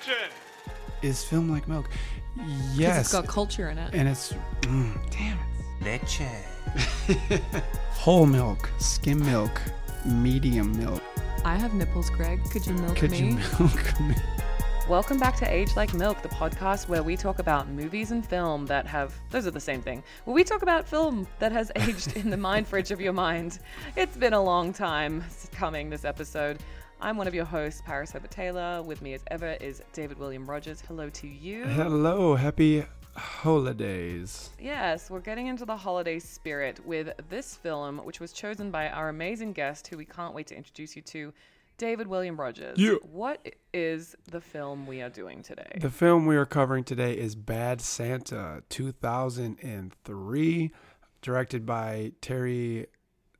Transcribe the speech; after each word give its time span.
Action! 0.00 0.30
Is 1.02 1.22
film 1.22 1.50
like 1.50 1.68
milk? 1.68 1.90
Yes. 2.72 3.00
It's 3.00 3.12
got 3.12 3.26
culture 3.28 3.68
in 3.68 3.76
it. 3.76 3.92
and 3.92 4.08
it's 4.08 4.32
mm, 4.62 4.96
damn 5.10 5.38
Leche. 5.82 6.22
Whole 7.90 8.24
milk, 8.24 8.70
skim 8.78 9.22
milk, 9.26 9.60
medium 10.06 10.74
milk. 10.78 11.02
I 11.44 11.54
have 11.58 11.74
nipples, 11.74 12.08
Greg. 12.08 12.42
Could 12.50 12.66
you 12.66 12.72
milk 12.72 12.96
Could 12.96 13.10
me? 13.10 13.18
you 13.18 13.24
milk 13.60 14.00
me? 14.00 14.14
Welcome 14.88 15.18
back 15.18 15.36
to 15.36 15.52
Age 15.52 15.76
Like 15.76 15.92
Milk, 15.92 16.22
the 16.22 16.30
podcast 16.30 16.88
where 16.88 17.02
we 17.02 17.14
talk 17.14 17.38
about 17.38 17.68
movies 17.68 18.10
and 18.10 18.26
film 18.26 18.64
that 18.66 18.86
have, 18.86 19.14
those 19.28 19.46
are 19.46 19.50
the 19.50 19.60
same 19.60 19.82
thing. 19.82 20.02
Where 20.24 20.34
we 20.34 20.44
talk 20.44 20.62
about 20.62 20.88
film 20.88 21.28
that 21.40 21.52
has 21.52 21.70
aged 21.76 22.16
in 22.16 22.30
the 22.30 22.38
mind 22.38 22.66
fridge 22.66 22.90
of 22.90 23.02
your 23.02 23.12
mind. 23.12 23.58
It's 23.96 24.16
been 24.16 24.32
a 24.32 24.42
long 24.42 24.72
time 24.72 25.22
coming, 25.52 25.90
this 25.90 26.06
episode. 26.06 26.58
I'm 27.02 27.16
one 27.16 27.26
of 27.26 27.34
your 27.34 27.46
hosts, 27.46 27.80
Paris 27.86 28.12
Herbert 28.12 28.30
Taylor. 28.30 28.82
With 28.82 29.00
me 29.00 29.14
as 29.14 29.22
ever 29.28 29.52
is 29.60 29.80
David 29.94 30.18
William 30.18 30.48
Rogers. 30.48 30.82
Hello 30.86 31.08
to 31.10 31.26
you. 31.26 31.64
Hello, 31.64 32.34
happy 32.34 32.84
holidays. 33.16 34.50
Yes, 34.60 35.08
we're 35.10 35.20
getting 35.20 35.46
into 35.46 35.64
the 35.64 35.76
holiday 35.76 36.18
spirit 36.18 36.78
with 36.84 37.10
this 37.30 37.54
film, 37.54 37.98
which 38.04 38.20
was 38.20 38.32
chosen 38.34 38.70
by 38.70 38.90
our 38.90 39.08
amazing 39.08 39.54
guest, 39.54 39.86
who 39.88 39.96
we 39.96 40.04
can't 40.04 40.34
wait 40.34 40.46
to 40.48 40.56
introduce 40.56 40.94
you 40.94 41.00
to, 41.02 41.32
David 41.78 42.06
William 42.06 42.38
Rogers. 42.38 42.78
Yeah. 42.78 42.96
What 43.10 43.48
is 43.72 44.14
the 44.30 44.42
film 44.42 44.86
we 44.86 45.00
are 45.00 45.08
doing 45.08 45.42
today? 45.42 45.78
The 45.80 45.88
film 45.90 46.26
we 46.26 46.36
are 46.36 46.44
covering 46.44 46.84
today 46.84 47.14
is 47.14 47.34
Bad 47.34 47.80
Santa, 47.80 48.62
2003, 48.68 50.70
directed 51.22 51.64
by 51.64 52.12
Terry 52.20 52.88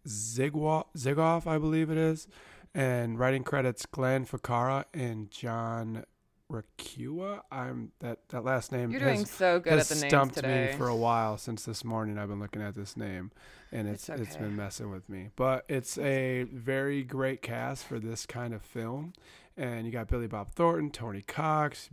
Zigwa- 0.08 0.86
Zigoff, 0.96 1.46
I 1.46 1.58
believe 1.58 1.90
it 1.90 1.98
is, 1.98 2.26
and 2.74 3.18
writing 3.18 3.42
credits 3.44 3.86
Glenn 3.86 4.24
Ficarra 4.26 4.84
and 4.94 5.30
John 5.30 6.04
Requa. 6.50 7.42
I'm 7.50 7.92
that 8.00 8.28
that 8.30 8.44
last 8.44 8.72
name 8.72 8.90
You're 8.90 9.00
has, 9.00 9.14
doing 9.18 9.26
so 9.26 9.60
good 9.60 9.74
at 9.74 9.86
the 9.86 9.94
names 9.94 10.06
stumped 10.08 10.34
today. 10.36 10.70
me 10.72 10.78
for 10.78 10.88
a 10.88 10.96
while 10.96 11.38
since 11.38 11.64
this 11.64 11.84
morning. 11.84 12.18
I've 12.18 12.28
been 12.28 12.40
looking 12.40 12.62
at 12.62 12.74
this 12.74 12.96
name, 12.96 13.30
and 13.70 13.88
it's 13.88 14.08
It's 14.08 14.20
it's 14.20 14.34
okay. 14.36 14.44
been 14.44 14.56
messing 14.56 14.90
with 14.90 15.08
me. 15.08 15.30
But 15.36 15.64
it's 15.68 15.96
a 15.98 16.44
very 16.52 17.02
great 17.04 17.42
cast 17.42 17.84
for 17.84 17.98
this 17.98 18.26
kind 18.26 18.52
of 18.52 18.62
film, 18.62 19.12
and 19.56 19.86
you 19.86 19.92
got 19.92 20.08
Billy 20.08 20.26
Bob 20.26 20.50
Thornton, 20.52 20.90
Tony 20.90 21.22
Cox, 21.22 21.88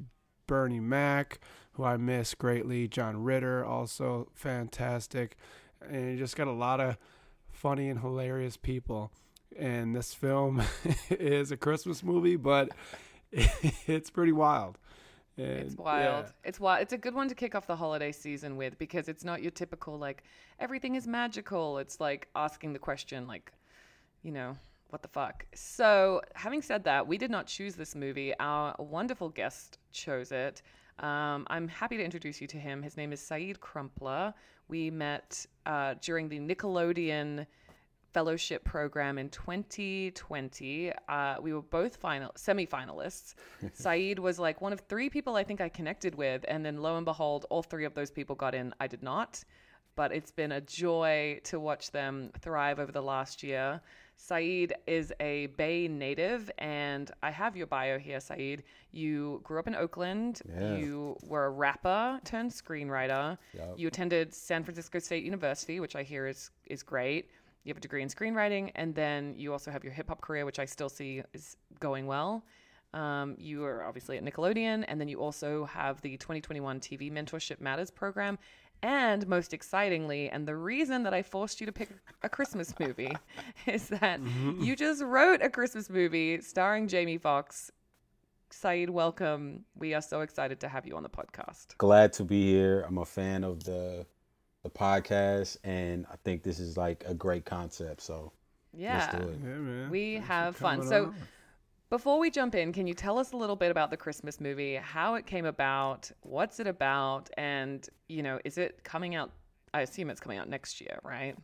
Bernie 0.47 0.80
Mac, 0.80 1.39
who 1.73 1.84
I 1.84 1.97
miss 1.97 2.34
greatly, 2.34 2.88
John 2.88 3.23
Ritter, 3.23 3.64
also 3.64 4.30
fantastic, 4.34 5.38
and 5.88 6.12
you 6.12 6.17
just 6.17 6.36
got 6.36 6.47
a 6.47 6.52
lot 6.52 6.80
of 6.80 6.97
funny 7.52 7.89
and 7.89 8.00
hilarious 8.00 8.58
people. 8.58 9.12
And 9.56 9.95
this 9.95 10.14
film 10.14 10.62
is 11.09 11.52
a 11.52 11.58
Christmas 11.58 12.03
movie, 12.03 12.36
but 12.36 12.70
it's 13.31 14.09
pretty 14.09 14.31
wild. 14.31 14.78
And, 15.38 15.48
It's 15.48 15.76
wild. 15.76 16.26
yeah. 16.26 16.31
It's 16.44 16.59
wild. 16.59 16.81
It's 16.81 16.94
a 16.94 16.98
good 16.98 17.14
one 17.14 17.28
to 17.30 17.36
kick 17.36 17.53
off 17.56 17.68
the 17.68 17.75
holiday 17.75 18.12
season 18.12 18.58
with 18.58 18.78
because 18.80 19.08
it's 19.08 19.23
not 19.23 19.42
your 19.42 19.52
typical 19.52 19.98
like 19.98 20.23
everything 20.59 20.95
is 20.95 21.08
magical. 21.08 21.78
It's 21.78 22.00
like 22.00 22.28
asking 22.36 22.73
the 22.73 22.80
question 22.80 23.28
like, 23.28 23.52
you 24.23 24.31
know, 24.31 24.58
what 24.90 25.02
the 25.02 25.08
fuck. 25.08 25.45
So, 25.53 26.22
having 26.34 26.62
said 26.62 26.84
that, 26.86 27.06
we 27.06 27.18
did 27.18 27.30
not 27.30 27.45
choose 27.45 27.75
this 27.75 27.94
movie. 27.94 28.34
Our 28.40 28.75
wonderful 28.80 29.30
guest 29.30 29.78
chose 29.92 30.31
it. 30.31 30.62
Um, 31.00 31.45
I'm 31.52 31.68
happy 31.68 31.98
to 31.98 32.03
introduce 32.03 32.42
you 32.42 32.48
to 32.48 32.58
him. 32.58 32.81
His 32.81 32.98
name 32.98 33.14
is 33.14 33.20
Saeed 33.20 33.59
Crumpler. 33.59 34.34
We 34.70 34.90
met 34.90 35.45
uh, 35.68 35.95
during 36.02 36.30
the 36.30 36.40
Nickelodeon 36.40 37.45
fellowship 38.13 38.63
program 38.63 39.17
in 39.17 39.30
2020. 39.30 40.91
Uh, 41.08 41.36
we 41.41 41.53
were 41.53 41.61
both 41.61 41.95
final 41.97 42.31
semi-finalists. 42.36 43.36
Saeed 43.73 44.19
was 44.19 44.39
like 44.39 44.61
one 44.61 44.73
of 44.73 44.81
three 44.81 45.09
people 45.09 45.36
I 45.36 45.44
think 45.44 45.61
I 45.61 45.69
connected 45.69 46.16
with, 46.16 46.45
and 46.47 46.66
then 46.66 46.78
lo 46.78 46.97
and 46.97 47.05
behold, 47.05 47.45
all 47.50 47.63
three 47.63 47.85
of 47.85 47.94
those 47.94 48.12
people 48.12 48.35
got 48.35 48.56
in. 48.56 48.73
I 48.79 48.88
did 48.88 49.03
not, 49.03 49.44
but 49.95 50.12
it's 50.12 50.31
been 50.31 50.53
a 50.53 50.62
joy 50.62 51.40
to 51.45 51.59
watch 51.59 51.91
them 51.91 52.31
thrive 52.40 52.79
over 52.79 52.91
the 52.91 53.01
last 53.01 53.44
year. 53.44 53.81
Saeed 54.18 54.74
is 54.88 55.13
a 55.19 55.47
Bay 55.57 55.88
native, 55.88 56.50
and 56.57 57.12
I 57.22 57.29
have 57.29 57.56
your 57.56 57.68
bio 57.68 58.00
here, 58.00 58.19
Saeed. 58.19 58.63
You 58.91 59.41
grew 59.44 59.59
up 59.59 59.68
in 59.68 59.75
Oakland. 59.75 60.41
Yeah. 60.50 60.75
You 60.75 61.18
were 61.24 61.45
a 61.45 61.50
rapper 61.50 62.19
turned 62.25 62.51
screenwriter. 62.51 63.38
Yup. 63.53 63.75
You 63.78 63.88
attended 63.88 64.34
San 64.34 64.63
Francisco 64.63 64.97
State 65.00 65.24
University, 65.24 65.79
which 65.79 65.95
I 65.95 66.03
hear 66.03 66.28
is 66.28 66.50
is 66.66 66.81
great. 66.84 67.29
You 67.67 67.72
have 67.72 67.79
a 67.79 67.81
degree 67.81 68.01
in 68.01 68.07
screenwriting, 68.07 68.72
and 68.75 68.95
then 68.95 69.33
you 69.35 69.51
also 69.51 69.72
have 69.72 69.83
your 69.83 69.91
hip 69.91 70.07
hop 70.07 70.22
career, 70.22 70.45
which 70.45 70.57
I 70.57 70.63
still 70.63 70.88
see 70.88 71.22
is 71.33 71.57
going 71.81 72.07
well. 72.07 72.45
Um, 72.94 73.35
you 73.38 73.66
are 73.66 73.83
obviously 73.83 74.16
at 74.16 74.23
Nickelodeon, 74.23 74.85
and 74.88 75.01
then 75.01 75.09
you 75.09 75.19
also 75.19 75.66
have 75.66 76.00
the 76.00 76.16
2021 76.16 76.79
TV 76.79 77.11
Mentorship 77.11 77.59
Matters 77.59 77.91
program. 77.91 78.39
And 78.83 79.27
most 79.27 79.53
excitingly, 79.53 80.29
and 80.29 80.47
the 80.47 80.56
reason 80.56 81.03
that 81.03 81.13
I 81.13 81.22
forced 81.22 81.59
you 81.59 81.66
to 81.66 81.73
pick 81.73 81.89
a 82.23 82.29
Christmas 82.29 82.73
movie 82.79 83.11
is 83.66 83.89
that 83.89 84.22
you 84.61 84.77
just 84.77 85.03
wrote 85.03 85.41
a 85.41 85.50
Christmas 85.50 85.89
movie 85.89 86.39
starring 86.39 86.88
Jamie 86.88 87.17
Foxx. 87.17 87.69
Saeed, 88.50 88.89
welcome. 88.89 89.66
We 89.77 89.94
are 89.94 90.01
so 90.01 90.22
excited 90.22 90.61
to 90.61 90.69
have 90.69 90.88
you 90.88 90.95
on 90.95 91.03
the 91.03 91.09
podcast. 91.09 91.77
Glad 91.77 92.13
to 92.13 92.23
be 92.23 92.50
here. 92.50 92.85
I'm 92.88 92.97
a 92.97 93.03
fan 93.03 93.44
of 93.44 93.66
the 93.66 94.06
the 94.73 94.79
podcast, 94.79 95.57
and 95.63 96.05
I 96.11 96.16
think 96.23 96.44
this 96.44 96.59
is 96.59 96.78
like 96.78 97.03
a 97.07 97.13
great 97.13 97.45
concept. 97.45 98.01
So 98.01 98.31
Yeah. 98.75 98.97
let's 99.11 99.23
do 99.25 99.29
it. 99.31 99.39
Yeah, 99.41 99.50
man. 99.50 99.89
We 99.89 100.13
Thanks 100.16 100.28
have 100.28 100.55
fun. 100.55 100.85
So- 100.85 101.05
on. 101.07 101.16
Before 101.89 102.19
we 102.19 102.29
jump 102.29 102.53
in, 102.53 102.73
can 102.73 102.85
you 102.85 102.94
tell 102.94 103.17
us 103.17 103.31
a 103.31 103.38
little 103.38 103.56
bit 103.56 103.72
about 103.72 103.91
the 103.91 103.95
Christmas 103.95 104.41
movie, 104.41 104.75
how 104.75 105.16
it 105.16 105.25
came 105.25 105.45
about, 105.45 106.11
what's 106.19 106.59
it 106.59 106.67
about, 106.67 107.29
and 107.38 107.88
you 108.09 108.22
know, 108.23 108.41
is 108.44 108.57
it 108.57 108.83
coming 108.83 109.16
out? 109.16 109.31
I 109.73 109.81
assume 109.81 110.09
it's 110.09 110.19
coming 110.19 110.38
out 110.38 110.50
next 110.50 110.81
year, 110.81 111.00
right? 111.03 111.38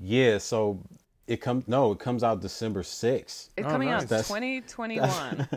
Yeah. 0.00 0.38
So 0.38 0.82
it 1.28 1.36
comes. 1.36 1.68
No, 1.68 1.92
it 1.92 2.00
comes 2.00 2.24
out 2.24 2.40
December 2.40 2.82
sixth. 2.82 3.50
It's 3.56 3.68
Oh, 3.68 3.70
coming 3.70 3.88
nice. 3.88 4.02
out 4.10 4.24
2021. 4.24 5.48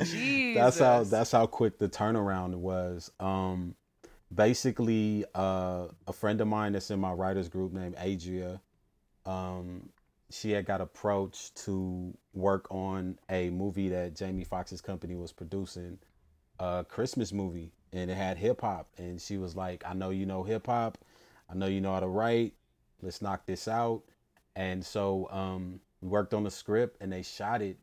Jesus. 0.00 0.54
That's 0.60 0.78
how 0.78 1.02
that's 1.04 1.32
how 1.32 1.46
quick 1.46 1.78
the 1.78 1.88
turnaround 1.88 2.54
was. 2.54 3.10
Um, 3.18 3.74
basically, 4.34 5.24
uh, 5.34 5.88
a 6.06 6.12
friend 6.12 6.40
of 6.40 6.48
mine 6.48 6.72
that's 6.72 6.90
in 6.90 7.00
my 7.00 7.12
writers 7.12 7.48
group 7.48 7.72
named 7.72 7.96
Adria, 7.96 8.60
um, 9.26 9.90
she 10.30 10.50
had 10.50 10.64
got 10.64 10.80
approached 10.80 11.56
to 11.64 12.16
work 12.32 12.66
on 12.70 13.18
a 13.28 13.50
movie 13.50 13.88
that 13.90 14.14
Jamie 14.16 14.44
Foxx's 14.44 14.80
company 14.80 15.14
was 15.14 15.32
producing, 15.32 15.98
a 16.58 16.84
Christmas 16.88 17.32
movie, 17.32 17.72
and 17.92 18.10
it 18.10 18.16
had 18.16 18.38
hip 18.38 18.62
hop. 18.62 18.88
And 18.96 19.20
she 19.20 19.36
was 19.36 19.54
like, 19.54 19.84
"I 19.86 19.92
know 19.94 20.10
you 20.10 20.26
know 20.26 20.42
hip 20.42 20.66
hop, 20.66 20.98
I 21.48 21.54
know 21.54 21.66
you 21.66 21.80
know 21.80 21.92
how 21.92 22.00
to 22.00 22.08
write. 22.08 22.54
Let's 23.02 23.20
knock 23.20 23.46
this 23.46 23.68
out." 23.68 24.02
And 24.56 24.84
so 24.84 25.28
um, 25.30 25.80
we 26.00 26.08
worked 26.08 26.34
on 26.34 26.44
the 26.44 26.50
script, 26.50 26.96
and 27.00 27.12
they 27.12 27.22
shot 27.22 27.62
it 27.62 27.78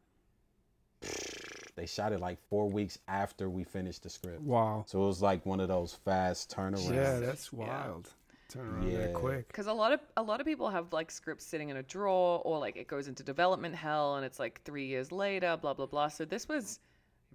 they 1.80 1.86
shot 1.86 2.12
it 2.14 2.20
like 2.20 2.38
four 2.50 2.70
weeks 2.70 3.00
after 3.08 3.50
we 3.50 3.64
finished 3.64 4.04
the 4.04 4.10
script. 4.10 4.42
Wow. 4.42 4.84
So 4.88 5.02
it 5.04 5.08
was 5.08 5.22
like 5.22 5.46
one 5.46 5.60
of 5.60 5.68
those 5.70 5.94
fast 6.06 6.54
turnarounds. 6.56 6.94
Yeah, 6.94 7.20
that's 7.20 7.54
wild. 7.54 8.10
Turn 8.50 8.68
around 8.68 8.94
that 8.94 9.14
quick. 9.14 9.48
because 9.48 9.68
a 9.68 9.74
lot 9.74 9.92
of 9.94 10.00
a 10.18 10.24
lot 10.24 10.40
of 10.42 10.46
people 10.48 10.70
have 10.70 10.92
like 10.92 11.12
scripts 11.12 11.46
sitting 11.46 11.70
in 11.70 11.78
a 11.78 11.84
drawer, 11.84 12.42
or 12.44 12.58
like 12.60 12.76
it 12.78 12.88
goes 12.88 13.08
into 13.08 13.24
development 13.24 13.76
hell, 13.76 14.16
and 14.16 14.26
it's 14.26 14.40
like 14.40 14.62
three 14.64 14.88
years 14.88 15.12
later, 15.12 15.56
blah 15.62 15.74
blah 15.76 15.86
blah. 15.86 16.08
So 16.08 16.26
this 16.26 16.48
was 16.48 16.80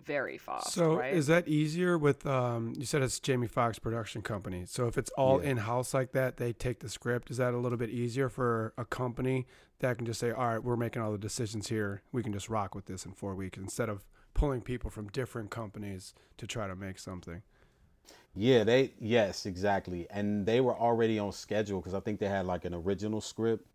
very 0.04 0.38
fast. 0.38 0.72
So 0.72 0.96
right? 0.96 1.14
is 1.14 1.28
that 1.28 1.46
easier 1.46 1.96
with 1.96 2.26
um 2.26 2.72
you 2.76 2.84
said 2.84 3.00
it's 3.02 3.20
Jamie 3.20 3.46
Foxx 3.46 3.78
production 3.78 4.22
company. 4.22 4.64
So 4.66 4.88
if 4.88 4.98
it's 4.98 5.10
all 5.10 5.40
Yeah. 5.40 5.50
in 5.50 5.56
house 5.58 5.94
like 5.94 6.10
that, 6.12 6.36
they 6.36 6.52
take 6.52 6.80
the 6.80 6.88
script. 6.88 7.30
Is 7.30 7.36
that 7.36 7.54
a 7.54 7.58
little 7.58 7.78
bit 7.78 7.90
easier 7.90 8.28
for 8.28 8.74
a 8.76 8.84
company 8.84 9.46
that 9.78 9.96
can 9.96 10.06
just 10.06 10.18
say, 10.18 10.32
All 10.32 10.46
right, 10.48 10.62
we're 10.64 10.76
making 10.76 11.00
all 11.00 11.12
the 11.12 11.18
decisions 11.18 11.68
here. 11.68 12.02
We 12.10 12.24
can 12.24 12.32
just 12.32 12.48
rock 12.48 12.74
with 12.74 12.86
this 12.86 13.06
in 13.06 13.12
four 13.12 13.36
weeks 13.36 13.56
instead 13.56 13.88
of 13.88 14.04
pulling 14.34 14.60
people 14.60 14.90
from 14.90 15.08
different 15.08 15.50
companies 15.50 16.14
to 16.38 16.46
try 16.46 16.66
to 16.66 16.76
make 16.76 16.98
something. 16.98 17.42
Yeah, 18.36 18.64
they 18.64 18.92
yes, 19.00 19.46
exactly. 19.46 20.06
And 20.10 20.44
they 20.44 20.60
were 20.60 20.76
already 20.76 21.18
on 21.18 21.32
schedule 21.32 21.80
because 21.80 21.94
I 21.94 22.00
think 22.00 22.18
they 22.18 22.28
had 22.28 22.46
like 22.46 22.64
an 22.64 22.74
original 22.74 23.20
script 23.20 23.66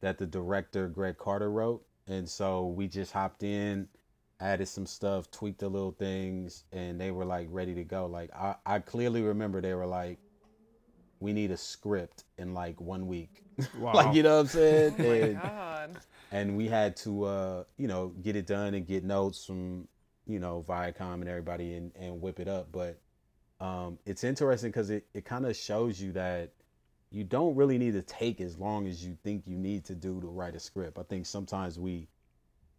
that 0.00 0.18
the 0.18 0.26
director 0.26 0.88
Greg 0.88 1.16
Carter 1.18 1.50
wrote. 1.50 1.84
And 2.08 2.28
so 2.28 2.66
we 2.66 2.88
just 2.88 3.12
hopped 3.12 3.42
in, 3.44 3.86
added 4.40 4.66
some 4.66 4.86
stuff, 4.86 5.30
tweaked 5.30 5.60
the 5.60 5.68
little 5.68 5.92
things, 5.92 6.64
and 6.72 7.00
they 7.00 7.10
were 7.12 7.24
like 7.24 7.46
ready 7.50 7.74
to 7.74 7.84
go. 7.84 8.06
Like 8.06 8.34
I, 8.34 8.56
I 8.66 8.78
clearly 8.80 9.22
remember 9.22 9.60
they 9.60 9.74
were 9.74 9.86
like, 9.86 10.18
We 11.20 11.32
need 11.32 11.52
a 11.52 11.56
script 11.56 12.24
in 12.38 12.54
like 12.54 12.80
one 12.80 13.06
week. 13.06 13.44
Wow. 13.78 13.92
like 13.94 14.14
you 14.14 14.22
know 14.22 14.36
what 14.36 14.40
I'm 14.42 14.46
saying? 14.48 14.94
oh 14.98 15.02
my 15.02 15.14
And- 15.14 15.40
god. 15.42 15.90
and 16.32 16.56
we 16.56 16.68
had 16.68 16.96
to 16.98 17.24
uh 17.24 17.64
you 17.76 17.86
know 17.88 18.08
get 18.22 18.34
it 18.36 18.46
done 18.46 18.74
and 18.74 18.86
get 18.86 19.02
notes 19.04 19.44
from 19.44 19.86
you 20.28 20.38
know 20.38 20.64
viacom 20.68 21.14
and 21.14 21.28
everybody 21.28 21.74
and, 21.74 21.92
and 21.96 22.20
whip 22.20 22.38
it 22.38 22.48
up 22.48 22.68
but 22.70 23.00
um 23.60 23.98
it's 24.06 24.22
interesting 24.22 24.70
because 24.70 24.90
it, 24.90 25.06
it 25.14 25.24
kind 25.24 25.46
of 25.46 25.56
shows 25.56 26.00
you 26.00 26.12
that 26.12 26.52
you 27.10 27.24
don't 27.24 27.56
really 27.56 27.78
need 27.78 27.94
to 27.94 28.02
take 28.02 28.40
as 28.40 28.58
long 28.58 28.86
as 28.86 29.04
you 29.04 29.16
think 29.24 29.42
you 29.46 29.56
need 29.56 29.84
to 29.84 29.94
do 29.94 30.20
to 30.20 30.26
write 30.26 30.54
a 30.54 30.60
script 30.60 30.98
i 30.98 31.02
think 31.02 31.26
sometimes 31.26 31.78
we 31.78 32.06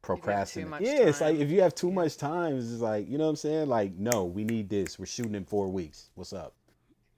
procrastinate. 0.01 0.69
much 0.69 0.81
Yeah, 0.81 1.07
it's 1.07 1.21
like 1.21 1.37
if 1.37 1.49
you 1.49 1.61
have 1.61 1.75
too 1.75 1.91
much 1.91 2.17
time, 2.17 2.57
it's 2.57 2.67
just 2.67 2.81
like 2.81 3.09
you 3.09 3.17
know 3.17 3.25
what 3.25 3.31
I'm 3.31 3.35
saying. 3.35 3.69
Like, 3.69 3.93
no, 3.95 4.25
we 4.25 4.43
need 4.43 4.69
this. 4.69 4.97
We're 4.97 5.05
shooting 5.05 5.35
in 5.35 5.45
four 5.45 5.69
weeks. 5.69 6.09
What's 6.15 6.33
up? 6.33 6.53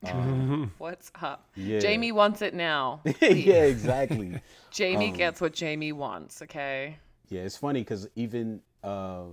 Um, 0.04 0.72
What's 0.78 1.12
up? 1.22 1.50
yeah, 1.56 1.80
Jamie 1.80 2.12
wants 2.12 2.42
it 2.42 2.54
now. 2.54 3.02
yeah, 3.22 3.64
exactly. 3.64 4.42
Jamie 4.72 5.12
Um, 5.12 5.18
gets 5.18 5.42
what 5.42 5.54
Jamie 5.54 5.92
wants. 5.92 6.42
Okay. 6.42 6.98
Yeah, 7.30 7.42
it's 7.42 7.58
funny 7.58 7.82
because 7.82 8.10
even 8.16 8.62
uh, 8.84 9.24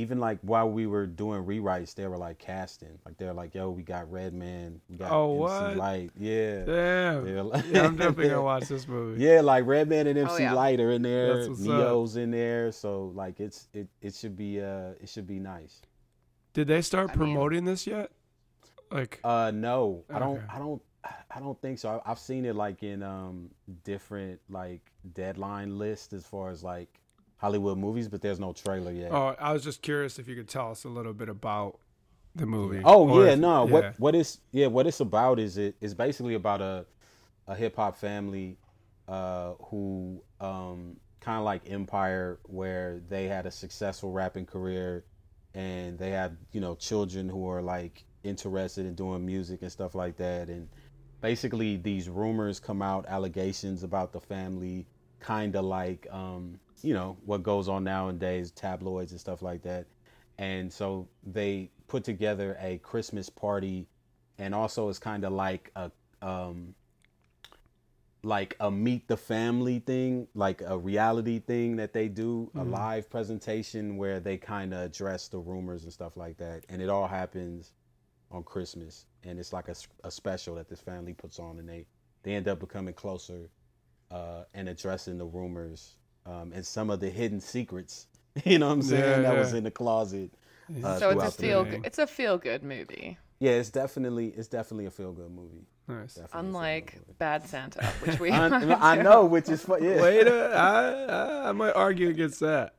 even 0.00 0.18
like 0.18 0.38
while 0.42 0.68
we 0.70 0.86
were 0.86 1.06
doing 1.06 1.44
rewrites, 1.44 1.94
they 1.94 2.06
were 2.06 2.16
like 2.16 2.38
casting. 2.38 2.98
Like 3.04 3.16
they're 3.18 3.32
like, 3.34 3.54
"Yo, 3.54 3.70
we 3.70 3.82
got 3.82 4.10
Redman, 4.10 4.80
we 4.88 4.96
got 4.96 5.12
Oh, 5.12 5.32
MC 5.32 5.40
what? 5.40 5.76
Lyte, 5.76 6.10
yeah." 6.18 6.64
Damn. 6.64 7.46
Like- 7.48 7.64
Yeah, 7.70 7.84
I'm 7.86 7.96
definitely 7.96 8.28
gonna 8.30 8.42
watch 8.52 8.68
this 8.68 8.88
movie. 8.88 9.22
Yeah, 9.22 9.40
like 9.42 9.66
Redman 9.66 10.06
and 10.06 10.18
MC 10.18 10.32
Oh, 10.32 10.38
yeah. 10.38 10.52
Lyte 10.54 10.80
are 10.80 10.90
in 10.92 11.02
there. 11.02 11.36
That's 11.36 11.48
what's 11.50 11.68
up. 11.68 12.16
In 12.20 12.30
there, 12.30 12.72
so 12.72 13.12
like 13.14 13.40
it's 13.40 13.68
it 13.74 13.88
it 14.00 14.14
should 14.14 14.36
be 14.36 14.60
uh 14.60 14.92
it 15.00 15.08
should 15.08 15.26
be 15.26 15.38
nice. 15.38 15.82
Did 16.54 16.68
they 16.68 16.82
start 16.82 17.10
I 17.10 17.16
mean- 17.16 17.18
promoting 17.34 17.64
this 17.64 17.86
yet? 17.86 18.10
Like, 18.90 19.20
Uh 19.22 19.52
no, 19.54 20.04
I 20.12 20.18
don't 20.18 20.40
I 20.52 20.58
don't 20.58 20.82
I 21.30 21.38
don't 21.40 21.60
think 21.62 21.78
so. 21.78 22.02
I've 22.04 22.18
seen 22.18 22.44
it 22.44 22.56
like 22.56 22.82
in 22.82 23.02
um 23.02 23.50
different 23.84 24.40
like 24.48 24.90
deadline 25.14 25.78
lists 25.78 26.12
as 26.12 26.24
far 26.26 26.50
as 26.50 26.64
like 26.64 27.00
Hollywood 27.40 27.78
movies, 27.78 28.06
but 28.06 28.20
there's 28.20 28.38
no 28.38 28.52
trailer 28.52 28.92
yet. 28.92 29.10
oh, 29.12 29.34
I 29.38 29.52
was 29.54 29.64
just 29.64 29.80
curious 29.80 30.18
if 30.18 30.28
you 30.28 30.36
could 30.36 30.48
tell 30.48 30.70
us 30.70 30.84
a 30.84 30.88
little 30.88 31.14
bit 31.14 31.30
about 31.30 31.78
the 32.34 32.44
movie. 32.44 32.82
Oh 32.84 33.24
yeah, 33.24 33.32
if- 33.32 33.38
no. 33.38 33.66
yeah. 33.66 33.72
What 33.72 33.94
what 33.98 34.14
is 34.14 34.38
yeah, 34.52 34.66
what 34.66 34.86
it's 34.86 35.00
about 35.00 35.38
is 35.38 35.56
it 35.56 35.74
is 35.80 35.94
basically 35.94 36.34
about 36.34 36.60
a 36.60 36.84
a 37.46 37.54
hip 37.54 37.76
hop 37.76 37.96
family 37.96 38.58
uh 39.08 39.54
who 39.64 40.22
um 40.40 40.96
kind 41.20 41.38
of 41.38 41.44
like 41.44 41.62
Empire 41.68 42.38
where 42.44 43.00
they 43.08 43.26
had 43.26 43.46
a 43.46 43.50
successful 43.50 44.12
rapping 44.12 44.46
career 44.46 45.04
and 45.54 45.98
they 45.98 46.10
have, 46.10 46.32
you 46.52 46.60
know, 46.60 46.74
children 46.74 47.28
who 47.28 47.48
are 47.48 47.62
like 47.62 48.04
interested 48.22 48.84
in 48.86 48.94
doing 48.94 49.24
music 49.24 49.62
and 49.62 49.72
stuff 49.72 49.94
like 49.94 50.16
that 50.18 50.48
and 50.48 50.68
basically 51.22 51.76
these 51.78 52.08
rumors 52.08 52.60
come 52.60 52.82
out 52.82 53.06
allegations 53.08 53.82
about 53.82 54.12
the 54.12 54.20
family 54.20 54.86
kind 55.20 55.56
of 55.56 55.64
like 55.64 56.06
um 56.10 56.58
you 56.82 56.94
know 56.94 57.16
what 57.24 57.42
goes 57.42 57.68
on 57.68 57.84
nowadays 57.84 58.50
tabloids 58.50 59.12
and 59.12 59.20
stuff 59.20 59.42
like 59.42 59.62
that. 59.62 59.86
And 60.38 60.72
so 60.72 61.08
they 61.22 61.70
put 61.90 62.04
together 62.04 62.56
a 62.60 62.78
christmas 62.78 63.28
party 63.28 63.84
and 64.38 64.54
also 64.54 64.88
it's 64.88 65.00
kind 65.00 65.24
of 65.24 65.32
like 65.32 65.72
a 65.74 65.90
um 66.22 66.72
like 68.22 68.54
a 68.60 68.70
meet 68.70 69.08
the 69.08 69.16
family 69.16 69.80
thing 69.80 70.28
like 70.34 70.62
a 70.64 70.78
reality 70.78 71.40
thing 71.40 71.74
that 71.76 71.92
they 71.92 72.06
do 72.06 72.48
a 72.54 72.62
live 72.62 73.10
presentation 73.10 73.96
where 73.96 74.20
they 74.20 74.36
kind 74.36 74.72
of 74.72 74.82
address 74.82 75.26
the 75.26 75.38
rumors 75.38 75.84
and 75.84 75.92
stuff 75.92 76.16
like 76.16 76.36
that. 76.36 76.64
And 76.68 76.80
it 76.80 76.88
all 76.88 77.08
happens 77.08 77.72
on 78.30 78.44
christmas 78.44 79.06
and 79.24 79.40
it's 79.40 79.52
like 79.52 79.66
a 80.04 80.10
special 80.10 80.54
that 80.54 80.68
this 80.68 80.80
family 80.80 81.12
puts 81.12 81.40
on 81.40 81.58
and 81.58 81.68
they 81.68 81.84
they 82.22 82.34
end 82.34 82.46
up 82.46 82.60
becoming 82.60 82.94
closer 82.94 83.50
uh 84.12 84.44
and 84.54 84.68
addressing 84.68 85.18
the 85.18 85.24
rumors 85.24 85.96
um 86.30 86.52
and 86.54 86.64
some 86.66 86.90
of 86.90 87.00
the 87.00 87.10
hidden 87.10 87.40
secrets 87.40 88.06
you 88.44 88.58
know 88.58 88.68
what 88.68 88.72
i'm 88.74 88.82
saying 88.82 89.22
Yeah, 89.22 89.30
that 89.30 89.36
was 89.36 89.52
in 89.52 89.64
the 89.64 89.70
closet 89.70 90.30
uh, 90.84 90.98
so 91.00 91.10
it's 91.10 91.24
a 91.24 91.30
feel. 91.32 91.64
movie. 91.64 91.80
It's 91.84 91.98
a 91.98 92.06
feel 92.06 92.38
good 92.38 92.62
movie, 92.62 93.18
yeah 93.40 93.52
it's 93.52 93.70
definitely 93.70 94.28
it's 94.28 94.46
definitely 94.48 94.86
a 94.86 94.90
feel-good 94.90 95.30
movie 95.30 95.66
Nice. 95.88 96.14
Definitely 96.14 96.48
unlike 96.48 96.94
movie. 96.94 97.16
Bad 97.18 97.48
Santa, 97.48 97.84
which 98.04 98.20
we. 98.20 98.30
I, 98.30 98.46
I 98.92 99.02
know 99.02 99.24
which 99.24 99.48
is 99.48 99.62
fun 99.64 99.82
yeah 99.82 100.00
Wait, 100.00 100.24
a, 100.28 100.54
I, 100.54 100.92
I 101.46 101.48
I 101.48 101.52
might 101.52 101.72
argue 101.72 102.08
against 102.10 102.38
that. 102.40 102.74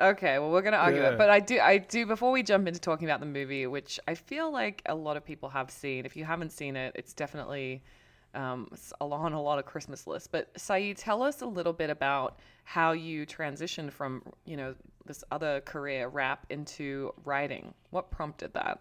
Okay, 0.00 0.40
well, 0.40 0.50
we're 0.50 0.60
going 0.62 0.72
to 0.72 0.78
argue 0.78 1.00
Yeah. 1.02 1.10
it, 1.10 1.18
but 1.18 1.30
I 1.30 1.38
do, 1.38 1.60
I 1.60 1.78
do. 1.78 2.04
Before 2.04 2.32
we 2.32 2.42
jump 2.42 2.66
into 2.66 2.80
talking 2.80 3.08
about 3.08 3.20
the 3.20 3.26
movie, 3.26 3.66
which 3.68 3.98
I 4.08 4.14
feel 4.16 4.50
like 4.52 4.82
a 4.86 4.94
lot 4.94 5.16
of 5.16 5.24
people 5.24 5.48
have 5.50 5.70
seen. 5.70 6.04
If 6.04 6.16
you 6.16 6.24
haven't 6.24 6.50
seen 6.50 6.74
it, 6.74 6.92
it's 6.96 7.12
definitely 7.14 7.82
um, 8.34 8.68
on 9.00 9.32
a 9.32 9.42
lot 9.42 9.58
of 9.58 9.66
Christmas 9.66 10.06
lists. 10.06 10.28
But 10.30 10.50
Saeed, 10.56 10.96
tell 10.96 11.22
us 11.22 11.40
a 11.40 11.46
little 11.46 11.72
bit 11.72 11.90
about 11.90 12.38
how 12.64 12.92
you 12.92 13.26
transitioned 13.26 13.92
from, 13.92 14.22
you 14.44 14.56
know, 14.56 14.74
this 15.06 15.24
other 15.30 15.60
career, 15.62 16.08
rap, 16.08 16.46
into 16.50 17.12
writing. 17.24 17.72
What 17.90 18.10
prompted 18.10 18.52
that? 18.54 18.80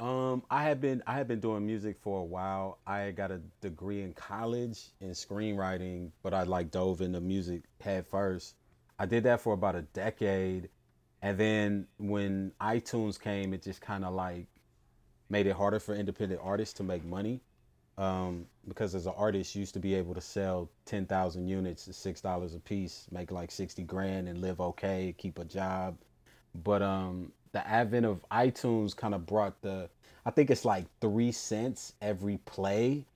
Um, 0.00 0.42
I 0.50 0.62
had 0.62 0.80
been 0.80 1.02
I 1.06 1.12
had 1.12 1.28
been 1.28 1.40
doing 1.40 1.66
music 1.66 1.98
for 2.00 2.20
a 2.20 2.24
while. 2.24 2.78
I 2.86 3.10
got 3.10 3.30
a 3.30 3.40
degree 3.60 4.00
in 4.00 4.14
college 4.14 4.80
in 5.02 5.10
screenwriting, 5.10 6.10
but 6.22 6.32
I 6.32 6.44
like 6.44 6.70
dove 6.70 7.02
into 7.02 7.20
music 7.20 7.64
head 7.82 8.06
first. 8.06 8.54
I 8.98 9.04
did 9.04 9.24
that 9.24 9.42
for 9.42 9.52
about 9.52 9.74
a 9.74 9.82
decade, 9.82 10.70
and 11.20 11.36
then 11.36 11.86
when 11.98 12.52
iTunes 12.62 13.20
came, 13.20 13.52
it 13.52 13.62
just 13.62 13.82
kind 13.82 14.06
of 14.06 14.14
like 14.14 14.46
made 15.28 15.46
it 15.46 15.52
harder 15.52 15.78
for 15.78 15.94
independent 15.94 16.40
artists 16.42 16.74
to 16.74 16.82
make 16.82 17.04
money. 17.04 17.42
Um, 18.00 18.46
because 18.66 18.94
as 18.94 19.04
an 19.04 19.12
artist, 19.14 19.54
you 19.54 19.60
used 19.60 19.74
to 19.74 19.80
be 19.80 19.94
able 19.94 20.14
to 20.14 20.22
sell 20.22 20.70
ten 20.86 21.04
thousand 21.04 21.46
units 21.48 21.86
at 21.86 21.94
six 21.94 22.22
dollars 22.22 22.54
a 22.54 22.58
piece, 22.58 23.06
make 23.10 23.30
like 23.30 23.50
sixty 23.50 23.82
grand, 23.82 24.26
and 24.26 24.40
live 24.40 24.58
okay, 24.60 25.14
keep 25.18 25.38
a 25.38 25.44
job. 25.44 25.98
But 26.64 26.80
um 26.80 27.32
the 27.52 27.66
advent 27.68 28.06
of 28.06 28.24
iTunes 28.30 28.96
kind 28.96 29.14
of 29.14 29.26
brought 29.26 29.60
the 29.60 29.90
I 30.24 30.30
think 30.30 30.50
it's 30.50 30.64
like 30.64 30.86
3 31.00 31.32
cents 31.32 31.94
every 32.00 32.38
play 32.38 33.06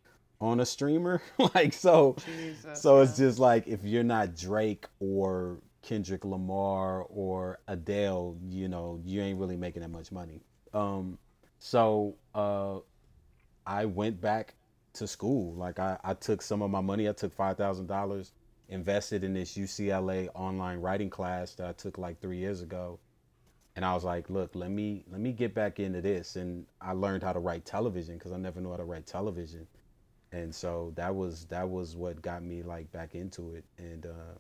on 0.41 0.61
a 0.61 0.67
streamer. 0.67 1.23
Like 1.55 1.73
so 1.73 2.17
Jesus, 2.25 2.83
so 2.83 3.01
it's 3.01 3.17
just 3.17 3.39
like 3.39 3.67
if 3.67 3.85
you're 3.85 4.05
not 4.05 4.37
Drake 4.37 4.87
or 5.01 5.59
Kendrick 5.83 6.25
Lamar 6.25 7.03
or 7.03 7.59
Adele 7.69 8.37
you 8.49 8.69
know 8.69 9.01
you 9.05 9.23
ain't 9.23 9.39
really 9.39 9.57
making 9.57 9.83
that 9.83 9.91
much 9.91 10.13
money. 10.13 10.43
Um 10.75 11.17
so 11.59 12.17
uh 12.35 12.81
I 13.67 13.87
went 13.87 14.21
back 14.21 14.55
to 14.95 15.07
school. 15.07 15.55
Like 15.55 15.79
I 15.79 15.99
I 16.03 16.15
took 16.15 16.43
some 16.43 16.63
of 16.63 16.71
my 16.71 16.81
money 16.81 17.09
I 17.09 17.13
took 17.13 17.37
$5,000 17.37 18.31
invested 18.69 19.25
in 19.25 19.35
this 19.35 19.57
UCLA 19.57 20.29
online 20.35 20.81
writing 20.81 21.11
class 21.11 21.55
that 21.57 21.69
I 21.69 21.73
took 21.73 21.99
like 21.99 22.21
3 22.21 22.39
years 22.39 22.63
ago. 22.63 22.99
And 23.77 23.85
I 23.85 23.93
was 23.95 24.05
like, 24.05 24.31
look, 24.31 24.55
let 24.55 24.71
me 24.71 25.05
let 25.11 25.21
me 25.21 25.33
get 25.33 25.53
back 25.53 25.81
into 25.81 26.01
this, 26.01 26.37
and 26.37 26.65
I 26.81 26.93
learned 26.93 27.25
how 27.25 27.33
to 27.33 27.41
write 27.41 27.65
television 27.65 28.17
because 28.17 28.31
I 28.31 28.37
never 28.37 28.61
knew 28.61 28.71
how 28.71 28.77
to 28.77 28.85
write 28.85 29.05
television, 29.05 29.67
and 30.31 30.55
so 30.55 30.93
that 30.95 31.13
was 31.15 31.47
that 31.47 31.69
was 31.69 31.97
what 31.97 32.23
got 32.23 32.45
me 32.45 32.63
like 32.63 32.91
back 32.93 33.17
into 33.17 33.55
it, 33.55 33.65
and 33.79 34.07
uh, 34.07 34.39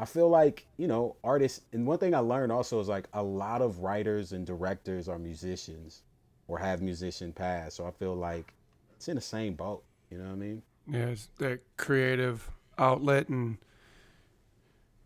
I 0.00 0.06
feel 0.06 0.30
like 0.30 0.66
you 0.78 0.88
know 0.88 1.16
artists, 1.22 1.60
and 1.74 1.86
one 1.86 1.98
thing 1.98 2.14
I 2.14 2.20
learned 2.20 2.50
also 2.50 2.80
is 2.80 2.88
like 2.88 3.06
a 3.12 3.22
lot 3.22 3.60
of 3.60 3.80
writers 3.80 4.32
and 4.32 4.46
directors 4.46 5.10
are 5.10 5.18
musicians 5.18 6.02
or 6.46 6.58
have 6.58 6.80
musician 6.80 7.34
past, 7.34 7.76
so 7.76 7.86
I 7.86 7.90
feel 7.90 8.14
like 8.14 8.54
it's 8.98 9.06
in 9.08 9.14
the 9.14 9.20
same 9.20 9.54
boat, 9.54 9.84
you 10.10 10.18
know 10.18 10.24
what 10.24 10.32
I 10.32 10.36
mean? 10.36 10.62
Yeah, 10.90 11.06
it's 11.06 11.28
that 11.38 11.60
creative 11.76 12.50
outlet 12.76 13.28
and 13.28 13.58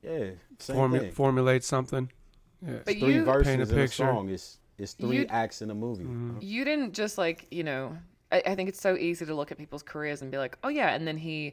Yeah, 0.03 0.31
same 0.59 0.77
formu- 0.77 1.01
thing. 1.01 1.13
formulate 1.13 1.63
something. 1.65 2.11
Yeah. 2.65 2.79
But 2.85 2.97
Three 2.99 3.15
you- 3.17 3.25
verses 3.25 3.47
Paint 3.57 3.71
a 3.71 3.75
in 3.75 3.81
a 3.81 3.89
song. 3.89 4.29
It's 4.31 4.59
it's 4.79 4.95
three 4.95 5.19
You- 5.19 5.27
acts 5.29 5.63
in 5.63 5.71
a 5.71 5.75
movie. 5.75 6.05
Mhm. 6.05 6.39
you 6.43 6.65
didn't 6.65 6.93
just 6.95 7.19
like 7.19 7.47
you 7.51 7.63
know 7.65 7.97
I, 8.33 8.43
I 8.47 8.55
think 8.55 8.69
it's 8.71 8.81
so 8.81 8.97
easy 8.97 9.27
to 9.27 9.35
look 9.35 9.53
at 9.53 9.59
people's 9.59 9.83
careers 9.83 10.23
and 10.23 10.31
be 10.31 10.39
like 10.39 10.57
oh 10.65 10.69
yeah 10.69 10.95
and 10.95 11.07
then 11.07 11.19
he 11.19 11.53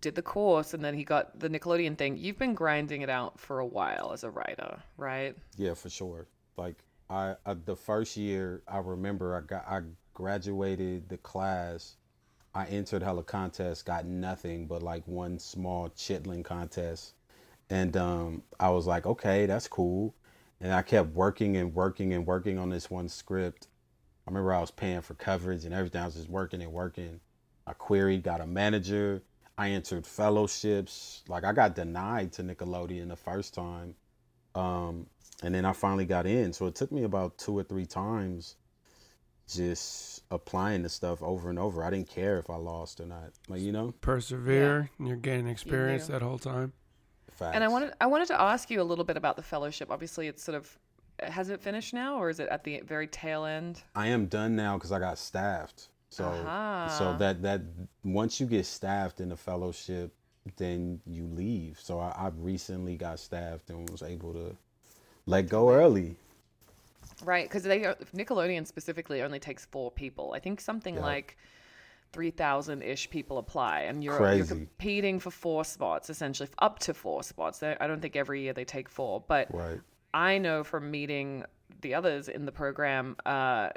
did 0.00 0.14
the 0.14 0.22
course 0.22 0.72
and 0.74 0.82
then 0.82 0.94
he 0.94 1.04
got 1.04 1.38
the 1.38 1.48
nickelodeon 1.50 1.96
thing 1.98 2.16
you've 2.16 2.38
been 2.38 2.54
grinding 2.54 3.02
it 3.02 3.10
out 3.10 3.38
for 3.38 3.58
a 3.60 3.66
while 3.66 4.10
as 4.12 4.24
a 4.24 4.30
writer 4.30 4.82
right 4.96 5.36
Yeah, 5.56 5.74
for 5.74 5.90
sure. 5.90 6.26
Like 6.56 6.76
I, 7.10 7.36
I 7.44 7.54
the 7.54 7.76
first 7.76 8.16
year 8.16 8.62
I 8.66 8.78
remember 8.78 9.36
I 9.36 9.40
got 9.42 9.66
I 9.68 9.82
graduated 10.14 11.08
the 11.08 11.18
class. 11.18 11.96
I 12.54 12.66
entered 12.66 13.02
hella 13.02 13.24
contests, 13.24 13.82
got 13.82 14.06
nothing 14.06 14.66
but 14.66 14.82
like 14.82 15.06
one 15.06 15.38
small 15.38 15.90
chitlin 15.90 16.44
contest. 16.44 17.14
And 17.68 17.96
um 17.96 18.42
I 18.60 18.70
was 18.70 18.86
like, 18.86 19.06
okay, 19.06 19.46
that's 19.46 19.68
cool. 19.68 20.14
And 20.60 20.72
I 20.72 20.82
kept 20.82 21.14
working 21.14 21.56
and 21.56 21.74
working 21.74 22.12
and 22.12 22.26
working 22.26 22.58
on 22.58 22.70
this 22.70 22.90
one 22.90 23.08
script. 23.08 23.66
I 24.26 24.30
remember 24.30 24.54
I 24.54 24.60
was 24.60 24.70
paying 24.70 25.02
for 25.02 25.14
coverage 25.14 25.64
and 25.64 25.74
everything. 25.74 26.00
I 26.00 26.06
was 26.06 26.14
just 26.14 26.30
working 26.30 26.62
and 26.62 26.72
working. 26.72 27.20
I 27.66 27.72
queried, 27.72 28.22
got 28.22 28.40
a 28.40 28.46
manager. 28.46 29.22
I 29.58 29.70
entered 29.70 30.06
fellowships. 30.06 31.22
Like 31.28 31.44
I 31.44 31.52
got 31.52 31.74
denied 31.74 32.32
to 32.34 32.42
Nickelodeon 32.42 33.08
the 33.08 33.16
first 33.16 33.52
time. 33.52 33.94
Um, 34.54 35.06
and 35.42 35.54
then 35.54 35.64
I 35.64 35.72
finally 35.72 36.06
got 36.06 36.26
in. 36.26 36.52
So 36.52 36.66
it 36.66 36.74
took 36.74 36.92
me 36.92 37.02
about 37.02 37.36
two 37.36 37.58
or 37.58 37.64
three 37.64 37.86
times 37.86 38.56
just 39.48 40.22
applying 40.30 40.82
the 40.82 40.88
stuff 40.88 41.22
over 41.22 41.50
and 41.50 41.58
over. 41.58 41.84
I 41.84 41.90
didn't 41.90 42.08
care 42.08 42.38
if 42.38 42.50
I 42.50 42.56
lost 42.56 43.00
or 43.00 43.06
not. 43.06 43.32
Like, 43.48 43.60
you 43.60 43.72
know? 43.72 43.92
Persevere, 44.00 44.90
and 44.98 45.08
you're 45.08 45.16
gaining 45.16 45.48
experience 45.48 46.06
do. 46.06 46.12
that 46.12 46.22
whole 46.22 46.38
time. 46.38 46.72
Facts. 47.32 47.56
and 47.56 47.64
i 47.64 47.68
wanted 47.68 47.92
i 48.00 48.06
wanted 48.06 48.28
to 48.28 48.40
ask 48.40 48.70
you 48.70 48.80
a 48.80 48.84
little 48.84 49.02
bit 49.02 49.16
about 49.16 49.34
the 49.34 49.42
fellowship 49.42 49.90
obviously 49.90 50.28
it's 50.28 50.40
sort 50.40 50.54
of 50.54 50.78
has 51.20 51.48
it 51.48 51.60
finished 51.60 51.92
now 51.92 52.16
or 52.16 52.28
is 52.30 52.38
it 52.38 52.48
at 52.48 52.62
the 52.62 52.80
very 52.86 53.06
tail 53.06 53.44
end 53.44 53.82
I 53.94 54.08
am 54.08 54.26
done 54.26 54.56
now 54.56 54.76
because 54.76 54.92
I 54.92 54.98
got 54.98 55.18
staffed. 55.18 55.88
So 56.10 56.24
Aha. 56.24 56.94
so 56.98 57.16
that 57.18 57.42
that 57.42 57.62
once 58.04 58.40
you 58.40 58.46
get 58.46 58.66
staffed 58.66 59.20
in 59.20 59.28
the 59.30 59.36
fellowship, 59.36 60.12
then 60.56 61.00
you 61.06 61.26
leave. 61.26 61.80
So 61.80 61.98
I, 61.98 62.10
I 62.10 62.30
recently 62.36 62.96
got 62.96 63.18
staffed 63.18 63.70
and 63.70 63.88
was 63.90 64.02
able 64.02 64.32
to 64.32 64.56
let 65.26 65.48
go 65.48 65.70
early. 65.70 66.16
Right, 67.24 67.48
because 67.48 67.62
they 67.62 67.80
Nickelodeon 68.14 68.66
specifically 68.66 69.22
only 69.22 69.38
takes 69.38 69.64
four 69.66 69.90
people. 69.90 70.32
I 70.34 70.40
think 70.40 70.60
something 70.60 70.96
Yeah. 70.96 71.00
like 71.02 71.36
three 72.12 72.30
thousand 72.30 72.82
ish 72.82 73.10
people 73.10 73.38
apply, 73.38 73.80
and 73.82 74.04
you're 74.04 74.34
you're 74.34 74.46
competing 74.46 75.18
for 75.18 75.30
four 75.30 75.64
spots 75.64 76.10
essentially, 76.10 76.48
up 76.58 76.78
to 76.80 76.94
four 76.94 77.22
spots. 77.22 77.58
They- 77.58 77.76
I 77.80 77.86
don't 77.86 78.00
think 78.00 78.14
every 78.16 78.42
year 78.42 78.52
they 78.52 78.64
take 78.64 78.88
four, 78.88 79.20
but 79.26 79.52
Right. 79.52 79.80
I 80.12 80.38
know 80.38 80.62
from 80.62 80.90
meeting 80.90 81.44
the 81.80 81.94
others 81.94 82.28
in 82.28 82.44
the 82.44 82.52
program, 82.52 83.16
uh, 83.26 83.70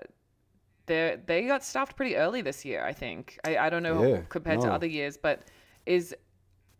they 0.86 1.18
they 1.26 1.48
got 1.48 1.64
staffed 1.64 1.96
pretty 1.96 2.16
early 2.16 2.42
this 2.42 2.64
year. 2.66 2.84
I 2.84 2.94
think 2.94 3.40
I, 3.44 3.58
I 3.58 3.70
don't 3.70 3.84
know 3.84 4.04
Yeah, 4.04 4.22
compared 4.30 4.62
to 4.62 4.72
other 4.72 4.88
years, 4.88 5.18
but 5.18 5.42
is 5.86 6.16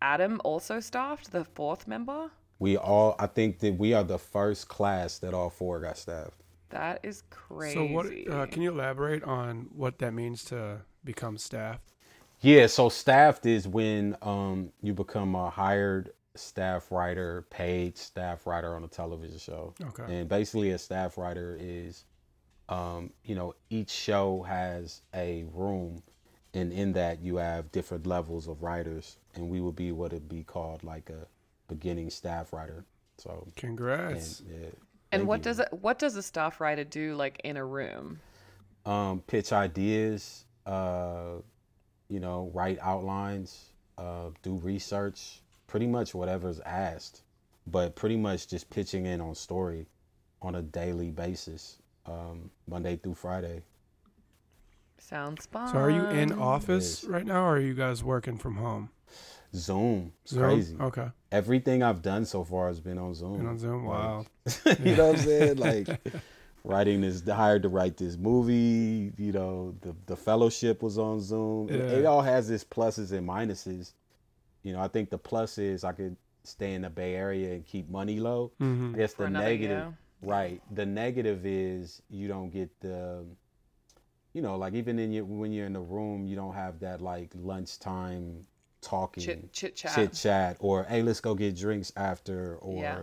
Adam 0.00 0.40
also 0.44 0.80
staffed, 0.80 1.32
the 1.32 1.44
fourth 1.44 1.88
member? 1.88 2.30
We 2.60 2.76
all 2.76 3.16
I 3.18 3.26
think 3.26 3.58
that 3.60 3.74
we 3.78 3.94
are 3.94 4.04
the 4.04 4.18
first 4.18 4.68
class 4.68 5.18
that 5.18 5.34
all 5.34 5.50
four 5.50 5.80
got 5.80 5.96
staffed. 5.98 6.42
That 6.70 7.00
is 7.02 7.22
crazy. 7.30 7.74
So 7.74 7.84
what? 7.84 8.06
Uh, 8.06 8.46
can 8.46 8.62
you 8.62 8.70
elaborate 8.70 9.22
on 9.24 9.68
what 9.74 9.98
that 9.98 10.12
means 10.12 10.44
to 10.46 10.78
become 11.04 11.38
staff? 11.38 11.80
Yeah, 12.40 12.66
so 12.66 12.88
staffed 12.88 13.46
is 13.46 13.66
when 13.66 14.16
um 14.22 14.72
you 14.82 14.92
become 14.94 15.34
a 15.34 15.50
hired 15.50 16.12
staff 16.34 16.92
writer, 16.92 17.46
paid 17.50 17.98
staff 17.98 18.46
writer 18.46 18.74
on 18.74 18.84
a 18.84 18.88
television 18.88 19.38
show. 19.38 19.74
Okay. 19.82 20.20
And 20.20 20.28
basically 20.28 20.70
a 20.70 20.78
staff 20.78 21.18
writer 21.18 21.56
is 21.60 22.04
um, 22.68 23.10
you 23.24 23.34
know, 23.34 23.54
each 23.70 23.90
show 23.90 24.42
has 24.42 25.02
a 25.14 25.44
room 25.54 26.02
and 26.54 26.72
in 26.72 26.92
that 26.92 27.20
you 27.20 27.36
have 27.36 27.72
different 27.72 28.06
levels 28.06 28.48
of 28.48 28.62
writers 28.62 29.16
and 29.34 29.48
we 29.48 29.60
would 29.60 29.76
be 29.76 29.92
what 29.92 30.12
it'd 30.12 30.28
be 30.28 30.42
called 30.42 30.82
like 30.84 31.10
a 31.10 31.26
beginning 31.66 32.10
staff 32.10 32.52
writer. 32.52 32.84
So 33.18 33.42
and, 33.44 33.56
Congrats. 33.56 34.42
yeah, 34.48 34.68
And 35.12 35.22
thank 35.22 35.28
what 35.28 35.40
you. 35.40 35.44
does 35.44 35.58
it, 35.60 35.68
what 35.72 35.98
does 35.98 36.16
a 36.16 36.22
staff 36.22 36.60
writer 36.60 36.84
do 36.84 37.14
like 37.14 37.40
in 37.44 37.56
a 37.56 37.64
room? 37.64 38.20
um, 38.86 39.20
pitch 39.26 39.52
ideas, 39.52 40.46
uh, 40.66 41.34
you 42.08 42.20
know, 42.20 42.50
write 42.54 42.78
outlines, 42.80 43.70
uh, 43.98 44.30
do 44.42 44.56
research, 44.56 45.42
pretty 45.66 45.86
much 45.86 46.14
whatever's 46.14 46.60
asked, 46.60 47.22
but 47.66 47.94
pretty 47.96 48.16
much 48.16 48.48
just 48.48 48.70
pitching 48.70 49.04
in 49.06 49.20
on 49.20 49.34
story 49.34 49.86
on 50.40 50.54
a 50.54 50.62
daily 50.62 51.10
basis, 51.10 51.78
um, 52.06 52.50
Monday 52.66 52.96
through 52.96 53.14
Friday. 53.14 53.62
Sounds 54.98 55.46
fun. 55.46 55.68
So 55.68 55.78
are 55.78 55.90
you 55.90 56.04
in 56.06 56.32
office 56.32 57.04
right 57.04 57.24
now, 57.26 57.44
or 57.44 57.56
are 57.56 57.60
you 57.60 57.74
guys 57.74 58.02
working 58.04 58.36
from 58.38 58.56
home? 58.56 58.90
Zoom, 59.54 60.12
it's 60.22 60.32
Zoom? 60.32 60.42
crazy. 60.42 60.76
Okay. 60.78 61.08
Everything 61.32 61.82
I've 61.82 62.02
done 62.02 62.24
so 62.26 62.44
far 62.44 62.68
has 62.68 62.80
been 62.80 62.98
on 62.98 63.14
Zoom. 63.14 63.40
And 63.40 63.48
on 63.48 63.58
Zoom. 63.58 63.86
Like, 63.86 63.98
Wow. 63.98 64.26
you 64.84 64.94
know 64.96 65.06
what 65.06 65.18
I'm 65.20 65.24
saying? 65.24 65.56
Like 65.56 65.88
writing 66.64 67.00
this, 67.00 67.22
hired 67.26 67.62
to 67.62 67.68
write 67.68 67.96
this 67.96 68.16
movie. 68.18 69.12
You 69.16 69.32
know, 69.32 69.74
the 69.80 69.94
the 70.06 70.16
fellowship 70.16 70.82
was 70.82 70.98
on 70.98 71.20
Zoom. 71.20 71.68
It, 71.70 71.80
it 71.80 72.04
all 72.06 72.20
has 72.22 72.50
its 72.50 72.64
pluses 72.64 73.12
and 73.12 73.26
minuses. 73.26 73.92
You 74.62 74.72
know, 74.74 74.80
I 74.80 74.88
think 74.88 75.08
the 75.08 75.18
plus 75.18 75.56
is 75.56 75.84
I 75.84 75.92
could 75.92 76.16
stay 76.44 76.74
in 76.74 76.82
the 76.82 76.90
Bay 76.90 77.14
Area 77.14 77.54
and 77.54 77.64
keep 77.64 77.88
money 77.88 78.20
low. 78.20 78.52
hmm 78.58 78.92
I 78.94 78.98
guess 78.98 79.14
For 79.14 79.22
the 79.22 79.28
another 79.28 79.44
negative, 79.46 79.78
year. 79.84 79.98
right? 80.22 80.62
The 80.74 80.84
negative 80.86 81.46
is 81.46 82.02
you 82.10 82.28
don't 82.28 82.50
get 82.50 82.68
the, 82.80 83.24
you 84.38 84.42
know, 84.42 84.56
like 84.56 84.74
even 84.74 85.00
in 85.00 85.10
your 85.10 85.24
when 85.24 85.50
you're 85.52 85.66
in 85.66 85.72
the 85.72 85.80
room, 85.96 86.24
you 86.24 86.36
don't 86.36 86.54
have 86.54 86.78
that 86.86 87.00
like 87.00 87.30
lunchtime 87.34 88.46
talking 88.80 89.24
Chit 89.24 89.52
chit 89.52 89.74
chat. 89.74 89.92
chit 89.96 90.12
chat 90.12 90.56
or 90.60 90.84
hey 90.84 91.02
let's 91.02 91.20
go 91.20 91.34
get 91.34 91.56
drinks 91.56 91.90
after 91.96 92.54
or 92.58 92.80
Yeah. 92.84 93.02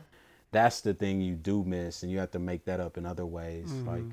that's 0.52 0.80
the 0.80 0.94
thing 0.94 1.20
you 1.20 1.36
do 1.36 1.66
miss 1.66 2.02
and 2.04 2.10
you 2.10 2.18
have 2.20 2.32
to 2.32 2.40
make 2.40 2.64
that 2.64 2.80
up 2.80 2.98
in 2.98 3.06
other 3.06 3.26
ways 3.26 3.68
Mhm. 3.70 3.86
like 3.86 4.06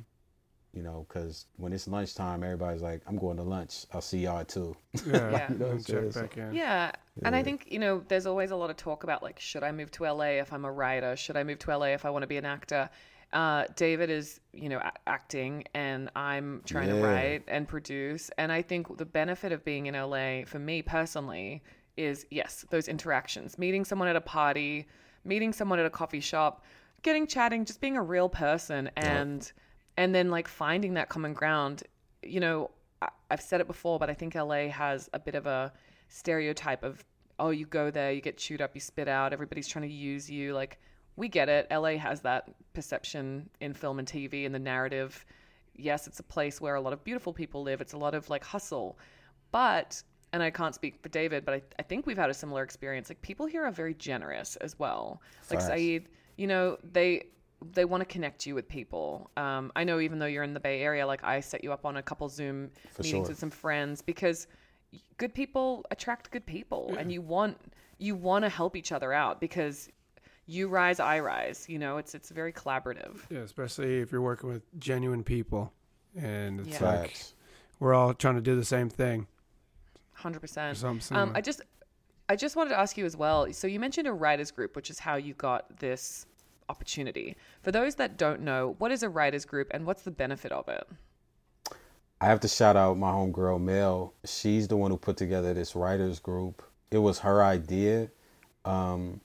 you 0.75 0.83
know 0.83 1.07
because 1.09 1.47
when 1.59 1.73
it's 1.73 1.87
lunchtime 1.87 2.43
everybody's 2.43 2.83
like 2.83 3.01
i'm 3.07 3.17
going 3.17 3.37
to 3.37 3.45
lunch 3.45 3.87
i'll 3.93 4.01
see 4.01 4.23
y'all 4.25 4.45
too 4.45 4.75
Yeah. 5.07 5.31
Yeah. 5.31 5.47
You 5.53 5.59
know 5.59 5.71
and 5.71 5.87
check 5.87 6.13
back 6.15 6.37
in. 6.37 6.53
Yeah. 6.53 6.91
And 7.23 7.37
I 7.37 7.43
think, 7.45 7.71
you 7.71 7.79
know, 7.79 8.03
there's 8.09 8.27
always 8.27 8.51
a 8.51 8.57
lot 8.57 8.71
of 8.71 8.77
talk 8.77 9.05
about 9.05 9.23
like, 9.23 9.39
should 9.39 9.63
I 9.63 9.71
move 9.71 9.91
to 9.93 10.05
LA 10.11 10.41
if 10.45 10.53
I'm 10.53 10.65
a 10.65 10.73
writer? 10.73 11.15
Should 11.15 11.37
I 11.37 11.45
move 11.45 11.59
to 11.61 11.77
LA 11.77 11.89
if 11.99 12.05
I 12.07 12.11
want 12.11 12.23
to 12.23 12.27
be 12.27 12.39
an 12.39 12.47
actor? 12.47 12.89
Uh, 13.33 13.65
David 13.77 14.11
is, 14.11 14.41
you 14.53 14.69
know, 14.69 14.79
a- 14.79 14.93
acting 15.09 15.65
and 15.75 16.11
I'm 16.15 16.63
trying 16.67 16.89
to 16.89 16.97
write 17.03 17.45
and 17.49 17.67
produce. 17.67 18.31
And 18.37 18.53
I 18.53 18.63
think 18.63 18.99
the 18.99 19.07
benefit 19.07 19.53
of 19.53 19.65
being 19.65 19.87
in 19.87 19.95
LA 19.95 20.45
for 20.45 20.59
me 20.59 20.83
personally 20.83 21.63
is 21.97 22.27
yes, 22.31 22.65
those 22.71 22.89
interactions, 22.89 23.59
meeting 23.59 23.85
someone 23.85 24.09
at 24.09 24.17
a 24.17 24.21
party, 24.21 24.87
meeting 25.25 25.53
someone 25.53 25.79
at 25.79 25.87
a 25.87 25.91
coffee 25.91 26.21
shop, 26.21 26.65
getting 27.03 27.27
chatting, 27.27 27.65
just 27.65 27.81
being 27.81 27.97
a 27.97 28.03
real 28.03 28.29
person 28.29 28.91
and 28.97 29.53
and 29.97 30.15
then 30.15 30.31
like 30.31 30.49
finding 30.49 30.95
that 30.95 31.09
common 31.09 31.33
ground. 31.35 31.83
You 32.23 32.41
know, 32.41 32.71
I, 33.01 33.09
I've 33.31 33.43
said 33.43 33.61
it 33.61 33.67
before, 33.67 33.99
but 33.99 34.11
I 34.11 34.15
think 34.15 34.35
LA 34.35 34.69
has 34.69 35.09
a 35.13 35.19
bit 35.19 35.35
of 35.35 35.47
a 35.47 35.73
stereotype 36.09 36.83
of 36.83 37.05
oh, 37.39 37.51
you 37.51 37.67
go 37.67 37.91
there, 37.91 38.13
you 38.13 38.21
get 38.21 38.37
chewed 38.37 38.61
up, 38.61 38.71
you 38.75 38.81
spit 38.81 39.09
out, 39.09 39.33
everybody's 39.33 39.67
trying 39.67 39.89
to 39.89 39.93
use 39.93 40.31
you. 40.31 40.55
Like 40.55 40.79
we 41.23 41.29
get 41.29 41.49
it. 41.49 41.69
LA 41.71 41.97
has 41.99 42.21
that 42.23 42.51
perception 42.75 43.49
in 43.61 43.73
film 43.73 44.01
and 44.01 44.09
TV 44.09 44.45
and 44.45 44.53
the 44.53 44.59
narrative. 44.59 45.25
Yes, 45.77 46.09
it's 46.09 46.19
a 46.19 46.25
place 46.25 46.61
where 46.61 46.75
a 46.75 46.81
lot 46.81 46.93
of 46.93 47.05
beautiful 47.05 47.33
people 47.33 47.63
live. 47.63 47.81
It's 47.81 47.93
a 47.93 47.97
lot 47.97 48.17
of 48.17 48.29
like 48.29 48.43
hustle. 48.43 48.99
But 49.53 50.03
and 50.33 50.43
I 50.43 50.51
can't 50.51 50.75
speak 50.75 51.01
for 51.01 51.11
David, 51.11 51.45
but 51.45 51.55
I, 51.55 51.63
I 51.79 51.83
think 51.83 52.07
we've 52.07 52.19
had 52.19 52.29
a 52.29 52.35
similar 52.35 52.65
experience. 52.65 53.09
Like 53.09 53.23
people 53.23 53.47
here 53.47 53.65
are 53.65 53.71
very 53.71 53.95
generous 53.95 54.57
as 54.57 54.77
well. 54.81 55.23
Like 55.49 55.61
Facts. 55.61 55.67
Saeed, 55.67 56.09
you 56.37 56.49
know, 56.49 56.77
they 56.93 57.27
they 57.73 57.85
want 57.85 58.01
to 58.01 58.05
connect 58.05 58.45
you 58.45 58.57
with 58.57 58.69
people. 58.69 59.31
Um, 59.37 59.71
I 59.77 59.85
know 59.85 60.01
even 60.01 60.19
though 60.19 60.27
you're 60.27 60.43
in 60.43 60.55
the 60.55 60.65
Bay 60.69 60.83
Area, 60.83 61.07
like 61.07 61.23
I 61.23 61.39
set 61.39 61.63
you 61.63 61.73
up 61.73 61.87
on 61.87 61.99
a 61.99 62.03
couple 62.03 62.29
Zoom 62.29 62.69
For 62.91 63.05
meetings 63.05 63.27
sure. 63.27 63.29
with 63.29 63.39
some 63.39 63.51
friends 63.51 64.03
because 64.03 64.49
good 65.19 65.33
people 65.33 65.85
attract 65.93 66.33
good 66.33 66.47
people, 66.47 66.97
and 66.99 67.13
you 67.13 67.23
want 67.23 67.57
you 67.99 68.17
want 68.17 68.45
to 68.45 68.49
help 68.49 68.75
each 68.75 68.91
other 68.91 69.13
out 69.13 69.41
because 69.41 69.89
you 70.47 70.69
rise, 70.69 71.01
I 71.01 71.21
rise. 71.21 71.67
You 71.69 71.79
know, 71.79 71.97
it's 71.99 72.15
it's 72.15 72.31
very 72.31 72.53
collaborative. 72.53 73.21
Yeah, 73.31 73.41
especially 73.41 74.01
if 74.01 74.11
you're 74.13 74.21
working 74.23 74.49
with 74.51 74.63
genuine 74.79 75.23
people, 75.25 75.73
and 76.17 76.61
it's 76.61 76.81
Yeah. 76.81 76.85
like 76.85 77.01
Facts. 77.11 77.35
we're 77.81 77.95
all 77.95 78.15
trying 78.15 78.35
to 78.37 78.41
do 78.41 78.57
the 78.57 78.65
same 78.65 78.89
thing. 78.89 79.27
Hundred 80.15 80.41
percent. 80.41 80.83
Um. 81.13 81.33
I 81.35 81.41
just, 81.41 81.63
I 82.29 82.37
just 82.37 82.55
wanted 82.55 82.71
to 82.71 82.79
ask 82.79 82.97
you 82.97 83.05
as 83.05 83.17
well. 83.17 83.53
So 83.53 83.67
you 83.67 83.81
mentioned 83.81 84.07
a 84.07 84.13
writers 84.13 84.51
group, 84.51 84.77
which 84.77 84.91
is 84.91 84.99
how 84.99 85.17
you 85.17 85.35
got 85.35 85.79
this 85.79 86.27
opportunity. 86.69 87.37
For 87.63 87.73
those 87.73 87.97
that 87.97 88.17
don't 88.17 88.41
know, 88.43 88.77
what 88.79 88.93
is 88.93 89.03
a 89.03 89.09
writers 89.09 89.45
group 89.45 89.69
and 89.73 89.85
what's 89.85 90.03
the 90.03 90.11
benefit 90.11 90.53
of 90.53 90.69
it? 90.69 90.87
I 92.21 92.27
have 92.27 92.39
to 92.41 92.49
shout 92.49 92.77
out 92.77 92.97
my 92.99 93.11
homegirl 93.11 93.61
Mel. 93.61 94.15
She's 94.25 94.69
the 94.69 94.77
one 94.77 94.91
who 94.93 94.97
put 94.97 95.17
together 95.17 95.53
this 95.55 95.75
writers 95.75 96.21
group. 96.21 96.63
It 96.93 96.99
was 96.99 97.19
her 97.21 97.43
idea, 97.43 98.11
um, 98.65 99.21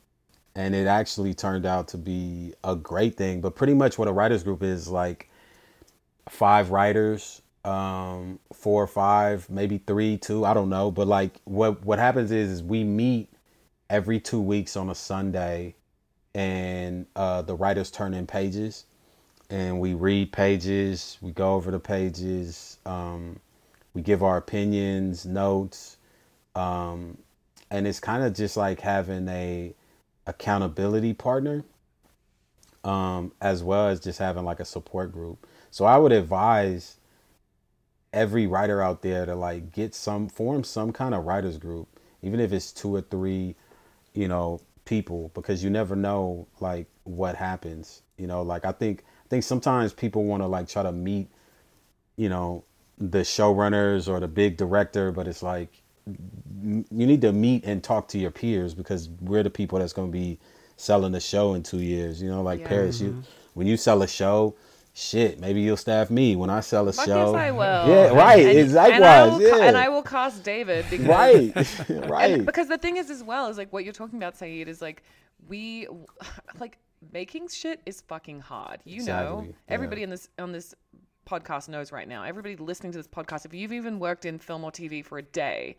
and 0.57 0.75
it 0.75 0.87
actually 0.87 1.33
turned 1.33 1.65
out 1.65 1.87
to 1.89 1.97
be 1.97 2.53
a 2.65 2.75
great 2.75 3.15
thing. 3.15 3.39
But 3.39 3.55
pretty 3.55 3.73
much 3.73 3.97
what 3.97 4.09
a 4.09 4.11
writers 4.11 4.43
group 4.43 4.63
is 4.63 4.89
like 4.89 5.29
five 6.29 6.71
writers, 6.71 7.41
um, 7.63 8.39
four 8.51 8.83
or 8.83 8.87
five, 8.87 9.49
maybe 9.49 9.77
three, 9.77 10.17
two, 10.17 10.43
I 10.43 10.53
don't 10.53 10.69
know. 10.69 10.91
But 10.91 11.07
like 11.07 11.39
what 11.45 11.85
what 11.85 11.99
happens 11.99 12.31
is, 12.31 12.49
is 12.51 12.63
we 12.63 12.83
meet 12.83 13.29
every 13.89 14.19
two 14.19 14.41
weeks 14.41 14.75
on 14.75 14.89
a 14.89 14.95
Sunday, 14.95 15.75
and 16.35 17.05
uh, 17.15 17.41
the 17.43 17.55
writers 17.55 17.89
turn 17.89 18.13
in 18.13 18.27
pages 18.27 18.85
and 19.49 19.79
we 19.79 19.93
read 19.93 20.31
pages, 20.31 21.17
we 21.21 21.31
go 21.31 21.53
over 21.53 21.71
the 21.71 21.79
pages, 21.79 22.77
um, 22.85 23.39
we 23.93 24.01
give 24.01 24.21
our 24.21 24.37
opinions, 24.37 25.25
notes, 25.25 25.97
um, 26.55 27.17
and 27.71 27.87
it's 27.87 27.99
kind 27.99 28.23
of 28.23 28.33
just 28.33 28.57
like 28.57 28.81
having 28.81 29.27
a 29.29 29.73
accountability 30.27 31.13
partner, 31.13 31.63
um, 32.83 33.31
as 33.41 33.63
well 33.63 33.87
as 33.87 33.99
just 33.99 34.19
having 34.19 34.43
like 34.45 34.59
a 34.59 34.65
support 34.65 35.11
group. 35.11 35.47
So 35.71 35.85
I 35.85 35.97
would 35.97 36.11
advise 36.11 36.97
every 38.13 38.47
writer 38.47 38.81
out 38.81 39.01
there 39.01 39.25
to 39.25 39.35
like 39.35 39.71
get 39.71 39.95
some 39.95 40.27
form 40.29 40.63
some 40.63 40.91
kind 40.91 41.15
of 41.15 41.25
writers 41.25 41.57
group, 41.57 41.87
even 42.21 42.39
if 42.39 42.51
it's 42.51 42.71
two 42.71 42.93
or 42.93 43.01
three, 43.01 43.55
you 44.13 44.27
know, 44.27 44.61
people, 44.85 45.31
because 45.33 45.63
you 45.63 45.69
never 45.69 45.95
know 45.95 46.47
like 46.59 46.87
what 47.03 47.35
happens. 47.35 48.01
You 48.17 48.27
know, 48.27 48.41
like 48.41 48.65
I 48.65 48.71
think 48.71 49.03
I 49.25 49.29
think 49.29 49.43
sometimes 49.43 49.93
people 49.93 50.25
want 50.25 50.43
to 50.43 50.47
like 50.47 50.67
try 50.67 50.83
to 50.83 50.91
meet, 50.91 51.29
you 52.15 52.29
know, 52.29 52.63
the 52.97 53.19
showrunners 53.19 54.07
or 54.07 54.19
the 54.19 54.27
big 54.27 54.57
director, 54.57 55.11
but 55.11 55.27
it's 55.27 55.43
like 55.43 55.83
you 56.63 56.85
need 56.91 57.21
to 57.21 57.31
meet 57.31 57.65
and 57.65 57.83
talk 57.83 58.07
to 58.09 58.17
your 58.17 58.31
peers 58.31 58.73
because 58.73 59.09
we're 59.21 59.43
the 59.43 59.49
people 59.49 59.79
that's 59.79 59.93
going 59.93 60.09
to 60.09 60.11
be 60.11 60.39
selling 60.77 61.11
the 61.11 61.19
show 61.19 61.53
in 61.53 61.63
two 61.63 61.79
years. 61.79 62.21
You 62.21 62.29
know, 62.29 62.41
like 62.41 62.61
Yeah. 62.61 62.67
Paris, 62.67 63.01
you 63.01 63.23
when 63.53 63.67
you 63.67 63.77
sell 63.77 64.01
a 64.03 64.07
show, 64.07 64.55
shit, 64.93 65.39
maybe 65.39 65.61
you'll 65.61 65.77
staff 65.77 66.09
me 66.09 66.35
when 66.35 66.49
I 66.49 66.59
sell 66.59 66.87
a 66.87 66.93
Fuck 66.93 67.05
show. 67.05 67.31
yes, 67.33 67.35
I 67.35 67.51
will. 67.51 67.87
Yeah, 67.87 68.07
right. 68.09 68.45
And, 68.45 68.57
exactly. 68.59 68.95
and 68.95 69.05
I 69.05 69.25
will, 69.25 69.39
ca- 69.39 69.57
yeah. 69.57 69.63
and 69.65 69.77
I 69.77 69.89
will 69.89 70.03
cast 70.03 70.43
David 70.43 70.85
because 70.89 71.79
right. 71.89 71.89
And 71.89 72.09
right. 72.09 72.45
because 72.45 72.67
the 72.67 72.77
thing 72.77 72.97
is, 72.97 73.09
as 73.09 73.23
well, 73.23 73.47
is 73.47 73.57
like 73.57 73.71
what 73.73 73.83
you're 73.83 73.93
talking 73.93 74.17
about, 74.17 74.35
Saeed, 74.37 74.67
is 74.67 74.81
like 74.81 75.03
we 75.47 75.87
like 76.59 76.77
making 77.13 77.47
shit 77.47 77.81
is 77.85 78.01
fucking 78.01 78.39
hard. 78.39 78.79
You 78.85 79.03
know, 79.05 79.43
yeah. 79.45 79.53
everybody 79.69 80.03
in 80.03 80.09
this 80.09 80.29
on 80.39 80.51
this 80.51 80.73
podcast 81.27 81.67
knows 81.69 81.91
right 81.91 82.07
now. 82.07 82.23
Everybody 82.23 82.55
listening 82.55 82.91
to 82.93 82.97
this 82.97 83.07
podcast, 83.07 83.45
if 83.45 83.53
you've 83.53 83.73
even 83.73 83.99
worked 83.99 84.25
in 84.25 84.39
film 84.39 84.63
or 84.63 84.71
TV 84.71 85.03
for 85.03 85.17
a 85.17 85.21
day, 85.21 85.75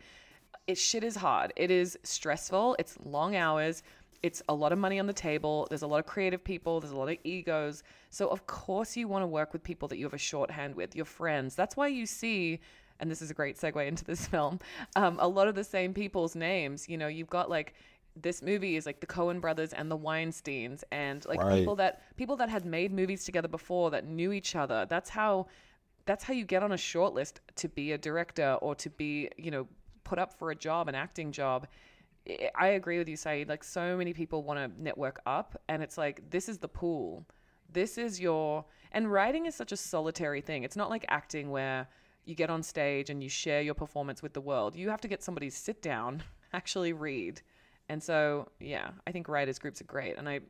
it 0.67 0.77
shit 0.77 1.03
is 1.03 1.15
hard. 1.15 1.51
It 1.55 1.71
is 1.71 1.97
stressful. 2.03 2.75
It's 2.77 2.97
long 3.03 3.35
hours. 3.35 3.81
It's 4.21 4.41
a 4.49 4.53
lot 4.53 4.71
of 4.71 4.79
money 4.79 4.99
on 4.99 5.07
the 5.07 5.13
table. 5.13 5.65
There's 5.69 5.81
a 5.81 5.87
lot 5.87 5.99
of 5.99 6.05
creative 6.05 6.43
people. 6.43 6.79
There's 6.79 6.91
a 6.91 6.97
lot 6.97 7.09
of 7.09 7.17
egos. 7.23 7.83
So 8.09 8.27
of 8.27 8.45
course 8.45 8.95
you 8.95 9.07
want 9.07 9.23
to 9.23 9.27
work 9.27 9.53
with 9.53 9.63
people 9.63 9.87
that 9.87 9.97
you 9.97 10.05
have 10.05 10.13
a 10.13 10.19
shorthand 10.19 10.75
with, 10.75 10.95
your 10.95 11.05
friends. 11.05 11.55
That's 11.55 11.75
why 11.75 11.87
you 11.87 12.05
see, 12.05 12.59
and 12.99 13.09
this 13.09 13.21
is 13.21 13.31
a 13.31 13.33
great 13.33 13.57
segue 13.57 13.87
into 13.87 14.03
this 14.03 14.27
film, 14.33 14.59
um, 14.95 15.17
a 15.19 15.27
lot 15.27 15.47
of 15.47 15.55
the 15.55 15.63
same 15.63 15.93
people's 15.93 16.35
names. 16.35 16.87
You 16.87 16.97
know, 16.97 17.07
you've 17.07 17.29
got 17.29 17.49
like 17.49 17.73
this 18.21 18.41
movie 18.41 18.75
is 18.75 18.85
like 18.85 18.99
the 18.99 19.07
Coen 19.07 19.39
brothers 19.41 19.71
and 19.73 19.89
the 19.89 19.97
Weinsteins 19.97 20.83
and 20.91 21.25
like 21.25 21.39
Right. 21.41 21.59
people 21.59 21.75
that 21.77 22.01
people 22.17 22.35
that 22.37 22.49
had 22.49 22.65
made 22.65 22.91
movies 22.91 23.23
together 23.25 23.47
before 23.47 23.91
that 23.91 24.05
knew 24.05 24.31
each 24.31 24.55
other. 24.55 24.85
That's 24.89 25.09
how 25.09 25.47
that's 26.05 26.23
how 26.23 26.33
you 26.33 26.43
get 26.45 26.63
on 26.63 26.71
a 26.71 26.77
short 26.77 27.13
list 27.13 27.39
to 27.55 27.69
be 27.69 27.91
a 27.91 27.97
director 27.97 28.53
or 28.61 28.73
to 28.75 28.89
be, 28.89 29.29
you 29.37 29.51
know, 29.51 29.67
put 30.03 30.17
up 30.17 30.33
for 30.33 30.49
a 30.51 30.55
job, 30.55 30.87
an 30.87 30.95
acting 30.95 31.31
job. 31.31 31.67
I- 32.27 32.49
I 32.55 32.67
agree 32.69 32.97
with 32.97 33.07
you, 33.07 33.15
Saeed. 33.15 33.47
Like 33.47 33.63
so 33.63 33.95
many 33.95 34.13
people 34.13 34.43
want 34.43 34.59
to 34.59 34.81
network 34.81 35.21
up, 35.25 35.61
and 35.67 35.81
it's 35.83 35.97
like 35.97 36.29
this 36.29 36.49
is 36.49 36.57
the 36.59 36.67
pool. 36.67 37.25
This 37.71 37.97
is 37.97 38.19
your 38.19 38.65
and 38.91 39.11
writing 39.11 39.45
is 39.45 39.53
such 39.55 39.71
a 39.71 39.77
solitary 39.77 40.41
thing. 40.41 40.63
It's 40.63 40.75
not 40.75 40.89
like 40.89 41.05
acting 41.09 41.51
where 41.51 41.87
you 42.25 42.33
get 42.35 42.49
on 42.49 42.63
stage 42.63 43.09
and 43.11 43.21
you 43.23 43.29
share 43.29 43.61
your 43.61 43.75
performance 43.75 44.21
with 44.23 44.33
the 44.33 44.41
world. 44.41 44.75
You 44.75 44.89
have 44.89 45.01
to 45.01 45.07
get 45.07 45.21
somebody 45.23 45.49
to 45.49 45.55
sit 45.55 45.81
down, 45.81 46.23
actually 46.53 46.91
read. 46.93 47.41
And 47.89 48.01
so, 48.01 48.49
yeah, 48.59 48.91
I 49.07 49.11
think 49.11 49.27
writers 49.27 49.59
groups 49.59 49.81
are 49.81 49.85
great. 49.85 50.17
And 50.17 50.29
I 50.29 50.41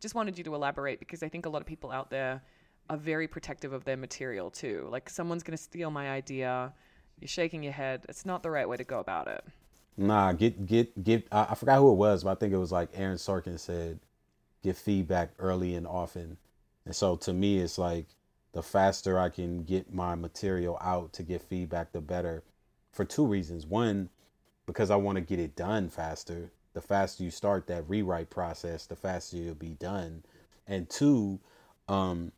just 0.00 0.14
wanted 0.14 0.36
you 0.36 0.44
to 0.44 0.54
elaborate 0.54 0.98
because 0.98 1.22
I 1.22 1.28
think 1.28 1.46
a 1.46 1.48
lot 1.48 1.62
of 1.62 1.66
people 1.66 1.90
out 1.90 2.10
there 2.10 2.42
are 2.90 2.96
very 2.96 3.28
protective 3.28 3.72
of 3.72 3.84
their 3.84 3.96
material 3.96 4.50
too. 4.50 4.88
Like 4.90 5.08
someone's 5.08 5.42
going 5.42 5.56
to 5.56 5.62
steal 5.62 5.90
my 5.90 6.10
idea. 6.10 6.72
You're 7.20 7.28
shaking 7.28 7.62
your 7.62 7.72
head. 7.72 8.04
It's 8.08 8.26
not 8.26 8.42
the 8.42 8.50
right 8.50 8.68
way 8.68 8.76
to 8.76 8.84
go 8.84 8.98
about 8.98 9.28
it. 9.28 9.44
Nah, 9.96 10.32
get 10.32 10.66
get 10.66 11.02
get. 11.02 11.26
I, 11.32 11.48
I 11.50 11.54
forgot 11.54 11.78
who 11.78 11.90
it 11.90 11.96
was, 11.96 12.24
but 12.24 12.30
I 12.30 12.34
think 12.36 12.52
it 12.52 12.58
was 12.58 12.70
like 12.70 12.88
Aaron 12.94 13.16
Sorkin 13.16 13.58
said, 13.58 13.98
get 14.62 14.76
feedback 14.76 15.30
early 15.38 15.74
and 15.74 15.86
often. 15.86 16.36
And 16.84 16.94
so 16.94 17.16
to 17.16 17.32
me, 17.32 17.58
it's 17.58 17.78
like 17.78 18.06
the 18.52 18.62
faster 18.62 19.18
I 19.18 19.28
can 19.28 19.64
get 19.64 19.92
my 19.92 20.14
material 20.14 20.78
out 20.80 21.12
to 21.14 21.22
get 21.22 21.42
feedback, 21.42 21.92
the 21.92 22.00
better. 22.00 22.44
For 22.92 23.04
two 23.04 23.26
reasons. 23.26 23.66
One, 23.66 24.08
because 24.66 24.90
I 24.90 24.96
want 24.96 25.16
to 25.16 25.20
get 25.20 25.38
it 25.38 25.54
done 25.54 25.88
faster. 25.88 26.50
The 26.78 26.82
faster 26.82 27.24
you 27.24 27.32
start 27.32 27.66
that 27.66 27.88
rewrite 27.88 28.30
process, 28.30 28.86
the 28.86 28.94
faster 28.94 29.36
you'll 29.36 29.56
be 29.56 29.70
done. 29.70 30.22
And 30.68 30.88
two, 30.88 31.40
um, 31.88 32.30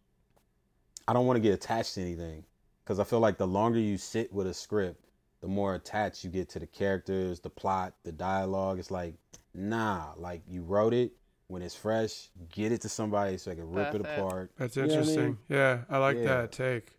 I 1.06 1.12
don't 1.12 1.26
want 1.26 1.36
to 1.36 1.42
get 1.42 1.52
attached 1.52 1.96
to 1.96 2.00
anything 2.00 2.44
because 2.82 2.98
I 2.98 3.04
feel 3.04 3.20
like 3.20 3.36
the 3.36 3.46
longer 3.46 3.78
you 3.78 3.98
sit 3.98 4.32
with 4.32 4.46
a 4.46 4.54
script, 4.54 5.04
the 5.42 5.46
more 5.46 5.74
attached 5.74 6.24
you 6.24 6.30
get 6.30 6.48
to 6.50 6.58
the 6.58 6.66
characters, 6.66 7.40
the 7.40 7.50
plot, 7.50 7.92
the 8.02 8.12
dialogue. 8.12 8.78
It's 8.78 8.90
like, 8.90 9.12
nah, 9.52 10.14
like 10.16 10.40
you 10.48 10.62
wrote 10.62 10.94
it 10.94 11.12
when 11.48 11.60
it's 11.60 11.74
fresh, 11.74 12.30
get 12.50 12.72
it 12.72 12.80
to 12.80 12.88
somebody 12.88 13.36
so 13.36 13.50
I 13.50 13.56
can 13.56 13.70
rip 13.70 13.94
it 13.94 14.00
Perfect. 14.00 14.18
apart. 14.18 14.52
That's 14.56 14.74
You 14.74 14.84
know 14.84 14.94
I 14.94 14.96
interesting. 14.96 15.24
mean? 15.26 15.38
Yeah, 15.50 15.78
I 15.90 15.98
like 15.98 16.16
Yeah. 16.16 16.24
that 16.24 16.52
take. 16.52 16.96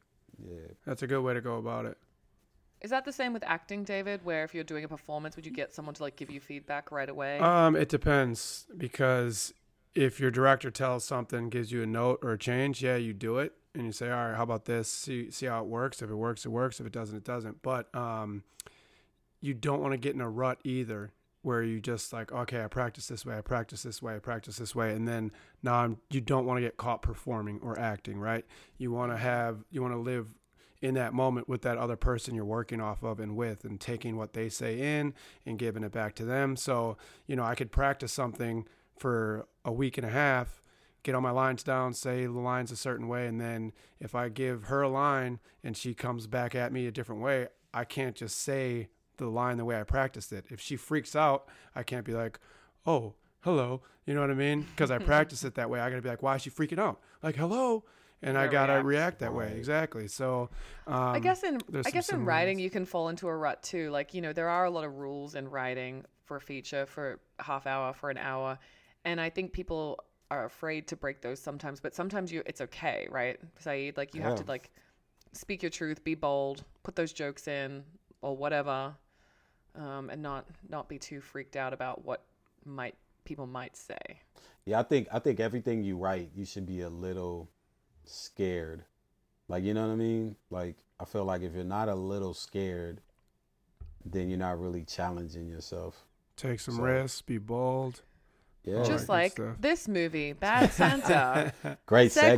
Yeah. 0.47 0.67
That's 0.85 1.01
a 1.01 1.07
good 1.07 1.23
way 1.23 1.33
to 1.33 1.41
go 1.41 1.57
about 1.57 1.87
it. 1.87 1.97
Is 2.81 2.89
that 2.89 3.05
the 3.05 3.11
same 3.11 3.33
with 3.33 3.43
acting, 3.45 3.83
David? 3.83 4.21
Where 4.23 4.43
if 4.43 4.53
you're 4.53 4.63
doing 4.63 4.83
a 4.83 4.87
performance, 4.87 5.35
would 5.35 5.45
you 5.45 5.51
get 5.51 5.73
someone 5.73 5.93
to 5.95 6.03
like 6.03 6.15
give 6.15 6.31
you 6.31 6.39
feedback 6.39 6.91
right 6.91 7.09
away? 7.09 7.39
Um, 7.39 7.75
it 7.75 7.89
depends 7.89 8.65
because 8.75 9.53
if 9.93 10.19
your 10.19 10.31
director 10.31 10.71
tells 10.71 11.03
something, 11.03 11.49
gives 11.49 11.71
you 11.71 11.83
a 11.83 11.85
note 11.85 12.19
or 12.23 12.31
a 12.31 12.37
change, 12.37 12.81
yeah, 12.81 12.95
you 12.95 13.13
do 13.13 13.37
it 13.37 13.53
and 13.73 13.85
you 13.85 13.91
say, 13.91 14.09
all 14.09 14.29
right, 14.29 14.35
how 14.35 14.43
about 14.43 14.65
this? 14.65 14.91
See 14.91 15.31
see 15.31 15.45
how 15.45 15.61
it 15.61 15.67
works. 15.67 16.01
If 16.01 16.09
it 16.09 16.15
works, 16.15 16.45
it 16.45 16.49
works. 16.49 16.79
If 16.79 16.85
it 16.85 16.93
doesn't, 16.93 17.15
it 17.15 17.23
doesn't. 17.23 17.61
But 17.61 17.93
um, 17.95 18.43
you 19.39 19.53
don't 19.53 19.81
want 19.81 19.93
to 19.93 19.97
get 19.97 20.15
in 20.15 20.21
a 20.21 20.29
rut 20.29 20.59
either, 20.63 21.11
where 21.41 21.63
you 21.63 21.79
just 21.79 22.13
like, 22.13 22.31
okay, 22.31 22.63
I 22.63 22.67
practice 22.67 23.07
this 23.07 23.25
way, 23.25 23.37
I 23.37 23.41
practice 23.41 23.83
this 23.83 24.01
way, 24.01 24.15
I 24.15 24.19
practice 24.19 24.57
this 24.57 24.75
way, 24.75 24.93
and 24.93 25.07
then 25.07 25.31
now 25.63 25.75
I'm. 25.75 25.97
You 26.09 26.21
don't 26.21 26.45
want 26.45 26.57
to 26.57 26.61
get 26.61 26.77
caught 26.77 27.01
performing 27.01 27.59
or 27.61 27.79
acting, 27.79 28.19
right? 28.19 28.45
You 28.77 28.91
want 28.91 29.11
to 29.11 29.17
have, 29.17 29.63
you 29.71 29.81
want 29.81 29.93
to 29.93 29.99
live 29.99 30.27
in 30.81 30.95
that 30.95 31.13
moment 31.13 31.47
with 31.47 31.61
that 31.61 31.77
other 31.77 31.95
person 31.95 32.33
you're 32.33 32.43
working 32.43 32.81
off 32.81 33.03
of 33.03 33.19
and 33.19 33.35
with 33.35 33.63
and 33.63 33.79
taking 33.79 34.17
what 34.17 34.33
they 34.33 34.49
say 34.49 34.97
in 34.97 35.13
and 35.45 35.59
giving 35.59 35.83
it 35.83 35.91
back 35.91 36.15
to 36.15 36.25
them. 36.25 36.55
So, 36.55 36.97
you 37.27 37.35
know, 37.35 37.43
I 37.43 37.55
could 37.55 37.71
practice 37.71 38.11
something 38.11 38.67
for 38.97 39.45
a 39.63 39.71
week 39.71 39.97
and 39.97 40.05
a 40.05 40.09
half, 40.09 40.61
get 41.03 41.13
all 41.13 41.21
my 41.21 41.31
lines 41.31 41.63
down, 41.63 41.93
say 41.93 42.25
the 42.25 42.31
lines 42.31 42.71
a 42.71 42.75
certain 42.75 43.07
way, 43.07 43.27
and 43.27 43.39
then 43.39 43.73
if 43.99 44.15
I 44.15 44.29
give 44.29 44.65
her 44.65 44.81
a 44.81 44.89
line 44.89 45.39
and 45.63 45.77
she 45.77 45.93
comes 45.93 46.25
back 46.27 46.55
at 46.55 46.73
me 46.73 46.87
a 46.87 46.91
different 46.91 47.21
way, 47.21 47.47
I 47.73 47.83
can't 47.83 48.15
just 48.15 48.39
say 48.39 48.89
the 49.17 49.27
line 49.27 49.57
the 49.57 49.65
way 49.65 49.79
I 49.79 49.83
practiced 49.83 50.33
it. 50.33 50.45
If 50.49 50.59
she 50.59 50.75
freaks 50.75 51.15
out, 51.15 51.47
I 51.75 51.83
can't 51.83 52.05
be 52.05 52.13
like, 52.13 52.39
"Oh, 52.85 53.13
hello," 53.41 53.81
you 54.05 54.13
know 54.13 54.21
what 54.21 54.31
I 54.31 54.35
mean? 54.35 54.61
Because 54.61 54.91
I 54.91 54.97
practiced 55.11 55.45
it 55.45 55.55
that 55.55 55.69
way. 55.69 55.79
I 55.79 55.89
got 55.89 55.97
to 55.97 56.01
be 56.01 56.09
like, 56.09 56.23
"Why 56.23 56.35
is 56.35 56.41
she 56.41 56.49
freaking 56.49 56.79
out?" 56.79 56.99
Like, 57.21 57.35
"Hello." 57.35 57.83
And 58.23 58.37
I 58.37 58.45
gotta 58.45 58.51
gotta 58.51 58.73
react. 58.73 58.85
react, 58.85 59.19
that 59.19 59.33
way, 59.33 59.53
exactly. 59.57 60.07
So, 60.07 60.49
um, 60.85 61.15
I 61.15 61.19
guess 61.19 61.43
in 61.43 61.59
I 61.85 61.89
guess 61.89 62.09
in 62.09 62.23
writing 62.23 62.59
you 62.59 62.69
can 62.69 62.85
fall 62.85 63.09
into 63.09 63.27
a 63.27 63.35
rut 63.35 63.63
too. 63.63 63.89
Like 63.89 64.13
you 64.13 64.21
know 64.21 64.31
there 64.31 64.49
are 64.49 64.65
a 64.65 64.69
lot 64.69 64.83
of 64.83 64.97
rules 64.97 65.35
in 65.35 65.49
writing 65.49 66.05
for 66.25 66.37
a 66.37 66.41
feature 66.41 66.85
for 66.85 67.19
a 67.39 67.43
half 67.43 67.65
hour 67.65 67.93
for 67.93 68.09
an 68.11 68.17
hour, 68.17 68.59
and 69.05 69.19
I 69.19 69.29
think 69.29 69.53
people 69.53 70.03
are 70.29 70.45
afraid 70.45 70.87
to 70.87 70.95
break 70.95 71.21
those 71.21 71.39
sometimes. 71.39 71.79
But 71.79 71.95
sometimes 71.95 72.31
you 72.31 72.43
it's 72.45 72.61
okay, 72.61 73.07
right, 73.09 73.39
Saeed? 73.59 73.97
Like 73.97 74.13
you 74.13 74.21
have 74.21 74.35
to 74.35 74.43
like 74.47 74.69
speak 75.33 75.63
your 75.63 75.71
truth, 75.71 76.03
be 76.03 76.15
bold, 76.15 76.63
put 76.83 76.95
those 76.95 77.13
jokes 77.13 77.47
in 77.47 77.83
or 78.21 78.37
whatever, 78.37 78.95
um, 79.75 80.09
and 80.11 80.21
not 80.21 80.47
not 80.69 80.87
be 80.87 80.99
too 80.99 81.21
freaked 81.21 81.55
out 81.55 81.73
about 81.73 82.05
what 82.05 82.23
might 82.65 82.95
people 83.25 83.47
might 83.47 83.75
say. 83.75 83.97
Yeah, 84.65 84.79
I 84.79 84.83
think 84.83 85.07
I 85.11 85.19
think 85.19 85.39
everything 85.39 85.83
you 85.83 85.97
write, 85.97 86.29
you 86.35 86.45
should 86.45 86.65
be 86.65 86.81
a 86.81 86.89
little 86.89 87.49
scared. 88.05 88.83
Like, 89.47 89.63
you 89.63 89.73
know 89.73 89.85
what 89.87 89.93
I 89.93 89.95
mean? 89.95 90.35
Like, 90.49 90.77
I 90.99 91.05
feel 91.05 91.25
like 91.25 91.41
if 91.41 91.53
you're 91.53 91.63
not 91.63 91.89
a 91.89 91.95
little 91.95 92.33
scared, 92.33 93.01
then 94.05 94.29
you're 94.29 94.39
not 94.39 94.59
really 94.59 94.83
challenging 94.83 95.47
yourself. 95.47 96.05
take 96.37 96.59
some 96.59 96.75
So- 96.77 96.81
risks, 96.83 97.21
be 97.21 97.37
bold. 97.37 98.01
Yeah. 98.63 98.83
Just 98.83 99.09
right, 99.09 99.23
like 99.23 99.31
stuff. 99.33 99.55
this 99.59 99.87
movie, 99.87 100.33
Bad 100.33 100.71
Santa. 100.71 101.51
Great 101.87 102.11
segue. 102.11 102.37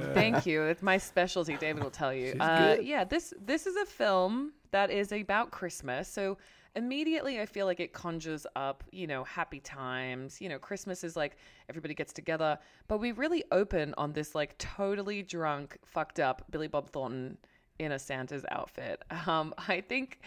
segue. 0.00 0.14
Thank 0.14 0.46
you. 0.50 0.62
It's 0.62 0.82
my 0.82 0.98
specialty. 0.98 1.56
David 1.56 1.82
will 1.82 1.90
tell 1.90 2.14
you. 2.14 2.32
She's 2.32 2.40
Uh, 2.40 2.76
good. 2.76 2.86
yeah, 2.86 3.02
this 3.04 3.34
this 3.44 3.66
is 3.66 3.74
a 3.76 3.84
film 3.84 4.52
that 4.70 4.90
is 4.92 5.10
about 5.12 5.50
Christmas. 5.50 6.08
So 6.08 6.38
immediately, 6.76 7.40
I 7.40 7.46
feel 7.46 7.66
like 7.66 7.80
it 7.80 7.92
conjures 7.92 8.46
up, 8.56 8.84
you 8.90 9.06
know, 9.06 9.24
happy 9.24 9.60
times. 9.60 10.40
You 10.40 10.48
know, 10.48 10.58
Christmas 10.58 11.04
is 11.04 11.16
like 11.16 11.36
everybody 11.68 11.94
gets 11.94 12.12
together, 12.12 12.58
but 12.88 12.98
we 12.98 13.12
really 13.12 13.44
open 13.52 13.94
on 13.96 14.12
this 14.12 14.34
like 14.34 14.56
totally 14.58 15.22
drunk, 15.22 15.78
fucked 15.84 16.20
up 16.20 16.44
Billy 16.50 16.68
Bob 16.68 16.90
Thornton 16.90 17.38
in 17.78 17.92
a 17.92 17.98
Santa's 17.98 18.44
outfit. 18.50 19.02
Um, 19.26 19.54
I 19.68 19.80
think 19.80 20.20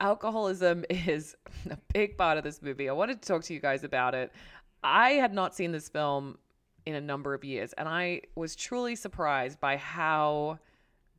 alcoholism 0.00 0.84
is 0.90 1.36
a 1.70 1.78
big 1.92 2.18
part 2.18 2.36
of 2.36 2.44
this 2.44 2.62
movie. 2.62 2.88
I 2.88 2.92
wanted 2.92 3.22
to 3.22 3.28
talk 3.28 3.44
to 3.44 3.54
you 3.54 3.60
guys 3.60 3.84
about 3.84 4.14
it. 4.14 4.32
I 4.82 5.10
had 5.12 5.32
not 5.32 5.54
seen 5.54 5.72
this 5.72 5.88
film 5.88 6.38
in 6.86 6.94
a 6.94 7.00
number 7.00 7.34
of 7.34 7.44
years, 7.44 7.72
and 7.74 7.88
I 7.88 8.22
was 8.34 8.56
truly 8.56 8.96
surprised 8.96 9.60
by 9.60 9.76
how 9.76 10.58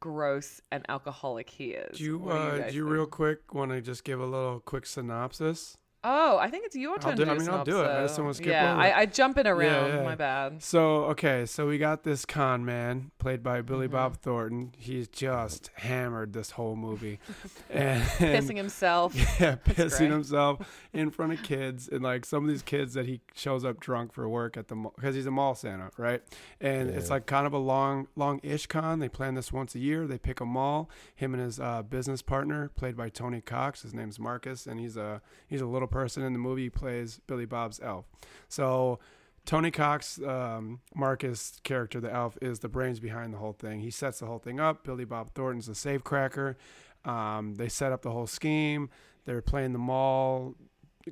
gross 0.01 0.59
and 0.69 0.85
alcoholic 0.89 1.49
he 1.49 1.69
is. 1.69 1.97
Do 1.97 2.03
you, 2.03 2.19
do 2.19 2.29
uh, 2.29 2.57
guys 2.57 2.71
do 2.71 2.77
you 2.77 2.85
real 2.85 3.05
quick 3.05 3.53
want 3.53 3.71
to 3.71 3.79
just 3.79 4.03
give 4.03 4.19
a 4.19 4.25
little 4.25 4.59
quick 4.59 4.85
synopsis? 4.85 5.77
Oh, 6.03 6.37
I 6.39 6.49
think 6.49 6.65
it's 6.65 6.75
your 6.75 6.97
turn. 6.97 7.11
I'll 7.11 7.17
turn 7.17 7.17
do- 7.17 7.25
to 7.25 7.31
I 7.31 7.37
mean, 7.37 7.49
I'll 7.49 7.63
do 7.63 7.81
it. 7.81 7.87
I 7.87 8.01
just 8.01 8.15
don't 8.15 8.25
wanna 8.25 8.33
skip 8.33 8.47
Yeah, 8.47 8.71
over 8.73 8.81
I. 8.81 8.91
I 9.01 9.05
jump 9.05 9.37
in 9.37 9.45
around. 9.45 9.89
yeah. 9.89 9.95
yeah. 9.97 10.03
My 10.03 10.15
bad. 10.15 10.63
So 10.63 11.03
okay, 11.05 11.45
so 11.45 11.67
we 11.67 11.77
got 11.77 12.03
this 12.03 12.25
con 12.25 12.65
man 12.65 13.11
played 13.19 13.43
by 13.43 13.61
Billy 13.61 13.85
Mm-hmm. 13.85 13.93
Bob 13.95 14.17
Thornton. 14.17 14.73
He's 14.77 15.07
just 15.07 15.69
hammered 15.75 16.33
this 16.33 16.51
whole 16.51 16.75
movie, 16.75 17.19
and 17.69 18.01
Pissing 18.03 18.57
himself. 18.57 19.13
yeah, 19.39 19.57
pissing 19.57 19.97
great. 19.97 20.11
himself 20.11 20.87
in 20.91 21.11
front 21.11 21.33
of 21.33 21.43
kids, 21.43 21.87
and 21.87 22.01
like 22.01 22.25
some 22.25 22.43
of 22.43 22.49
these 22.49 22.63
kids 22.63 22.95
that 22.95 23.05
he 23.05 23.21
shows 23.35 23.63
up 23.63 23.79
drunk 23.79 24.11
for 24.11 24.27
work 24.27 24.57
at 24.57 24.69
the 24.69 24.75
mall 24.75 24.93
because 24.95 25.13
he's 25.13 25.27
a 25.27 25.31
mall 25.31 25.53
Santa, 25.53 25.91
right? 25.97 26.21
And 26.59 26.89
it's 26.89 27.09
like 27.11 27.27
kind 27.27 27.45
of 27.45 27.53
a 27.53 27.57
long, 27.59 28.07
long-ish 28.15 28.65
con. 28.65 28.99
They 28.99 29.09
plan 29.09 29.35
this 29.35 29.51
once 29.53 29.75
a 29.75 29.79
year. 29.79 30.07
They 30.07 30.17
pick 30.17 30.39
a 30.39 30.45
mall. 30.45 30.89
Him 31.15 31.33
and 31.35 31.43
his 31.43 31.59
uh, 31.59 31.83
business 31.83 32.21
partner, 32.23 32.69
played 32.75 32.97
by 32.97 33.09
Tony 33.09 33.41
Cox. 33.41 33.83
His 33.83 33.93
name's 33.93 34.17
Marcus, 34.19 34.65
and 34.65 34.79
he's 34.79 34.97
a 34.97 35.21
he's 35.47 35.61
a 35.61 35.65
little 35.67 35.87
person 35.91 36.23
in 36.23 36.33
the 36.33 36.39
movie. 36.39 36.69
Plays 36.69 37.19
Billy 37.27 37.45
Bob's 37.45 37.79
elf. 37.81 38.05
So 38.47 38.99
Tony 39.45 39.71
Cox, 39.71 40.19
um, 40.21 40.81
Marcus 40.95 41.59
character, 41.63 41.99
the 41.99 42.11
elf, 42.11 42.37
is 42.41 42.59
the 42.59 42.69
brains 42.69 42.99
behind 42.99 43.33
the 43.33 43.37
whole 43.37 43.53
thing. 43.53 43.79
He 43.79 43.91
sets 43.91 44.19
the 44.19 44.25
whole 44.25 44.39
thing 44.39 44.59
up. 44.59 44.83
Billy 44.83 45.05
Bob 45.05 45.33
Thornton's 45.33 45.67
the 45.67 45.73
safecracker. 45.73 46.55
Um, 47.03 47.55
they 47.55 47.67
set 47.67 47.91
up 47.91 48.03
the 48.03 48.11
whole 48.11 48.27
scheme. 48.27 48.89
They're 49.25 49.41
playing 49.41 49.73
the 49.73 49.79
mall, 49.79 50.55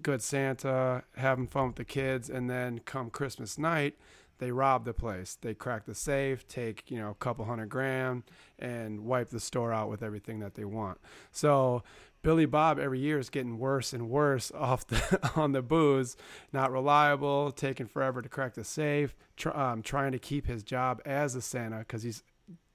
good 0.02 0.22
Santa, 0.22 1.04
having 1.16 1.48
fun 1.48 1.68
with 1.68 1.76
the 1.76 1.86
kids, 1.86 2.30
and 2.30 2.50
then 2.50 2.80
come 2.80 3.10
Christmas 3.10 3.58
night, 3.58 3.96
they 4.40 4.52
rob 4.52 4.86
the 4.86 4.94
place. 4.94 5.38
They 5.40 5.54
crack 5.54 5.86
the 5.86 5.96
safe, 5.96 6.48
take 6.48 6.90
you 6.90 6.98
know 6.98 7.10
a 7.10 7.16
couple 7.16 7.46
hundred 7.46 7.70
grand, 7.70 8.24
and 8.58 9.02
wipe 9.02 9.30
the 9.30 9.40
store 9.40 9.74
out 9.74 9.90
with 9.90 10.02
everything 10.02 10.40
that 10.40 10.56
they 10.56 10.66
want. 10.66 11.00
So 11.32 11.84
Billy 12.22 12.46
Bob 12.46 12.80
every 12.80 13.00
year 13.00 13.18
is 13.18 13.30
getting 13.30 13.60
worse 13.60 13.94
and 13.94 14.10
worse 14.10 14.52
off 14.56 14.86
the 14.88 15.32
on 15.36 15.52
the 15.52 15.62
booze. 15.62 16.18
Not 16.52 16.72
reliable, 16.72 17.52
taking 17.52 17.88
forever 17.88 18.22
to 18.22 18.30
crack 18.30 18.54
the 18.56 18.64
safe. 18.64 19.16
Tr- 19.38 19.56
um, 19.58 19.82
trying 19.82 20.12
to 20.12 20.20
keep 20.20 20.48
his 20.48 20.64
job 20.64 21.02
as 21.06 21.36
a 21.36 21.42
Santa 21.42 21.80
because 21.80 22.04
he's 22.04 22.24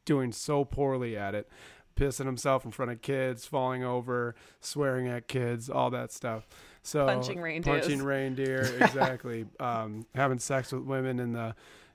doing 0.04 0.32
so 0.32 0.64
poorly 0.64 1.16
at 1.16 1.34
it. 1.34 1.48
Pissing 1.96 2.26
himself 2.26 2.64
in 2.64 2.72
front 2.72 2.90
of 2.90 3.02
kids, 3.02 3.46
falling 3.46 3.84
over, 3.84 4.34
swearing 4.60 5.06
at 5.06 5.28
kids, 5.28 5.70
all 5.70 5.90
that 5.90 6.10
stuff. 6.10 6.48
So 6.82 7.06
Punching 7.06 7.40
reindeer, 7.40 7.80
punching 7.80 8.02
reindeer, 8.02 8.62
exactly. 8.80 9.46
um, 9.60 10.04
having 10.14 10.40
sex 10.40 10.72
with 10.72 10.82
women 10.82 11.20
in 11.20 11.32
the 11.32 11.54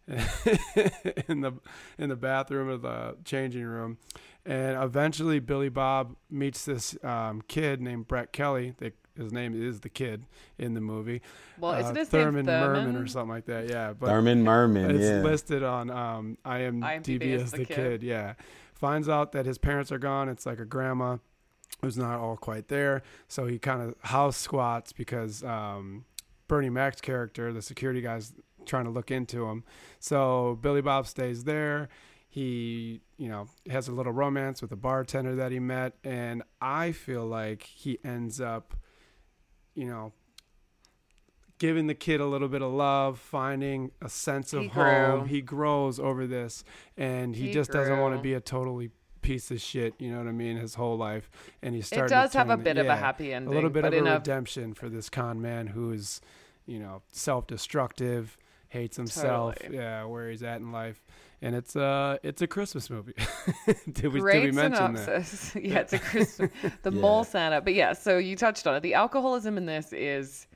in 1.28 1.42
the 1.42 1.54
in 2.00 2.10
the 2.10 2.16
bathroom 2.16 2.68
of 2.68 2.82
the 2.82 3.16
changing 3.26 3.64
room, 3.64 3.98
and 4.46 4.82
eventually 4.82 5.40
Billy 5.40 5.70
Bob 5.70 6.16
meets 6.32 6.66
this 6.66 6.98
um, 7.04 7.44
kid 7.48 7.80
named 7.80 8.08
Brett 8.08 8.34
Kelly. 8.34 8.74
They, 8.80 8.94
his 9.16 9.32
name 9.32 9.54
is 9.62 9.82
the 9.82 9.90
kid 9.90 10.26
in 10.58 10.74
the 10.74 10.82
movie. 10.82 11.22
Well, 11.60 11.74
isn't 11.74 11.96
uh, 11.96 12.00
his 12.00 12.10
Thurman 12.10 12.48
name 12.48 12.60
Merman 12.60 12.96
or 12.96 13.06
something 13.06 13.30
like 13.30 13.46
that? 13.46 13.70
Yeah, 13.70 13.94
but 13.94 14.08
Thurman 14.08 14.44
Merman, 14.44 14.96
it's 14.96 15.06
yeah. 15.06 15.22
listed 15.22 15.62
on 15.62 15.92
um, 15.92 16.38
IMDb, 16.44 17.04
IMDb 17.04 17.36
as 17.36 17.42
as 17.44 17.52
the, 17.52 17.58
the 17.60 17.66
kid. 17.66 17.76
kid. 17.76 18.04
Yeah, 18.04 18.34
finds 18.74 19.08
out 19.08 19.34
that 19.34 19.46
his 19.46 19.60
parents 19.60 19.92
are 19.92 20.00
gone. 20.00 20.28
It's 20.28 20.46
like 20.46 20.60
a 20.60 20.66
grandma 20.66 21.18
who's 21.82 21.98
not 21.98 22.20
all 22.20 22.36
quite 22.36 22.68
there, 22.68 23.04
so 23.28 23.46
he 23.46 23.60
kind 23.60 23.82
of 23.82 23.96
house 24.10 24.38
squats 24.38 24.92
because 24.92 25.44
um, 25.44 26.06
Bernie 26.48 26.72
Mac's 26.72 27.00
character, 27.00 27.54
the 27.54 27.62
security 27.62 28.02
guy's 28.02 28.34
trying 28.70 28.86
to 28.86 28.92
look 28.92 29.12
into 29.12 29.46
him. 29.48 29.64
So 30.00 30.58
Billy 30.62 30.82
Bob 30.82 31.08
stays 31.08 31.44
there. 31.44 31.90
He, 32.32 33.02
you 33.18 33.28
know, 33.28 33.48
has 33.70 33.88
a 33.88 33.92
little 33.92 34.14
romance 34.14 34.62
with 34.62 34.72
a 34.72 34.76
bartender 34.76 35.36
that 35.36 35.52
he 35.52 35.60
met, 35.60 35.94
and 36.04 36.44
I 36.62 36.92
feel 36.92 37.26
like 37.26 37.64
he 37.64 37.98
ends 38.06 38.40
up, 38.40 38.76
you 39.74 39.86
know, 39.86 40.14
giving 41.58 41.88
the 41.88 41.96
kid 41.96 42.22
a 42.22 42.26
little 42.28 42.48
bit 42.48 42.62
of 42.62 42.72
love, 42.72 43.18
finding 43.20 43.92
a 44.02 44.10
sense 44.10 44.54
of 44.54 44.62
He 44.62 44.68
home. 44.68 45.20
grew. 45.22 45.28
He 45.28 45.42
grows 45.42 46.00
over 46.00 46.28
this, 46.28 46.64
and 46.96 47.36
he, 47.36 47.48
He 47.48 47.52
just 47.52 47.72
doesn't 47.72 47.98
want 48.00 48.16
to 48.16 48.22
be 48.22 48.36
a 48.36 48.40
totally 48.40 48.92
piece 49.22 49.50
of 49.52 49.60
shit. 49.60 49.96
You 49.98 50.12
know 50.12 50.20
what 50.20 50.28
I 50.28 50.32
mean? 50.32 50.56
His 50.58 50.76
whole 50.76 50.98
life, 50.98 51.32
and 51.64 51.74
he's 51.74 51.86
It 51.86 51.96
starting. 51.96 52.10
does 52.16 52.32
to 52.34 52.38
have 52.38 52.52
a 52.52 52.58
bit 52.58 52.78
of 52.78 52.86
a 52.86 52.96
happy 52.96 53.32
happy 53.32 53.48
a 53.48 53.50
little 53.50 53.72
bit 53.72 53.82
but 53.82 53.94
of 53.94 54.06
a 54.06 54.10
a 54.10 54.14
redemption 54.14 54.76
for 54.76 54.88
this 54.88 55.10
con 55.10 55.42
man 55.42 55.66
who 55.68 55.92
is, 55.92 56.22
you 56.68 56.78
know, 56.80 57.02
self-destructive, 57.12 58.38
hates 58.70 58.98
himself. 58.98 59.56
Totally. 59.56 59.78
Yeah, 59.78 60.06
where 60.06 60.30
he's 60.30 60.44
at 60.44 60.60
in 60.62 60.72
life, 60.72 61.04
and 61.42 61.56
it's 61.56 61.76
uh 61.76 62.18
it's 62.24 62.42
a 62.42 62.48
Christmas 62.48 62.90
movie. 62.90 63.14
did 63.92 64.14
we 64.14 64.20
Great 64.22 64.42
did 64.42 64.56
we 64.56 64.62
mention 64.62 64.94
that? 64.94 65.56
yeah, 65.62 65.80
it's 65.80 65.94
a 65.94 66.00
Christmas, 66.00 66.50
the 66.84 66.92
Yeah. 66.92 67.00
mole 67.02 67.24
Santa. 67.24 67.62
But 67.62 67.74
yeah, 67.74 67.94
so 67.94 68.18
you 68.18 68.36
touched 68.36 68.66
on 68.68 68.76
it. 68.76 68.82
The 68.82 68.94
alcoholism 68.94 69.58
in 69.58 69.66
this 69.66 69.92
is 69.94 70.48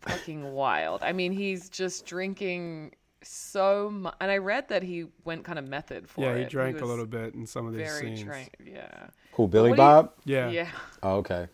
fucking 0.00 0.52
wild. 0.52 1.02
I 1.02 1.12
mean, 1.12 1.32
he's 1.32 1.68
just 1.68 2.06
drinking 2.06 2.94
so 3.22 3.90
much. 3.90 4.14
And 4.20 4.30
I 4.30 4.36
read 4.38 4.68
that 4.68 4.82
he 4.84 5.06
went 5.24 5.44
kind 5.44 5.58
of 5.58 5.66
method 5.66 6.08
for 6.08 6.20
Yeah, 6.22 6.30
it. 6.32 6.38
Yeah, 6.38 6.44
he 6.44 6.50
drank 6.50 6.80
a 6.80 6.84
little 6.84 7.06
bit 7.06 7.34
in 7.34 7.46
some 7.46 7.66
of 7.66 7.74
these 7.74 7.88
Very 7.88 8.00
scenes. 8.16 8.22
drank. 8.22 8.54
Yeah. 8.64 9.08
Who, 9.32 9.48
Billy 9.48 9.70
what 9.70 9.76
do 9.76 9.82
you- 9.82 9.86
Bob? 9.88 10.12
Yeah. 10.24 10.50
Yeah. 10.50 10.68
Oh, 11.02 11.16
okay. 11.16 11.48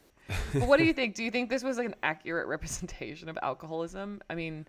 but 0.53 0.69
what 0.69 0.79
do 0.79 0.85
you 0.85 0.93
think? 0.93 1.14
Do 1.14 1.25
you 1.25 1.31
think 1.31 1.49
this 1.51 1.62
was 1.64 1.77
like 1.79 1.87
an 1.87 1.95
accurate 2.03 2.47
representation 2.49 3.29
of 3.31 3.38
alcoholism? 3.43 4.21
I 4.29 4.35
mean, 4.35 4.67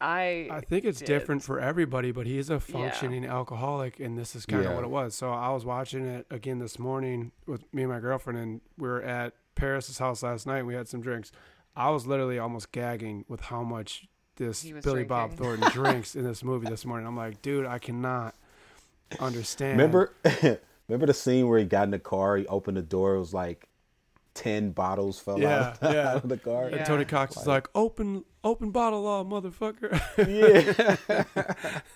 I 0.00 0.48
I 0.50 0.60
think 0.60 0.84
it's 0.84 0.98
did. 0.98 1.06
different 1.06 1.42
for 1.42 1.58
everybody, 1.58 2.12
but 2.12 2.26
he's 2.26 2.50
a 2.50 2.60
functioning 2.60 3.24
alcoholic, 3.24 3.98
and 4.00 4.18
this 4.18 4.36
is 4.36 4.44
kind 4.46 4.62
of 4.64 4.70
Yeah. 4.70 4.74
what 4.74 4.84
it 4.84 4.90
was. 4.90 5.14
So 5.14 5.30
I 5.30 5.50
was 5.50 5.64
watching 5.64 6.04
it 6.04 6.26
again 6.30 6.58
this 6.58 6.78
morning 6.78 7.32
with 7.46 7.62
me 7.72 7.82
and 7.84 7.90
my 7.92 8.00
girlfriend, 8.00 8.38
and 8.38 8.60
we 8.76 8.88
were 8.88 9.02
at 9.02 9.32
Paris's 9.54 9.98
house 9.98 10.22
last 10.22 10.46
night. 10.46 10.58
And 10.58 10.66
we 10.66 10.74
had 10.74 10.86
some 10.88 11.00
drinks. 11.00 11.32
I 11.74 11.90
was 11.90 12.06
literally 12.06 12.38
almost 12.38 12.72
gagging 12.72 13.24
with 13.28 13.40
how 13.40 13.62
much 13.62 14.06
this 14.36 14.62
He 14.62 14.72
was 14.74 14.84
Billy 14.84 15.04
Bob. 15.04 15.32
Thornton 15.32 15.70
drinks 15.72 16.14
in 16.14 16.24
this 16.24 16.44
movie 16.44 16.68
this 16.68 16.84
morning. 16.84 17.06
I'm 17.06 17.16
like, 17.16 17.40
dude, 17.40 17.64
I 17.66 17.78
cannot 17.78 18.34
understand. 19.20 19.78
Remember, 19.78 20.12
remember 20.88 21.06
the 21.06 21.14
scene 21.14 21.48
where 21.48 21.58
he 21.58 21.64
got 21.64 21.84
in 21.84 21.90
the 21.90 21.98
car? 21.98 22.36
He 22.36 22.46
opened 22.48 22.76
the 22.76 22.82
door. 22.82 23.14
It 23.14 23.18
was 23.20 23.32
like 23.34 23.68
ten 24.36 24.70
bottles 24.70 25.18
fell 25.18 25.40
Yeah, 25.40 25.74
out, 25.74 25.78
yeah. 25.94 26.10
out 26.10 26.22
of 26.24 26.28
the 26.28 26.36
car. 26.36 26.68
And 26.68 26.84
Tony 26.86 27.04
Cox 27.04 27.36
is 27.36 27.46
like, 27.46 27.66
open, 27.74 28.24
open 28.44 28.70
bottle 28.70 29.02
law, 29.02 29.24
motherfucker. 29.24 29.90
Yeah. 30.28 31.24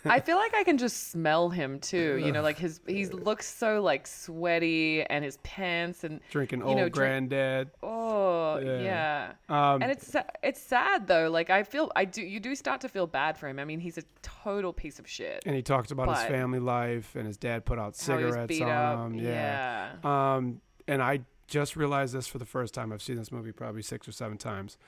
I 0.05 0.21
feel 0.21 0.37
like 0.39 0.55
I 0.55 0.65
can 0.65 0.79
just 0.79 1.11
smell 1.11 1.51
him 1.51 1.79
too. 1.81 2.17
You 2.25 2.33
know, 2.33 2.43
like 2.43 2.59
his 2.59 2.81
he 2.87 3.07
looks 3.07 3.47
so 3.53 3.83
like 3.83 4.07
sweaty 4.07 5.03
and 5.05 5.25
his 5.25 5.37
pants 5.39 6.05
and 6.05 6.21
Drinking 6.31 6.61
You 6.61 6.65
old 6.67 6.77
know, 6.77 6.83
drink- 6.89 6.95
granddad. 6.95 7.71
oh 7.83 8.59
Yeah. 8.59 8.81
yeah. 8.81 9.33
Um, 9.75 9.83
and 9.83 9.91
it's 9.93 10.15
it's 10.43 10.61
sad 10.61 11.07
though. 11.07 11.31
Like 11.31 11.51
I 11.51 11.63
feel 11.63 11.93
I 11.95 12.05
do 12.05 12.23
you 12.23 12.41
do 12.41 12.55
start 12.55 12.81
to 12.83 12.89
feel 12.89 13.07
bad 13.07 13.37
for 13.37 13.49
him. 13.49 13.59
I 13.59 13.65
mean, 13.65 13.81
he's 13.81 13.99
a 13.99 14.05
total 14.23 14.73
piece 14.73 14.99
of 14.99 15.07
shit. 15.09 15.43
and 15.47 15.55
he 15.55 15.63
talks 15.63 15.91
about 15.91 16.09
his 16.09 16.25
family 16.27 16.59
life 16.61 17.15
and 17.17 17.27
his 17.27 17.37
dad 17.37 17.65
put 17.65 17.79
out 17.79 17.97
How 18.07 18.17
he 18.19 18.25
was 18.25 18.35
cigarettes 18.35 18.61
on 18.63 18.69
up. 18.71 19.07
him. 19.13 19.15
Yeah. 19.15 19.91
Um, 20.05 20.61
and 20.89 21.03
I 21.03 21.21
just 21.51 21.77
realized 21.77 22.15
this 22.15 22.27
for 22.27 22.39
the 22.39 22.47
first 22.47 22.73
time. 22.73 22.93
I've 22.93 23.03
seen 23.03 23.17
this 23.17 23.31
movie 23.31 23.53
probably 23.53 23.83
six 23.83 24.09
or 24.09 24.13
seven 24.13 24.39
times. 24.39 24.79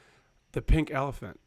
The 0.53 0.63
pink 0.63 0.91
elephant, 0.91 1.41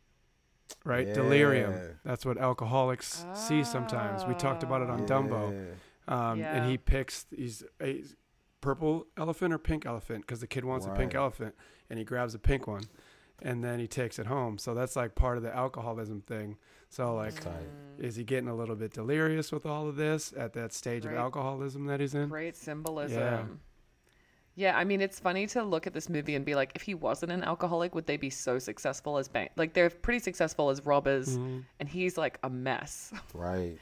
right? 0.84 1.12
Delirium. 1.12 1.74
That's 2.04 2.26
what 2.26 2.38
alcoholics 2.38 3.26
see 3.34 3.64
sometimes. 3.64 4.26
We 4.26 4.36
talked 4.36 4.62
about 4.62 4.82
it 4.82 4.90
on 4.90 5.08
Dumbo. 5.08 5.66
Um, 6.08 6.40
Yeah. 6.40 6.54
And 6.56 6.70
he 6.70 6.78
picks 6.78 7.26
he's 7.36 7.64
a 7.82 8.04
purple 8.62 9.08
elephant 9.18 9.54
or 9.54 9.58
pink 9.58 9.86
elephant 9.86 10.22
because 10.28 10.40
the 10.42 10.48
kid 10.48 10.66
wants 10.66 10.86
a 10.86 10.90
pink 10.92 11.16
elephant, 11.16 11.56
and 11.90 11.98
he 11.98 12.06
grabs 12.06 12.36
a 12.36 12.40
pink 12.40 12.68
one, 12.68 12.84
and 13.42 13.64
then 13.64 13.80
he 13.80 13.88
takes 13.88 14.20
it 14.20 14.26
home. 14.28 14.58
So 14.58 14.74
that's 14.74 14.96
like 14.96 15.16
part 15.16 15.38
of 15.38 15.44
the 15.44 15.56
alcoholism 15.56 16.22
thing. 16.22 16.58
So 16.90 17.16
like. 17.16 17.34
Is 17.98 18.18
he 18.18 18.26
getting 18.26 18.50
a 18.50 18.56
little 18.56 18.76
bit 18.76 18.92
delirious 18.92 19.54
with 19.54 19.66
all 19.66 19.88
of 19.88 19.96
this 19.96 20.34
at 20.38 20.52
that 20.54 20.74
stage 20.74 21.06
Right. 21.06 21.14
of 21.14 21.18
alcoholism 21.20 21.86
that 21.86 22.02
he's 22.02 22.14
in? 22.14 22.28
Great 22.28 22.58
symbolism. 22.58 23.62
Yeah. 24.56 24.78
I 24.78 24.84
mean, 24.86 25.02
it's 25.02 25.20
funny 25.20 25.48
to 25.48 25.64
look 25.64 25.86
at 25.88 25.94
this 25.94 26.08
movie 26.10 26.36
and 26.36 26.46
be 26.46 26.56
like, 26.56 26.72
if 26.76 26.82
he 26.82 26.94
wasn't 26.94 27.32
an 27.32 27.44
alcoholic, 27.44 27.94
would 27.96 28.06
they 28.08 28.18
be 28.18 28.30
so 28.30 28.58
successful 28.60 29.18
as 29.18 29.28
bank? 29.28 29.52
Like 29.58 29.74
they're 29.74 29.90
pretty 29.90 30.20
successful 30.20 30.70
as 30.70 30.86
robbers, 30.86 31.38
Mm-hmm. 31.38 31.60
and 31.80 31.90
he's 31.90 32.18
like 32.18 32.40
a 32.44 32.50
mess. 32.50 33.12
Right. 33.34 33.78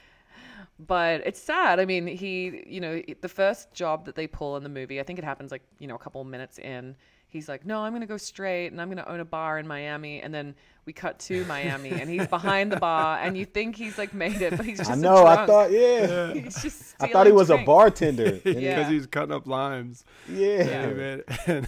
but 0.79 1.21
it's 1.25 1.41
sad. 1.41 1.79
I 1.79 1.85
mean, 1.85 2.07
he, 2.07 2.63
you 2.67 2.81
know, 2.81 3.01
the 3.21 3.29
first 3.29 3.73
job 3.73 4.05
that 4.05 4.15
they 4.15 4.27
pull 4.27 4.57
in 4.57 4.63
the 4.63 4.69
movie, 4.69 4.99
I 4.99 5.03
think 5.03 5.19
it 5.19 5.25
happens 5.25 5.51
like, 5.51 5.61
you 5.79 5.87
know, 5.87 5.95
a 5.95 5.99
couple 5.99 6.23
minutes 6.23 6.57
in. 6.59 6.95
He's 7.33 7.49
like, 7.49 7.65
no, 7.65 7.79
I'm 7.79 7.91
going 7.91 8.01
to 8.01 8.07
go 8.07 8.17
straight 8.17 8.67
and 8.67 8.79
I'm 8.79 8.87
going 8.87 8.97
to 9.03 9.11
own 9.11 9.19
a 9.19 9.25
bar 9.25 9.57
in 9.59 9.67
Miami. 9.67 10.21
And 10.21 10.33
then 10.33 10.55
we 10.85 10.93
cut 10.93 11.17
to 11.19 11.43
Miami 11.45 11.89
and 11.89 12.09
he's 12.09 12.27
behind 12.27 12.71
the 12.71 12.77
bar 12.77 13.17
and 13.19 13.35
you 13.37 13.43
think 13.45 13.75
he's 13.75 13.97
like 13.97 14.13
made 14.13 14.41
it, 14.41 14.55
but 14.55 14.65
he's 14.65 14.77
just 14.77 14.91
I 14.91 14.93
a 14.93 14.97
know. 14.97 15.25
I 15.25 15.35
drunk. 15.35 15.47
thought. 15.49 15.71
Yeah. 15.71 16.33
he's 16.35 16.61
just 16.61 16.95
I 17.01 17.07
thought 17.07 17.25
he 17.25 17.31
stealing 17.31 17.35
was 17.35 17.49
a 17.49 17.57
bartender. 17.57 18.31
Because 18.33 18.55
Yeah. 18.61 18.87
he's 18.89 19.07
cutting 19.07 19.33
up 19.33 19.47
limes. 19.47 20.05
Yeah. 20.29 20.47
Yeah. 20.63 20.85
David. 20.87 21.23
And 21.47 21.67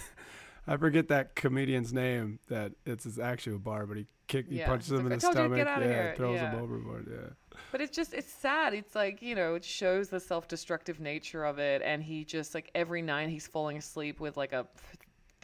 I 0.68 0.78
forget 0.78 1.08
that 1.10 1.36
comedian's 1.36 1.92
name. 1.94 2.40
That 2.48 2.74
it's 2.86 3.04
his 3.06 3.18
actual 3.20 3.58
bar, 3.58 3.86
but 3.88 3.98
he 3.98 4.06
kick, 4.28 4.48
he 4.50 4.60
Yeah. 4.60 4.68
punches 4.68 4.90
He's 4.90 5.00
him 5.00 5.08
in 5.08 5.12
like, 5.14 5.20
the 5.22 5.28
"I 5.28 5.34
told 5.34 5.36
you 5.36 5.42
to 5.42 5.56
stomach. 5.56 5.58
get 5.58 5.68
outta 5.68 5.86
yeah, 5.86 5.92
here." 6.04 6.14
throws 6.16 6.36
Yeah. 6.36 6.52
him 6.52 6.62
overboard. 6.64 7.08
Yeah. 7.10 7.58
But 7.72 7.82
it's 7.82 7.96
just 7.96 8.14
it's 8.14 8.32
sad. 8.32 8.74
It's 8.74 8.94
like, 8.96 9.22
you 9.22 9.34
know, 9.36 9.56
it 9.56 9.64
shows 9.66 10.10
the 10.10 10.20
self-destructive 10.20 11.00
nature 11.00 11.44
of 11.46 11.58
it 11.58 11.82
and 11.84 12.04
he 12.04 12.24
just 12.26 12.54
like 12.54 12.70
every 12.76 13.02
night 13.02 13.30
he's 13.30 13.48
falling 13.48 13.78
asleep 13.78 14.20
with 14.20 14.38
like 14.38 14.52
a 14.54 14.68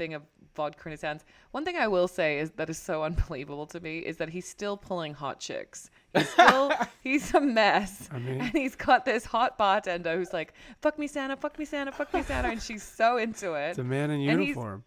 thing 0.01 0.15
of 0.15 0.23
vodka 0.55 0.81
in 0.87 0.91
his 0.91 1.01
hands. 1.01 1.23
One 1.51 1.63
thing 1.63 1.77
I 1.77 1.87
will 1.87 2.07
say 2.07 2.39
is 2.39 2.49
that 2.57 2.69
is 2.69 2.79
so 2.79 3.03
unbelievable 3.09 3.67
to 3.67 3.79
me 3.79 3.99
is 3.99 4.17
that 4.17 4.29
he's 4.29 4.47
still 4.47 4.75
pulling 4.75 5.13
hot 5.13 5.39
chicks. 5.39 5.91
He's 6.15 6.29
still 6.29 6.71
he's 7.03 7.33
a 7.35 7.41
mess. 7.41 8.09
I 8.11 8.17
mean- 8.19 8.41
and 8.41 8.49
he's 8.51 8.75
got 8.75 9.05
this 9.05 9.25
hot 9.25 9.57
bartender 9.57 10.15
who's 10.15 10.33
like, 10.33 10.53
"Fuck 10.81 10.97
me 10.97 11.07
Santa, 11.07 11.37
fuck 11.37 11.57
me 11.59 11.65
Santa, 11.65 11.91
fuck 11.91 12.13
me 12.13 12.23
Santa." 12.23 12.49
And 12.49 12.61
she's 12.61 12.83
so 12.83 13.17
into 13.17 13.53
it. 13.53 13.69
It's 13.71 13.79
a 13.79 13.83
man 13.83 14.09
in 14.09 14.21
uniform. 14.21 14.83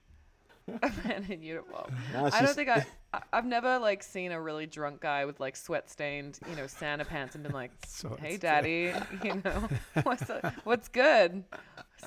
a 0.82 0.90
man 1.06 1.26
in 1.28 1.42
uniform. 1.42 1.94
Nah, 2.12 2.30
I 2.32 2.40
don't 2.42 2.54
think 2.54 2.70
I, 2.70 2.84
I 3.12 3.20
I've 3.32 3.46
never 3.46 3.78
like 3.78 4.02
seen 4.02 4.32
a 4.32 4.40
really 4.40 4.66
drunk 4.66 5.00
guy 5.00 5.26
with 5.26 5.38
like 5.38 5.56
sweat 5.56 5.88
stained, 5.88 6.40
you 6.50 6.56
know, 6.56 6.66
Santa 6.66 7.04
pants 7.04 7.34
and 7.36 7.44
been 7.44 7.52
like, 7.52 7.70
So 7.86 8.16
"Hey, 8.20 8.36
daddy, 8.36 8.92
you 9.22 9.42
know, 9.44 9.68
what's 10.02 10.28
what's 10.64 10.88
good?" 10.88 11.44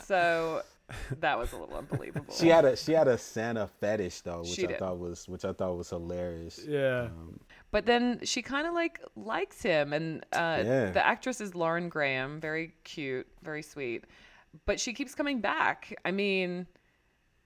So 0.03 0.63
that 1.19 1.37
was 1.37 1.51
a 1.53 1.57
little 1.57 1.75
unbelievable. 1.75 2.33
She 2.33 2.47
had 2.47 2.65
a 2.65 2.75
she 2.75 2.93
had 2.93 3.07
a 3.07 3.17
Santa 3.17 3.67
fetish 3.67 4.21
though, 4.21 4.39
which 4.39 4.49
She 4.49 4.63
I 4.63 4.67
did. 4.67 4.79
thought 4.79 4.97
was 4.99 5.27
which 5.27 5.43
I 5.45 5.53
thought 5.53 5.77
was 5.77 5.89
hilarious. 5.89 6.61
Yeah. 6.65 7.03
Um, 7.05 7.39
but 7.71 7.85
then 7.85 8.21
she 8.23 8.41
kind 8.41 8.65
of 8.67 8.73
like 8.73 9.01
likes 9.15 9.61
him, 9.61 9.91
and 9.93 10.23
uh, 10.33 10.63
Yeah. 10.65 10.91
the 10.91 11.05
actress 11.05 11.41
is 11.41 11.53
Lauren 11.55 11.89
Graham, 11.89 12.39
very 12.39 12.73
cute, 12.83 13.27
very 13.43 13.61
sweet, 13.61 14.05
but 14.65 14.79
she 14.79 14.93
keeps 14.93 15.13
coming 15.13 15.41
back. 15.41 15.93
I 16.05 16.11
mean, 16.11 16.67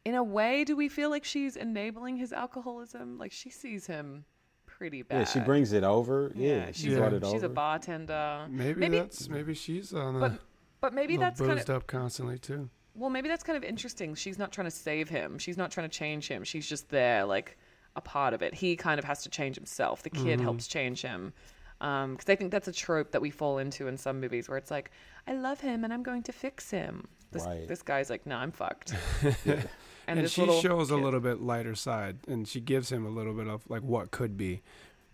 in 0.05 0.15
a 0.15 0.23
way, 0.23 0.63
do 0.63 0.75
we 0.75 0.87
feel 0.89 1.09
like 1.09 1.23
she's 1.25 1.55
enabling 1.55 2.17
his 2.17 2.31
alcoholism? 2.33 3.17
Like 3.17 3.31
she 3.31 3.49
sees 3.49 3.87
him 3.87 4.25
pretty 4.67 5.01
bad. 5.01 5.19
Yeah, 5.19 5.25
she 5.25 5.39
brings 5.39 5.73
it 5.73 5.83
over. 5.83 6.31
Yeah, 6.35 6.67
she 6.71 6.89
she's, 6.89 6.95
brought 6.97 7.13
a, 7.13 7.17
it 7.17 7.25
she's 7.25 7.43
a 7.43 7.49
bartender. 7.49 8.47
Maybe, 8.49 8.79
maybe 8.79 8.99
that's 8.99 9.29
maybe 9.29 9.55
she's 9.55 9.93
on 9.93 10.15
a 10.17 10.19
but 10.19 10.31
but 10.79 10.93
maybe 10.93 11.13
little 11.17 11.29
that's 11.29 11.39
kind 11.41 11.59
of 11.59 11.69
up 11.71 11.87
constantly 11.87 12.37
too. 12.37 12.69
Well, 12.95 13.09
maybe 13.09 13.27
that's 13.29 13.43
kind 13.43 13.57
of 13.57 13.63
interesting. 13.63 14.15
She's 14.15 14.37
not 14.37 14.51
trying 14.51 14.65
to 14.67 14.71
save 14.71 15.09
him. 15.09 15.37
She's 15.37 15.57
not 15.57 15.71
trying 15.71 15.89
to 15.89 15.95
change 15.97 16.27
him. 16.27 16.43
She's 16.43 16.67
just 16.67 16.89
there, 16.89 17.25
like 17.25 17.57
a 17.95 18.01
part 18.01 18.33
of 18.33 18.41
it. 18.41 18.53
He 18.53 18.75
kind 18.75 18.99
of 18.99 19.05
has 19.05 19.23
to 19.23 19.29
change 19.29 19.55
himself. 19.55 20.03
The 20.03 20.09
kid 20.09 20.37
Mm-hmm. 20.37 20.43
helps 20.43 20.67
change 20.67 21.01
him. 21.01 21.33
Because 21.79 22.29
I 22.29 22.35
think 22.35 22.51
that's 22.51 22.67
a 22.67 22.71
trope 22.71 23.11
that 23.11 23.21
we 23.21 23.31
fall 23.31 23.57
into 23.57 23.87
in 23.87 23.97
some 23.97 24.19
movies 24.19 24.47
where 24.47 24.57
it's 24.57 24.69
like, 24.69 24.91
I 25.27 25.33
love 25.33 25.59
him 25.59 25.83
and 25.83 25.91
I'm 25.91 26.03
going 26.03 26.21
to 26.23 26.31
fix 26.31 26.69
him. 26.69 27.07
This, 27.31 27.43
Right. 27.45 27.67
this 27.67 27.81
guy's 27.81 28.09
like, 28.09 28.25
no, 28.25 28.35
I'm 28.37 28.51
fucked. 28.51 28.93
And, 30.07 30.19
this 30.19 30.31
she 30.31 30.41
little 30.41 30.59
shows 30.61 30.89
a 30.89 30.97
little 30.97 31.19
bit 31.21 31.41
lighter 31.41 31.75
side, 31.75 32.17
and 32.27 32.45
she 32.47 32.59
gives 32.59 32.91
him 32.91 33.05
a 33.05 33.09
little 33.09 33.33
bit 33.33 33.47
of 33.47 33.61
like 33.69 33.83
what 33.83 34.11
could 34.11 34.35
be, 34.35 34.61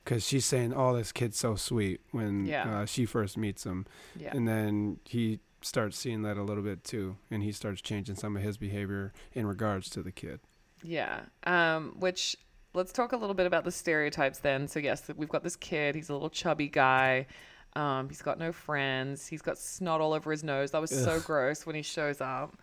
because 0.04 0.26
she's 0.26 0.46
saying, 0.46 0.74
"Oh, 0.74 0.96
this 0.96 1.12
kid's 1.12 1.38
so 1.38 1.56
sweet" 1.56 2.00
when 2.12 2.46
Yeah. 2.46 2.80
uh, 2.80 2.86
she 2.86 3.06
first 3.06 3.38
meets 3.38 3.64
him, 3.66 3.86
Yeah. 4.16 4.32
and 4.36 4.48
then 4.48 5.00
he 5.04 5.40
starts 5.68 5.98
seeing 5.98 6.22
that 6.24 6.38
a 6.38 6.44
little 6.44 6.64
bit 6.64 6.84
too, 6.84 7.18
and 7.30 7.44
he 7.44 7.52
starts 7.52 7.82
changing 7.82 8.16
some 8.16 8.36
of 8.36 8.44
his 8.44 8.58
behavior 8.58 9.14
in 9.34 9.46
regards 9.46 9.90
to 9.92 10.02
the 10.02 10.12
kid. 10.12 10.40
Yeah. 10.84 11.22
Um, 11.46 11.96
which 12.00 12.36
let's 12.74 12.92
talk 12.92 13.12
a 13.12 13.18
little 13.18 13.34
bit 13.34 13.46
about 13.46 13.64
the 13.64 13.72
stereotypes 13.72 14.40
then. 14.40 14.68
So 14.68 14.80
yes, 14.80 15.10
we've 15.16 15.30
got 15.30 15.44
this 15.44 15.56
kid. 15.56 15.96
He's 15.96 16.10
a 16.10 16.14
little 16.14 16.30
chubby 16.30 16.68
guy. 16.68 17.28
Um, 17.76 18.10
he's 18.10 18.22
got 18.22 18.40
no 18.40 18.52
friends. 18.52 19.28
He's 19.28 19.42
got 19.42 19.58
snot 19.58 20.02
all 20.02 20.14
over 20.14 20.32
his 20.32 20.44
nose. 20.44 20.72
That 20.72 20.82
was 20.82 20.90
so 20.90 21.20
gross 21.20 21.66
when 21.66 21.76
he 21.76 21.82
shows 21.82 22.22
up. 22.22 22.58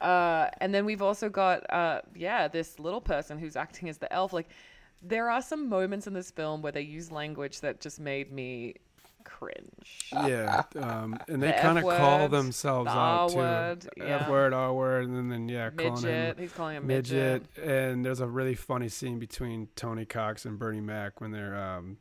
Uh, 0.00 0.48
and 0.60 0.74
then 0.74 0.84
we've 0.84 1.02
also 1.02 1.28
got 1.28 1.70
uh, 1.70 2.00
yeah, 2.14 2.48
this 2.48 2.78
little 2.78 3.00
person 3.00 3.38
who's 3.38 3.56
acting 3.56 3.88
as 3.88 3.98
the 3.98 4.12
elf. 4.12 4.32
Like 4.32 4.48
there 5.02 5.30
are 5.30 5.42
some 5.42 5.68
moments 5.68 6.06
in 6.06 6.12
this 6.12 6.30
film 6.30 6.62
where 6.62 6.72
they 6.72 6.82
use 6.82 7.10
language 7.10 7.60
that 7.60 7.80
just 7.80 8.00
made 8.00 8.32
me 8.32 8.74
cringe. 9.24 10.08
Yeah, 10.12 10.62
um, 10.76 11.18
and 11.28 11.42
they 11.42 11.48
The 11.48 11.52
kind 11.54 11.78
of 11.78 11.84
call 11.84 12.28
themselves 12.28 12.86
the 12.86 12.96
out 12.98 13.20
R 13.22 13.28
too. 13.30 13.36
word, 13.36 13.88
F 14.00 14.28
word, 14.28 14.52
R 14.52 14.72
word, 14.72 15.08
and 15.08 15.16
then, 15.16 15.28
then 15.28 15.48
yeah, 15.48 15.70
calling 15.70 15.96
him 15.96 16.02
Midget. 16.02 16.38
He's 16.38 16.52
calling 16.52 16.76
him 16.76 16.86
midget. 16.86 17.42
midget. 17.56 17.68
And 17.68 18.04
there's 18.04 18.20
a 18.20 18.26
really 18.26 18.54
funny 18.54 18.88
scene 18.88 19.18
between 19.18 19.68
Tony 19.76 20.04
Cox 20.04 20.44
and 20.44 20.58
Bernie 20.58 20.80
Mac 20.80 21.20
when 21.20 21.30
they're 21.32 21.56
um, 21.56 21.98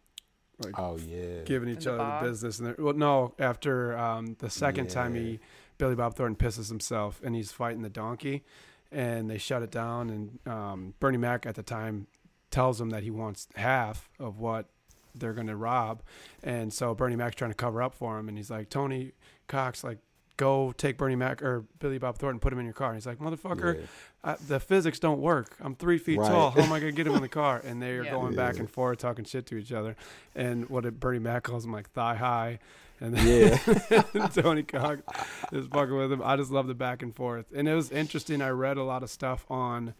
like 0.63 0.77
Oh 0.77 0.97
yeah. 0.97 1.41
giving 1.45 1.69
each 1.69 1.85
the 1.85 1.91
other 1.91 1.97
bar? 1.99 2.23
the 2.23 2.29
business. 2.29 2.59
And 2.59 2.67
they're, 2.67 2.75
well, 2.77 2.93
no, 2.93 3.33
after 3.39 3.97
um, 3.97 4.35
the 4.39 4.49
second 4.49 4.89
time 4.89 5.15
he 5.15 5.39
Billy 5.77 5.95
Bob 5.95 6.15
Thornton 6.15 6.35
pisses 6.35 6.69
himself 6.69 7.19
and 7.23 7.35
he's 7.35 7.51
fighting 7.51 7.81
the 7.81 7.89
donkey, 7.89 8.43
and 8.91 9.29
they 9.29 9.37
shut 9.39 9.63
it 9.63 9.71
down. 9.71 10.09
And 10.09 10.39
um, 10.47 10.93
Bernie 10.99 11.17
Mac 11.17 11.45
at 11.45 11.55
the 11.55 11.63
time 11.63 12.07
tells 12.51 12.79
him 12.79 12.91
that 12.91 13.01
he 13.01 13.09
wants 13.09 13.47
half 13.55 14.07
of 14.19 14.37
what 14.37 14.67
they're 15.15 15.33
going 15.33 15.47
to 15.47 15.55
rob, 15.55 16.01
and 16.43 16.71
so 16.73 16.93
Bernie 16.95 17.15
Mac's 17.15 17.35
trying 17.35 17.51
to 17.51 17.55
cover 17.55 17.81
up 17.81 17.93
for 17.93 18.17
him, 18.19 18.27
and 18.29 18.37
he's 18.37 18.49
like, 18.51 18.69
Tony 18.69 19.11
Cox, 19.47 19.83
like. 19.83 19.99
Go 20.35 20.73
take 20.75 20.97
Bernie 20.97 21.15
Mac 21.15 21.43
or 21.43 21.63
Billy 21.77 21.99
Bob 21.99 22.17
Thornton, 22.17 22.39
put 22.39 22.51
him 22.51 22.57
in 22.57 22.65
your 22.65 22.73
car. 22.73 22.87
And 22.87 22.97
he's 22.97 23.05
like, 23.05 23.19
"Motherfucker, 23.19 23.77
Yeah. 23.81 23.85
I, 24.23 24.35
the 24.47 24.59
physics 24.59 24.97
don't 24.97 25.19
work. 25.21 25.55
I'm 25.61 25.75
three 25.75 25.99
feet 25.99 26.17
Right. 26.17 26.27
tall. 26.27 26.49
How 26.49 26.61
am 26.63 26.73
I 26.73 26.79
gonna 26.79 26.91
get 26.99 27.05
him 27.05 27.13
in 27.13 27.21
the 27.21 27.29
car?" 27.29 27.61
And 27.63 27.79
they're 27.79 28.03
Yeah. 28.03 28.09
going 28.13 28.33
back 28.35 28.57
and 28.57 28.67
forth, 28.67 28.97
talking 28.97 29.25
shit 29.25 29.45
to 29.45 29.55
each 29.57 29.71
other. 29.71 29.95
And 30.33 30.67
what 30.71 30.85
did 30.85 30.99
Bernie 30.99 31.19
Mac 31.19 31.43
calls 31.43 31.65
him 31.65 31.71
like 31.71 31.91
thigh 31.91 32.15
high, 32.15 32.57
and 32.99 33.13
then 33.15 33.59
Yeah. 33.91 34.01
Tony 34.33 34.63
Cox 34.63 35.03
is 35.51 35.67
fucking 35.67 35.95
with 35.95 36.11
him. 36.11 36.21
I 36.23 36.35
just 36.35 36.49
love 36.49 36.65
the 36.65 36.73
back 36.73 37.03
and 37.03 37.15
forth, 37.15 37.45
and 37.55 37.67
it 37.67 37.75
was 37.75 37.91
interesting. 37.91 38.41
I 38.41 38.49
read 38.49 38.77
a 38.77 38.83
lot 38.83 39.03
of 39.03 39.11
stuff 39.11 39.45
on 39.51 39.93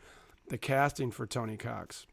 the 0.48 0.58
casting 0.58 1.12
for 1.12 1.28
Tony 1.28 1.58
Cox. 1.58 2.08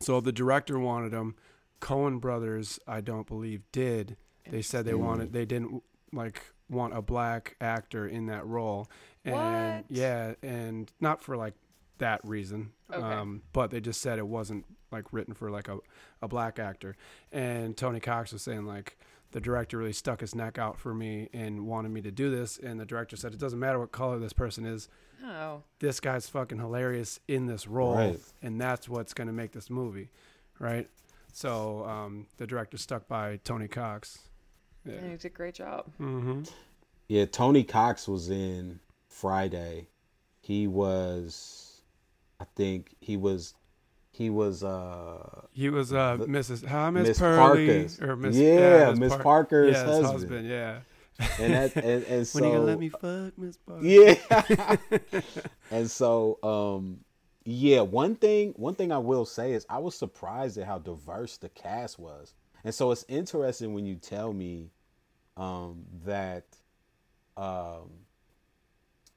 So 0.00 0.20
the 0.20 0.32
director 0.32 0.76
wanted 0.80 1.12
him. 1.12 1.36
Coen 1.80 2.20
brothers, 2.20 2.78
I 2.86 3.00
don't 3.00 3.26
believe, 3.26 3.62
did. 3.72 4.16
They 4.50 4.62
said 4.62 4.84
they 4.84 4.94
wanted. 4.94 5.32
They 5.32 5.44
didn't 5.46 5.82
like 6.12 6.42
want 6.70 6.96
a 6.96 7.02
black 7.02 7.56
actor 7.60 8.06
in 8.06 8.26
that 8.26 8.46
role, 8.46 8.88
and 9.24 9.34
What? 9.34 9.84
yeah, 9.88 10.34
and 10.42 10.90
not 11.00 11.22
for 11.22 11.36
like 11.36 11.54
that 11.98 12.20
reason. 12.24 12.72
Okay. 12.92 13.02
Um, 13.02 13.42
but 13.52 13.70
they 13.70 13.80
just 13.80 14.00
said 14.00 14.18
it 14.18 14.26
wasn't 14.26 14.64
like 14.90 15.12
written 15.12 15.34
for 15.34 15.50
like 15.50 15.68
a, 15.68 15.78
a 16.22 16.28
black 16.28 16.58
actor. 16.58 16.96
And 17.32 17.76
Tony 17.76 18.00
Cox 18.00 18.32
was 18.32 18.42
saying 18.42 18.66
like 18.66 18.98
the 19.32 19.40
director 19.40 19.78
really 19.78 19.92
stuck 19.92 20.20
his 20.20 20.34
neck 20.34 20.58
out 20.58 20.78
for 20.78 20.94
me 20.94 21.28
and 21.32 21.66
wanted 21.66 21.90
me 21.90 22.00
to 22.02 22.10
do 22.10 22.30
this. 22.30 22.58
And 22.58 22.78
the 22.78 22.84
director 22.86 23.16
said 23.16 23.32
it 23.32 23.38
doesn't 23.40 23.58
matter 23.58 23.78
what 23.78 23.92
color 23.92 24.18
this 24.18 24.32
person 24.32 24.64
is. 24.64 24.88
Oh. 25.24 25.62
This 25.80 26.00
guy's 26.00 26.28
fucking 26.28 26.58
hilarious 26.58 27.18
in 27.28 27.46
this 27.46 27.66
role, 27.66 27.94
Right. 27.96 28.20
and 28.42 28.60
that's 28.60 28.88
what's 28.88 29.14
going 29.14 29.26
to 29.28 29.32
make 29.32 29.52
this 29.52 29.70
movie, 29.70 30.10
right? 30.58 30.88
So 31.34 31.84
um, 31.84 32.26
the 32.36 32.46
director 32.46 32.78
stuck 32.78 33.08
by 33.08 33.40
Tony 33.42 33.66
Cox. 33.66 34.20
Yeah, 34.86 35.00
he 35.02 35.08
did 35.08 35.24
a 35.24 35.28
great 35.30 35.54
job. 35.54 35.86
Mm-hmm. 36.00 36.42
Yeah, 37.08 37.24
Tony 37.26 37.64
Cox 37.64 38.06
was 38.06 38.30
in 38.30 38.78
Friday. 39.08 39.88
He 40.40 40.66
was 40.68 41.82
I 42.38 42.44
think 42.54 42.94
he 43.00 43.16
was 43.16 43.54
he 44.12 44.30
was 44.30 44.62
uh 44.62 45.42
He 45.52 45.70
was 45.70 45.92
uh, 45.92 46.18
The- 46.18 46.26
Mrs. 46.26 46.66
Hi, 46.66 46.90
Miss 46.90 47.08
Miss 47.08 47.18
Pearly, 47.18 47.66
Parker's. 47.66 48.00
or 48.00 48.16
Miss 48.16 48.36
Yeah, 48.36 48.90
Miss 48.90 48.98
Miss 49.00 49.12
Par- 49.14 49.22
Parker's 49.22 49.72
yeah, 49.74 49.86
his 49.86 50.06
husband. 50.06 50.48
Yeah. 50.48 50.78
and 51.40 51.52
that 51.52 51.76
and, 51.76 52.04
and 52.04 52.26
so 52.28 52.40
when 52.40 52.50
you 52.50 52.56
gonna 52.56 52.64
let 52.66 52.78
me 52.78 52.88
fuck 52.90 53.36
Miss 53.38 53.56
Parker? 53.56 53.84
Yeah. 53.84 54.76
and 55.72 55.90
so 55.90 56.38
um 56.42 57.00
yeah, 57.44 57.80
one 57.82 58.16
thing 58.16 58.54
one 58.56 58.74
thing 58.74 58.90
I 58.90 58.98
will 58.98 59.26
say 59.26 59.52
is 59.52 59.66
I 59.68 59.78
was 59.78 59.94
surprised 59.94 60.56
at 60.56 60.66
how 60.66 60.78
diverse 60.78 61.36
the 61.36 61.50
cast 61.50 61.98
was. 61.98 62.34
And 62.64 62.74
so 62.74 62.90
it's 62.90 63.04
interesting 63.08 63.74
when 63.74 63.84
you 63.84 63.96
tell 63.96 64.32
me 64.32 64.70
um 65.36 65.84
that 66.04 66.44
um 67.36 67.90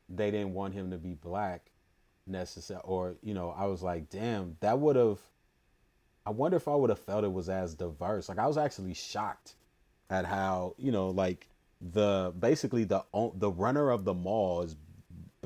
they 0.09 0.31
didn't 0.31 0.53
want 0.53 0.73
him 0.73 0.91
to 0.91 0.97
be 0.97 1.13
black 1.13 1.71
necessary 2.25 2.81
or 2.83 3.15
you 3.21 3.33
know, 3.33 3.53
I 3.57 3.65
was 3.65 3.81
like, 3.81 4.09
damn, 4.09 4.57
that 4.59 4.77
would 4.77 4.97
have 4.97 5.19
I 6.25 6.31
wonder 6.31 6.57
if 6.57 6.67
I 6.67 6.75
would 6.75 6.89
have 6.89 6.99
felt 6.99 7.23
it 7.23 7.31
was 7.31 7.47
as 7.47 7.75
diverse. 7.75 8.27
Like 8.27 8.39
I 8.39 8.47
was 8.47 8.57
actually 8.57 8.93
shocked 8.93 9.55
at 10.09 10.25
how, 10.25 10.75
you 10.77 10.91
know, 10.91 11.09
like 11.09 11.47
the 11.79 12.33
basically 12.37 12.83
the 12.83 13.05
the 13.35 13.51
runner 13.51 13.89
of 13.89 14.03
the 14.03 14.13
mall 14.13 14.63
is 14.63 14.75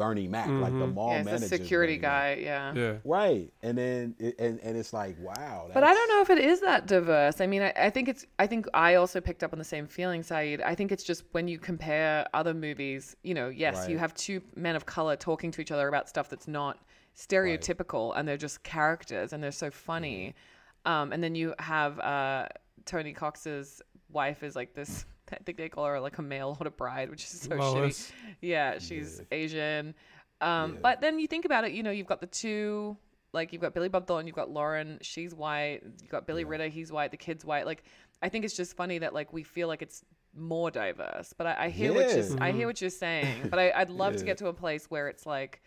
Bernie 0.01 0.27
Mac, 0.27 0.49
like 0.49 0.73
the 0.73 0.87
mall 0.87 1.11
yeah, 1.11 1.17
it's 1.17 1.25
manager. 1.25 1.47
security 1.47 1.99
Bernie 1.99 2.01
Mac. 2.01 2.37
guy. 2.37 2.41
Yeah. 2.41 2.73
Yeah. 2.73 2.93
Right. 3.05 3.53
And 3.61 3.77
then 3.77 4.15
it, 4.17 4.39
and 4.39 4.59
and 4.61 4.75
it's 4.75 4.93
like, 4.93 5.15
wow. 5.19 5.69
But 5.71 5.83
I 5.83 5.93
don't 5.93 6.09
know 6.09 6.21
if 6.21 6.31
it 6.31 6.43
is 6.43 6.59
that 6.61 6.87
diverse. 6.87 7.39
I 7.39 7.45
mean, 7.45 7.61
I, 7.61 7.71
I 7.75 7.89
think 7.91 8.09
it's. 8.09 8.25
I 8.39 8.47
think 8.47 8.65
I 8.73 8.95
also 8.95 9.21
picked 9.21 9.43
up 9.43 9.53
on 9.53 9.59
the 9.59 9.65
same 9.65 9.85
feeling, 9.85 10.23
Saeed. 10.23 10.59
I 10.61 10.73
think 10.73 10.91
it's 10.91 11.03
just 11.03 11.23
when 11.33 11.47
you 11.47 11.59
compare 11.59 12.27
other 12.33 12.55
movies. 12.55 13.15
You 13.21 13.35
know, 13.35 13.49
yes, 13.49 13.87
you 13.87 13.99
have 13.99 14.15
two 14.15 14.41
men 14.55 14.75
of 14.75 14.87
color 14.87 15.15
talking 15.15 15.51
to 15.51 15.61
each 15.61 15.71
other 15.71 15.87
about 15.87 16.09
stuff 16.09 16.29
that's 16.29 16.47
not 16.47 16.79
stereotypical, 17.15 18.17
and 18.17 18.27
they're 18.27 18.37
just 18.37 18.63
characters, 18.63 19.33
and 19.33 19.43
they're 19.43 19.51
so 19.51 19.69
funny. 19.69 20.33
Um, 20.85 21.13
and 21.13 21.23
then 21.23 21.35
you 21.35 21.53
have 21.59 21.99
uh, 21.99 22.47
Tony 22.85 23.13
Cox's 23.13 23.83
wife 24.09 24.41
is 24.41 24.55
like 24.55 24.73
this. 24.73 25.05
I 25.32 25.38
think 25.46 25.58
they 25.58 25.70
call 25.70 25.86
her 25.86 26.00
like 26.00 26.17
a 26.17 26.22
mail 26.22 26.56
order 26.60 26.70
bride, 26.72 27.10
which 27.10 27.24
is 27.24 27.41
so 27.41 27.56
Lois. 27.56 28.12
shitty. 28.12 28.36
Yeah, 28.41 28.80
she's 28.80 29.20
Yeah. 29.20 29.38
Asian. 29.38 29.96
Um, 30.41 30.74
Yeah. 30.74 30.80
But 30.82 31.02
then 31.02 31.20
you 31.20 31.28
think 31.28 31.46
about 31.46 31.63
it, 31.65 31.72
you 31.74 31.84
know, 31.84 31.91
you've 31.91 32.08
got 32.08 32.20
the 32.22 32.28
two, 32.28 32.98
like 33.34 33.54
you've 33.54 33.62
got 33.62 33.74
Billy 33.74 33.89
Bob 33.89 34.08
Thornton, 34.08 34.28
you've 34.28 34.36
got 34.36 34.50
Lauren, 34.50 34.98
she's 35.02 35.34
white, 35.34 35.82
you've 36.02 36.10
got 36.12 36.26
Billy 36.28 36.44
Ritter, 36.44 36.67
he's 36.67 36.91
white, 36.91 37.12
the 37.12 37.17
kid's 37.17 37.46
white. 37.46 37.65
Like, 37.65 37.84
I 38.22 38.30
think 38.30 38.46
it's 38.46 38.56
just 38.56 38.76
funny 38.76 38.98
that 39.00 39.13
like 39.13 39.32
we 39.34 39.44
feel 39.44 39.67
like 39.67 39.82
it's 39.82 40.04
more 40.36 40.72
diverse. 40.72 41.34
But 41.38 41.48
I, 41.48 41.65
I 41.65 41.70
hear 41.70 41.94
what 41.94 42.10
you're, 42.15 42.41
I 42.44 42.52
hear 42.52 42.67
what 42.67 42.82
you're 42.82 42.89
saying. 42.89 43.50
But 43.50 43.60
I, 43.60 43.72
I'd 43.76 43.89
love 43.89 44.15
to 44.17 44.26
get 44.26 44.38
to 44.39 44.48
a 44.48 44.54
place 44.54 44.86
where 44.89 45.08
it's 45.08 45.26
like 45.26 45.62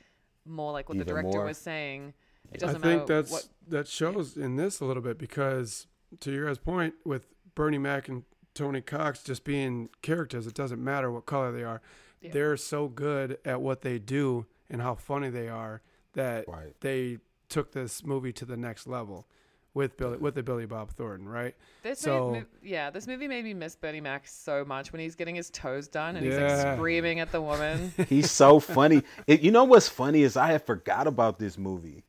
more 0.44 0.72
like 0.72 0.88
what 0.88 0.98
the 0.98 1.04
director 1.04 1.38
more. 1.38 1.44
was 1.46 1.58
saying. 1.58 2.14
It 2.52 2.62
I 2.62 2.66
doesn't 2.66 2.84
I 2.84 2.88
think 2.88 3.00
matter 3.02 3.14
that's 3.22 3.30
what. 3.30 3.48
that 3.68 3.88
shows 3.88 4.36
in 4.36 4.56
this 4.56 4.80
a 4.80 4.84
little 4.84 5.02
bit 5.02 5.18
because 5.18 5.86
to 6.20 6.30
your 6.32 6.46
guys' 6.46 6.58
point 6.58 6.94
with 7.04 7.26
Bernie 7.54 7.78
Mac 7.78 8.08
and 8.08 8.24
Tony 8.54 8.80
Cox 8.80 9.22
just 9.22 9.44
being 9.44 9.88
characters, 10.02 10.46
it 10.46 10.54
doesn't 10.54 10.82
matter 10.82 11.10
what 11.10 11.26
color 11.26 11.52
they 11.52 11.64
are. 11.64 11.80
Yeah. 12.20 12.30
They're 12.32 12.56
so 12.56 12.88
good 12.88 13.38
at 13.44 13.60
what 13.60 13.82
they 13.82 13.98
do 13.98 14.46
and 14.70 14.80
how 14.80 14.94
funny 14.94 15.28
they 15.30 15.48
are 15.48 15.82
that 16.14 16.46
Right. 16.48 16.74
they 16.80 17.18
took 17.48 17.72
this 17.72 18.04
movie 18.04 18.32
to 18.32 18.44
the 18.44 18.56
next 18.56 18.86
level 18.86 19.26
with 19.74 19.96
Billy 19.96 20.16
with 20.18 20.36
the 20.36 20.42
Billy 20.42 20.66
Bob 20.66 20.90
Thornton, 20.92 21.28
right? 21.28 21.54
This 21.82 21.98
so- 21.98 22.30
made, 22.30 22.46
yeah, 22.62 22.90
this 22.90 23.06
movie 23.08 23.26
made 23.26 23.44
me 23.44 23.52
miss 23.54 23.74
Bernie 23.74 24.00
Mac 24.00 24.26
so 24.26 24.64
much 24.64 24.92
when 24.92 25.00
he's 25.00 25.16
getting 25.16 25.34
his 25.34 25.50
toes 25.50 25.88
done 25.88 26.14
and 26.16 26.24
he's 26.24 26.36
like 26.36 26.76
screaming 26.76 27.18
at 27.18 27.32
the 27.32 27.42
woman. 27.42 27.92
He's 28.08 28.30
so 28.30 28.60
funny. 28.60 29.02
It, 29.26 29.40
you 29.40 29.50
know 29.50 29.64
what's 29.64 29.88
funny 29.88 30.22
is 30.22 30.36
I 30.36 30.52
had 30.52 30.64
forgot 30.64 31.08
about 31.08 31.40
this 31.40 31.58
movie, 31.58 32.04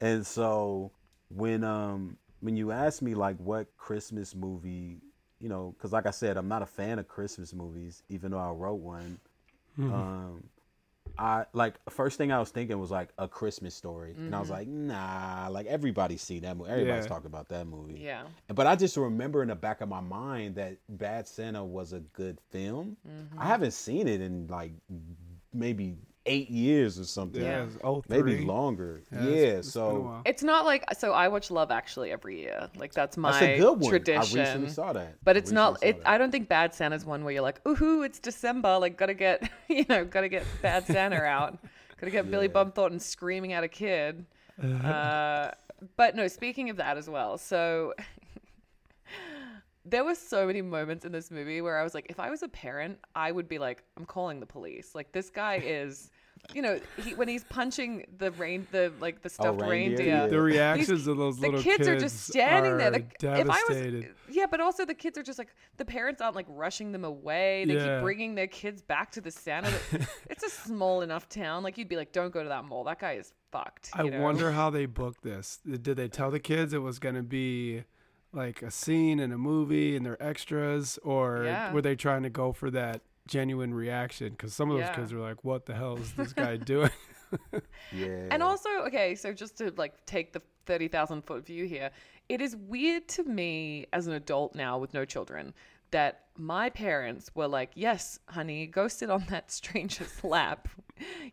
and 0.00 0.26
so 0.26 0.90
when 1.28 1.62
um 1.64 2.16
when 2.40 2.56
you 2.56 2.72
ask 2.72 3.02
me 3.02 3.14
like 3.14 3.36
what 3.36 3.76
Christmas 3.76 4.34
movie, 4.34 5.02
you 5.42 5.48
know, 5.48 5.74
because 5.76 5.92
like 5.92 6.06
I 6.06 6.10
said, 6.12 6.36
I'm 6.36 6.48
not 6.48 6.62
a 6.62 6.66
fan 6.66 6.98
of 6.98 7.08
Christmas 7.08 7.52
movies, 7.52 8.02
even 8.08 8.30
though 8.30 8.38
I 8.38 8.50
wrote 8.50 8.74
one. 8.80 9.18
Mm-hmm. 9.78 9.92
Um, 9.92 10.44
I 11.18 11.44
like 11.52 11.74
first 11.90 12.16
thing 12.16 12.32
I 12.32 12.38
was 12.38 12.50
thinking 12.50 12.78
was 12.78 12.90
like 12.90 13.08
a 13.18 13.26
Christmas 13.28 13.74
story, 13.74 14.14
and 14.16 14.34
I 14.34 14.38
was 14.40 14.48
Mm-hmm. 14.48 14.56
like, 14.56 14.68
nah, 14.68 15.48
like 15.50 15.66
everybody's 15.66 16.22
seen 16.22 16.42
that 16.42 16.56
movie, 16.56 16.70
everybody's 16.70 17.04
Yeah. 17.04 17.08
talking 17.08 17.26
about 17.26 17.48
that 17.48 17.66
movie. 17.66 17.98
Yeah. 18.00 18.22
But 18.54 18.66
I 18.66 18.76
just 18.76 18.96
remember 18.96 19.42
in 19.42 19.48
the 19.48 19.54
back 19.56 19.80
of 19.82 19.88
my 19.88 20.00
mind 20.00 20.54
that 20.54 20.78
Bad 20.88 21.26
Santa 21.28 21.62
was 21.64 21.92
a 21.92 22.00
good 22.00 22.38
film. 22.50 22.96
Mm-hmm. 23.06 23.38
I 23.38 23.44
haven't 23.46 23.72
seen 23.72 24.06
it 24.08 24.20
in 24.22 24.46
like 24.46 24.72
maybe 25.52 25.96
eight 26.26 26.50
years 26.50 26.98
or 27.00 27.04
something. 27.04 27.42
Yeah, 27.42 27.64
it's 27.64 27.76
03. 27.76 28.02
Maybe 28.22 28.44
longer. 28.44 29.02
Yeah, 29.12 29.22
Yeah, 29.22 29.28
it's- 29.28 29.66
it's 29.66 29.74
been 29.74 29.82
a 29.82 29.84
so. 29.90 30.22
It's 30.24 30.42
not 30.42 30.64
like 30.64 30.84
so. 30.96 31.12
I 31.12 31.28
watch 31.28 31.50
Love 31.50 31.70
Actually 31.70 32.12
every 32.12 32.40
year. 32.40 32.68
Like 32.76 32.92
that's 32.94 33.16
my 33.16 33.32
that's 33.32 33.42
a 33.44 33.58
good 33.58 33.80
one. 33.80 33.90
tradition. 33.90 34.38
I 34.40 34.42
recently 34.44 34.68
saw 34.70 34.92
that. 34.92 35.16
But 35.24 35.36
I 35.36 35.38
it's 35.40 35.50
not. 35.52 35.82
It. 35.82 36.00
I 36.06 36.18
don't 36.18 36.30
think 36.30 36.48
Bad 36.48 36.74
Santa's 36.74 37.04
one 37.04 37.24
where 37.24 37.32
you're 37.32 37.42
like, 37.42 37.60
ooh, 37.66 38.02
it's 38.02 38.18
December. 38.18 38.78
Like, 38.78 38.96
gotta 38.96 39.14
get, 39.14 39.50
you 39.68 39.84
know, 39.88 40.04
gotta 40.04 40.28
get 40.28 40.44
Bad 40.62 40.86
Santa 40.86 41.16
out. 41.24 41.58
gotta 42.00 42.10
get 42.10 42.30
Billy 42.30 42.46
Yeah. 42.46 42.52
Bob 42.52 42.74
Thornton 42.74 43.00
screaming 43.00 43.52
at 43.52 43.64
a 43.64 43.68
kid. 43.68 44.24
uh, 44.84 45.50
but 45.96 46.14
no, 46.14 46.28
speaking 46.28 46.70
of 46.70 46.76
that 46.76 46.96
as 46.96 47.08
well. 47.10 47.36
So 47.38 47.94
there 49.84 50.04
were 50.04 50.14
so 50.14 50.46
many 50.46 50.62
moments 50.62 51.04
in 51.04 51.12
this 51.12 51.30
movie 51.30 51.60
where 51.60 51.78
I 51.78 51.82
was 51.82 51.94
like, 51.94 52.06
if 52.08 52.20
I 52.20 52.30
was 52.30 52.42
a 52.42 52.48
parent, 52.48 52.98
I 53.14 53.32
would 53.32 53.48
be 53.48 53.58
like, 53.58 53.82
I'm 53.96 54.04
calling 54.06 54.40
the 54.40 54.46
police. 54.46 54.94
Like 54.94 55.12
this 55.12 55.30
guy 55.30 55.56
is. 55.64 56.10
You 56.54 56.60
know, 56.60 56.80
he, 56.96 57.14
when 57.14 57.28
he's 57.28 57.44
punching 57.44 58.04
the 58.18 58.32
rain, 58.32 58.66
the 58.72 58.92
like 58.98 59.22
the 59.22 59.28
stuffed 59.28 59.60
reindeer? 59.60 59.98
reindeer, 59.98 60.28
The 60.28 60.40
reactions 60.40 61.06
of 61.06 61.16
those 61.16 61.36
the 61.36 61.42
little 61.42 61.62
kids, 61.62 61.76
kids 61.76 61.88
are 61.88 61.96
just 61.96 62.26
standing 62.26 62.78
there. 62.78 62.88
are 62.88 62.90
The, 62.90 63.40
if 63.42 63.48
I 63.48 63.62
was, 63.68 63.76
devastated. 63.76 64.14
yeah, 64.28 64.46
but 64.50 64.58
also 64.60 64.84
the 64.84 64.94
kids 64.94 65.16
are 65.16 65.22
just 65.22 65.38
like 65.38 65.54
the 65.76 65.84
parents 65.84 66.20
aren't 66.20 66.34
like 66.34 66.46
rushing 66.48 66.90
them 66.90 67.04
away. 67.04 67.64
They 67.66 67.74
Yeah. 67.74 67.94
keep 67.98 68.02
bringing 68.02 68.34
their 68.34 68.48
kids 68.48 68.82
back 68.82 69.12
to 69.12 69.20
the 69.20 69.30
Santa. 69.30 69.72
it's 70.30 70.42
a 70.42 70.50
small 70.50 71.02
enough 71.02 71.28
town. 71.28 71.62
Like 71.62 71.78
you'd 71.78 71.88
be 71.88 71.96
like, 71.96 72.10
don't 72.10 72.32
go 72.32 72.42
to 72.42 72.48
that 72.48 72.64
mall. 72.64 72.82
That 72.82 72.98
guy 72.98 73.12
is 73.12 73.32
fucked. 73.52 73.90
I 73.94 74.02
know? 74.02 74.20
wonder 74.20 74.50
how 74.50 74.68
they 74.68 74.86
booked 74.86 75.22
this. 75.22 75.60
Did 75.64 75.96
they 75.96 76.08
tell 76.08 76.32
the 76.32 76.40
kids 76.40 76.72
it 76.72 76.82
was 76.82 76.98
going 76.98 77.14
to 77.14 77.22
be 77.22 77.84
like 78.32 78.62
a 78.62 78.70
scene 78.70 79.20
in 79.20 79.32
a 79.32 79.38
movie 79.38 79.94
and 79.96 80.04
they're 80.06 80.22
extras, 80.22 80.98
or 81.02 81.44
Yeah. 81.44 81.72
were 81.72 81.82
they 81.82 81.96
trying 81.96 82.22
to 82.22 82.30
go 82.30 82.52
for 82.52 82.70
that 82.70 83.02
genuine 83.26 83.72
reaction? 83.74 84.30
Because 84.30 84.54
some 84.54 84.70
of 84.70 84.78
those 84.78 84.88
Yeah. 84.88 84.94
kids 84.94 85.12
were 85.12 85.20
like, 85.20 85.44
"What 85.44 85.66
the 85.66 85.74
hell 85.74 85.96
is 85.98 86.12
this 86.14 86.32
guy 86.44 86.56
doing?" 86.56 86.90
Yeah. 87.92 88.28
And 88.30 88.42
also, 88.42 88.68
okay, 88.86 89.14
so 89.14 89.32
just 89.32 89.56
to 89.58 89.72
like 89.76 90.04
take 90.06 90.32
the 90.32 90.42
30,000 90.66 91.22
foot 91.22 91.46
view 91.46 91.64
here, 91.66 91.90
it 92.28 92.40
is 92.40 92.54
weird 92.56 93.08
to 93.08 93.24
me 93.24 93.86
as 93.92 94.06
an 94.06 94.12
adult 94.14 94.54
now 94.54 94.78
with 94.78 94.92
no 94.94 95.04
children 95.04 95.54
that 95.92 96.24
my 96.38 96.70
parents 96.70 97.30
were 97.34 97.46
like, 97.48 97.70
yes, 97.74 98.18
honey, 98.28 98.66
go 98.66 98.88
sit 98.88 99.10
on 99.10 99.24
that 99.28 99.50
stranger's 99.60 100.22
lap. 100.24 100.68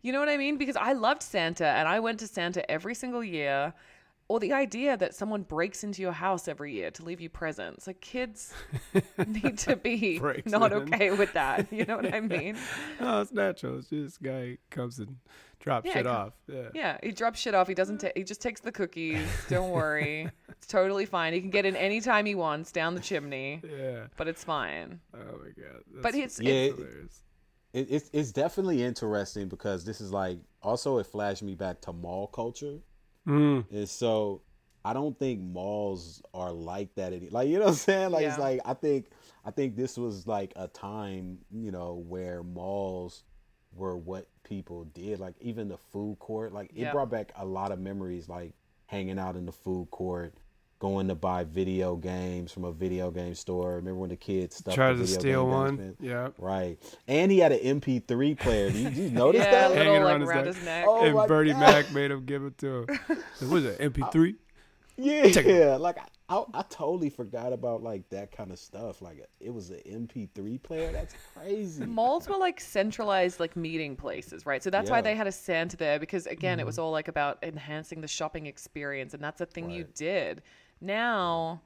You 0.01 0.11
know 0.13 0.19
what 0.19 0.29
I 0.29 0.37
mean? 0.37 0.57
Because 0.57 0.75
I 0.75 0.93
loved 0.93 1.21
Santa 1.23 1.65
and 1.67 1.87
I 1.87 1.99
went 1.99 2.19
to 2.19 2.27
Santa 2.27 2.69
every 2.69 2.95
single 2.95 3.23
year. 3.23 3.73
Or 4.29 4.39
the 4.39 4.53
idea 4.53 4.95
that 4.95 5.15
someone 5.15 5.41
breaks 5.41 5.83
into 5.83 6.01
your 6.03 6.11
house 6.11 6.47
every 6.47 6.71
year 6.73 6.91
to 6.91 7.03
leave 7.03 7.19
you 7.19 7.29
presents. 7.29 7.87
Like 7.87 7.99
kids 7.99 8.53
need 9.27 9.57
to 9.59 9.75
be 9.75 10.19
Breaks 10.27 10.49
not 10.51 10.71
in. 10.71 10.83
okay 10.93 11.09
with 11.11 11.33
that. 11.33 11.67
You 11.73 11.83
know 11.85 11.95
what 11.97 12.13
I 12.13 12.19
mean? 12.35 12.55
no, 13.01 13.21
it's 13.21 13.31
natural. 13.31 13.79
It's 13.79 13.89
just 13.89 14.03
this 14.05 14.17
guy 14.19 14.59
comes 14.69 14.99
and 14.99 15.17
drops 15.59 15.87
Yeah, 15.87 15.93
shit 15.93 16.05
come- 16.05 16.15
off. 16.15 16.33
Yeah. 16.47 16.69
Yeah, 16.75 16.97
he 17.01 17.11
drops 17.11 17.39
shit 17.39 17.55
off. 17.55 17.67
He 17.67 17.73
doesn't. 17.73 17.97
Mm. 17.97 18.01
Ta- 18.01 18.11
he 18.15 18.23
just 18.23 18.39
takes 18.39 18.61
the 18.61 18.71
cookies. 18.71 19.27
Don't 19.49 19.71
worry, 19.71 20.29
it's 20.49 20.67
totally 20.67 21.07
fine. 21.07 21.33
He 21.33 21.41
can 21.41 21.49
get 21.49 21.65
in 21.65 21.75
anytime 21.75 22.27
he 22.27 22.35
wants 22.35 22.71
down 22.71 22.93
the 22.93 23.01
chimney, 23.01 23.61
Yeah. 23.67 24.07
but 24.15 24.27
it's 24.27 24.43
fine. 24.43 24.99
Oh 25.13 25.17
my 25.17 25.49
god. 25.59 25.81
But 26.03 26.13
it's, 26.13 26.39
Yeah, 26.39 26.51
it's 26.53 26.73
it- 26.73 26.77
hilarious. 26.77 27.19
it, 27.73 27.87
it's 27.89 28.09
it's 28.13 28.31
definitely 28.31 28.83
interesting 28.83 29.47
because 29.49 29.85
this 29.85 29.99
is 30.01 30.11
like 30.13 30.37
also 30.61 30.99
it 30.99 31.07
flashed 31.07 31.41
me 31.41 31.55
back 31.55 31.81
to 31.81 31.93
mall 31.93 32.27
culture, 32.27 32.77
Mm. 33.29 33.65
and 33.71 33.87
so 33.87 34.41
I 34.83 34.93
don't 34.93 35.17
think 35.19 35.41
malls 35.41 36.21
are 36.33 36.51
like 36.51 36.95
that. 36.95 37.13
Any, 37.13 37.29
like 37.29 37.47
you 37.47 37.55
know 37.59 37.65
what 37.65 37.71
I'm 37.71 37.75
saying? 37.75 38.11
Like 38.11 38.25
it's 38.25 38.39
like 38.39 38.61
I 38.65 38.73
think 38.73 39.07
I 39.45 39.51
think 39.51 39.75
this 39.75 39.97
was 39.97 40.25
like 40.25 40.53
a 40.55 40.67
time 40.67 41.39
you 41.51 41.71
know 41.71 42.03
where 42.07 42.43
malls 42.43 43.23
were 43.73 43.97
what 43.97 44.27
people 44.43 44.85
did. 44.85 45.19
Like 45.19 45.35
even 45.41 45.67
the 45.67 45.77
food 45.77 46.17
court, 46.19 46.53
like 46.53 46.71
it 46.71 46.77
Yeah. 46.83 46.91
brought 46.91 47.11
back 47.11 47.31
a 47.37 47.45
lot 47.45 47.71
of 47.71 47.79
memories. 47.79 48.27
Like 48.27 48.53
hanging 48.87 49.19
out 49.19 49.35
in 49.35 49.45
the 49.45 49.51
food 49.51 49.89
court. 49.91 50.33
Going 50.79 51.09
to 51.09 51.15
buy 51.15 51.43
video 51.43 51.97
games 51.97 52.53
from 52.53 52.63
a 52.63 52.71
video 52.71 53.11
game 53.11 53.35
store. 53.35 53.75
Remember 53.75 53.99
when 53.99 54.09
the 54.09 54.15
kids 54.15 54.55
stuffed 54.55 54.75
Tried 54.75 54.93
the 54.93 55.05
to 55.05 55.07
steal 55.07 55.43
game 55.43 55.51
one. 55.51 55.97
Yeah. 55.99 56.29
Right. 56.37 56.77
And 57.05 57.29
he 57.29 57.39
had 57.39 57.51
an 57.51 57.81
MP3 57.81 58.39
player. 58.39 58.71
Did 58.71 58.77
you, 58.77 58.89
did 58.89 58.97
you 58.97 59.09
notice 59.11 59.43
yeah, 59.43 59.51
that? 59.51 59.71
a 59.71 59.75
Hanging 59.75 59.91
little 59.91 60.03
like 60.05 60.13
around 60.13 60.21
his 60.21 60.29
around 60.29 60.45
neck. 60.45 60.55
his 60.55 60.65
neck. 60.65 60.85
Oh 60.87 61.05
and 61.05 61.15
my 61.15 61.27
Bernie 61.27 61.51
God. 61.51 61.59
Mac 61.59 61.91
made 61.91 62.11
him 62.11 62.23
give 62.25 62.45
it 62.45 62.57
to 62.59 62.67
him. 62.67 62.85
Like, 63.09 63.51
what 63.51 63.57
is 63.57 63.65
it? 63.65 63.79
MP3? 63.79 64.35
Yeah. 65.01 65.27
yeah. 65.27 65.75
Like 65.79 65.97
I, 65.97 66.35
I, 66.35 66.43
I 66.53 66.61
totally 66.69 67.09
forgot 67.09 67.53
about 67.53 67.81
like 67.81 68.07
that 68.09 68.31
kind 68.31 68.51
of 68.51 68.59
stuff. 68.59 69.01
Like 69.01 69.27
it 69.39 69.49
was 69.49 69.69
an 69.69 69.79
MP3 69.87 70.61
player. 70.61 70.91
That's 70.91 71.15
crazy. 71.33 71.85
Malls 71.85 72.27
were 72.27 72.37
like 72.37 72.59
centralized 72.59 73.39
like 73.39 73.55
meeting 73.55 73.95
places, 73.95 74.45
right? 74.45 74.61
So 74.61 74.69
that's 74.69 74.91
why 74.91 75.01
they 75.01 75.15
had 75.15 75.25
a 75.25 75.31
Santa 75.31 75.77
there 75.77 75.99
because 75.99 76.27
again, 76.27 76.59
it 76.59 76.65
was 76.65 76.75
mm-hmm. 76.75 76.83
all 76.83 76.91
like 76.91 77.07
about 77.07 77.39
enhancing 77.43 78.01
the 78.01 78.07
shopping 78.07 78.45
experience, 78.45 79.13
and 79.13 79.23
that's 79.23 79.41
a 79.41 79.45
thing 79.45 79.71
you 79.71 79.85
did. 79.95 80.41
Now, 80.81 81.61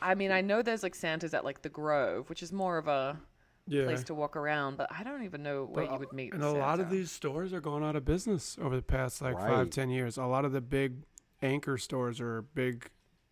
I 0.00 0.14
mean, 0.14 0.30
I 0.30 0.40
know 0.40 0.62
there's 0.62 0.82
like 0.82 0.94
Santas 0.94 1.34
at 1.34 1.44
like 1.44 1.62
the 1.62 1.68
Grove, 1.68 2.28
which 2.28 2.42
is 2.42 2.52
more 2.52 2.78
of 2.78 2.88
a 2.88 3.18
Yeah. 3.66 3.84
place 3.84 4.02
to 4.04 4.14
walk 4.14 4.36
around, 4.36 4.76
but 4.76 4.88
I 4.90 5.04
don't 5.04 5.22
even 5.24 5.42
know 5.42 5.64
where 5.64 5.84
But, 5.86 5.92
you 5.92 5.98
would 6.00 6.12
meet. 6.12 6.34
And 6.34 6.42
a 6.42 6.50
lot 6.50 6.80
of 6.80 6.90
these 6.90 7.10
stores 7.10 7.52
are 7.52 7.60
going 7.60 7.84
out 7.84 7.94
of 7.96 8.04
business 8.04 8.56
over 8.60 8.74
the 8.76 8.82
past 8.82 9.20
like 9.22 9.36
five, 9.38 9.48
Right. 9.50 9.70
ten 9.70 9.90
years. 9.90 10.16
A 10.18 10.24
lot 10.24 10.44
of 10.44 10.52
the 10.52 10.60
big 10.60 11.02
anchor 11.42 11.76
stores 11.78 12.20
or 12.20 12.42
big, 12.42 12.90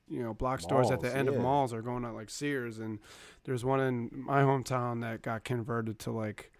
you 0.09 0.23
know, 0.23 0.35
block 0.35 0.61
stores 0.61 0.91
at 0.91 1.01
the 1.01 1.07
Malls, 1.07 1.17
end 1.17 1.29
of 1.29 1.37
malls 1.37 1.73
are 1.73 1.83
going 1.83 2.05
out 2.05 2.15
like 2.15 2.31
Sears. 2.31 2.79
And 2.79 2.99
there's 3.45 3.65
one 3.65 3.81
in 3.81 4.11
my 4.13 4.43
hometown 4.43 5.01
that 5.03 5.23
got 5.23 5.45
converted 5.45 5.99
to 6.01 6.11
like 6.11 6.53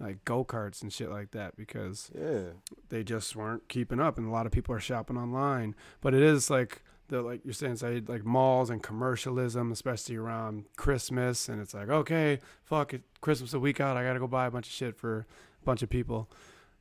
like 0.00 0.24
go 0.24 0.44
karts 0.44 0.80
and 0.80 0.92
shit 0.92 1.10
like 1.10 1.32
that 1.32 1.56
because 1.56 2.08
Yeah. 2.14 2.50
they 2.88 3.02
just 3.02 3.34
weren't 3.34 3.68
keeping 3.68 3.98
up, 3.98 4.16
and 4.16 4.28
a 4.28 4.30
lot 4.30 4.46
of 4.46 4.52
people 4.52 4.72
are 4.72 4.78
shopping 4.80 5.16
online. 5.16 5.74
But 6.00 6.14
it 6.14 6.22
is 6.22 6.48
like 6.50 6.82
the 7.08 7.22
like 7.22 7.40
you're 7.44 7.54
saying, 7.54 7.76
say 7.76 8.02
like 8.06 8.24
malls 8.24 8.70
and 8.70 8.82
commercialism, 8.82 9.72
especially 9.72 10.16
around 10.16 10.64
Christmas, 10.76 11.48
and 11.48 11.60
it's 11.60 11.74
like 11.74 11.88
okay, 11.88 12.38
fuck 12.64 12.94
it, 12.94 13.02
Christmas 13.20 13.54
a 13.54 13.58
week 13.60 13.80
out, 13.80 13.96
I 13.96 14.04
gotta 14.04 14.18
go 14.18 14.26
buy 14.26 14.46
a 14.46 14.50
bunch 14.50 14.66
of 14.66 14.72
shit 14.72 14.96
for 14.96 15.26
a 15.62 15.64
bunch 15.64 15.82
of 15.82 15.90
people. 15.90 16.28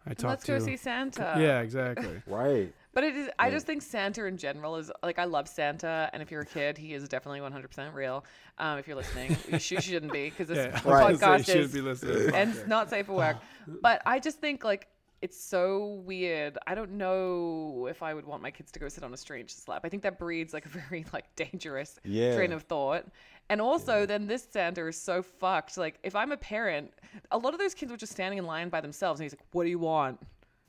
I 0.05 0.11
Let's 0.11 0.21
talked 0.21 0.47
go 0.47 0.57
to. 0.59 0.63
see 0.63 0.77
Santa. 0.77 1.35
yeah, 1.39 1.59
exactly. 1.61 2.21
Right. 2.27 2.73
But 2.93 3.03
it 3.03 3.15
is. 3.15 3.29
I 3.37 3.51
just 3.51 3.67
think 3.67 3.83
Santa 3.83 4.25
in 4.25 4.37
general 4.37 4.77
is 4.77 4.89
like 5.03 5.19
I 5.19 5.25
love 5.25 5.47
Santa, 5.47 6.09
and 6.13 6.21
if 6.23 6.31
you're 6.31 6.41
a 6.41 6.45
kid, 6.45 6.79
he 6.79 6.93
is 6.95 7.07
definitely 7.07 7.41
100% 7.41 7.93
real. 7.93 8.25
Um, 8.57 8.79
if 8.79 8.87
you're 8.87 8.95
listening, 8.95 9.37
you, 9.51 9.59
sh- 9.59 9.75
shouldn't 9.81 10.11
be 10.11 10.29
because 10.31 10.47
this 10.47 10.57
yeah, 10.73 10.81
Right. 10.83 11.05
I 11.05 11.11
was 11.11 11.19
podcast 11.21 11.53
you 11.53 11.61
is 11.61 11.73
be 11.73 11.81
listening. 11.81 12.33
and 12.33 12.53
podcast. 12.53 12.67
not 12.67 12.89
safe 12.89 13.05
for 13.05 13.13
work. 13.13 13.37
But 13.83 14.01
I 14.05 14.19
just 14.19 14.39
think 14.39 14.63
like 14.63 14.87
it's 15.21 15.41
so 15.41 16.01
weird. 16.06 16.58
I 16.67 16.75
don't 16.75 16.91
know 16.91 17.88
if 17.89 18.03
I 18.03 18.13
would 18.13 18.25
want 18.25 18.41
my 18.43 18.51
kids 18.51 18.71
to 18.73 18.80
go 18.80 18.88
sit 18.88 19.03
on 19.03 19.13
a 19.13 19.17
stranger's 19.17 19.67
lap. 19.67 19.82
I 19.84 19.89
think 19.89 20.03
that 20.03 20.19
breeds 20.19 20.53
like 20.53 20.65
a 20.65 20.69
very 20.89 21.06
like 21.13 21.25
dangerous 21.36 21.99
Yeah. 22.03 22.36
train 22.36 22.51
of 22.53 22.63
thought. 22.63 23.06
And 23.49 23.62
also, 23.62 24.06
then 24.06 24.27
this 24.27 24.45
Santa 24.51 24.86
is 24.88 24.99
so 25.01 25.21
fucked. 25.23 25.77
Like, 25.77 25.97
if 26.03 26.15
I'm 26.15 26.32
a 26.34 26.38
parent, 26.38 26.91
a 27.32 27.38
lot 27.38 27.53
of 27.53 27.60
those 27.60 27.73
kids 27.73 27.91
were 27.91 27.97
just 27.97 28.12
standing 28.12 28.38
in 28.39 28.45
line 28.45 28.67
by 28.69 28.82
themselves, 28.82 29.19
and 29.21 29.23
he's 29.25 29.32
like, 29.34 29.45
"What 29.53 29.63
do 29.63 29.69
you 29.69 29.80
want?" 29.80 30.19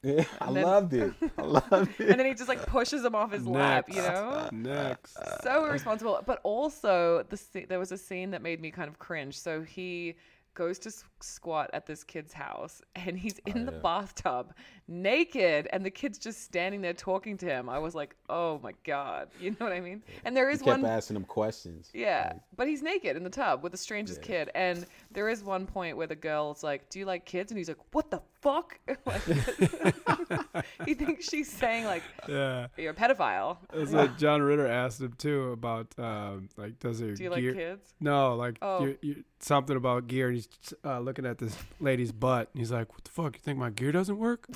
Yeah, 0.05 0.23
I 0.41 0.53
then- 0.53 0.63
loved 0.63 0.95
it. 0.95 1.13
I 1.39 1.43
loved 1.43 2.01
it. 2.01 2.09
And 2.11 2.21
then 2.21 2.27
he 2.27 2.35
just 2.35 2.49
like 2.49 2.65
pushes 2.67 3.03
them 3.03 3.17
off 3.17 3.33
his 3.33 3.45
lap, 3.49 3.87
you 3.89 3.97
know. 3.97 4.49
Next. 4.53 5.17
so 5.43 5.65
irresponsible. 5.67 6.23
But 6.25 6.41
also, 6.45 7.25
the 7.29 7.67
there 7.69 7.81
was 7.81 7.91
a 7.91 7.99
scene 7.99 8.31
that 8.31 8.43
made 8.43 8.61
me 8.61 8.71
kind 8.71 8.89
of 8.89 9.01
cringe. 9.01 9.37
So 9.39 9.61
he 9.63 10.15
goes 10.59 10.79
to 10.81 10.93
squat 11.21 11.71
at 11.73 11.87
this 11.87 12.03
kid's 12.03 12.33
house, 12.33 12.83
and 12.97 13.17
he's 13.17 13.39
in 13.47 13.63
oh, 13.63 13.65
the 13.67 13.73
yeah. 13.73 13.79
bathtub, 13.79 14.53
naked, 14.89 15.69
and 15.73 15.85
the 15.85 15.91
kid's 15.91 16.19
just 16.19 16.43
standing 16.43 16.81
there 16.81 16.95
talking 16.95 17.37
to 17.39 17.47
him. 17.47 17.69
I 17.69 17.79
was 17.79 17.95
like, 17.95 18.17
oh 18.29 18.59
my 18.63 18.73
god, 18.85 19.29
you 19.41 19.51
know 19.51 19.57
what 19.67 19.73
I 19.73 19.81
mean? 19.81 20.03
And 20.25 20.37
there 20.37 20.51
is 20.51 20.61
He 20.61 20.65
kept 20.65 20.83
one. 20.83 20.91
asking 20.91 21.17
him 21.17 21.25
questions. 21.25 21.91
Yeah, 21.93 22.33
but 22.57 22.67
he's 22.67 22.83
naked 22.83 23.17
in 23.17 23.23
the 23.25 23.31
tub 23.31 23.63
with 23.63 23.73
the 23.73 23.79
strangest 23.79 24.21
Yeah. 24.23 24.27
kid, 24.27 24.51
and 24.55 24.87
there 25.13 25.29
is 25.29 25.45
one 25.45 25.67
point 25.67 25.97
where 25.97 26.07
the 26.07 26.17
girl's 26.17 26.63
like, 26.63 26.89
"Do 26.89 26.99
you 26.99 27.05
like 27.05 27.25
kids?" 27.25 27.53
And 27.53 27.59
he's 27.59 27.69
like, 27.69 27.79
"What 27.93 28.11
the 28.11 28.23
fuck?" 28.41 28.79
like, 29.07 29.23
he 30.87 30.95
thinks 30.95 31.29
she's 31.29 31.51
saying 31.51 31.85
like, 31.85 32.03
Yeah. 32.29 32.69
"You're 32.77 32.93
a 32.93 32.95
pedophile." 32.95 33.59
It's 33.73 33.93
like 33.93 34.17
John 34.19 34.43
Ritter 34.43 34.67
asked 34.67 35.01
him 35.01 35.13
too 35.19 35.53
about 35.53 35.89
um, 35.99 36.49
like 36.57 36.79
does 36.81 37.01
it 37.01 37.17
Do 37.17 37.25
you 37.25 37.31
like 37.31 37.41
gear? 37.41 37.55
kids? 37.55 37.93
No, 38.01 38.35
like 38.37 38.59
Oh. 38.63 38.85
you, 38.85 38.99
you, 39.03 39.25
something 39.41 39.77
about 39.77 40.07
gear. 40.07 40.29
And 40.29 40.37
he's 40.37 40.49
uh, 40.85 41.01
looking 41.01 41.27
at 41.27 41.39
this 41.39 41.57
lady's 41.81 42.13
butt. 42.13 42.49
And 42.53 42.61
he's 42.61 42.73
like, 42.73 42.93
"What 42.93 43.05
the 43.05 43.11
fuck? 43.11 43.35
You 43.37 43.41
think 43.43 43.59
my 43.59 43.71
gear 43.71 43.93
doesn't 43.93 44.19
work?" 44.19 44.47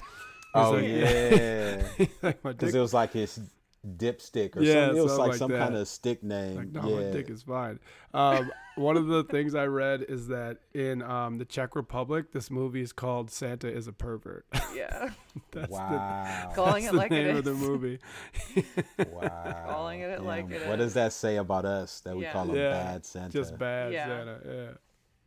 He's 0.55 0.62
Oh 0.64 0.70
like, 0.72 0.84
yeah. 0.88 1.82
He's 1.96 2.09
like, 2.22 2.42
Because 2.42 2.74
it 2.74 2.80
was 2.80 2.92
like 2.94 3.12
his 3.12 3.40
dipstick 3.84 4.57
or 4.57 4.62
Yeah, 4.62 4.86
something. 4.86 4.96
It 4.98 5.03
was 5.03 5.11
something 5.12 5.18
like, 5.18 5.28
like 5.30 5.38
some 5.38 5.50
that. 5.50 5.59
kind 5.59 5.74
of 5.76 5.88
stick 5.88 6.22
name. 6.22 6.57
Like, 6.57 6.72
no, 6.72 6.88
yeah. 6.88 7.07
my 7.07 7.11
dick 7.12 7.30
is 7.30 7.42
fine. 7.42 7.80
Um, 8.14 8.53
one 8.76 8.96
of 8.96 9.07
the 9.09 9.24
things 9.24 9.55
I 9.55 9.64
read 9.66 10.03
is 10.09 10.28
that 10.28 10.59
in 10.72 11.03
um, 11.03 11.38
the 11.38 11.44
Czech 11.44 11.74
Republic, 11.74 12.32
this 12.32 12.50
movie 12.50 12.80
is 12.82 12.92
called 12.92 13.30
Santa 13.30 13.66
is 13.68 13.88
a 13.88 13.92
Pervert. 13.92 14.44
Yeah. 14.74 15.11
that's 15.50 15.70
wow. 15.70 16.46
the, 16.50 16.55
Calling 16.55 16.84
that's 16.84 16.86
it 16.86 16.92
the 16.92 16.96
like 16.98 17.11
it 17.12 17.24
name 17.26 17.36
of 17.36 17.44
the 17.44 17.55
movie. 17.55 17.98
wow. 19.11 19.64
Calling 19.68 20.00
it 20.00 20.22
like 20.22 20.48
Damn. 20.48 20.62
it 20.62 20.68
What 20.68 20.80
is. 20.80 20.86
does 20.86 20.94
that 20.94 21.12
say 21.12 21.36
about 21.36 21.64
us 21.64 22.00
that 22.00 22.16
we 22.16 22.22
Yeah. 22.22 22.32
call 22.32 22.44
him 22.44 22.57
Yeah, 22.57 22.70
bad 22.70 23.07
Santa? 23.07 23.32
Just 23.32 23.59
bad 23.59 23.92
Yeah. 23.92 24.07
Santa. 24.07 24.76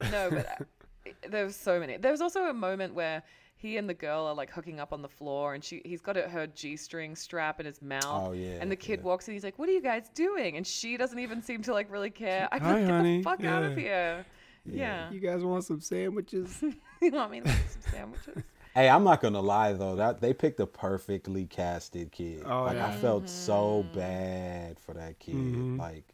Yeah. 0.01 0.09
No, 0.11 0.29
but 0.29 0.47
uh, 0.61 1.11
there 1.29 1.45
was 1.45 1.55
so 1.55 1.79
many. 1.79 1.97
There 1.97 2.11
was 2.11 2.21
also 2.21 2.43
a 2.45 2.53
moment 2.53 2.93
where 2.93 3.23
he 3.65 3.77
and 3.77 3.89
the 3.89 3.93
girl 3.93 4.25
are 4.25 4.33
like 4.33 4.51
hooking 4.51 4.79
up 4.79 4.93
on 4.93 5.01
the 5.01 5.09
floor, 5.09 5.53
and 5.55 5.63
she 5.63 5.81
he's 5.85 6.01
got 6.01 6.15
her 6.15 6.47
g-string 6.47 7.15
strap 7.15 7.59
in 7.59 7.65
his 7.65 7.81
mouth. 7.81 8.27
Oh, 8.27 8.31
yeah, 8.33 8.57
And 8.61 8.71
the 8.71 8.75
kid 8.75 8.99
yeah. 8.99 9.05
walks 9.05 9.27
in, 9.27 9.33
he's 9.33 9.43
like, 9.43 9.57
"What 9.59 9.67
are 9.69 9.73
you 9.73 9.81
guys 9.81 10.09
doing?" 10.13 10.57
And 10.57 10.65
she 10.65 10.97
doesn't 10.97 11.19
even 11.19 11.41
seem 11.41 11.61
to 11.63 11.73
like 11.73 11.91
really 11.91 12.09
care. 12.11 12.47
I'm 12.51 12.61
Hi, 12.61 12.73
like, 12.73 12.85
"Get 12.87 12.89
honey." 12.89 13.17
the 13.17 13.23
fuck 13.23 13.43
out 13.43 13.63
of 13.63 13.75
here!" 13.75 14.25
Yeah. 14.65 15.11
You 15.11 15.19
guys 15.19 15.43
want 15.43 15.63
some 15.63 15.81
sandwiches? 15.81 16.63
you 17.01 17.11
want 17.11 17.31
me 17.31 17.39
to 17.41 17.45
make 17.47 17.69
some 17.69 17.81
sandwiches? 17.91 18.43
Hey, 18.73 18.89
I'm 18.89 19.05
not 19.05 19.21
gonna 19.21 19.41
lie 19.41 19.71
though, 19.71 19.95
that 19.95 20.19
they 20.19 20.33
picked 20.33 20.59
a 20.59 20.67
perfectly 20.67 21.45
casted 21.45 22.11
kid. 22.11 22.43
Oh, 22.45 22.63
like 22.65 22.75
yeah. 22.75 22.87
I 22.87 22.91
felt 22.91 23.29
so 23.29 23.83
Mm-hmm. 23.83 23.97
bad 23.99 24.79
for 24.81 24.93
that 24.95 25.17
kid. 25.19 25.35
Mhm. 25.35 25.79
Like 25.79 26.13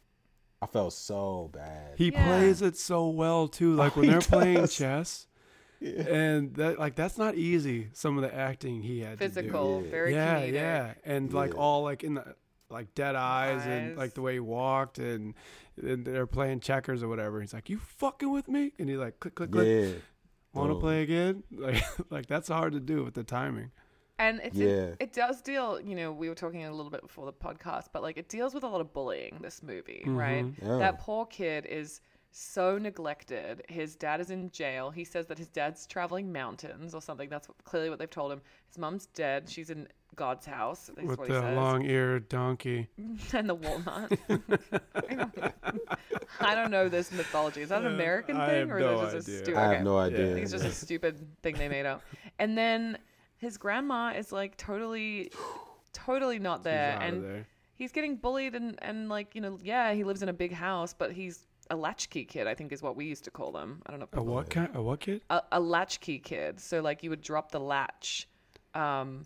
I 0.60 0.66
felt 0.66 0.92
so 0.92 1.50
bad. 1.52 1.98
He 1.98 2.12
Yeah. 2.12 2.24
plays 2.24 2.62
it 2.62 2.76
so 2.76 3.08
well 3.08 3.48
too. 3.48 3.74
Like 3.74 3.96
Oh, 3.96 4.00
when 4.00 4.06
they're 4.10 4.20
playing 4.22 4.68
chess, 4.68 5.26
Yeah. 5.82 6.02
and 6.02 6.54
that 6.54 6.78
like 6.78 6.94
that's 6.94 7.18
not 7.18 7.34
easy. 7.34 7.88
Some 7.92 8.16
of 8.16 8.22
the 8.22 8.34
acting 8.34 8.82
he 8.82 9.00
had 9.00 9.18
Physical, 9.18 9.78
to 9.80 9.84
do. 9.84 9.90
very 9.90 10.14
yeah, 10.14 10.40
comedic. 10.40 10.52
yeah, 10.52 10.94
and 11.04 11.32
like 11.32 11.56
all 11.56 11.82
like 11.82 12.04
in 12.04 12.14
the 12.14 12.34
like 12.70 12.94
dead 12.94 13.16
eyes, 13.16 13.66
and 13.66 13.96
like 13.96 14.14
the 14.14 14.22
way 14.22 14.34
he 14.34 14.40
walked, 14.40 14.98
and, 14.98 15.34
and 15.76 16.04
they're 16.06 16.26
playing 16.26 16.60
checkers 16.60 17.02
or 17.02 17.08
whatever. 17.08 17.40
He's 17.40 17.52
like, 17.52 17.68
"You 17.68 17.78
fucking 17.78 18.30
with 18.30 18.48
me?" 18.48 18.72
And 18.78 18.88
he 18.88 18.96
like 18.96 19.18
click 19.20 19.34
click 19.34 19.50
click. 19.52 19.66
Yeah. 19.66 19.98
Want 20.54 20.68
to 20.70 20.74
Boom. 20.74 20.80
play 20.80 21.02
again? 21.02 21.42
Like 21.52 21.82
like 22.10 22.26
that's 22.26 22.48
hard 22.48 22.72
to 22.74 22.80
do 22.80 23.02
with 23.04 23.14
the 23.14 23.24
timing. 23.24 23.70
And 24.18 24.40
it's 24.44 24.54
Yeah. 24.54 24.66
it, 24.66 24.96
it 25.00 25.12
does 25.12 25.40
deal, 25.42 25.80
you 25.80 25.96
know, 25.96 26.12
we 26.12 26.28
were 26.28 26.34
talking 26.36 26.64
a 26.64 26.70
little 26.70 26.90
bit 26.90 27.02
before 27.02 27.24
the 27.26 27.32
podcast, 27.32 27.86
but 27.92 28.02
like 28.02 28.18
it 28.18 28.28
deals 28.28 28.54
with 28.54 28.62
a 28.62 28.68
lot 28.68 28.80
of 28.80 28.92
bullying, 28.92 29.38
this 29.40 29.62
movie, 29.62 30.02
right? 30.06 30.44
Mhm. 30.44 30.54
Yeah. 30.62 30.78
That 30.78 30.98
poor 31.00 31.26
kid 31.26 31.66
is 31.66 32.00
so 32.34 32.78
neglected. 32.78 33.62
His 33.68 33.94
dad 33.94 34.20
is 34.20 34.30
in 34.30 34.50
jail. 34.50 34.90
He 34.90 35.04
says 35.04 35.26
that 35.26 35.38
his 35.38 35.48
dad's 35.48 35.86
traveling 35.86 36.32
mountains 36.32 36.94
or 36.94 37.02
something. 37.02 37.28
That's 37.28 37.48
what, 37.48 37.62
clearly 37.64 37.90
what 37.90 37.98
they've 37.98 38.08
told 38.10 38.32
him. 38.32 38.40
His 38.68 38.78
mom's 38.78 39.06
dead. 39.06 39.48
She's 39.48 39.68
in 39.70 39.86
God's 40.16 40.46
house. 40.46 40.90
That's 40.94 41.06
with 41.08 41.18
what 41.18 41.28
the 41.28 41.40
says. 41.40 41.56
long-eared 41.56 42.28
donkey. 42.28 42.88
and 43.34 43.48
the 43.48 43.54
walnut. 43.54 44.12
I 46.40 46.54
don't 46.54 46.70
know 46.70 46.88
this 46.88 47.12
mythology. 47.12 47.62
Is 47.62 47.68
that 47.68 47.82
an 47.82 47.88
Uh, 47.88 47.94
American 47.94 48.36
I 48.36 48.48
thing 48.48 48.58
have 48.60 48.70
or 48.70 48.80
no 48.80 49.02
is 49.06 49.12
this 49.12 49.28
idea. 49.28 49.40
a 49.40 49.44
stu- 49.44 49.56
I 49.56 49.60
have 49.62 49.72
okay. 49.72 49.82
no 49.84 49.98
Yeah. 49.98 50.04
idea. 50.06 50.24
I 50.24 50.32
think 50.32 50.42
it's 50.44 50.52
just 50.52 50.64
a 50.64 50.72
stupid 50.72 51.42
thing 51.42 51.56
they 51.56 51.68
made 51.68 51.86
up. 51.86 52.02
And 52.38 52.56
then 52.56 52.98
his 53.36 53.56
grandma 53.58 54.12
is 54.16 54.32
like 54.32 54.56
totally, 54.56 55.30
totally 55.92 56.38
not 56.38 56.58
He's 56.58 56.64
there, 56.64 56.92
out 56.92 57.02
of 57.02 57.08
and 57.08 57.24
there. 57.24 57.46
he's 57.74 57.92
getting 57.92 58.16
bullied 58.16 58.54
and 58.54 58.78
and 58.82 59.08
like 59.08 59.34
you 59.34 59.40
know 59.40 59.58
yeah 59.62 59.92
he 59.92 60.04
lives 60.04 60.22
in 60.22 60.28
a 60.28 60.32
big 60.32 60.52
house, 60.52 60.94
but 60.94 61.12
he's 61.12 61.46
a 61.70 61.76
latchkey 61.76 62.24
kid. 62.24 62.46
I 62.46 62.54
think 62.54 62.72
is 62.72 62.82
what 62.82 62.96
we 62.96 63.04
used 63.06 63.24
to 63.24 63.30
call 63.30 63.52
them. 63.52 63.82
I 63.86 63.90
don't 63.90 64.00
know. 64.00 64.08
A 64.12 64.22
what 64.22 64.50
kind? 64.50 64.68
A 64.74 64.82
what 64.82 65.00
kid? 65.00 65.22
A, 65.30 65.42
a 65.52 65.60
latchkey 65.60 66.18
kid. 66.18 66.60
So 66.60 66.80
like 66.80 67.02
you 67.02 67.10
would 67.10 67.22
drop 67.22 67.50
the 67.52 67.60
latch. 67.60 68.28
Um, 68.74 69.24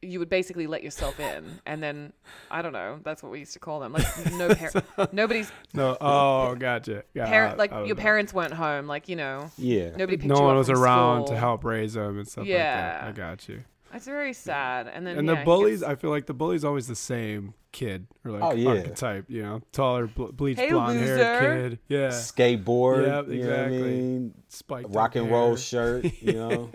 you 0.00 0.20
would 0.20 0.28
basically 0.28 0.68
let 0.68 0.84
yourself 0.84 1.18
in, 1.18 1.58
and 1.66 1.82
then 1.82 2.12
I 2.52 2.62
don't 2.62 2.72
know. 2.72 3.00
That's 3.02 3.20
what 3.22 3.32
we 3.32 3.40
used 3.40 3.52
to 3.54 3.58
call 3.58 3.80
them. 3.80 3.92
Like 3.94 4.06
no, 4.34 4.54
par- 4.96 5.08
nobody's 5.12 5.50
No. 5.74 5.96
Oh, 6.00 6.54
gotcha. 6.54 7.02
Yeah. 7.14 7.26
parent. 7.26 7.54
I- 7.54 7.56
Like 7.56 7.70
your 7.72 7.88
know. 7.88 7.94
parents 7.96 8.32
weren't 8.32 8.52
home. 8.54 8.86
Like 8.86 9.08
you 9.08 9.16
know, 9.16 9.50
Yeah. 9.58 9.90
nobody 9.96 10.16
picked 10.16 10.28
no 10.28 10.36
you 10.36 10.42
one 10.42 10.52
up 10.54 10.58
was 10.58 10.68
from 10.68 10.78
around 10.82 11.26
to 11.26 11.36
help 11.36 11.64
raise 11.64 11.94
them 11.94 12.16
and 12.18 12.28
stuff 12.28 12.46
Yeah. 12.46 12.56
like 12.56 13.16
that. 13.16 13.24
I 13.24 13.28
got 13.30 13.48
you. 13.48 13.64
It's 13.94 14.04
very 14.06 14.32
sad. 14.32 14.86
And 14.88 15.06
then 15.06 15.18
And 15.18 15.26
yeah, 15.28 15.36
the 15.36 15.44
bullies, 15.44 15.80
gets- 15.80 15.90
I 15.92 15.94
feel 15.96 16.10
like 16.10 16.26
the 16.26 16.34
bully's 16.34 16.64
always 16.64 16.86
the 16.86 16.94
same 16.96 17.54
kid 17.72 18.06
or 18.24 18.32
like 18.32 18.42
Oh, 18.42 18.52
yeah. 18.52 18.68
archetype, 18.70 19.24
you 19.28 19.42
know, 19.42 19.62
taller, 19.72 20.06
bl- 20.06 20.26
bleached 20.26 20.60
Hey, 20.60 20.70
blonde 20.70 21.00
loser. 21.00 21.16
haired 21.16 21.70
kid. 21.72 21.78
Yeah, 21.88 22.08
Skateboard. 22.08 23.06
Yep, 23.06 23.28
You 23.28 23.42
know 23.44 23.50
what 23.50 23.58
I 23.58 23.62
exactly. 23.62 23.78
mean? 23.82 24.34
spiked 24.48 24.94
Rock 24.94 25.10
up 25.10 25.16
and 25.16 25.30
roll 25.30 25.48
hair. 25.48 25.56
shirt, 25.56 26.04
you 26.20 26.32
know? 26.34 26.70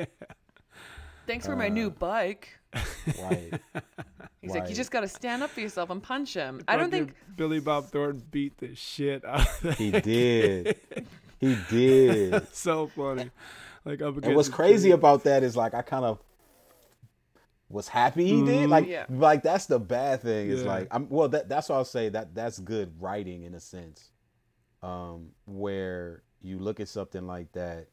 Thanks 1.27 1.45
for 1.45 1.55
my 1.55 1.69
new 1.69 1.87
uh, 1.87 1.91
bike. 1.91 2.49
right. 3.21 3.53
He's 4.41 4.51
like, 4.51 4.67
you 4.67 4.75
just 4.75 4.91
got 4.91 5.01
to 5.01 5.07
stand 5.07 5.41
up 5.41 5.51
for 5.51 5.61
yourself 5.61 5.89
and 5.89 6.03
punch 6.03 6.33
him. 6.33 6.61
I 6.67 6.75
don't 6.75 6.89
think. 6.91 7.13
Billy 7.37 7.59
Bob 7.61 7.85
Thornton 7.85 8.21
beat 8.29 8.57
the 8.57 8.75
shit 8.75 9.23
out 9.23 9.39
of 9.47 9.61
that. 9.61 9.77
He 9.77 9.91
did. 9.91 10.77
He 11.39 11.57
did. 11.69 12.47
so 12.55 12.87
funny. 12.87 13.29
Like 13.83 14.01
up 14.01 14.11
against 14.11 14.27
And 14.27 14.35
what's 14.37 14.47
crazy 14.47 14.89
tree. 14.89 14.93
about 14.93 15.25
that 15.25 15.43
is 15.43 15.57
like 15.57 15.73
I 15.73 15.81
kind 15.81 16.05
of 16.05 16.19
was 17.73 17.87
happy 17.87 18.25
he 18.25 18.45
did. 18.45 18.67
Mhm. 18.67 18.69
Like, 18.69 18.87
Yeah. 18.87 19.05
like 19.09 19.41
that's 19.43 19.65
the 19.65 19.79
bad 19.79 20.21
thing. 20.21 20.49
Is 20.49 20.61
Yeah. 20.61 20.67
like 20.67 20.87
I'm 20.91 21.09
well. 21.09 21.27
That 21.27 21.49
that's 21.49 21.67
why 21.69 21.75
I'll 21.75 21.83
say 21.85 22.09
that 22.09 22.33
that's 22.35 22.59
good 22.59 23.01
writing 23.01 23.43
in 23.43 23.53
a 23.55 23.59
sense, 23.59 24.11
um, 24.81 25.31
where 25.45 26.23
you 26.41 26.59
look 26.59 26.79
at 26.79 26.87
something 26.87 27.25
like 27.25 27.51
that, 27.53 27.87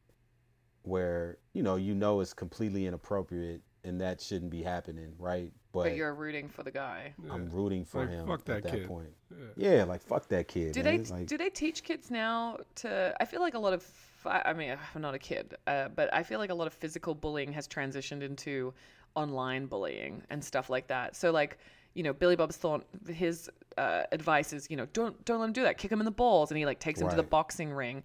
where 0.82 1.38
you 1.52 1.62
know 1.62 1.76
you 1.76 1.94
know 1.94 2.20
it's 2.20 2.34
completely 2.34 2.86
inappropriate 2.86 3.62
and 3.82 4.00
that 4.02 4.20
shouldn't 4.20 4.50
be 4.50 4.62
happening, 4.62 5.14
right? 5.18 5.52
But, 5.72 5.84
But 5.84 5.96
you're 5.96 6.12
rooting 6.14 6.48
for 6.50 6.62
the 6.62 6.70
guy. 6.70 7.14
I'm 7.30 7.48
rooting 7.48 7.84
for 7.86 8.00
Like, 8.00 8.10
him 8.10 8.26
fuck 8.26 8.44
that 8.44 8.56
at 8.58 8.62
that 8.64 8.72
kid. 8.72 8.88
point. 8.88 9.14
Yeah. 9.56 9.76
Yeah, 9.76 9.84
like 9.84 10.02
fuck 10.02 10.28
that 10.28 10.48
kid. 10.48 10.72
Do 10.74 10.82
man. 10.82 11.02
they 11.04 11.10
Like, 11.10 11.26
do 11.26 11.38
they 11.38 11.48
teach 11.48 11.82
kids 11.84 12.10
now 12.10 12.58
to? 12.76 13.14
I 13.20 13.24
feel 13.24 13.40
like 13.40 13.54
a 13.54 13.58
lot 13.58 13.72
of. 13.72 13.86
I 14.26 14.42
I 14.46 14.52
mean, 14.52 14.76
I'm 14.94 15.00
not 15.00 15.14
a 15.14 15.18
kid, 15.18 15.54
uh, 15.66 15.88
but 15.88 16.12
I 16.12 16.22
feel 16.24 16.38
like 16.38 16.50
a 16.50 16.54
lot 16.54 16.66
of 16.66 16.74
physical 16.74 17.14
bullying 17.14 17.52
has 17.54 17.66
transitioned 17.66 18.22
into 18.22 18.74
online 19.14 19.66
bullying 19.66 20.22
and 20.30 20.42
stuff 20.42 20.70
like 20.70 20.86
that. 20.88 21.16
So 21.16 21.30
like, 21.30 21.58
you 21.94 22.02
know, 22.02 22.12
Billy 22.12 22.36
Bob's 22.36 22.56
thought 22.56 22.86
his 23.08 23.50
uh, 23.76 24.02
advice 24.12 24.52
is, 24.52 24.70
you 24.70 24.76
know, 24.76 24.86
don't 24.92 25.24
don't 25.24 25.40
let 25.40 25.46
him 25.46 25.52
do 25.52 25.62
that. 25.62 25.78
Kick 25.78 25.90
him 25.90 26.00
in 26.00 26.04
the 26.04 26.10
balls, 26.10 26.50
and 26.50 26.58
he 26.58 26.66
like 26.66 26.78
takes 26.80 27.00
him 27.00 27.08
to 27.08 27.16
the 27.16 27.22
boxing 27.22 27.72
ring. 27.72 28.02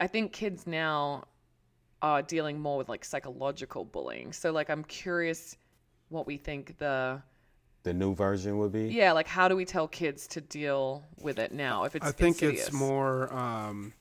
I 0.00 0.06
think 0.06 0.32
kids 0.32 0.66
now 0.66 1.24
are 2.00 2.22
dealing 2.22 2.60
more 2.60 2.78
with 2.78 2.88
like 2.88 3.04
psychological 3.04 3.84
bullying. 3.84 4.32
So 4.32 4.52
like, 4.52 4.70
I'm 4.70 4.84
curious 4.84 5.56
what 6.10 6.26
we 6.26 6.36
think 6.36 6.78
the 6.78 7.20
the 7.82 7.92
new 7.94 8.14
version 8.14 8.58
would 8.58 8.72
be. 8.72 8.86
yeah, 8.88 9.12
like 9.12 9.26
how 9.26 9.48
do 9.48 9.56
we 9.56 9.64
tell 9.64 9.88
kids 9.88 10.26
to 10.28 10.40
deal 10.40 11.04
with 11.20 11.38
it 11.38 11.52
now 11.52 11.84
if 11.84 11.96
it's 11.96 12.06
I 12.06 12.12
think 12.12 12.36
insidious? 12.36 12.66
it's 12.68 12.72
more 12.72 13.32
um, 13.34 13.94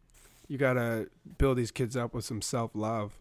you 0.48 0.58
gotta 0.58 1.08
build 1.38 1.58
these 1.58 1.72
kids 1.72 1.96
up 1.98 2.14
with 2.14 2.26
some 2.26 2.42
self 2.42 2.72
love, 2.76 3.18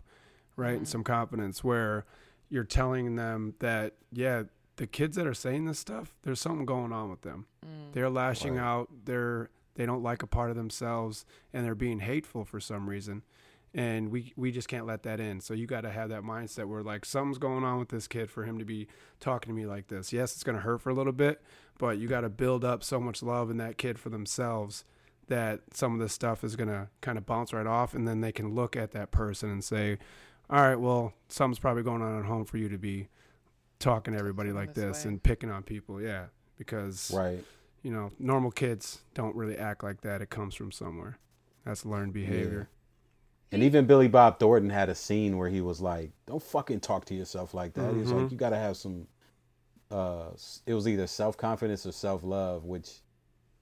right, 0.57 0.69
Mm-hmm. 0.71 0.77
and 0.79 0.89
some 0.89 1.05
confidence 1.05 1.63
where 1.65 2.05
you're 2.49 2.65
telling 2.65 3.17
them 3.17 3.55
that 3.61 3.95
yeah, 4.13 4.45
the 4.77 4.87
kids 4.87 5.17
that 5.17 5.27
are 5.27 5.35
saying 5.35 5.65
this 5.65 5.79
stuff, 5.79 6.15
there's 6.23 6.41
something 6.41 6.67
going 6.67 6.93
on 6.93 7.11
with 7.11 7.23
them. 7.23 7.47
Mm. 7.65 7.93
They're 7.93 8.11
lashing 8.11 8.57
Right. 8.57 8.63
out. 8.65 8.89
They're 9.05 9.51
they 9.75 9.85
don't 9.85 10.03
like 10.03 10.23
a 10.23 10.27
part 10.27 10.49
of 10.51 10.57
themselves, 10.57 11.25
and 11.53 11.65
they're 11.65 11.75
being 11.75 12.01
hateful 12.01 12.45
for 12.45 12.61
some 12.61 12.89
reason. 12.89 13.23
And 13.75 14.11
we 14.11 14.33
we 14.37 14.53
just 14.53 14.69
can't 14.69 14.87
let 14.87 15.03
that 15.03 15.21
in. 15.21 15.41
So 15.41 15.53
you 15.53 15.67
got 15.67 15.83
to 15.83 15.91
have 15.91 16.09
that 16.09 16.23
mindset 16.23 16.67
where 16.67 16.83
like 16.83 17.05
something's 17.05 17.37
going 17.39 17.63
on 17.65 17.79
with 17.79 17.91
this 17.91 18.09
kid 18.09 18.31
for 18.31 18.45
him 18.45 18.59
to 18.59 18.65
be 18.65 18.87
talking 19.21 19.53
to 19.53 19.55
me 19.55 19.67
like 19.67 19.89
this. 19.89 20.13
Yes, 20.15 20.33
it's 20.33 20.45
gonna 20.45 20.61
hurt 20.61 20.81
for 20.81 20.89
a 20.91 20.95
little 20.95 21.13
bit, 21.13 21.43
but 21.79 21.99
you 21.99 22.09
got 22.09 22.23
to 22.23 22.31
build 22.31 22.65
up 22.65 22.83
so 22.83 22.99
much 22.99 23.23
love 23.23 23.51
in 23.51 23.59
that 23.59 23.77
kid 23.77 23.99
for 23.99 24.09
themselves 24.09 24.85
that 25.29 25.61
some 25.75 25.93
of 25.93 25.99
this 26.01 26.13
stuff 26.15 26.43
is 26.45 26.55
gonna 26.57 26.89
kind 27.03 27.19
of 27.19 27.27
bounce 27.27 27.53
right 27.53 27.67
off, 27.67 27.93
and 27.95 28.07
then 28.09 28.21
they 28.23 28.33
can 28.33 28.55
look 28.55 28.77
at 28.77 28.93
that 28.93 29.11
person 29.11 29.51
and 29.51 29.63
say, 29.63 29.99
"All 30.51 30.61
right, 30.61 30.77
well, 30.77 31.13
something's 31.29 31.59
probably 31.59 31.83
going 31.83 32.03
on 32.03 32.19
at 32.19 32.25
home 32.25 32.45
for 32.45 32.57
you 32.59 32.69
to 32.69 32.79
be 32.79 33.09
talking 33.79 34.15
to 34.15 34.19
everybody 34.19 34.53
like 34.53 34.75
this 34.75 34.99
this 34.99 35.05
and 35.05 35.23
picking 35.23 35.51
on 35.51 35.63
people." 35.63 36.01
Yeah, 36.01 36.27
because 36.57 37.11
Right. 37.15 37.45
you 37.83 37.91
know, 37.93 38.11
normal 38.19 38.51
kids 38.51 39.03
don't 39.15 39.35
really 39.37 39.57
act 39.57 39.83
like 39.85 40.01
that. 40.03 40.23
It 40.23 40.31
comes 40.31 40.55
from 40.55 40.73
somewhere. 40.73 41.19
That's 41.65 41.85
learned 41.85 42.13
behavior. 42.13 42.69
And 43.53 43.63
even 43.63 43.87
Billy 43.87 44.09
Bob 44.09 44.41
Thornton 44.41 44.71
had 44.71 44.89
a 44.89 44.95
scene 44.95 45.37
where 45.39 45.49
he 45.49 45.61
was 45.61 45.81
like, 45.81 46.11
"Don't 46.27 46.43
fucking 46.43 46.81
talk 46.81 47.05
to 47.07 47.15
yourself 47.15 47.55
like 47.55 47.75
that." 47.75 47.95
He's 47.95 48.11
like, 48.11 48.27
Mhm. 48.27 48.31
"You 48.33 48.37
got 48.37 48.51
to 48.51 48.57
have 48.59 48.77
some." 48.77 49.07
Uh, 49.89 50.31
it 50.67 50.75
was 50.75 50.89
either 50.89 51.07
self 51.07 51.37
confidence 51.37 51.87
or 51.87 51.93
self 51.93 52.25
love, 52.25 52.65
which, 52.65 53.03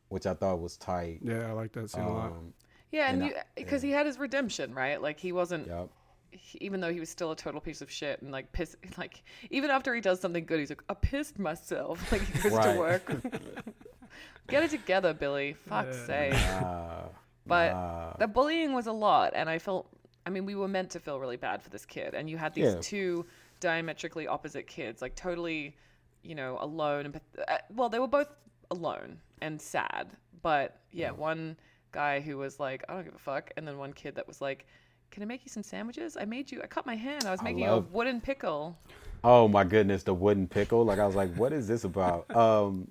which 0.09 0.25
I 0.27 0.33
thought 0.33 0.59
was 0.61 0.79
tight. 0.79 1.21
Yeah, 1.23 1.49
I 1.49 1.53
like 1.53 1.73
that 1.73 1.91
scene 1.91 2.03
a 2.03 2.13
lot. 2.13 2.33
Um, 2.33 2.55
Yeah, 2.91 3.11
and 3.11 3.23
And 3.23 3.31
you 3.33 3.37
because 3.57 3.83
he 3.83 3.91
had 3.91 4.07
his 4.07 4.19
redemption, 4.19 4.73
right? 4.73 5.03
Like 5.03 5.21
he 5.21 5.33
wasn't, 5.33 5.67
yep. 5.67 5.91
He, 6.35 6.59
even 6.61 6.81
though 6.81 6.93
he 6.93 7.01
was 7.01 7.09
still 7.09 7.31
a 7.31 7.37
total 7.37 7.61
piece 7.61 7.81
of 7.81 7.91
shit 7.91 8.21
and 8.23 8.31
like 8.33 8.53
piss, 8.53 8.77
like 8.99 9.23
even 9.51 9.71
after 9.71 9.95
he 9.95 10.01
does 10.01 10.21
something 10.21 10.45
good, 10.45 10.59
he's 10.61 10.71
like, 10.71 10.83
I 10.89 10.95
pissed 10.95 11.39
myself. 11.39 12.01
Like 12.13 12.23
he 12.23 12.41
goes 12.43 12.53
Right. 12.53 12.73
to 12.75 12.79
work. 12.79 13.07
Get 14.49 14.63
it 14.63 14.71
together, 14.71 15.15
Billy. 15.15 15.55
Fuck's 15.69 15.97
Yeah. 15.97 16.07
sake. 16.07 16.33
Nah, 16.61 17.03
But 17.47 17.73
nah. 17.73 18.13
the 18.19 18.27
bullying 18.27 18.73
was 18.75 18.87
a 18.87 18.93
lot, 18.93 19.33
and 19.35 19.49
I 19.49 19.59
felt. 19.59 19.89
I 20.27 20.31
mean, 20.31 20.47
we 20.47 20.55
were 20.55 20.69
meant 20.69 20.91
to 20.93 21.01
feel 21.01 21.21
really 21.21 21.37
bad 21.37 21.63
for 21.63 21.69
this 21.71 21.85
kid, 21.85 22.15
and 22.15 22.29
you 22.31 22.39
had 22.39 22.55
these 22.55 22.75
Yeah. 22.75 22.81
two 22.81 23.27
diametrically 23.61 24.27
opposite 24.27 24.67
kids, 24.67 25.01
like 25.03 25.15
totally 25.15 25.77
you 26.23 26.35
know, 26.35 26.57
alone 26.61 27.05
and 27.05 27.13
path- 27.13 27.45
uh, 27.49 27.59
well, 27.75 27.91
they 27.91 27.99
were 27.99 28.07
both 28.09 28.29
alone 28.71 29.21
and 29.43 29.61
sad. 29.61 30.09
But 30.41 30.81
yeah, 30.91 31.11
one 31.11 31.59
guy 31.93 32.21
who 32.21 32.39
was 32.39 32.59
like, 32.59 32.83
I 32.89 32.95
don't 32.95 33.05
give 33.05 33.15
a 33.15 33.19
fuck, 33.19 33.51
and 33.59 33.69
then 33.69 33.77
one 33.77 33.93
kid 33.93 34.15
that 34.15 34.27
was 34.27 34.41
like, 34.41 34.67
Can 35.15 35.23
I 35.23 35.27
make 35.27 35.45
you 35.45 35.49
some 35.49 35.63
sandwiches? 35.63 36.17
I 36.17 36.25
made 36.25 36.51
you. 36.51 36.61
I 36.61 36.67
cut 36.67 36.87
my 36.87 36.97
hand. 36.97 37.25
I 37.25 37.31
was 37.31 37.41
I 37.41 37.45
making 37.45 37.69
love- 37.69 37.87
a 37.89 37.97
wooden 37.97 38.21
pickle. 38.21 38.77
Oh 39.23 39.47
my 39.47 39.63
goodness, 39.63 40.03
the 40.03 40.13
wooden 40.13 40.49
pickle. 40.49 40.85
Like 40.85 40.99
I 40.99 41.07
was 41.07 41.15
like, 41.15 41.33
what 41.37 41.53
is 41.53 41.69
this 41.69 41.85
about? 41.85 42.27
Um 42.37 42.91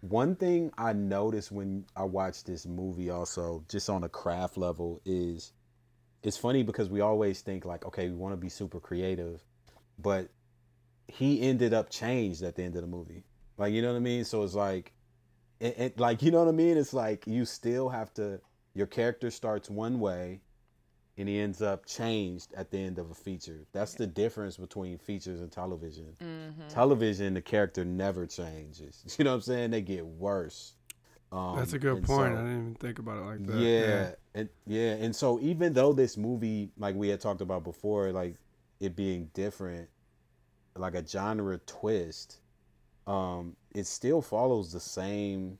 one 0.00 0.34
thing 0.34 0.72
I 0.76 0.92
noticed 0.92 1.52
when 1.52 1.84
I 1.96 2.02
watched 2.02 2.46
this 2.46 2.66
movie 2.66 3.10
also, 3.10 3.64
just 3.68 3.88
on 3.88 4.02
a 4.02 4.08
craft 4.08 4.56
level, 4.58 5.00
is 5.04 5.52
it's 6.24 6.36
funny 6.36 6.64
because 6.64 6.90
we 6.90 7.00
always 7.00 7.40
think 7.42 7.64
like, 7.64 7.86
okay, 7.86 8.08
we 8.08 8.16
want 8.16 8.32
to 8.32 8.36
be 8.36 8.48
super 8.48 8.80
creative, 8.80 9.40
but 10.00 10.28
he 11.06 11.40
ended 11.42 11.72
up 11.72 11.90
changed 11.90 12.42
at 12.42 12.56
the 12.56 12.64
end 12.64 12.74
of 12.74 12.82
the 12.82 12.88
movie. 12.88 13.22
Like, 13.56 13.72
you 13.72 13.82
know 13.82 13.92
what 13.92 13.96
I 13.98 14.00
mean? 14.00 14.24
So 14.24 14.42
it's 14.42 14.54
like 14.54 14.92
it, 15.60 15.78
it 15.78 16.00
like 16.00 16.22
you 16.22 16.32
know 16.32 16.40
what 16.40 16.48
I 16.48 16.52
mean? 16.52 16.76
It's 16.76 16.92
like 16.92 17.24
you 17.28 17.44
still 17.44 17.88
have 17.88 18.12
to 18.14 18.40
your 18.74 18.88
character 18.88 19.30
starts 19.30 19.70
one 19.70 20.00
way 20.00 20.40
and 21.18 21.28
he 21.28 21.38
ends 21.38 21.62
up 21.62 21.86
changed 21.86 22.52
at 22.54 22.70
the 22.70 22.78
end 22.78 22.98
of 22.98 23.10
a 23.10 23.14
feature. 23.14 23.66
That's 23.72 23.94
the 23.94 24.06
difference 24.06 24.56
between 24.56 24.98
features 24.98 25.40
and 25.40 25.50
television. 25.50 26.14
Mm-hmm. 26.22 26.68
Television, 26.68 27.34
the 27.34 27.40
character 27.42 27.84
never 27.84 28.26
changes. 28.26 29.04
You 29.18 29.24
know 29.24 29.30
what 29.30 29.36
I'm 29.36 29.40
saying? 29.42 29.70
They 29.70 29.80
get 29.80 30.04
worse. 30.06 30.74
Um, 31.32 31.56
That's 31.56 31.72
a 31.72 31.78
good 31.78 32.02
point. 32.04 32.34
so- 32.34 32.38
I 32.38 32.42
didn't 32.42 32.60
even 32.60 32.74
think 32.76 32.98
about 32.98 33.16
it 33.18 33.26
like 33.26 33.46
that. 33.46 33.56
yeah, 33.58 34.10
and 34.34 34.48
yeah, 34.66 34.92
and 34.92 35.14
so 35.16 35.40
even 35.40 35.72
though 35.72 35.92
this 35.92 36.16
movie, 36.16 36.70
like 36.78 36.94
we 36.94 37.08
had 37.08 37.20
talked 37.20 37.40
about 37.40 37.64
before, 37.64 38.12
like 38.12 38.36
it 38.78 38.94
being 38.94 39.30
different, 39.34 39.88
like 40.76 40.94
a 40.94 41.06
genre 41.06 41.58
twist, 41.66 42.38
um, 43.06 43.56
it 43.74 43.86
still 43.86 44.20
follows 44.22 44.72
the 44.72 44.80
same 44.80 45.58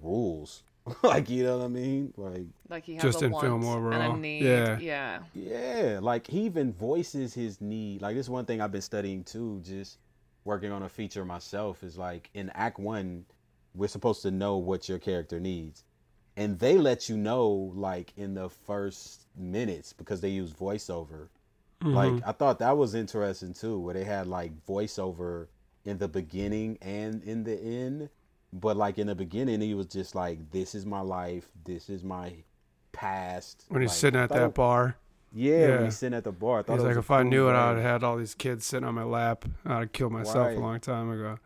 rules. 0.00 0.62
like 1.02 1.30
you 1.30 1.44
know 1.44 1.58
what 1.58 1.64
I 1.64 1.68
mean? 1.68 2.12
Like 2.16 2.46
Like 2.68 2.84
he 2.84 2.94
has 2.94 3.02
Just 3.02 3.22
a 3.22 3.26
in 3.26 3.32
want 3.32 3.44
film 3.44 3.62
and 3.62 3.70
a 3.70 3.76
overall. 3.76 4.16
need. 4.16 4.42
Yeah. 4.42 4.78
yeah. 4.80 5.20
Yeah, 5.34 5.98
like 6.02 6.26
he 6.26 6.40
even 6.42 6.72
voices 6.72 7.34
his 7.34 7.60
need. 7.60 8.02
Like 8.02 8.16
this 8.16 8.28
one 8.28 8.44
thing 8.44 8.60
I've 8.60 8.72
been 8.72 8.82
studying 8.82 9.24
too, 9.24 9.60
just 9.64 9.98
working 10.44 10.72
on 10.72 10.82
a 10.82 10.88
feature 10.88 11.24
myself 11.24 11.84
is 11.84 11.96
like 11.96 12.30
in 12.34 12.50
act 12.50 12.78
1 12.78 13.24
we're 13.74 13.88
supposed 13.88 14.22
to 14.22 14.30
know 14.30 14.56
what 14.58 14.88
your 14.88 14.98
character 14.98 15.40
needs. 15.40 15.84
And 16.36 16.58
they 16.58 16.78
let 16.78 17.08
you 17.08 17.16
know 17.16 17.72
like 17.74 18.12
in 18.16 18.34
the 18.34 18.48
first 18.48 19.26
minutes 19.36 19.92
because 19.92 20.20
they 20.20 20.30
use 20.30 20.52
voiceover. 20.52 21.28
Mm-hmm. 21.82 21.94
Like 21.94 22.22
I 22.26 22.32
thought 22.32 22.58
that 22.60 22.76
was 22.76 22.94
interesting 22.94 23.54
too 23.54 23.78
where 23.78 23.94
they 23.94 24.04
had 24.04 24.26
like 24.26 24.52
voiceover 24.66 25.48
in 25.84 25.98
the 25.98 26.08
beginning 26.08 26.78
and 26.80 27.22
in 27.24 27.44
the 27.44 27.58
end. 27.58 28.08
But 28.52 28.76
like 28.76 28.98
in 28.98 29.06
the 29.06 29.14
beginning 29.14 29.60
he 29.60 29.74
was 29.74 29.86
just 29.86 30.14
like 30.14 30.50
this 30.50 30.74
is 30.74 30.84
my 30.84 31.00
life, 31.00 31.48
this 31.64 31.88
is 31.88 32.02
my 32.04 32.34
past. 32.92 33.64
When 33.68 33.80
he's 33.82 33.90
Like, 33.90 33.96
sitting 33.96 34.20
at 34.20 34.28
that 34.30 34.42
it- 34.48 34.54
bar, 34.54 34.96
yeah, 35.32 35.56
Yeah. 35.58 35.68
when 35.76 35.84
he's 35.86 35.98
sitting 35.98 36.16
at 36.16 36.24
the 36.24 36.32
bar. 36.32 36.58
I 36.58 36.62
thought 36.62 36.74
he's 36.74 36.82
like, 36.84 36.96
if 36.96 37.10
I 37.10 37.22
knew 37.22 37.48
it. 37.48 37.52
I'd 37.54 37.76
have 37.76 37.82
had 37.82 38.04
all 38.04 38.16
these 38.16 38.34
kids 38.34 38.66
sitting 38.66 38.86
on 38.86 38.94
my 38.94 39.04
lap. 39.04 39.44
I'd 39.64 39.78
have 39.80 39.92
killed 39.92 40.12
myself 40.12 40.48
Right. 40.48 40.56
a 40.56 40.60
long 40.60 40.80
time 40.80 41.10
ago. 41.10 41.38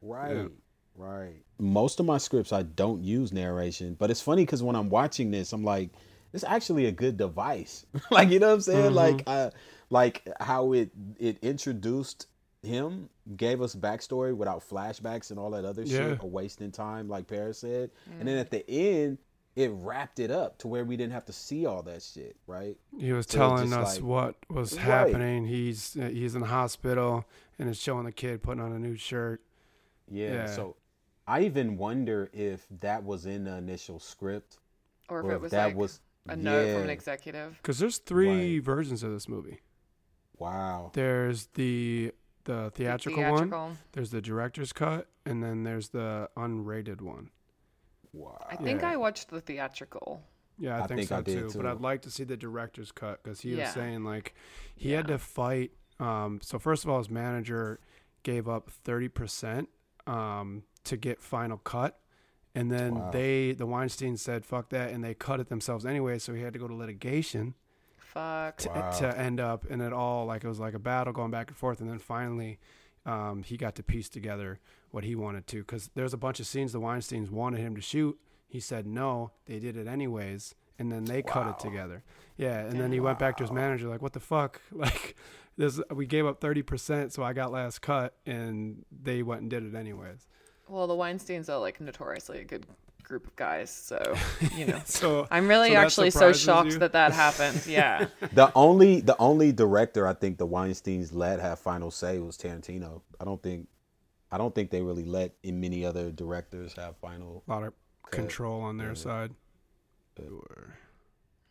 Right, 0.00 0.48
right. 0.96 1.42
Most 1.58 2.00
of 2.00 2.06
my 2.06 2.18
scripts, 2.18 2.52
I 2.52 2.62
don't 2.62 3.02
use 3.02 3.32
narration, 3.32 3.94
but 3.98 4.10
it's 4.10 4.20
funny 4.20 4.44
because 4.44 4.62
when 4.62 4.74
I'm 4.76 4.88
watching 4.90 5.30
this, 5.30 5.52
I'm 5.52 5.64
like, 5.64 5.90
it's 6.32 6.44
actually 6.44 6.86
a 6.86 6.92
good 6.92 7.16
device. 7.16 7.84
like, 8.10 8.30
you 8.30 8.38
know 8.38 8.48
what 8.48 8.54
I'm 8.54 8.60
saying? 8.62 8.92
Mhm. 8.92 8.94
Like, 8.94 9.22
uh, 9.26 9.50
like 9.90 10.26
how 10.40 10.72
it 10.72 10.90
it 11.18 11.38
introduced 11.42 12.26
him, 12.62 13.08
gave 13.36 13.60
us 13.60 13.74
backstory 13.74 14.34
without 14.36 14.60
flashbacks 14.68 15.30
and 15.30 15.38
all 15.38 15.50
that 15.50 15.64
other 15.64 15.82
Yeah. 15.82 15.98
shit, 16.10 16.22
or 16.24 16.30
wasting 16.30 16.70
time, 16.70 17.08
like 17.08 17.26
Paris 17.26 17.58
said. 17.58 17.90
And 18.18 18.28
then 18.28 18.36
mm. 18.36 18.40
at 18.40 18.50
the 18.50 18.68
end, 18.70 19.18
it 19.56 19.70
wrapped 19.74 20.18
it 20.20 20.30
up 20.30 20.58
to 20.58 20.68
where 20.68 20.84
we 20.84 20.96
didn't 20.96 21.12
have 21.12 21.26
to 21.26 21.32
see 21.32 21.66
all 21.66 21.82
that 21.82 22.02
shit, 22.02 22.36
right? 22.46 22.76
He 22.98 23.12
was 23.12 23.26
So 23.26 23.38
telling 23.38 23.66
just 23.70 23.78
us 23.78 23.94
like- 23.96 24.04
what 24.04 24.36
was 24.48 24.74
Right. 24.74 24.82
happening. 24.82 25.46
He's 25.46 25.96
uh, 25.96 26.08
he's 26.08 26.34
in 26.34 26.40
the 26.40 26.46
hospital 26.46 27.24
and 27.58 27.68
it's 27.68 27.78
showing 27.78 28.04
the 28.06 28.12
kid 28.12 28.42
putting 28.42 28.62
on 28.62 28.72
a 28.72 28.78
new 28.78 28.96
shirt. 28.96 29.42
Yeah. 30.08 30.32
Yeah. 30.32 30.46
So 30.46 30.76
I 31.26 31.42
even 31.42 31.76
wonder 31.76 32.30
if 32.32 32.66
that 32.80 33.04
was 33.04 33.26
in 33.26 33.44
the 33.44 33.56
initial 33.56 33.98
script 33.98 34.58
Or 35.08 35.18
if 35.20 35.24
or 35.26 35.32
it 35.32 35.40
was 35.40 35.50
that 35.50 35.66
like 35.66 35.76
was 35.76 36.00
a 36.28 36.36
note 36.36 36.72
from 36.74 36.82
an 36.84 36.90
executive. 36.90 37.56
Because 37.60 37.78
there's 37.78 37.98
three 37.98 38.54
Right. 38.56 38.64
versions 38.64 39.02
of 39.02 39.12
this 39.12 39.28
movie. 39.28 39.60
Wow. 40.38 40.90
There's 40.94 41.46
the 41.54 42.12
the 42.44 42.70
theatrical, 42.74 43.22
one. 43.22 43.30
Theatrical. 43.32 43.76
There's 43.92 44.10
the 44.10 44.20
director's 44.22 44.72
cut, 44.72 45.08
and 45.26 45.42
then 45.42 45.62
there's 45.64 45.88
the 45.90 46.28
unrated 46.36 47.00
one. 47.00 47.30
Wow. 48.12 48.44
I 48.50 48.56
think 48.56 48.82
Yeah. 48.82 48.90
I 48.92 48.96
watched 48.96 49.28
the 49.30 49.40
theatrical. 49.40 50.22
Yeah, 50.58 50.76
I, 50.78 50.84
I 50.84 50.86
think, 50.86 50.98
think 51.00 51.08
so 51.08 51.16
I 51.16 51.20
did 51.22 51.50
too, 51.50 51.58
But. 51.58 51.66
I'd 51.66 51.80
like 51.80 52.02
to 52.02 52.10
see 52.10 52.24
the 52.24 52.36
director's 52.36 52.92
cut 52.92 53.22
because 53.22 53.40
he 53.40 53.54
was 53.54 53.70
saying 53.70 54.04
like 54.04 54.34
he 54.76 54.92
had 54.92 55.06
to 55.08 55.18
fight. 55.18 55.72
Um, 55.98 56.40
so 56.42 56.58
first 56.58 56.84
of 56.84 56.90
all, 56.90 56.98
his 56.98 57.08
manager 57.10 57.80
gave 58.22 58.48
up 58.48 58.70
thirty 58.70 59.08
percent 59.08 59.68
um, 60.06 60.64
to 60.84 60.96
get 60.96 61.20
final 61.22 61.56
cut, 61.58 61.98
and 62.54 62.70
then 62.70 62.94
Wow. 62.96 63.10
they 63.12 63.52
the 63.52 63.66
Weinstein 63.66 64.16
said 64.16 64.44
fuck 64.44 64.68
that, 64.70 64.90
and 64.90 65.02
they 65.02 65.14
cut 65.14 65.40
it 65.40 65.48
themselves 65.48 65.86
anyway. 65.86 66.18
So 66.18 66.34
he 66.34 66.42
had 66.42 66.52
to 66.52 66.58
go 66.58 66.68
to 66.68 66.74
litigation 66.74 67.54
Fuck. 68.12 68.58
to, 68.58 68.68
Wow. 68.68 68.90
to 68.98 69.18
end 69.18 69.40
up, 69.40 69.64
and 69.70 69.80
it 69.82 69.92
all 69.92 70.26
like 70.26 70.44
it 70.44 70.48
was 70.48 70.60
like 70.60 70.74
a 70.74 70.78
battle 70.78 71.12
going 71.12 71.30
back 71.30 71.48
and 71.48 71.56
forth, 71.56 71.80
and 71.80 71.88
then 71.90 71.98
finally. 71.98 72.58
Um, 73.04 73.42
he 73.42 73.56
got 73.56 73.74
to 73.74 73.82
piece 73.82 74.08
together 74.08 74.60
what 74.92 75.02
he 75.02 75.16
wanted 75.16 75.48
to 75.48 75.56
because 75.58 75.90
there's 75.96 76.14
a 76.14 76.16
bunch 76.16 76.38
of 76.38 76.46
scenes 76.46 76.70
the 76.70 76.78
Weinsteins 76.78 77.30
wanted 77.30 77.58
him 77.58 77.74
to 77.74 77.80
shoot. 77.82 78.16
He 78.46 78.60
said 78.60 78.86
no. 78.86 79.32
They 79.46 79.58
did 79.58 79.76
it 79.76 79.88
anyways, 79.88 80.54
and 80.78 80.92
then 80.92 81.06
they 81.06 81.20
cut 81.20 81.48
it 81.48 81.58
together. 81.58 82.04
Yeah, 82.36 82.60
and 82.60 82.78
then 82.80 82.92
he 82.92 83.00
went 83.00 83.18
back 83.18 83.36
to 83.38 83.42
his 83.42 83.50
manager 83.50 83.88
like, 83.88 84.02
"What 84.02 84.12
the 84.12 84.20
fuck? 84.20 84.60
Like, 84.72 85.16
this 85.56 85.80
we 85.92 86.06
gave 86.06 86.26
up 86.26 86.40
thirty 86.40 86.62
percent, 86.62 87.12
so 87.12 87.24
I 87.24 87.32
got 87.32 87.50
last 87.50 87.80
cut, 87.82 88.14
and 88.24 88.84
they 88.92 89.24
went 89.24 89.40
and 89.40 89.50
did 89.50 89.64
it 89.64 89.74
anyways." 89.74 90.28
Well, 90.68 90.86
the 90.86 90.94
Weinsteins 90.94 91.48
are 91.52 91.58
like 91.58 91.80
notoriously 91.80 92.38
a 92.38 92.44
good 92.44 92.66
group 93.02 93.26
of 93.26 93.36
guys, 93.36 93.70
so 93.70 94.00
you 94.56 94.66
know. 94.66 94.80
So 94.84 95.26
I'm 95.30 95.48
really 95.48 95.70
So 95.70 95.76
actually 95.76 96.10
so 96.10 96.32
shocked 96.32 96.72
you? 96.72 96.78
that 96.78 96.92
that 96.92 97.12
happened. 97.12 97.62
Yeah. 97.66 98.06
The 98.32 98.52
only 98.54 99.00
the 99.00 99.16
only 99.18 99.52
director 99.52 100.06
I 100.06 100.14
think 100.14 100.38
the 100.38 100.46
Weinsteins 100.46 101.14
let 101.14 101.40
have 101.40 101.58
final 101.58 101.90
say 101.90 102.18
was 102.18 102.36
Tarantino. 102.38 103.02
I 103.20 103.24
don't 103.24 103.42
think 103.42 103.68
I 104.30 104.38
don't 104.38 104.54
think 104.54 104.70
they 104.70 104.80
really 104.82 105.04
let 105.04 105.34
in 105.42 105.60
many 105.60 105.84
other 105.84 106.10
directors 106.10 106.72
have 106.74 106.96
final. 106.96 107.42
a 107.46 107.50
lot 107.50 107.62
of 107.64 107.72
cut. 108.04 108.12
control 108.12 108.62
on 108.62 108.78
their 108.78 108.88
Yeah. 108.88 108.94
side. 108.94 109.30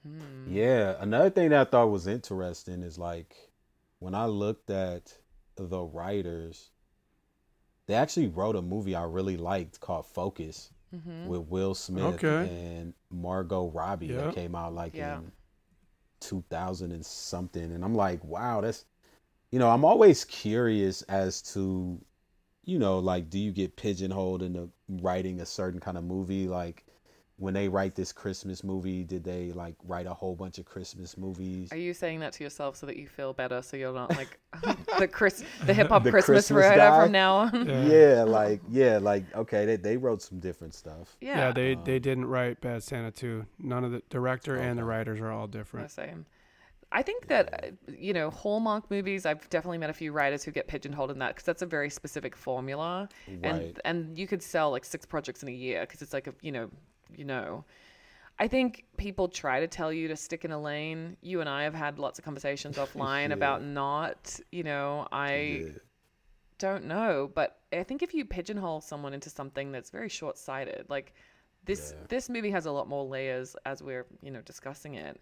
Hmm. 0.03 0.47
Yeah, 0.47 0.95
another 0.99 1.29
thing 1.29 1.49
that 1.49 1.67
I 1.67 1.69
thought 1.69 1.91
was 1.91 2.07
interesting 2.07 2.81
is 2.81 2.97
like 2.97 3.35
when 3.99 4.15
I 4.15 4.25
looked 4.25 4.69
at 4.71 5.13
the 5.55 5.79
writers, 5.81 6.71
they 7.87 7.93
actually 7.93 8.27
wrote 8.27 8.55
a 8.55 8.61
movie 8.61 8.95
I 8.95 9.03
really 9.03 9.37
liked 9.37 9.79
called 9.79 10.05
Focus 10.07 10.71
hmm 10.91 11.27
with 11.27 11.41
Will 11.47 11.75
Smith 11.75 12.15
Okay. 12.15 12.49
and 12.49 12.93
Margot 13.09 13.69
Robbie 13.69 14.07
Yeah. 14.07 14.21
that 14.21 14.35
came 14.35 14.55
out 14.55 14.73
like 14.73 14.97
Yeah. 14.97 15.19
in 15.19 15.31
2000 16.19 16.91
and 16.91 17.05
something 17.05 17.71
and 17.71 17.83
I'm 17.83 17.95
like 17.95 18.23
wow 18.23 18.61
that's 18.61 18.85
you 19.51 19.59
know 19.59 19.69
I'm 19.69 19.85
always 19.85 20.25
curious 20.25 21.01
as 21.03 21.41
to 21.53 21.99
you 22.65 22.79
know 22.79 22.99
like 22.99 23.29
do 23.29 23.39
you 23.39 23.51
get 23.51 23.75
pigeonholed 23.77 24.43
into 24.43 24.69
writing 24.89 25.41
a 25.41 25.45
certain 25.45 25.79
kind 25.79 25.97
of 25.97 26.03
movie 26.03 26.47
like 26.47 26.85
when 27.41 27.53
they 27.55 27.67
write 27.67 27.95
this 27.95 28.13
Christmas 28.13 28.63
movie 28.63 29.03
did 29.03 29.23
they 29.23 29.51
like 29.51 29.75
write 29.83 30.05
a 30.05 30.13
whole 30.13 30.35
bunch 30.35 30.59
of 30.59 30.65
Christmas 30.65 31.17
movies 31.17 31.71
Are 31.73 31.77
you 31.77 31.93
saying 31.93 32.19
that 32.21 32.33
to 32.33 32.43
yourself 32.43 32.75
so 32.75 32.85
that 32.85 32.97
you 32.97 33.07
feel 33.07 33.33
better, 33.33 33.61
so 33.61 33.75
you're 33.77 33.93
not 33.93 34.15
like 34.21 34.39
the 34.99 35.07
Chris, 35.07 35.43
the 35.65 35.73
hip 35.73 35.89
hop 35.89 36.03
Christmas, 36.03 36.25
Christmas 36.25 36.63
writer 36.65 36.77
guy? 36.77 37.03
from 37.03 37.11
now 37.11 37.33
on? 37.35 37.65
Yeah. 37.67 37.85
yeah 37.85 38.23
like 38.23 38.61
yeah 38.69 38.97
like 38.99 39.23
okay 39.35 39.65
they, 39.65 39.75
they 39.75 39.97
wrote 39.97 40.21
some 40.21 40.39
different 40.39 40.73
stuff 40.75 41.17
Yeah, 41.19 41.37
Yeah, 41.47 41.51
they 41.51 41.73
Um, 41.73 41.83
they 41.83 41.99
didn't 41.99 42.25
write 42.25 42.61
Bad 42.61 42.83
Santa 42.83 43.11
too. 43.11 43.45
None 43.59 43.83
of 43.83 43.91
the 43.91 44.01
director 44.09 44.55
and 44.55 44.77
the 44.77 44.83
writers 44.85 45.19
are 45.19 45.31
all 45.31 45.47
the 45.47 45.57
different. 45.57 45.91
same. 45.91 46.25
I 46.93 47.01
think 47.01 47.27
that 47.27 47.45
uh, 47.53 47.91
you 47.97 48.11
know 48.13 48.29
Hallmark 48.29 48.91
movies. 48.91 49.25
I've 49.25 49.49
definitely 49.49 49.77
met 49.77 49.89
a 49.89 49.93
few 49.93 50.11
writers 50.11 50.43
who 50.43 50.51
get 50.51 50.67
pigeonholed 50.67 51.09
in 51.09 51.19
that 51.19 51.29
because 51.29 51.45
that's 51.45 51.61
a 51.61 51.65
very 51.65 51.89
specific 51.89 52.35
formula, 52.35 53.07
Right. 53.29 53.43
and 53.43 53.79
and 53.85 54.17
you 54.19 54.27
could 54.27 54.43
sell 54.43 54.71
like 54.71 54.83
six 54.85 55.05
projects 55.05 55.41
in 55.41 55.47
a 55.49 55.53
year 55.53 55.81
because 55.81 56.01
it's 56.01 56.11
like 56.13 56.27
a 56.27 56.33
you 56.41 56.51
know 56.51 56.69
you 57.15 57.25
know. 57.25 57.65
I 58.39 58.47
think 58.47 58.85
people 58.97 59.27
try 59.27 59.59
to 59.59 59.67
tell 59.67 59.93
you 59.93 60.07
to 60.07 60.15
stick 60.15 60.45
in 60.45 60.51
a 60.51 60.59
lane. 60.59 61.17
You 61.21 61.41
and 61.41 61.49
I 61.49 61.63
have 61.63 61.75
had 61.75 61.99
lots 61.99 62.17
of 62.17 62.25
conversations 62.25 62.77
offline 62.77 63.27
Yeah. 63.27 63.35
about 63.35 63.63
not, 63.63 64.39
you 64.51 64.63
know, 64.63 65.07
I 65.11 65.31
Yeah. 65.33 65.69
don't 66.57 66.85
know, 66.85 67.29
but 67.33 67.59
I 67.71 67.83
think 67.83 68.01
if 68.01 68.13
you 68.13 68.25
pigeonhole 68.25 68.81
someone 68.81 69.13
into 69.13 69.29
something 69.29 69.71
that's 69.71 69.89
very 69.91 70.09
short-sighted, 70.09 70.85
like 70.89 71.13
this 71.65 71.93
Yeah. 71.95 72.05
this 72.09 72.29
movie 72.29 72.51
has 72.51 72.65
a 72.65 72.71
lot 72.71 72.87
more 72.87 73.05
layers 73.05 73.55
as 73.65 73.83
we're, 73.83 74.07
you 74.21 74.31
know, 74.31 74.41
discussing 74.41 74.95
it. 74.95 75.21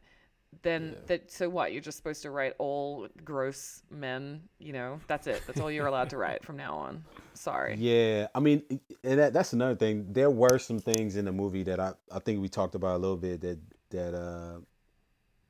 Then 0.62 0.96
that 1.08 1.32
so 1.32 1.50
what? 1.50 1.72
You're 1.72 1.82
just 1.82 1.98
supposed 1.98 2.22
to 2.24 2.32
write 2.32 2.54
all 2.58 3.08
gross 3.24 3.84
men. 3.90 4.42
You 4.60 4.74
know, 4.74 5.00
that's 5.08 5.28
it. 5.28 5.42
That's 5.48 5.60
all 5.60 5.72
you're 5.72 5.88
allowed 5.88 6.10
to 6.12 6.18
write 6.18 6.44
from 6.44 6.58
now 6.58 6.76
on. 6.76 7.04
Sorry. 7.34 7.76
Yeah, 7.78 8.28
I 8.36 8.40
mean, 8.40 8.64
and 9.04 9.20
that, 9.20 9.34
that's 9.34 9.54
another 9.54 9.76
thing. 9.76 10.08
There 10.12 10.30
were 10.32 10.60
some 10.60 10.80
things 10.80 11.16
in 11.16 11.26
the 11.26 11.32
movie 11.32 11.64
that 11.64 11.80
I, 11.80 11.94
I 12.12 12.20
think 12.20 12.42
we 12.42 12.50
talked 12.50 12.76
about 12.76 12.96
a 12.96 12.98
little 12.98 13.18
bit 13.18 13.42
that 13.42 13.60
that 13.92 14.14
uh, 14.14 14.60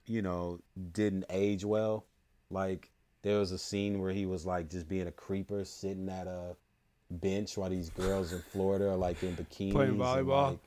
you 0.10 0.22
know, 0.22 0.60
didn't 0.92 1.26
age 1.30 1.64
well. 1.64 2.06
Like 2.50 2.92
there 3.22 3.38
was 3.38 3.52
a 3.52 3.58
scene 3.58 4.00
where 4.02 4.12
he 4.12 4.26
was 4.26 4.46
like 4.46 4.70
just 4.70 4.90
being 4.90 5.08
a 5.08 5.12
creeper, 5.12 5.64
sitting 5.64 6.10
at 6.10 6.28
a 6.28 6.56
bench 7.12 7.58
while 7.58 7.70
these 7.70 7.90
girls 7.90 8.34
in 8.34 8.42
Florida 8.42 8.90
are 8.90 8.96
like 8.96 9.22
in 9.24 9.36
bikinis 9.36 9.72
Playing 9.72 9.92
and, 9.92 10.00
volleyball. 10.00 10.50
like, 10.52 10.60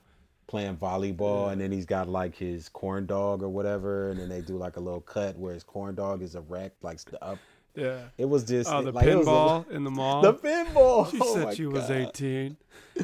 playing 0.52 0.76
volleyball, 0.76 1.46
Yeah. 1.46 1.52
and 1.52 1.60
then 1.60 1.72
he's 1.72 1.86
got 1.86 2.08
like 2.08 2.36
his 2.36 2.68
corn 2.68 3.06
dog 3.06 3.42
or 3.42 3.48
whatever, 3.48 4.10
and 4.10 4.20
then 4.20 4.28
they 4.28 4.42
do 4.42 4.56
like 4.56 4.76
a 4.76 4.80
little 4.80 5.00
cut 5.00 5.36
where 5.38 5.54
his 5.54 5.64
corn 5.64 5.94
dog 5.94 6.22
is 6.22 6.34
erect, 6.36 6.84
like 6.84 6.98
st- 7.00 7.16
up. 7.22 7.38
Yeah. 7.74 8.00
It 8.18 8.26
was 8.26 8.44
just 8.44 8.70
Oh, 8.70 8.82
the 8.82 8.92
like, 8.92 9.06
it 9.06 9.14
a- 9.14 9.20
pinball 9.20 9.68
in 9.76 9.82
the 9.82 9.90
mall. 9.90 10.20
the 10.20 10.34
pinball. 10.34 11.10
she 11.10 11.18
Oh 11.22 11.34
said 11.34 11.44
my 11.44 11.54
she 11.54 11.64
was 11.64 11.90
18. 11.90 12.56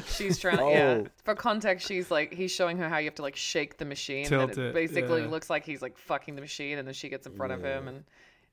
She's 0.05 0.37
trying. 0.37 0.59
Yeah. 0.69 1.01
Oh. 1.03 1.07
For 1.23 1.33
context, 1.33 1.87
she's 1.87 2.11
like 2.11 2.31
he's 2.33 2.51
showing 2.51 2.77
her 2.77 2.87
how 2.87 2.99
you 2.99 3.05
have 3.05 3.15
to 3.15 3.23
like 3.23 3.35
shake 3.35 3.77
the 3.79 3.85
machine. 3.85 4.25
Tilt 4.27 4.51
and 4.51 4.59
it, 4.59 4.65
it, 4.67 4.73
basically 4.75 5.21
yeah. 5.23 5.27
looks 5.27 5.49
like 5.49 5.65
he's 5.65 5.81
like 5.81 5.97
fucking 5.97 6.35
the 6.35 6.41
machine, 6.41 6.77
and 6.77 6.87
then 6.87 6.93
she 6.93 7.09
gets 7.09 7.25
in 7.25 7.33
front 7.33 7.51
of 7.51 7.63
him 7.63 7.87
and. 7.87 8.03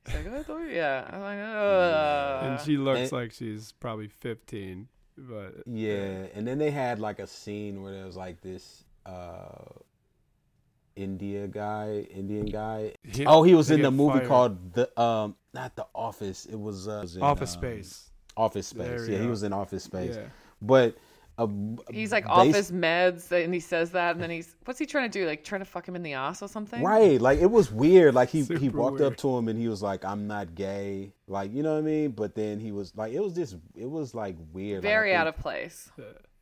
He's 0.07 0.14
like, 0.24 0.49
"Oh, 0.49 0.62
yeah. 0.62 1.05
I'm 1.12 1.20
like, 1.20 1.38
Ugh. 1.40 2.44
and 2.44 2.61
she 2.64 2.76
looks 2.78 3.01
and- 3.01 3.12
like 3.12 3.32
she's 3.32 3.72
probably 3.72 4.09
15. 4.09 4.86
But 5.18 5.62
Yeah, 5.66 6.26
and 6.34 6.47
then 6.47 6.59
they 6.59 6.70
had 6.70 6.99
like 7.01 7.18
a 7.18 7.26
scene 7.26 7.82
where 7.82 7.92
there 7.92 8.07
was 8.07 8.16
like 8.16 8.40
this 8.40 8.84
uh 9.07 9.65
India 10.97 11.47
guy, 11.47 12.07
Indian 12.11 12.47
guy. 12.47 12.95
He- 13.03 13.27
oh, 13.27 13.43
he 13.43 13.55
was 13.55 13.71
in 13.71 13.83
the 13.83 13.91
movie 13.91 14.19
fired. 14.19 14.29
called 14.29 14.73
the 14.73 15.01
um 15.01 15.37
not 15.53 15.77
the 15.77 15.87
Office. 15.95 16.47
It 16.47 16.59
was, 16.59 16.89
uh, 16.89 16.99
it 16.99 17.03
was 17.03 17.17
in, 17.17 17.23
Office 17.23 17.55
um, 17.55 17.61
Space. 17.61 18.11
Office 18.37 18.67
Space. 18.69 19.09
Yeah, 19.09 19.19
he 19.19 19.27
was 19.27 19.43
in 19.43 19.53
Office 19.53 19.85
Space. 19.85 20.17
Yeah. 20.17 20.27
But 20.61 20.97
uh, 21.39 21.47
He's 21.91 22.12
like 22.12 22.24
bas- 22.24 22.32
office 22.32 22.70
meds, 22.70 23.30
and 23.30 23.53
he 23.53 23.61
says 23.61 23.91
that, 23.91 24.12
and 24.14 24.22
then 24.22 24.30
he's 24.30 24.57
what's 24.64 24.78
he 24.78 24.87
trying 24.87 25.11
to 25.11 25.18
do? 25.20 25.26
Like 25.26 25.45
trying 25.45 25.61
to 25.61 25.64
fuck 25.66 25.87
him 25.87 25.95
in 25.97 26.03
the 26.03 26.14
ass 26.14 26.41
or 26.43 26.49
something? 26.49 26.82
Right, 26.82 27.20
like 27.20 27.39
it 27.41 27.51
was 27.51 27.70
weird. 27.70 28.14
Like 28.14 28.30
he 28.30 28.43
he 28.45 28.68
walked 28.70 29.01
weird. 29.01 29.12
up 29.12 29.16
to 29.18 29.37
him 29.37 29.49
and 29.49 29.59
he 29.59 29.68
was 29.68 29.82
like, 29.82 30.05
"I'm 30.05 30.26
not 30.26 30.55
gay," 30.55 31.12
like 31.28 31.53
you 31.53 31.62
know 31.62 31.72
what 31.74 31.78
I 31.80 31.82
mean. 31.82 32.12
But 32.12 32.34
then 32.34 32.59
he 32.59 32.72
was 32.72 32.97
like, 32.97 33.12
it 33.12 33.20
was 33.20 33.34
just, 33.34 33.57
it 33.74 33.91
was 33.91 34.14
like 34.14 34.37
weird. 34.53 34.78
Like, 34.84 34.91
Very 34.91 35.14
out 35.14 35.26
think- 35.26 35.37
of 35.37 35.43
place. 35.43 35.91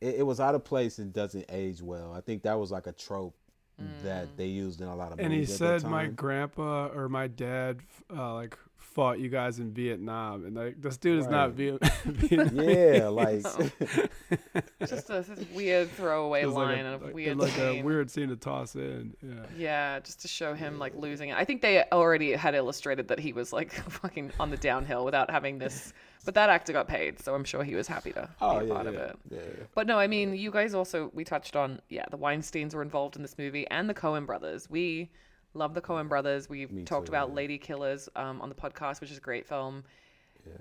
it, 0.01 0.15
it 0.15 0.23
was 0.25 0.39
out 0.39 0.55
of 0.55 0.63
place 0.63 0.97
and 0.99 1.11
doesn't 1.11 1.45
age 1.49 1.81
well. 1.81 2.13
I 2.13 2.21
think 2.21 2.43
that 2.43 2.57
was 2.59 2.71
like 2.71 2.87
a 2.87 2.93
trope 2.93 3.35
Mm. 3.77 4.03
that 4.05 4.37
they 4.37 4.45
used 4.45 4.79
in 4.79 4.87
a 4.87 4.95
lot 4.95 5.11
of 5.11 5.19
And 5.19 5.33
he 5.33 5.39
movies 5.39 5.61
at 5.61 5.67
that 5.67 5.81
said, 5.81 5.91
"My 5.91 6.05
grandpa 6.07 6.87
or 6.95 7.09
my 7.09 7.27
dad, 7.27 7.79
uh, 8.15 8.33
like, 8.35 8.57
fought 8.95 9.19
you 9.19 9.27
guys 9.27 9.59
in 9.59 9.71
Vietnam, 9.73 10.45
and 10.45 10.55
like 10.55 10.81
this 10.81 10.95
dude 10.97 11.19
is 11.19 11.27
not 11.27 11.49
Right. 11.49 11.55
Viet- 11.55 11.81
Vietnamese. 12.07 12.97
Yeah, 12.97 13.07
like 13.09 13.41
Just 14.87 15.09
a, 15.09 15.21
this 15.21 15.45
weird 15.53 15.91
throwaway 15.91 16.43
It's 16.43 16.53
like 16.53 16.67
line 16.69 16.85
a, 16.85 16.93
and 16.93 17.01
a 17.03 17.05
like, 17.05 17.13
weird 17.13 17.37
like 17.37 17.51
scene. 17.51 17.81
a 17.81 17.83
weird 17.83 18.09
scene 18.09 18.29
to 18.29 18.37
toss 18.37 18.75
in. 18.75 19.13
Yeah. 19.21 19.33
Yeah, 19.57 19.99
just 19.99 20.21
to 20.21 20.27
show 20.29 20.53
him 20.53 20.79
like 20.79 20.95
losing 20.95 21.29
it. 21.29 21.37
I 21.37 21.43
think 21.43 21.61
they 21.61 21.83
already 21.91 22.31
had 22.31 22.55
illustrated 22.55 23.09
that 23.09 23.19
he 23.19 23.33
was 23.33 23.51
like 23.51 23.73
fucking 23.73 24.31
on 24.39 24.49
the 24.49 24.57
downhill 24.57 25.03
without 25.03 25.29
having 25.29 25.57
this. 25.59 25.93
But 26.23 26.33
that 26.35 26.49
actor 26.49 26.73
got 26.73 26.87
paid, 26.87 27.19
so 27.19 27.35
I'm 27.35 27.43
sure 27.43 27.63
he 27.63 27.75
was 27.75 27.87
happy 27.87 28.11
to 28.13 28.27
oh 28.41 28.59
be 28.59 28.65
a 28.65 28.67
yeah, 28.69 28.73
part 28.73 28.85
yeah, 28.85 28.91
of 28.91 28.95
it. 28.95 29.19
yeah. 29.29 29.39
But 29.75 29.85
no, 29.85 29.99
I 29.99 30.07
mean, 30.07 30.35
you 30.35 30.49
guys 30.51 30.73
also 30.73 31.11
we 31.13 31.23
touched 31.23 31.55
on 31.55 31.79
yeah, 31.89 32.05
the 32.09 32.17
Weinstein's 32.17 32.73
were 32.73 32.81
involved 32.81 33.15
in 33.17 33.21
this 33.21 33.37
movie 33.37 33.67
and 33.69 33.87
the 33.89 33.93
Coen 33.93 34.25
brothers. 34.25 34.67
We 34.69 35.11
love 35.55 35.73
the 35.73 35.81
Coen 35.81 36.07
brothers. 36.07 36.49
We've 36.49 36.71
Me 36.71 36.83
talked 36.83 37.07
too, 37.07 37.11
about 37.11 37.29
yeah. 37.29 37.35
Lady 37.35 37.57
Killers 37.57 38.09
um, 38.15 38.41
on 38.41 38.49
the 38.49 38.55
podcast, 38.55 39.01
which 39.01 39.11
is 39.11 39.17
a 39.17 39.21
great 39.21 39.47
film. 39.47 39.83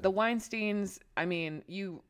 The 0.01 0.11
Weinstein's, 0.11 0.99
I 1.17 1.27
mean, 1.27 1.63
you 1.67 2.03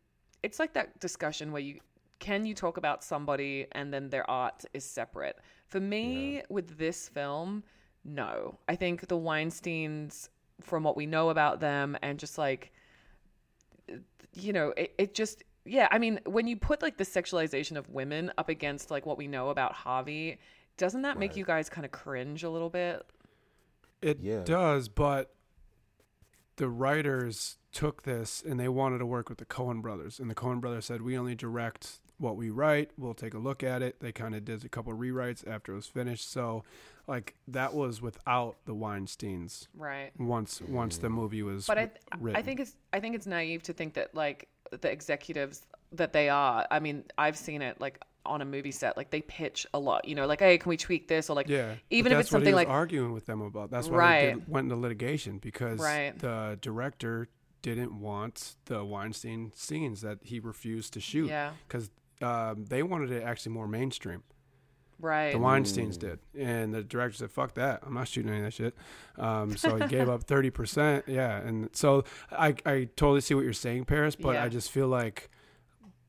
it's 0.44 0.58
like 0.58 0.74
that 0.74 1.00
discussion 1.00 1.50
where 1.50 1.62
you 1.62 1.80
can 2.20 2.46
you 2.46 2.54
talk 2.54 2.76
about 2.76 3.02
somebody 3.02 3.66
and 3.72 3.92
then 3.92 4.10
their 4.10 4.28
art 4.30 4.64
is 4.74 4.84
separate. 4.84 5.38
For 5.66 5.80
me, 5.80 6.42
with 6.48 6.78
this 6.78 7.08
film, 7.08 7.64
no. 8.04 8.58
I 8.68 8.76
think 8.76 9.08
the 9.08 9.18
Weinsteins, 9.18 10.28
from 10.60 10.84
what 10.84 10.96
we 10.96 11.06
know 11.06 11.30
about 11.30 11.58
them 11.60 11.96
and 12.02 12.18
just 12.18 12.38
like 12.38 12.72
you 14.36 14.52
know, 14.52 14.72
it, 14.76 14.94
it 14.98 15.14
just 15.14 15.42
yeah, 15.64 15.88
I 15.90 15.98
mean, 15.98 16.20
when 16.26 16.46
you 16.46 16.56
put 16.56 16.82
like 16.82 16.98
the 16.98 17.04
sexualization 17.04 17.76
of 17.76 17.88
women 17.88 18.30
up 18.36 18.48
against 18.48 18.90
like 18.90 19.06
what 19.06 19.16
we 19.16 19.26
know 19.26 19.48
about 19.48 19.72
Harvey, 19.72 20.38
doesn't 20.76 21.02
that 21.02 21.18
make 21.18 21.30
Right. 21.32 21.38
you 21.38 21.44
guys 21.44 21.68
kind 21.68 21.84
of 21.84 21.92
cringe 21.92 22.42
a 22.42 22.50
little 22.50 22.70
bit? 22.70 23.04
It 24.02 24.20
Yeah. 24.20 24.42
does, 24.44 24.88
but 24.88 25.34
the 26.56 26.68
writers 26.68 27.58
took 27.72 28.02
this 28.02 28.42
and 28.42 28.58
they 28.60 28.68
wanted 28.68 28.98
to 28.98 29.06
work 29.06 29.28
with 29.28 29.38
the 29.38 29.44
Coen 29.46 29.82
brothers, 29.82 30.20
and 30.20 30.30
the 30.30 30.34
Coen 30.34 30.60
brothers 30.60 30.84
said, 30.86 31.02
"We 31.02 31.16
only 31.18 31.34
direct 31.34 32.00
what 32.18 32.36
we 32.36 32.48
write. 32.50 32.92
We'll 32.96 33.14
take 33.14 33.34
a 33.34 33.38
look 33.38 33.62
at 33.64 33.82
it." 33.82 33.98
They 34.00 34.12
kind 34.12 34.34
of 34.36 34.44
did 34.44 34.64
a 34.64 34.68
couple 34.68 34.92
rewrites 34.92 35.46
after 35.46 35.72
it 35.72 35.76
was 35.76 35.88
finished, 35.88 36.30
so 36.30 36.62
like 37.08 37.34
that 37.48 37.74
was 37.74 38.00
without 38.00 38.56
the 38.66 38.74
Weinstein's. 38.74 39.68
Right. 39.74 40.12
Once 40.18 40.60
once 40.62 40.98
the 40.98 41.10
movie 41.10 41.42
was 41.42 41.66
But 41.66 41.78
I, 41.78 41.90
I 42.12 42.16
written. 42.18 42.42
think 42.44 42.60
it's 42.60 42.76
I 42.92 43.00
think 43.00 43.14
it's 43.16 43.26
naive 43.26 43.62
to 43.64 43.72
think 43.72 43.94
that 43.94 44.14
like 44.14 44.48
the 44.70 44.90
executives 44.90 45.66
that 45.92 46.12
they 46.12 46.28
are. 46.28 46.66
I 46.70 46.78
mean, 46.78 47.04
I've 47.18 47.36
seen 47.36 47.62
it 47.62 47.80
like 47.80 48.00
on 48.26 48.40
a 48.42 48.44
movie 48.44 48.70
set. 48.70 48.96
Like 48.96 49.10
they 49.10 49.20
pitch 49.22 49.66
a 49.74 49.78
lot. 49.78 50.06
You 50.06 50.14
know, 50.14 50.26
like 50.26 50.40
hey, 50.40 50.58
can 50.58 50.68
we 50.70 50.76
tweak 50.76 51.08
this 51.08 51.28
or 51.30 51.34
like 51.36 51.48
Yeah, 51.48 51.74
even 51.90 52.12
if 52.12 52.18
it's 52.18 52.30
something 52.30 52.54
like 52.54 52.68
arguing 52.68 53.12
with 53.12 53.26
them 53.26 53.40
about. 53.40 53.70
That's 53.70 53.88
why 53.88 54.20
they 54.26 54.32
did, 54.34 54.48
went 54.48 54.64
into 54.66 54.76
litigation 54.76 55.38
because 55.38 55.78
Right. 55.80 56.18
the 56.18 56.58
director 56.60 57.28
didn't 57.62 57.98
want 57.98 58.56
the 58.66 58.84
Weinstein 58.84 59.50
scenes 59.54 60.02
that 60.02 60.18
he 60.22 60.38
refused 60.40 60.92
to 60.94 61.00
shoot 61.00 61.28
yeah, 61.28 61.52
because 61.66 61.90
um, 62.20 62.64
they 62.66 62.82
wanted 62.82 63.10
it 63.10 63.22
actually 63.22 63.52
more 63.52 63.66
mainstream. 63.66 64.22
right. 65.00 65.32
The 65.32 65.38
Weinstein's 65.38 65.96
did, 65.96 66.18
and 66.38 66.72
the 66.74 66.82
director 66.82 67.16
said, 67.16 67.30
"Fuck 67.30 67.54
that! 67.54 67.80
I'm 67.84 67.94
not 67.94 68.06
shooting 68.08 68.30
any 68.30 68.38
of 68.40 68.44
that 68.44 68.52
shit." 68.52 68.74
Um, 69.18 69.56
so 69.56 69.76
he 69.76 69.86
gave 69.88 70.08
up 70.08 70.24
thirty 70.26 70.50
percent. 70.50 71.04
Yeah, 71.06 71.36
and 71.38 71.68
so 71.72 72.04
I 72.30 72.54
I 72.66 72.88
totally 72.96 73.20
see 73.22 73.34
what 73.34 73.44
you're 73.44 73.52
saying, 73.52 73.86
Paris, 73.86 74.14
but 74.16 74.34
Yeah. 74.34 74.44
I 74.44 74.48
just 74.48 74.70
feel 74.70 74.88
like 74.88 75.30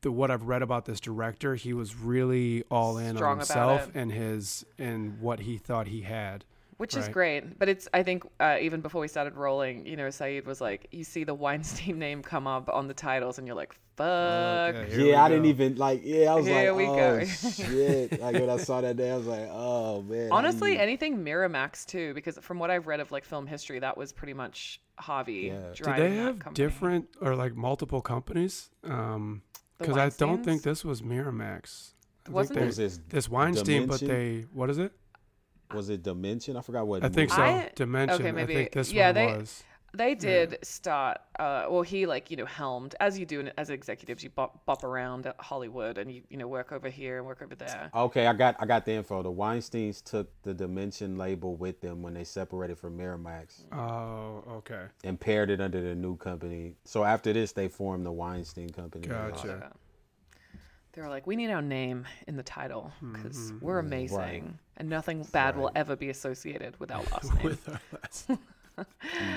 the 0.06 0.12
what 0.12 0.30
I've 0.30 0.44
read 0.44 0.62
about 0.62 0.84
this 0.84 1.00
director, 1.00 1.56
he 1.56 1.72
was 1.72 1.96
really 1.96 2.62
all 2.70 2.96
in 2.98 3.16
Strong 3.16 3.32
on 3.32 3.38
himself 3.38 3.90
and 3.94 4.12
his 4.12 4.64
and 4.78 5.20
what 5.20 5.40
he 5.40 5.58
thought 5.58 5.88
he 5.88 6.02
had. 6.02 6.44
which 6.76 6.94
is 6.96 7.08
great. 7.08 7.58
But 7.58 7.68
it's 7.68 7.88
I 7.92 8.02
think 8.04 8.24
uh, 8.38 8.58
even 8.60 8.80
before 8.82 9.00
we 9.00 9.08
started 9.08 9.34
rolling, 9.34 9.84
you 9.86 9.96
know, 9.96 10.08
Saeed 10.10 10.46
was 10.46 10.60
like, 10.60 10.86
you 10.92 11.02
see 11.04 11.24
the 11.24 11.34
Weinstein 11.34 11.98
name 12.06 12.22
come 12.22 12.46
up 12.46 12.68
on 12.68 12.86
the 12.86 12.94
titles, 12.94 13.38
and 13.38 13.46
you're 13.48 13.56
like, 13.56 13.74
fuck. 13.96 14.74
Okay, 14.76 14.90
here 14.90 14.98
we 15.04 15.10
yeah, 15.10 15.24
I 15.24 15.28
didn't 15.28 15.46
even 15.46 15.74
like. 15.76 16.02
Yeah, 16.04 16.32
I 16.32 16.34
was 16.36 16.46
Here 16.46 16.70
like, 16.70 16.78
we 16.78 16.86
oh 16.86 16.96
go." 16.96 17.24
shit! 17.60 18.20
Like 18.20 18.34
when 18.34 18.50
I 18.50 18.58
saw 18.58 18.80
that 18.82 18.96
day, 18.96 19.10
I 19.10 19.16
was 19.16 19.26
like, 19.26 19.48
oh 19.50 20.02
man. 20.02 20.28
Honestly, 20.30 20.78
I- 20.78 20.82
anything 20.82 21.18
Miramax 21.24 21.84
too, 21.86 22.14
because 22.14 22.38
from 22.42 22.58
what 22.60 22.70
I've 22.70 22.86
read 22.86 23.00
of 23.00 23.10
like 23.10 23.24
film 23.24 23.46
history, 23.46 23.80
that 23.80 23.96
was 23.96 24.12
pretty 24.12 24.34
much 24.34 24.80
Harvey 24.98 25.52
Yeah. 25.52 25.72
Did 25.74 25.84
Did 25.84 25.96
they 25.96 26.14
have 26.16 26.54
different 26.54 27.08
or 27.20 27.34
like 27.34 27.56
multiple 27.56 28.00
companies? 28.02 28.70
Um, 28.84 29.42
The 29.54 29.55
because 29.78 29.96
I 29.96 30.08
don't 30.10 30.44
think 30.44 30.62
this 30.62 30.84
was 30.84 31.02
Miramax. 31.02 31.92
I 32.24 32.28
think 32.28 32.34
Wasn't 32.34 32.54
they- 32.54 32.60
What 32.62 32.66
was 32.66 32.76
this 32.76 33.00
this 33.08 33.28
Weinstein, 33.28 33.86
but 33.86 34.00
they 34.00 34.46
what 34.52 34.70
is 34.70 34.78
it? 34.78 34.92
was 35.74 35.88
it 35.90 36.02
Dimension? 36.02 36.56
I 36.56 36.60
forgot 36.60 36.86
what. 36.86 37.04
I 37.04 37.08
think 37.08 37.30
movie- 37.30 37.40
so. 37.40 37.42
I- 37.42 37.70
Dimension. 37.74 38.20
okay, 38.20 38.32
maybe- 38.32 38.52
I 38.54 38.56
think 38.56 38.72
this 38.72 38.92
yeah, 38.92 39.06
one 39.08 39.14
they- 39.14 39.26
was. 39.26 39.64
They 39.96 40.14
did 40.14 40.58
start. 40.62 41.18
Uh, 41.38 41.66
well, 41.68 41.82
he 41.82 42.06
like 42.06 42.30
you 42.30 42.36
know 42.36 42.44
helmed 42.46 42.94
as 43.00 43.18
you 43.18 43.24
do 43.26 43.40
in- 43.40 43.52
as 43.56 43.70
executives. 43.70 44.22
You 44.22 44.30
bop, 44.30 44.64
bop 44.66 44.84
around 44.84 45.26
at 45.26 45.36
Hollywood 45.40 45.98
and 45.98 46.12
you 46.12 46.22
you 46.28 46.36
know 46.36 46.46
work 46.48 46.72
over 46.72 46.88
here 46.88 47.18
and 47.18 47.26
work 47.26 47.40
over 47.42 47.54
there. 47.54 47.90
Okay, 47.94 48.26
I 48.26 48.32
got 48.32 48.56
I 48.58 48.66
got 48.66 48.84
the 48.84 48.92
info. 48.92 49.22
The 49.22 49.30
Weinstein's 49.30 50.00
took 50.02 50.30
the 50.42 50.52
Dimension 50.54 51.16
label 51.16 51.56
with 51.56 51.80
them 51.80 52.02
when 52.02 52.14
they 52.14 52.24
separated 52.24 52.78
from 52.78 52.98
Miramax 52.98 53.64
Oh, 53.72 54.42
okay. 54.58 54.84
and 55.04 55.18
paired 55.18 55.50
it 55.50 55.60
under 55.60 55.80
the 55.80 55.94
new 55.94 56.16
company. 56.16 56.74
So 56.84 57.02
after 57.04 57.32
this, 57.32 57.52
they 57.52 57.68
formed 57.68 58.04
the 58.04 58.12
Weinstein 58.12 58.70
Company. 58.70 59.06
Gotcha. 59.08 59.72
They 60.92 61.02
were 61.02 61.08
like, 61.10 61.26
we 61.26 61.36
need 61.36 61.50
our 61.50 61.60
name 61.60 62.06
in 62.26 62.36
the 62.36 62.42
title 62.42 62.90
because 63.12 63.36
Mm-hmm. 63.52 63.64
we're 63.66 63.78
amazing 63.80 64.58
and 64.78 64.88
nothing 64.88 65.24
bad 65.24 65.54
will 65.58 65.70
ever 65.76 65.94
be 65.94 66.08
associated 66.08 66.78
with 66.80 66.90
our 66.90 67.02
last 67.12 67.34
name. 67.36 67.44
With 67.44 67.68
our 67.68 67.80
last. 67.92 68.30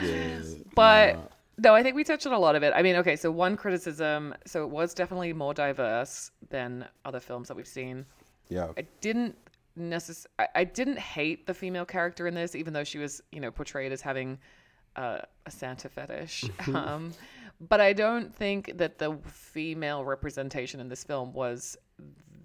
Yeah, 0.02 0.40
But 0.76 1.16
nah. 1.16 1.22
no, 1.58 1.76
I 1.76 1.84
think 1.84 1.96
we 1.96 2.04
touched 2.04 2.28
on 2.28 2.34
a 2.34 2.40
lot 2.40 2.56
of 2.56 2.64
it. 2.64 2.74
I 2.76 2.82
mean, 2.82 2.96
okay, 2.98 3.16
so 3.16 3.32
one 3.32 3.56
criticism, 3.58 4.34
so 4.46 4.64
it 4.64 4.70
was 4.70 4.94
definitely 4.94 5.34
more 5.34 5.54
diverse 5.54 6.32
than 6.50 6.86
other 7.06 7.20
films 7.20 7.48
that 7.48 7.58
we've 7.58 7.68
seen. 7.68 8.06
yeah, 8.50 8.68
I 8.78 8.84
didn't 9.02 9.36
necess- 9.78 10.26
I, 10.38 10.48
I 10.56 10.64
didn't 10.64 11.00
hate 11.00 11.48
the 11.48 11.54
female 11.54 11.86
character 11.86 12.28
in 12.28 12.34
this, 12.34 12.56
even 12.56 12.74
though 12.74 12.84
she 12.84 12.98
was, 12.98 13.22
you 13.32 13.40
know, 13.40 13.52
portrayed 13.52 13.92
as 13.92 14.02
having 14.02 14.38
uh, 14.96 15.20
a 15.46 15.52
Santa 15.52 15.90
fetish. 15.90 16.46
um, 16.74 17.14
but 17.62 17.82
I 17.82 17.94
don't 17.94 18.34
think 18.34 18.78
that 18.78 18.98
the 19.00 19.18
female 19.26 20.04
representation 20.06 20.80
in 20.80 20.88
this 20.90 21.04
film 21.04 21.34
was 21.34 21.78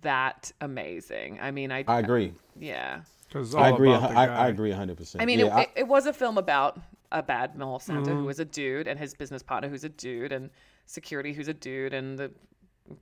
that 0.03 0.53
amazing. 0.61 1.39
I 1.41 1.51
mean, 1.51 1.73
I, 1.73 1.85
I 1.87 2.01
agree. 2.01 2.33
yeah, 2.59 3.01
Because 3.35 3.55
I 3.55 3.71
agree. 3.71 3.91
About 3.93 4.11
the 4.11 4.17
I, 4.19 4.27
guy. 4.27 4.35
I 4.35 4.49
agree 4.49 4.71
100. 4.71 4.97
percent 4.97 5.21
I 5.23 5.27
mean, 5.27 5.41
yeah, 5.41 5.59
it, 5.61 5.71
it, 5.75 5.81
it 5.81 5.89
was 5.89 6.07
a 6.07 6.13
film 6.13 6.39
about 6.39 6.81
a 7.11 7.23
bad 7.23 7.57
mall 7.57 7.79
Santa 7.81 8.03
Mm-hmm. 8.03 8.19
who 8.21 8.25
was 8.25 8.39
a 8.39 8.45
dude, 8.45 8.87
and 8.87 8.99
his 8.99 9.13
business 9.15 9.43
partner 9.43 9.69
who's 9.69 9.83
a 9.85 9.89
dude, 9.89 10.31
and 10.33 10.51
security 10.87 11.33
who's 11.33 11.49
a 11.49 11.55
dude, 11.55 11.93
and 11.93 12.17
the 12.19 12.31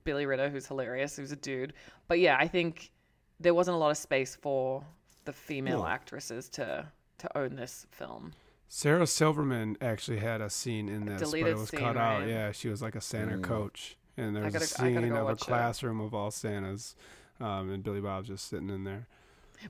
Billy 0.03 0.25
Ritter 0.25 0.49
who's 0.49 0.65
hilarious 0.67 1.15
who's 1.17 1.31
a 1.31 1.35
dude. 1.35 1.73
But 2.07 2.19
yeah, 2.19 2.37
I 2.39 2.47
think 2.47 2.91
there 3.39 3.53
wasn't 3.53 3.75
a 3.75 3.77
lot 3.77 3.91
of 3.91 3.97
space 3.97 4.35
for 4.35 4.83
the 5.25 5.33
female 5.33 5.79
No. 5.83 5.87
actresses 5.87 6.49
to 6.49 6.87
to 7.19 7.37
own 7.37 7.55
this 7.55 7.85
film. 7.91 8.33
Sarah 8.67 9.05
Silverman 9.05 9.77
actually 9.81 10.17
had 10.19 10.41
a 10.41 10.49
scene 10.49 10.89
in 10.89 11.05
this, 11.05 11.21
but 11.29 11.39
it 11.39 11.55
was 11.55 11.69
scene, 11.69 11.79
cut 11.79 11.95
out. 11.95 12.21
right? 12.21 12.27
Yeah, 12.29 12.51
she 12.51 12.69
was 12.69 12.81
like 12.81 12.95
a 12.95 13.01
Santa 13.01 13.37
Mm. 13.37 13.43
coach, 13.43 13.97
and 14.17 14.35
there 14.35 14.43
was 14.43 14.55
a 14.55 14.59
gotta- 14.59 14.81
I 14.83 14.89
gotta 14.93 15.01
scene 15.05 15.09
go 15.09 15.15
of 15.17 15.21
a 15.21 15.25
watch 15.25 15.41
it. 15.43 15.45
classroom 15.45 15.99
of 16.01 16.13
all 16.15 16.31
Santas, 16.31 16.95
um, 17.39 17.69
and 17.69 17.83
Billy 17.83 18.01
Bob 18.01 18.25
just 18.25 18.47
sitting 18.47 18.69
in 18.71 18.83
there. 18.83 19.07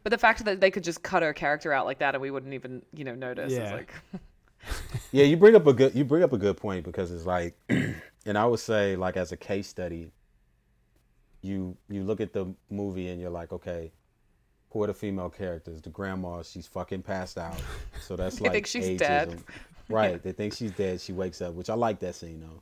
But 0.02 0.10
the 0.12 0.18
fact 0.18 0.44
that 0.46 0.60
they 0.62 0.72
could 0.72 0.84
just 0.84 1.04
cut 1.04 1.22
her 1.24 1.34
character 1.34 1.72
out 1.72 1.86
like 1.86 2.00
that 2.00 2.16
and 2.16 2.22
we 2.22 2.32
wouldn't 2.32 2.54
even, 2.54 2.82
you 2.94 3.04
know, 3.04 3.14
notice 3.16 3.52
is 3.52 3.58
Yeah. 3.60 3.74
like 3.74 3.94
Yeah, 5.12 5.26
you 5.26 5.36
bring 5.38 5.56
up 5.56 5.68
a 5.68 5.74
good 5.74 5.94
you 5.94 6.06
bring 6.06 6.24
up 6.24 6.32
a 6.34 6.38
good 6.38 6.58
point 6.58 6.86
because 6.86 7.12
it's 7.12 7.26
like, 7.26 7.56
and 7.70 8.38
I 8.38 8.46
would 8.46 8.60
say 8.62 8.96
like 8.96 9.18
as 9.18 9.32
a 9.32 9.38
case 9.38 9.68
study, 9.68 10.12
you 11.42 11.76
you 11.90 12.04
look 12.04 12.22
at 12.22 12.34
the 12.34 12.54
movie 12.70 13.10
and 13.10 13.20
you're 13.20 13.30
like, 13.30 13.52
okay, 13.52 13.92
who 14.72 14.84
are 14.84 14.88
the 14.88 14.94
female 14.94 15.30
characters? 15.30 15.82
The 15.82 15.90
grandma, 15.90 16.42
she's 16.44 16.66
fucking 16.68 17.04
passed 17.04 17.38
out, 17.38 17.62
so 18.02 18.16
that's 18.16 18.38
They 18.40 18.46
like 18.46 18.54
think 18.54 18.68
she's 18.68 18.86
ageism. 18.88 18.98
dead. 19.00 19.44
Right, 19.90 20.24
they 20.24 20.32
think 20.32 20.54
she's 20.54 20.72
dead. 20.72 21.02
She 21.02 21.12
wakes 21.12 21.42
up, 21.42 21.54
which 21.54 21.70
I 21.70 21.74
like 21.76 22.00
that 22.00 22.16
scene 22.16 22.40
though. 22.40 22.62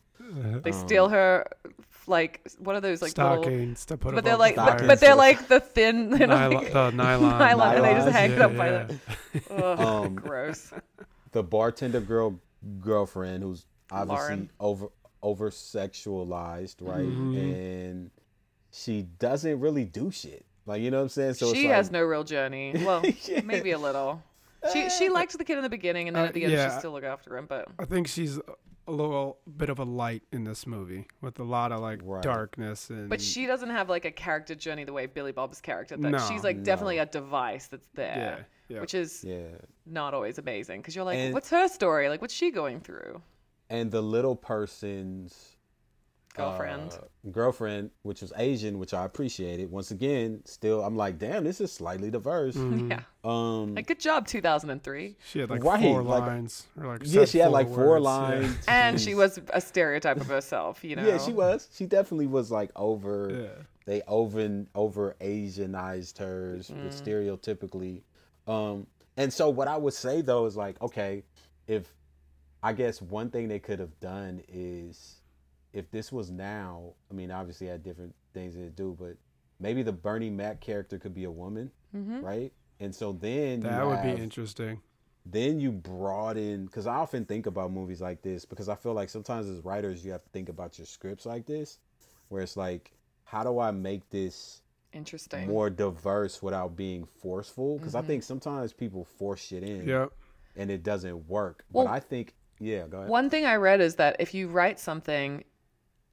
They 0.64 0.72
steal 0.72 1.10
her 1.10 1.46
like 2.08 2.42
what 2.58 2.76
are 2.76 2.82
those 2.82 3.02
like 3.02 3.16
little 3.18 3.42
Stockings 3.44 3.86
to 3.86 3.98
put 3.98 4.16
but 4.16 4.24
they're 4.24 4.36
like 4.38 4.56
the 4.56 4.62
but, 4.62 4.88
but 4.88 5.00
they're 5.00 5.16
like 5.16 5.48
the 5.48 5.60
thin 5.60 6.12
you 6.12 6.26
know, 6.28 6.50
Nylon, 6.50 6.54
like, 6.54 6.74
the 6.74 6.92
nylon, 6.96 7.40
nylon, 7.40 7.76
and 7.76 7.86
they 7.86 7.94
just 7.94 8.10
hang 8.10 8.32
it 8.32 8.38
yeah, 8.40 8.46
up 8.46 8.58
by 8.58 8.70
the 8.72 9.00
Ugh, 9.64 9.80
Um, 9.80 10.16
gross. 10.28 10.74
The 11.32 11.44
bartender 11.44 12.02
girl 12.02 12.40
girlfriend 12.80 13.44
who's 13.44 13.66
obviously 13.92 14.16
Lauren. 14.26 14.50
over 14.60 14.88
over 15.24 15.50
sexualized, 15.52 16.78
right? 16.82 17.06
Mhm. 17.06 17.54
And 17.90 18.12
she 18.72 19.04
doesn't 19.20 19.60
really 19.60 19.86
do 19.86 20.12
shit. 20.12 20.46
Like 20.66 20.82
you 20.82 20.92
know 20.92 20.98
what 20.98 21.04
I'm 21.04 21.10
saying? 21.10 21.34
So 21.36 21.54
she 21.54 21.66
it's 21.66 21.74
has 21.74 21.86
like, 21.88 21.94
no 21.94 22.04
real 22.04 22.24
journey. 22.24 22.74
Well, 22.84 23.04
Yeah. 23.26 23.42
maybe 23.42 23.72
a 23.72 23.78
little. 23.80 24.22
She 24.74 24.90
she 24.90 25.10
liked 25.10 25.38
the 25.38 25.44
kid 25.44 25.58
in 25.58 25.64
the 25.64 25.70
beginning, 25.70 26.08
and 26.08 26.16
then 26.16 26.24
Uh, 26.26 26.28
at 26.28 26.34
the 26.34 26.44
end 26.44 26.54
yeah. 26.54 26.72
she 26.74 26.80
still 26.80 26.92
look 26.92 27.04
after 27.04 27.36
him. 27.38 27.46
But 27.48 27.68
I 27.80 27.86
think 27.86 28.08
she's 28.08 28.40
a 28.92 28.96
little 28.96 29.38
bit 29.58 29.70
of 29.70 29.80
a 29.80 29.84
light 29.84 30.24
in 30.32 30.44
this 30.44 30.68
movie 30.68 31.08
with 31.22 31.40
a 31.40 31.44
lot 31.44 31.72
of 31.72 31.80
like 31.80 32.00
Right. 32.04 32.22
darkness 32.22 32.90
and. 32.90 33.10
but 33.10 33.22
she 33.22 33.46
doesn't 33.46 33.70
have 33.70 33.90
like 33.90 34.06
a 34.06 34.12
character 34.12 34.54
journey 34.56 34.84
the 34.84 34.94
way 34.94 35.06
Billy 35.06 35.32
Bob's 35.32 35.62
character. 35.62 35.96
does 35.96 36.12
No, 36.12 36.18
she's 36.28 36.44
like 36.44 36.58
no. 36.58 36.64
definitely 36.64 36.98
a 37.00 37.06
device 37.06 37.68
that's 37.68 37.88
yeah, 37.98 38.04
there, 38.16 38.48
yeah. 38.68 38.82
which 38.82 38.94
is 38.94 39.24
yeah. 39.24 39.48
not 39.86 40.14
always 40.14 40.38
amazing 40.38 40.82
because 40.82 40.96
you're 40.96 41.06
like, 41.06 41.18
And- 41.18 41.34
what's 41.34 41.50
her 41.50 41.68
story? 41.68 42.10
Like, 42.10 42.22
what's 42.22 42.34
she 42.34 42.52
going 42.52 42.82
through? 42.82 43.22
And 43.70 43.90
the 43.92 44.02
little 44.02 44.36
person's 44.36 45.56
Girlfriend. 46.34 46.92
uh, 46.94 47.30
girlfriend, 47.32 47.92
which 48.04 48.22
was 48.22 48.32
Asian, 48.38 48.80
which 48.80 48.94
I 48.94 49.04
appreciated. 49.06 49.70
Once 49.70 49.92
again, 49.92 50.42
still 50.46 50.82
I'm 50.84 50.96
like, 50.96 51.20
damn, 51.20 51.44
this 51.44 51.60
is 51.60 51.72
slightly 51.74 52.10
diverse. 52.10 52.56
Mhm. 52.56 52.90
Yeah, 52.90 53.02
Um, 53.24 53.76
like 53.76 53.88
good 53.88 54.00
job, 54.00 54.28
2003. 54.28 55.18
She 55.26 55.40
had 55.40 55.50
like 55.50 55.64
Right, 55.64 55.82
four 55.84 56.02
like- 56.04 56.22
lines. 56.22 56.68
Or 56.80 56.88
like 56.88 57.02
yeah, 57.04 57.26
she 57.26 57.40
had 57.40 57.52
like 57.52 57.68
four 57.68 58.00
words, 58.00 58.06
yeah. 58.06 58.10
lines, 58.12 58.58
And 58.68 59.00
she 59.02 59.14
was 59.14 59.40
a 59.54 59.60
stereotype 59.60 60.18
of 60.22 60.28
herself, 60.28 60.84
you 60.84 60.96
know. 60.96 61.06
Yeah, 61.06 61.18
she 61.18 61.34
was. 61.34 61.68
She 61.74 61.86
definitely 61.86 62.28
was 62.28 62.50
like 62.50 62.72
over. 62.76 63.30
Yeah. 63.58 63.64
They 63.86 64.02
over 64.08 64.66
over 64.76 65.16
Asianized 65.20 66.18
hers 66.20 66.70
with 66.70 66.94
stereotypically. 67.06 68.04
Um, 68.48 68.88
and 69.18 69.34
so 69.34 69.50
what 69.50 69.68
I 69.68 69.76
would 69.78 69.94
say 69.94 70.22
though 70.22 70.46
is 70.46 70.56
like, 70.56 70.82
okay, 70.82 71.24
if 71.68 71.94
I 72.64 72.74
guess 72.74 73.02
one 73.02 73.30
thing 73.32 73.48
they 73.48 73.60
could 73.60 73.80
have 73.80 74.00
done 74.00 74.42
is 74.48 75.16
if 75.74 75.90
this 75.92 76.12
was 76.12 76.30
now, 76.32 76.94
I 77.10 77.14
mean, 77.14 77.32
obviously 77.32 77.68
it 77.68 77.72
had 77.72 77.84
different 77.84 78.14
things 78.34 78.56
to 78.56 78.70
do, 78.70 78.96
but 79.00 79.16
maybe 79.60 79.84
the 79.84 79.92
Bernie 79.94 80.30
Mac 80.30 80.60
character 80.60 80.98
could 81.00 81.14
be 81.14 81.24
a 81.26 81.32
woman, 81.32 81.72
Mhm. 81.96 82.22
right? 82.24 82.52
And 82.80 82.94
so 82.94 83.12
then 83.14 83.62
you 83.62 83.70
That 83.70 83.86
would 83.86 83.98
have- 84.00 84.16
be 84.18 84.22
interesting. 84.22 84.82
then 85.26 85.60
you 85.60 85.72
broaden 85.72 86.66
because 86.66 86.88
I 86.88 86.96
often 86.96 87.26
think 87.26 87.46
about 87.46 87.72
movies 87.72 88.02
like 88.02 88.22
this 88.24 88.44
because 88.44 88.68
I 88.70 88.76
feel 88.76 88.94
like 88.94 89.08
sometimes 89.10 89.48
as 89.48 89.64
writers 89.64 90.04
you 90.04 90.12
have 90.14 90.24
to 90.24 90.30
think 90.30 90.50
about 90.50 90.78
your 90.80 90.88
scripts 90.88 91.26
like 91.28 91.46
this, 91.46 91.78
where 92.30 92.42
it's 92.42 92.58
like, 92.58 92.92
how 93.26 93.44
do 93.44 93.60
I 93.60 93.72
make 93.72 94.10
this 94.10 94.62
Interesting. 94.94 95.48
more 95.48 95.70
diverse 95.70 96.42
without 96.42 96.76
being 96.76 97.06
forceful? 97.06 97.78
Because 97.78 97.94
Mm-hmm. 97.94 98.04
I 98.04 98.08
think 98.08 98.24
sometimes 98.24 98.74
people 98.74 99.06
force 99.06 99.40
shit 99.42 99.64
in 99.64 99.88
Yep. 99.88 100.12
and 100.56 100.72
it 100.72 100.82
doesn't 100.84 101.28
work. 101.30 101.64
Well, 101.72 101.86
but 101.86 101.92
I 101.92 102.00
think, 102.00 102.34
yeah, 102.60 102.88
go 102.88 102.98
ahead. 102.98 103.10
One 103.10 103.30
thing 103.30 103.46
I 103.46 103.56
read 103.58 103.80
is 103.80 103.96
that 103.98 104.16
if 104.20 104.34
you 104.34 104.48
write 104.48 104.80
something, 104.80 105.44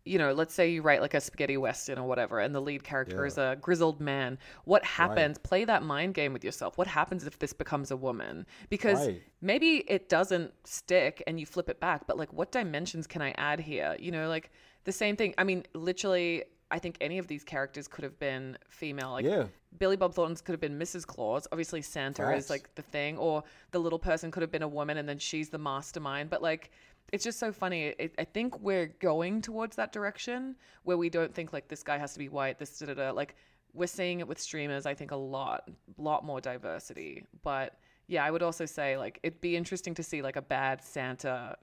you 0.09 0.19
know, 0.19 0.33
let's 0.33 0.55
say 0.55 0.71
you 0.71 0.83
write 0.83 1.01
like 1.01 1.15
a 1.15 1.21
spaghetti 1.21 1.57
western 1.57 1.99
or 1.99 2.09
whatever, 2.09 2.41
and 2.41 2.55
the 2.55 2.61
lead 2.61 2.83
character 2.83 3.21
Yeah. 3.21 3.27
is 3.27 3.39
a 3.39 3.59
grizzled 3.61 4.01
man, 4.01 4.39
what 4.65 4.85
happens? 4.85 5.39
Play 5.39 5.65
that 5.67 5.83
mind 5.83 6.15
game 6.15 6.33
with 6.33 6.43
yourself. 6.45 6.79
What 6.79 6.87
happens 6.87 7.27
if 7.27 7.39
this 7.39 7.53
becomes 7.53 7.91
a 7.91 7.97
woman? 7.97 8.47
Because 8.71 9.07
Right. 9.07 9.23
maybe 9.41 9.79
it 9.89 10.09
doesn't 10.09 10.53
stick 10.67 11.23
and 11.27 11.39
you 11.39 11.47
flip 11.47 11.69
it 11.69 11.79
back, 11.81 12.07
but 12.07 12.17
like, 12.17 12.33
what 12.33 12.51
dimensions 12.51 13.07
can 13.07 13.23
I 13.23 13.33
add 13.37 13.61
here? 13.61 13.97
You 13.99 14.11
know, 14.11 14.29
like 14.29 14.51
the 14.85 14.93
same 14.93 15.17
thing. 15.17 15.35
I 15.39 15.45
mean, 15.45 15.65
literally. 15.75 16.45
I 16.71 16.79
think 16.79 16.99
any 17.01 17.17
of 17.17 17.29
these 17.29 17.45
characters 17.45 17.89
could 17.89 18.05
have 18.05 18.19
been 18.19 18.59
female. 18.69 19.13
Like 19.13 19.25
Yeah. 19.25 19.47
Billy 19.79 19.97
Bob 19.97 20.13
Thornton's 20.13 20.43
could 20.43 20.53
have 20.53 20.61
been 20.61 20.79
Mrs. 20.79 21.07
Claus. 21.07 21.47
Obviously, 21.51 21.81
Santa 21.81 22.25
Facts. 22.25 22.45
is 22.45 22.51
like 22.51 22.75
the 22.75 22.83
thing, 22.83 23.17
or 23.17 23.43
the 23.71 23.79
little 23.79 23.99
person 23.99 24.31
could 24.31 24.43
have 24.43 24.51
been 24.51 24.63
a 24.63 24.69
woman, 24.69 24.99
and 24.99 25.09
then 25.09 25.17
she's 25.19 25.49
the 25.49 25.57
mastermind. 25.57 26.29
But 26.29 26.43
like, 26.43 26.71
it's 27.13 27.25
just 27.25 27.39
so 27.39 27.53
funny. 27.53 27.95
It, 27.99 28.15
I 28.19 28.25
think 28.25 28.59
we're 28.61 28.87
going 29.01 29.41
towards 29.43 29.77
that 29.77 29.93
direction 29.93 30.57
where 30.85 30.97
we 30.99 31.09
don't 31.11 31.35
think 31.35 31.53
like 31.53 31.69
this 31.69 31.83
guy 31.83 31.99
has 31.99 32.13
to 32.13 32.19
be 32.19 32.29
white. 32.29 32.59
This 32.59 32.79
da 32.79 32.87
da 32.87 32.95
da. 32.95 33.11
Like, 33.13 33.37
we're 33.73 33.87
seeing 33.87 34.21
it 34.21 34.29
with 34.29 34.39
streamers. 34.39 34.87
I 34.87 34.95
think 34.95 35.11
a 35.11 35.17
lot, 35.17 35.69
A 35.99 36.03
lot 36.03 36.25
more 36.25 36.41
diversity. 36.41 37.25
But 37.43 37.79
yeah, 38.07 38.25
I 38.25 38.31
would 38.31 38.43
also 38.43 38.67
say 38.67 38.97
like 38.97 39.21
it'd 39.23 39.41
be 39.41 39.57
interesting 39.57 39.95
to 39.95 40.03
see 40.03 40.23
like 40.23 40.37
a 40.37 40.43
bad 40.43 40.83
Santa, 40.83 41.57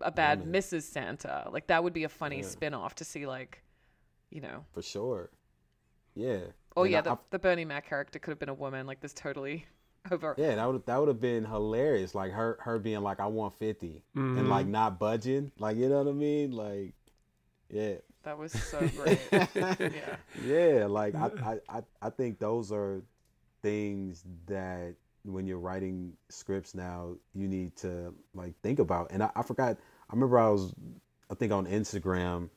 a 0.00 0.10
bad 0.10 0.40
Woman. 0.40 0.54
Mrs. 0.54 0.82
Santa. 0.82 1.48
Like 1.50 1.66
that 1.68 1.82
would 1.82 1.92
be 1.94 2.04
a 2.04 2.08
funny 2.08 2.38
Yeah. 2.38 2.46
spin 2.46 2.74
off 2.74 2.94
to 2.96 3.04
see 3.04 3.26
like, 3.26 3.62
you 4.30 4.40
know. 4.40 4.64
For 4.72 4.82
sure. 4.82 5.30
Yeah. 6.14 6.40
Oh 6.76 6.82
And 6.84 6.92
yeah, 6.92 6.98
I- 6.98 7.02
the, 7.02 7.12
I- 7.12 7.18
the 7.30 7.38
Bernie 7.38 7.64
Mac 7.64 7.86
character 7.88 8.18
could 8.18 8.30
have 8.30 8.38
been 8.38 8.48
a 8.48 8.54
woman. 8.54 8.86
Like 8.86 9.00
this 9.00 9.12
totally 9.14 9.66
over. 10.10 10.34
yeah, 10.38 10.54
that 10.56 10.66
would 10.70 10.86
that 10.86 10.98
would 10.98 11.08
have 11.08 11.20
been 11.20 11.44
hilarious. 11.44 12.14
Like 12.14 12.32
her 12.32 12.58
her 12.60 12.78
being 12.78 13.00
like, 13.02 13.20
I 13.20 13.26
want 13.26 13.54
50 13.54 14.02
and 14.14 14.38
Mhm. 14.38 14.48
like 14.48 14.66
not 14.66 14.98
budging. 14.98 15.52
Like 15.58 15.76
you 15.76 15.88
know 15.88 16.02
what 16.02 16.08
I 16.10 16.12
mean? 16.12 16.52
Like, 16.52 16.94
yeah. 17.70 17.94
That 18.24 18.38
was 18.38 18.52
so 18.52 18.78
great. 18.96 19.20
yeah. 19.32 20.16
yeah 20.44 20.86
like 20.88 21.14
I, 21.14 21.30
I, 21.44 21.58
I, 21.78 21.82
I 22.00 22.10
think 22.10 22.38
those 22.38 22.72
are 22.72 23.02
things 23.60 24.24
that 24.46 24.94
when 25.24 25.46
you're 25.46 25.58
writing 25.58 26.12
scripts 26.30 26.74
now 26.74 27.16
you 27.34 27.48
need 27.48 27.76
to 27.76 28.14
like 28.34 28.54
think 28.62 28.78
about 28.78 29.10
and 29.10 29.22
i, 29.22 29.30
I 29.34 29.42
forgot 29.42 29.78
i 30.10 30.12
remember 30.14 30.38
i 30.38 30.48
was 30.50 30.74
i 31.30 31.34
think 31.34 31.50
on 31.50 31.64
instagram 31.66 32.50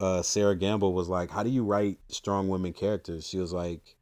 uh 0.00 0.22
sarah 0.22 0.56
gamble 0.56 0.92
was 0.92 1.08
like 1.08 1.30
how 1.30 1.44
do 1.44 1.50
you 1.50 1.62
write 1.62 1.98
strong 2.08 2.48
women 2.48 2.72
characters 2.72 3.26
she 3.28 3.38
was 3.38 3.52
like 3.52 3.94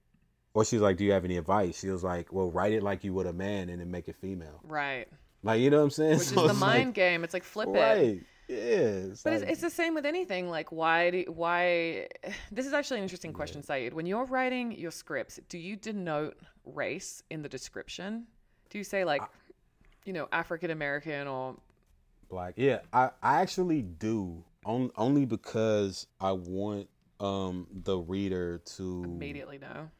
or 0.57 0.65
she 0.65 0.77
was 0.77 0.83
like 0.83 0.97
do 0.97 1.05
you 1.05 1.13
have 1.13 1.25
any 1.25 1.37
advice 1.37 1.79
she 1.79 1.89
was 1.89 2.03
like 2.03 2.33
well 2.33 2.51
write 2.51 2.73
it 2.73 2.83
like 2.83 3.05
you 3.05 3.13
would 3.13 3.27
a 3.27 3.33
man 3.33 3.69
and 3.69 3.81
then 3.81 3.91
make 3.91 4.09
it 4.09 4.17
female 4.17 4.61
Right. 4.65 5.07
like 5.43 5.61
you 5.61 5.71
know 5.71 5.79
what 5.79 5.85
i'm 5.85 5.91
saying 5.91 6.19
Which 6.19 6.29
is 6.29 6.33
the 6.53 6.55
mind 6.55 6.87
like, 6.89 6.95
game. 6.95 7.23
It's 7.25 7.35
like 7.35 7.45
flip 7.45 7.69
it. 7.69 7.79
right 7.79 8.21
yeah 8.49 8.57
it's 8.57 9.23
But 9.23 9.33
it's, 9.35 9.43
like- 9.43 9.53
it's 9.53 9.61
the 9.61 9.71
same 9.71 9.93
with 9.95 10.07
anything. 10.07 10.49
Like, 10.49 10.71
why 10.71 11.11
do 11.11 11.25
why? 11.29 12.07
This 12.53 12.65
is 12.67 12.73
actually 12.73 12.99
an 12.99 13.03
interesting 13.03 13.33
question, 13.33 13.61
Saeed. 13.63 13.93
When 13.93 14.07
you're 14.07 14.25
writing 14.25 14.71
your 14.71 14.93
scripts, 14.93 15.41
do 15.49 15.59
you 15.59 15.75
denote 15.77 16.37
race 16.65 17.23
in 17.29 17.43
the 17.43 17.49
description? 17.49 18.27
Do 18.71 18.79
you 18.79 18.85
say 18.85 19.05
like, 19.05 19.23
you 20.05 20.13
know, 20.13 20.29
African 20.31 20.71
American 20.71 21.27
or 21.27 21.57
Black. 22.31 22.55
Yeah, 22.57 22.81
I, 22.93 23.11
I 23.21 23.41
actually 23.43 23.83
do. 23.83 24.45
On, 24.65 24.91
only 24.97 25.25
because 25.27 26.07
I 26.21 26.33
want 26.33 26.89
um 27.21 27.67
the 27.73 27.97
reader 27.99 28.59
to 28.77 29.03
immediately 29.05 29.59
no? 29.59 29.91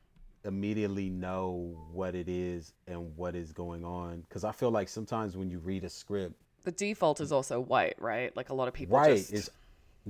Immediately 0.47 1.11
know 1.11 1.77
what 1.93 2.15
it 2.15 2.29
is 2.29 2.73
and 2.87 3.17
what 3.17 3.35
is 3.35 3.53
going 3.53 3.85
on. 3.85 4.21
Because 4.23 4.45
I 4.45 4.53
feel 4.53 4.71
like 4.71 4.89
sometimes 4.89 5.37
when 5.37 5.51
you 5.51 5.59
read 5.59 5.85
a 5.85 5.89
script, 5.91 6.35
The 6.65 6.73
default 6.73 7.21
is 7.21 7.33
also 7.33 7.61
white, 7.61 7.95
right? 7.99 8.35
Like 8.37 8.51
a 8.51 8.55
lot 8.55 8.69
of 8.69 8.75
people 8.75 8.97
right, 8.97 9.17
just 9.17 9.33
it's 9.33 9.51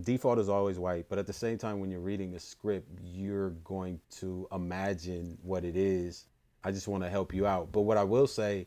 default 0.02 0.38
is 0.38 0.48
always 0.48 0.78
white, 0.78 1.06
but 1.08 1.18
at 1.18 1.26
the 1.26 1.32
same 1.32 1.58
time 1.58 1.80
when 1.80 1.90
you're 1.90 2.00
reading 2.00 2.34
a 2.34 2.38
script, 2.38 2.88
you're 3.02 3.50
going 3.64 4.00
to 4.10 4.46
imagine 4.52 5.38
what 5.42 5.64
it 5.64 5.76
is. 5.76 6.26
I 6.64 6.72
just 6.72 6.88
want 6.88 7.02
to 7.02 7.10
help 7.10 7.32
you 7.34 7.46
out. 7.46 7.72
But 7.72 7.82
what 7.82 7.96
I 7.96 8.04
will 8.04 8.26
say 8.26 8.66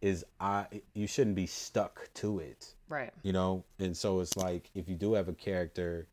is 0.00 0.24
I 0.38 0.66
you 0.92 1.06
shouldn't 1.06 1.36
be 1.36 1.46
stuck 1.46 2.08
to 2.14 2.38
it. 2.38 2.74
right. 2.88 3.10
you 3.22 3.32
know 3.32 3.64
and 3.78 3.96
so 3.96 4.20
it's 4.20 4.36
like 4.36 4.70
if 4.74 4.86
you 4.86 4.94
do 4.94 5.14
have 5.14 5.28
a 5.28 5.32
character 5.32 6.06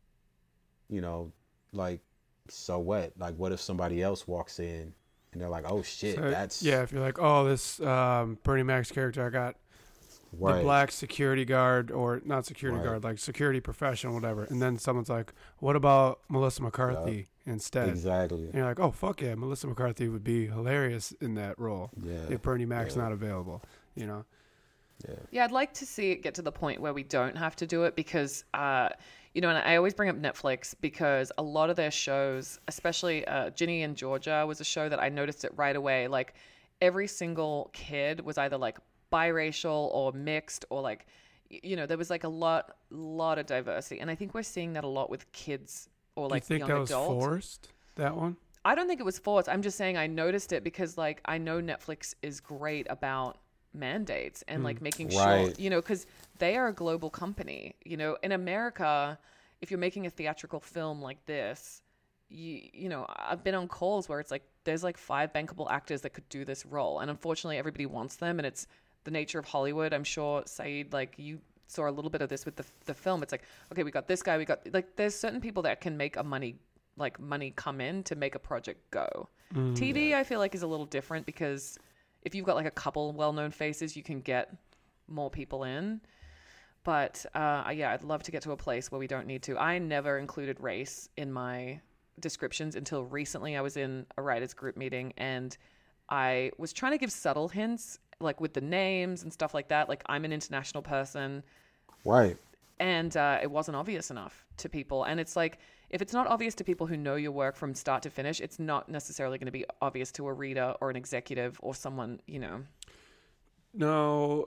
you 0.88 1.02
know 1.02 1.30
like 1.72 2.00
so 2.48 2.78
what 2.78 3.12
like 3.18 3.34
what 3.36 3.52
if 3.52 3.60
somebody 3.60 4.02
else 4.02 4.26
walks 4.26 4.58
in 4.58 4.92
and 5.32 5.40
they're 5.40 5.48
like, 5.48 5.64
"Oh 5.70 5.82
shit, 5.82 6.16
So, 6.16 6.30
that's 6.30 6.62
yeah. 6.62 6.82
If 6.82 6.92
you're 6.92 7.00
like, 7.00 7.18
oh, 7.18 7.44
this 7.44 7.80
um, 7.80 8.38
Bernie 8.42 8.62
Mac's 8.62 8.90
character, 8.90 9.24
I 9.26 9.30
got 9.30 9.56
right, 10.32 10.56
the 10.56 10.62
black 10.62 10.90
security 10.90 11.44
guard 11.44 11.90
or 11.90 12.20
not 12.24 12.44
security 12.46 12.78
Right. 12.78 12.84
guard, 12.84 13.04
like 13.04 13.18
security 13.18 13.60
professional, 13.60 14.14
whatever. 14.14 14.44
And 14.44 14.60
then 14.60 14.76
someone's 14.78 15.08
like, 15.08 15.32
what 15.58 15.76
about 15.76 16.20
Melissa 16.28 16.62
McCarthy 16.62 17.28
instead? 17.46 17.88
exactly, 17.88 18.44
And 18.44 18.54
you're 18.54 18.64
like, 18.66 18.80
oh 18.80 18.90
fuck 18.90 19.22
yeah, 19.22 19.34
Melissa 19.34 19.66
McCarthy 19.68 20.08
would 20.08 20.24
be 20.24 20.46
hilarious 20.46 21.12
in 21.20 21.34
that 21.36 21.58
role 21.58 21.90
yeah, 22.02 22.26
if 22.28 22.42
Bernie 22.42 22.66
Mac's 22.66 22.96
Yeah. 22.96 23.02
not 23.02 23.12
available. 23.12 23.62
You 23.94 24.06
know, 24.06 24.24
yeah, 25.08 25.14
Yeah, 25.30 25.44
I'd 25.44 25.52
like 25.52 25.74
to 25.74 25.86
see 25.86 26.10
it 26.12 26.22
get 26.22 26.34
to 26.36 26.42
the 26.42 26.52
point 26.52 26.80
where 26.80 26.92
we 26.94 27.02
don't 27.02 27.36
have 27.36 27.56
to 27.56 27.66
do 27.66 27.84
it 27.84 27.96
because, 27.96 28.44
uh, 28.54 28.90
you 29.34 29.40
know, 29.40 29.48
and 29.48 29.58
I 29.58 29.76
always 29.76 29.94
bring 29.94 30.10
up 30.10 30.16
Netflix 30.16 30.74
because 30.80 31.32
a 31.38 31.42
lot 31.42 31.70
of 31.70 31.76
their 31.76 31.90
shows, 31.90 32.60
especially 32.68 33.26
uh, 33.26 33.50
Ginny 33.50 33.82
and 33.82 33.96
Georgia, 33.96 34.44
was 34.46 34.60
a 34.60 34.64
show 34.64 34.88
that 34.88 35.00
I 35.00 35.08
noticed 35.08 35.44
it 35.44 35.52
right 35.56 35.74
away. 35.74 36.06
Like 36.08 36.34
every 36.80 37.06
single 37.06 37.70
kid 37.72 38.20
was 38.20 38.36
either 38.36 38.58
like 38.58 38.78
biracial 39.12 39.88
or 39.92 40.12
mixed 40.12 40.64
or 40.68 40.82
like, 40.82 41.06
you 41.48 41.76
know, 41.76 41.86
there 41.86 41.98
was 41.98 42.10
like 42.10 42.24
a 42.24 42.28
lot, 42.28 42.76
lot 42.90 43.38
of 43.38 43.46
diversity, 43.46 44.00
and 44.00 44.10
I 44.10 44.14
think 44.14 44.34
we're 44.34 44.42
seeing 44.42 44.74
that 44.74 44.84
a 44.84 44.88
lot 44.88 45.10
with 45.10 45.30
kids 45.32 45.88
or 46.16 46.28
like 46.28 46.46
Do 46.46 46.54
you 46.54 46.58
think 46.60 46.68
young 46.68 46.84
that 46.84 46.96
was 46.96 47.06
forced? 47.06 47.72
That 47.96 48.16
one? 48.16 48.36
I 48.64 48.74
don't 48.74 48.86
think 48.86 49.00
it 49.00 49.04
was 49.04 49.18
forced. 49.18 49.48
I'm 49.48 49.62
just 49.62 49.76
saying 49.76 49.96
I 49.96 50.06
noticed 50.06 50.52
it 50.52 50.62
because 50.62 50.96
like 50.96 51.20
I 51.24 51.38
know 51.38 51.60
Netflix 51.60 52.14
is 52.22 52.40
great 52.40 52.86
about 52.88 53.38
mandates 53.74 54.44
and 54.48 54.62
mm, 54.62 54.64
like 54.64 54.82
making 54.82 55.08
sure 55.10 55.50
you 55.58 55.70
know 55.70 55.80
because 55.80 56.06
they 56.38 56.56
are 56.56 56.68
a 56.68 56.72
global 56.72 57.10
company. 57.10 57.74
You 57.84 57.96
know, 57.96 58.16
in 58.22 58.32
America, 58.32 59.18
if 59.60 59.70
you're 59.70 59.78
making 59.80 60.06
a 60.06 60.10
theatrical 60.10 60.60
film 60.60 61.00
like 61.00 61.24
this, 61.26 61.82
you 62.28 62.62
you 62.72 62.88
know 62.88 63.06
I've 63.08 63.44
been 63.44 63.54
on 63.54 63.68
calls 63.68 64.08
where 64.08 64.20
it's 64.20 64.30
like 64.30 64.44
there's 64.64 64.82
like 64.82 64.98
five 64.98 65.32
bankable 65.32 65.70
actors 65.70 66.02
that 66.02 66.10
could 66.10 66.28
do 66.28 66.44
this 66.44 66.66
role, 66.66 67.00
and 67.00 67.10
unfortunately 67.10 67.58
everybody 67.58 67.86
wants 67.86 68.16
them, 68.16 68.38
and 68.38 68.46
it's 68.46 68.66
the 69.04 69.10
nature 69.10 69.38
of 69.38 69.44
Hollywood. 69.44 69.92
I'm 69.92 70.04
sure 70.04 70.42
Saeed, 70.46 70.92
like 70.92 71.14
you 71.16 71.40
saw 71.66 71.88
a 71.88 71.90
little 71.90 72.10
bit 72.10 72.22
of 72.22 72.28
this 72.28 72.44
with 72.44 72.56
the 72.56 72.64
the 72.86 72.94
film. 72.94 73.22
It's 73.22 73.32
like 73.32 73.44
okay, 73.72 73.82
we 73.82 73.90
got 73.90 74.08
this 74.08 74.22
guy, 74.22 74.38
we 74.38 74.44
got 74.44 74.60
like 74.72 74.96
there's 74.96 75.14
certain 75.14 75.40
people 75.40 75.62
that 75.64 75.80
can 75.80 75.96
make 75.96 76.16
a 76.16 76.22
money 76.22 76.56
like 76.96 77.18
money 77.18 77.52
come 77.56 77.80
in 77.80 78.02
to 78.04 78.14
make 78.14 78.34
a 78.34 78.38
project 78.38 78.90
go. 78.90 79.28
Mm. 79.54 79.76
TV, 79.76 80.14
I 80.14 80.24
feel 80.24 80.38
like, 80.38 80.54
is 80.54 80.62
a 80.62 80.66
little 80.66 80.86
different 80.86 81.26
because 81.26 81.78
if 82.22 82.34
you've 82.34 82.46
got 82.46 82.56
like 82.56 82.66
a 82.66 82.70
couple 82.70 83.12
well-known 83.12 83.50
faces, 83.50 83.96
you 83.96 84.02
can 84.02 84.20
get 84.20 84.54
more 85.08 85.30
people 85.30 85.64
in. 85.64 86.00
But 86.84 87.24
uh, 87.34 87.70
yeah, 87.74 87.92
I'd 87.92 88.02
love 88.02 88.22
to 88.24 88.32
get 88.32 88.42
to 88.42 88.52
a 88.52 88.56
place 88.56 88.90
where 88.90 88.98
we 88.98 89.06
don't 89.06 89.26
need 89.26 89.42
to. 89.44 89.56
I 89.56 89.78
never 89.78 90.18
included 90.18 90.60
race 90.60 91.08
in 91.16 91.32
my 91.32 91.80
descriptions 92.20 92.76
until 92.76 93.04
recently. 93.04 93.56
I 93.56 93.60
was 93.60 93.76
in 93.76 94.06
a 94.16 94.22
writers 94.22 94.52
group 94.52 94.76
meeting 94.76 95.12
and 95.16 95.56
I 96.08 96.50
was 96.58 96.72
trying 96.72 96.92
to 96.92 96.98
give 96.98 97.12
subtle 97.12 97.48
hints, 97.48 97.98
like 98.20 98.40
with 98.40 98.52
the 98.52 98.60
names 98.60 99.22
and 99.22 99.32
stuff 99.32 99.54
like 99.54 99.68
that. 99.68 99.88
Like 99.88 100.02
I'm 100.06 100.24
an 100.24 100.32
international 100.32 100.82
person 100.82 101.42
right, 102.04 102.36
and 102.80 103.16
uh, 103.16 103.38
it 103.40 103.50
wasn't 103.50 103.76
obvious 103.76 104.10
enough 104.10 104.44
to 104.58 104.68
people. 104.68 105.04
And 105.04 105.20
it's 105.20 105.36
like, 105.36 105.58
if 105.92 106.00
it's 106.02 106.12
not 106.12 106.26
obvious 106.26 106.54
to 106.56 106.64
people 106.64 106.86
who 106.86 106.96
know 106.96 107.14
your 107.16 107.32
work 107.32 107.54
from 107.54 107.74
start 107.74 108.02
to 108.02 108.10
finish, 108.10 108.40
it's 108.40 108.58
not 108.58 108.88
necessarily 108.88 109.38
going 109.38 109.46
to 109.46 109.52
be 109.52 109.64
obvious 109.80 110.10
to 110.12 110.26
a 110.26 110.32
reader 110.32 110.74
or 110.80 110.88
an 110.90 110.96
executive 110.96 111.58
or 111.62 111.74
someone, 111.74 112.20
you 112.26 112.38
know. 112.38 112.62
No, 113.74 114.46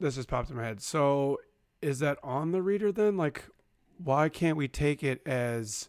this 0.00 0.14
just 0.16 0.28
popped 0.28 0.50
in 0.50 0.56
my 0.56 0.64
head. 0.64 0.80
So 0.82 1.40
is 1.80 1.98
that 2.00 2.18
on 2.22 2.52
the 2.52 2.62
reader 2.62 2.92
then? 2.92 3.16
Like, 3.16 3.44
why 4.02 4.28
can't 4.28 4.56
we 4.56 4.68
take 4.68 5.02
it 5.02 5.26
as 5.26 5.88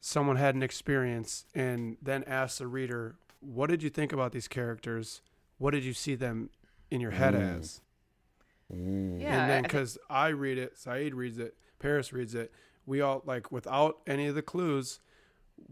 someone 0.00 0.36
had 0.36 0.54
an 0.54 0.62
experience 0.62 1.46
and 1.54 1.96
then 2.02 2.24
ask 2.24 2.58
the 2.58 2.66
reader, 2.66 3.16
what 3.40 3.70
did 3.70 3.82
you 3.82 3.90
think 3.90 4.12
about 4.12 4.32
these 4.32 4.48
characters? 4.48 5.20
What 5.58 5.70
did 5.72 5.84
you 5.84 5.92
see 5.92 6.14
them 6.14 6.50
in 6.90 7.00
your 7.00 7.12
head 7.12 7.34
Mm. 7.34 7.58
as? 7.60 7.80
Mm. 8.72 9.20
Yeah. 9.20 9.26
and 9.34 9.42
I- 9.42 9.46
then 9.46 9.50
I 9.50 9.54
think- 9.56 9.66
because 9.68 9.98
I 10.08 10.28
read 10.28 10.58
it, 10.58 10.78
Saeed 10.78 11.14
reads 11.14 11.38
it, 11.38 11.56
Paris 11.78 12.12
reads 12.12 12.34
it, 12.34 12.52
we 12.86 13.00
all 13.00 13.22
like 13.26 13.52
without 13.52 13.98
any 14.06 14.26
of 14.26 14.34
the 14.34 14.42
clues, 14.42 15.00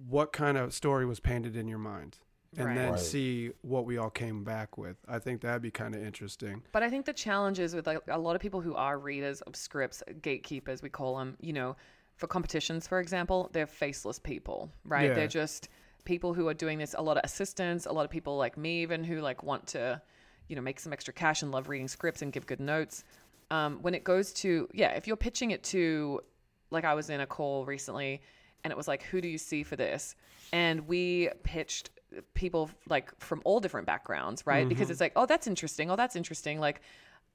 what 0.09 0.33
kind 0.33 0.57
of 0.57 0.73
story 0.73 1.07
was 1.07 1.21
painted 1.21 1.57
in 1.57 1.67
your 1.69 1.79
mind, 1.79 2.19
and 2.57 2.67
Right. 2.67 2.75
then 2.75 2.91
Right. 2.93 3.01
see 3.01 3.53
what 3.63 3.85
we 3.85 3.97
all 3.99 4.11
came 4.11 4.45
back 4.45 4.79
with. 4.79 4.97
I 5.09 5.19
think 5.19 5.41
that'd 5.41 5.63
be 5.63 5.71
kind 5.71 5.95
of 5.95 6.03
interesting. 6.03 6.63
But 6.73 6.83
I 6.83 6.91
think 6.91 7.07
the 7.07 7.13
challenge 7.13 7.59
is 7.59 7.75
with 7.75 7.87
like 7.87 8.01
a 8.09 8.19
lot 8.19 8.37
of 8.37 8.43
people 8.43 8.61
who 8.61 8.75
are 8.75 8.99
readers 8.99 9.41
of 9.43 9.57
scripts, 9.57 10.03
gatekeepers, 10.23 10.83
we 10.83 10.89
call 10.91 11.17
them, 11.19 11.37
you 11.41 11.53
know, 11.53 11.77
for 12.17 12.27
competitions, 12.27 12.87
for 12.87 13.01
example, 13.01 13.49
they're 13.53 13.67
faceless 13.67 14.19
people, 14.19 14.71
right? 14.85 15.09
Yeah. 15.09 15.15
They're 15.15 15.27
just 15.27 15.69
people 16.05 16.35
who 16.35 16.49
are 16.49 16.55
doing 16.55 16.79
this, 16.79 16.95
a 16.97 17.03
lot 17.03 17.17
of 17.17 17.23
assistants, 17.25 17.87
a 17.87 17.93
lot 17.93 18.05
of 18.05 18.11
people 18.11 18.37
like 18.37 18.57
me, 18.57 18.83
even 18.83 19.05
who 19.05 19.21
like 19.21 19.43
want 19.43 19.67
to, 19.69 20.01
you 20.49 20.57
know, 20.57 20.63
make 20.63 20.79
some 20.81 20.93
extra 20.93 21.15
cash 21.15 21.43
and 21.43 21.51
love 21.51 21.69
reading 21.69 21.89
scripts 21.89 22.23
and 22.23 22.33
give 22.33 22.47
good 22.47 22.61
notes. 22.61 23.05
Um, 23.51 23.79
when 23.83 23.95
it 23.95 24.05
goes 24.05 24.33
to, 24.35 24.69
yeah, 24.73 24.91
if 24.91 25.07
you're 25.07 25.17
pitching 25.17 25.51
it 25.51 25.63
to, 25.65 26.21
like 26.71 26.85
I 26.85 26.95
was 26.95 27.11
in 27.11 27.21
a 27.21 27.27
call 27.27 27.65
recently 27.65 28.21
and 28.65 28.71
it 28.71 28.77
was 28.77 28.87
like, 28.89 29.03
who 29.05 29.21
do 29.21 29.29
you 29.29 29.39
see 29.39 29.63
for 29.63 29.77
this? 29.77 30.15
And 30.53 30.87
we 30.87 31.31
pitched 31.45 31.91
people 32.35 32.71
like 32.89 33.13
from 33.21 33.41
all 33.45 33.61
different 33.61 33.87
backgrounds, 33.87 34.47
right? 34.47 34.69
Because 34.69 34.91
it's 34.91 35.01
like, 35.01 35.13
oh, 35.17 35.27
that's 35.27 35.47
interesting. 35.47 35.91
Oh, 35.91 35.97
that's 35.97 36.17
interesting. 36.17 36.59
Like, 36.61 36.81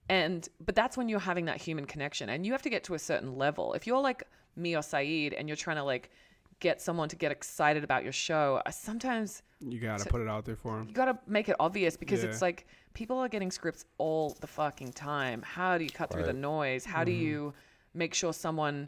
and 0.10 0.48
but 0.64 0.76
that's 0.76 0.98
when 0.98 1.10
you're 1.10 1.20
having 1.20 1.46
that 1.46 1.60
human 1.60 1.86
connection, 1.86 2.30
and 2.30 2.46
you 2.46 2.52
have 2.52 2.62
to 2.62 2.70
get 2.70 2.84
to 2.84 2.94
a 2.94 3.00
certain 3.00 3.38
level. 3.38 3.74
If 3.74 3.88
you're 3.88 4.00
like 4.02 4.24
me 4.56 4.76
or 4.76 4.84
Saeed, 4.84 5.34
and 5.34 5.50
you're 5.50 5.56
trying 5.56 5.78
to 5.78 5.84
like 5.84 6.12
get 6.60 6.80
someone 6.82 7.10
to 7.10 7.16
get 7.16 7.32
excited 7.32 7.84
about 7.84 8.04
your 8.04 8.14
show, 8.14 8.62
sometimes 8.70 9.42
You 9.62 9.80
got 9.80 9.98
to 9.98 10.04
So- 10.04 10.10
put 10.12 10.22
it 10.22 10.28
out 10.28 10.46
there 10.46 10.56
for 10.56 10.78
them. 10.78 10.88
you 10.88 10.94
got 10.94 11.06
to 11.06 11.18
make 11.26 11.50
it 11.50 11.56
obvious 11.60 11.98
because 11.98 12.22
Yeah. 12.24 12.30
it's 12.30 12.42
like 12.42 12.68
people 12.94 13.18
are 13.18 13.28
getting 13.28 13.50
scripts 13.50 13.86
all 13.98 14.38
the 14.42 14.48
fucking 14.48 14.94
time. 14.94 15.42
How 15.42 15.78
do 15.80 15.84
you 15.84 15.90
cut 15.90 16.12
through 16.12 16.24
the 16.24 16.34
noise? 16.34 16.86
How 16.86 17.00
Mm-hmm. 17.00 17.06
do 17.06 17.12
you 17.12 17.54
make 17.96 18.14
sure 18.14 18.32
someone 18.32 18.88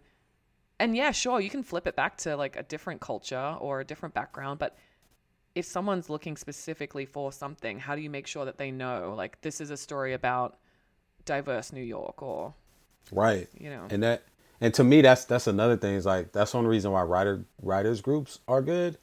and 0.80 0.96
yeah, 0.96 1.12
sure, 1.12 1.40
you 1.40 1.50
can 1.50 1.64
flip 1.64 1.88
it 1.88 1.96
back 1.96 2.18
to 2.18 2.36
like 2.36 2.56
a 2.56 2.64
different 2.64 3.02
culture 3.02 3.56
or 3.60 3.80
a 3.80 3.86
different 3.86 4.14
background, 4.14 4.60
but 4.60 4.78
if 5.56 5.66
someone's 5.66 6.10
looking 6.10 6.38
specifically 6.38 7.06
for 7.06 7.32
something, 7.32 7.80
how 7.80 7.96
do 7.96 8.02
you 8.02 8.12
make 8.12 8.28
sure 8.28 8.46
that 8.46 8.58
they 8.58 8.70
know 8.70 9.14
like 9.18 9.42
this 9.42 9.60
is 9.60 9.72
a 9.72 9.78
story 9.78 10.14
about 10.14 10.60
diverse 11.26 11.74
New 11.74 11.84
York 11.84 12.22
or 12.22 12.54
right. 13.12 13.48
you 13.60 13.70
know. 13.70 13.88
and 13.90 14.04
that 14.04 14.24
and 14.62 14.74
to 14.76 14.84
me 14.84 15.02
that's 15.02 15.26
that's 15.26 15.48
another 15.48 15.76
thing 15.76 15.96
is 15.96 16.06
like 16.06 16.32
that's 16.32 16.54
one 16.54 16.68
reason 16.68 16.92
why 16.92 17.02
writer 17.02 17.44
writers 17.62 18.02
groups 18.02 18.40
are 18.48 18.62
good 18.62 18.98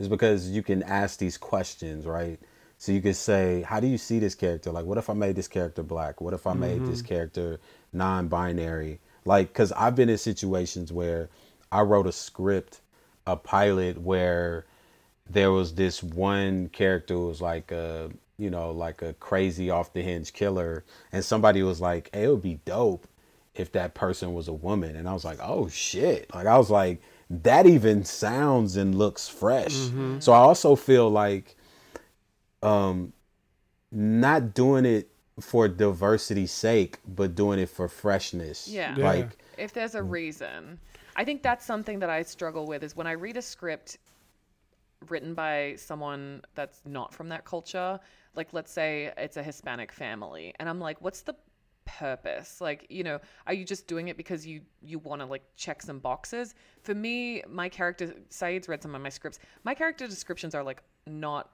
is 0.00 0.08
because 0.08 0.50
you 0.50 0.62
can 0.62 0.82
ask 0.82 1.18
these 1.20 1.38
questions 1.38 2.06
right? 2.06 2.40
So 2.76 2.90
you 2.90 3.00
could 3.00 3.16
say 3.16 3.62
how 3.62 3.78
do 3.78 3.86
you 3.86 3.98
see 3.98 4.18
this 4.18 4.34
character? 4.34 4.72
Like 4.72 4.84
what 4.86 4.98
if 4.98 5.08
i 5.08 5.14
made 5.14 5.36
this 5.36 5.48
character 5.48 5.84
black? 5.84 6.20
What 6.20 6.34
if 6.34 6.44
i 6.46 6.54
made 6.54 6.84
this 6.86 6.98
mm-hmm. 6.98 7.08
character 7.08 7.60
non-binary 7.92 8.98
like 9.24 9.48
because 9.48 9.72
i've 9.72 9.94
been 9.94 10.08
in 10.08 10.18
situations 10.18 10.92
where 10.92 11.28
i 11.72 11.80
wrote 11.80 12.06
a 12.06 12.12
script 12.12 12.80
a 13.26 13.36
pilot 13.36 14.00
where 14.00 14.66
there 15.28 15.50
was 15.50 15.74
this 15.74 16.02
one 16.02 16.68
character 16.68 17.14
who 17.14 17.26
was 17.26 17.40
like 17.40 17.72
a 17.72 18.10
you 18.36 18.50
know 18.50 18.70
like 18.70 19.00
a 19.02 19.12
crazy 19.14 19.70
off 19.70 19.92
the 19.92 20.02
hinge 20.02 20.32
killer 20.32 20.84
and 21.12 21.24
somebody 21.24 21.62
was 21.62 21.80
like 21.80 22.10
hey, 22.12 22.24
it 22.24 22.28
would 22.28 22.42
be 22.42 22.60
dope 22.64 23.06
if 23.54 23.70
that 23.72 23.94
person 23.94 24.34
was 24.34 24.48
a 24.48 24.52
woman. 24.52 24.96
And 24.96 25.08
i 25.08 25.12
was 25.12 25.24
like 25.24 25.38
oh 25.40 25.68
shit. 25.68 26.32
Like 26.34 26.46
i 26.46 26.58
was 26.58 26.70
like 26.70 27.00
that 27.30 27.66
even 27.66 28.04
sounds 28.04 28.76
and 28.76 28.94
looks 28.94 29.28
fresh. 29.28 29.74
So 30.20 30.32
i 30.32 30.38
also 30.38 30.76
feel 30.76 31.08
like 31.08 31.56
um 32.62 33.12
not 33.90 34.52
doing 34.54 34.84
it 34.84 35.08
for 35.40 35.68
diversity's 35.68 36.52
sake 36.52 36.98
but 37.06 37.34
doing 37.34 37.58
it 37.58 37.68
for 37.68 37.88
freshness. 37.88 38.68
Yeah. 38.68 38.94
Yeah. 38.96 39.04
like 39.04 39.38
if 39.58 39.72
there's 39.72 39.94
a 39.94 40.00
mm. 40.00 40.10
reason. 40.10 40.78
I 41.16 41.24
think 41.24 41.42
that's 41.42 41.64
something 41.64 42.00
that 42.00 42.10
i 42.10 42.22
struggle 42.22 42.66
with 42.66 42.82
is 42.82 42.96
when 42.96 43.06
i 43.06 43.12
read 43.12 43.36
a 43.36 43.42
script 43.42 43.98
written 45.08 45.32
by 45.32 45.74
someone 45.76 46.42
that's 46.56 46.80
not 46.84 47.14
from 47.14 47.28
that 47.28 47.44
culture 47.44 48.00
like 48.34 48.52
let's 48.52 48.72
say 48.72 49.12
it's 49.16 49.36
a 49.36 49.42
hispanic 49.42 49.92
family 49.92 50.52
and 50.58 50.68
i'm 50.68 50.80
like 50.80 51.00
what's 51.00 51.20
the 51.22 51.36
purpose? 51.84 52.60
Like 52.60 52.86
you 52.88 53.04
know 53.04 53.20
are 53.46 53.54
you 53.54 53.64
just 53.64 53.86
doing 53.86 54.08
it 54.08 54.16
because 54.16 54.46
you 54.46 54.60
you 54.82 54.98
want 54.98 55.20
to 55.20 55.26
like 55.26 55.42
check 55.56 55.82
some 55.82 55.98
boxes? 55.98 56.54
For 56.82 56.94
me 56.94 57.42
my 57.48 57.68
character 57.68 58.14
saeed's 58.28 58.68
read 58.68 58.82
some 58.82 58.94
of 58.94 59.00
my 59.00 59.08
scripts. 59.08 59.38
My 59.64 59.74
character 59.74 60.06
descriptions 60.06 60.54
are 60.54 60.62
like 60.62 60.82
not 61.06 61.50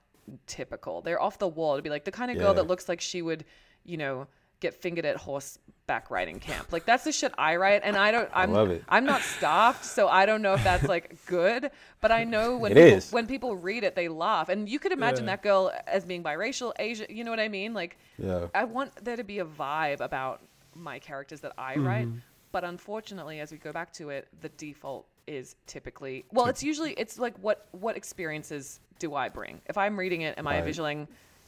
typical. 0.46 1.00
They're 1.02 1.20
off 1.20 1.38
the 1.38 1.48
wall 1.48 1.76
to 1.76 1.82
be 1.82 1.90
like 1.90 2.04
the 2.04 2.12
kind 2.12 2.30
of 2.30 2.38
girl 2.38 2.54
that 2.54 2.66
looks 2.66 2.88
like 2.88 3.00
she 3.00 3.22
would 3.22 3.44
you 3.84 3.96
know 3.96 4.26
get 4.60 4.74
fingered 4.74 5.06
at 5.06 5.16
horseback 5.16 6.10
riding 6.10 6.38
camp 6.38 6.66
like 6.70 6.84
that's 6.84 7.04
the 7.04 7.12
shit 7.12 7.32
i 7.38 7.56
write 7.56 7.80
and 7.82 7.96
i 7.96 8.10
don't 8.10 8.28
i'm 8.34 8.52
love 8.52 8.68
it. 8.70 8.84
i'm 8.88 9.06
not 9.06 9.22
stopped, 9.22 9.84
so 9.84 10.06
i 10.08 10.26
don't 10.26 10.42
know 10.42 10.52
if 10.52 10.62
that's 10.62 10.86
like 10.88 11.16
good 11.26 11.70
but 12.02 12.12
i 12.12 12.24
know 12.24 12.58
when 12.58 12.72
It 12.72 12.74
people, 12.76 12.96
is. 12.98 13.10
when 13.10 13.26
people 13.26 13.56
read 13.56 13.84
it 13.84 13.94
they 13.94 14.08
laugh 14.08 14.48
and 14.50 14.68
you 14.68 14.78
could 14.78 14.92
imagine 14.92 15.24
Yeah. 15.24 15.32
that 15.32 15.42
girl 15.42 15.72
as 15.86 16.04
being 16.04 16.22
biracial 16.22 16.72
asian 16.78 17.06
you 17.08 17.24
know 17.24 17.30
what 17.30 17.40
i 17.40 17.48
mean 17.48 17.72
like 17.74 17.98
yeah 18.18 18.48
I 18.54 18.64
want 18.64 19.02
there 19.02 19.16
to 19.16 19.24
be 19.24 19.38
a 19.38 19.44
vibe 19.46 20.00
about 20.00 20.42
my 20.74 20.98
characters 20.98 21.40
that 21.40 21.52
I 21.58 21.76
Mm-hmm. 21.76 21.86
write, 21.86 22.08
But 22.52 22.64
unfortunately, 22.64 23.40
as 23.40 23.50
we 23.52 23.58
go 23.58 23.72
back 23.72 23.92
to 23.94 24.10
it, 24.10 24.26
the 24.40 24.48
default 24.50 25.06
is 25.26 25.54
typically 25.66 26.24
well, 26.32 26.46
it's 26.46 26.62
usually 26.62 26.92
it's 26.94 27.18
like 27.18 27.34
what 27.38 27.68
what 27.72 27.96
experiences 27.96 28.80
do 28.98 29.14
I 29.14 29.28
bring? 29.28 29.60
If 29.66 29.78
I'm 29.78 29.98
reading 29.98 30.22
it, 30.22 30.36
am 30.38 30.46
I 30.46 30.56
Right. 30.56 30.64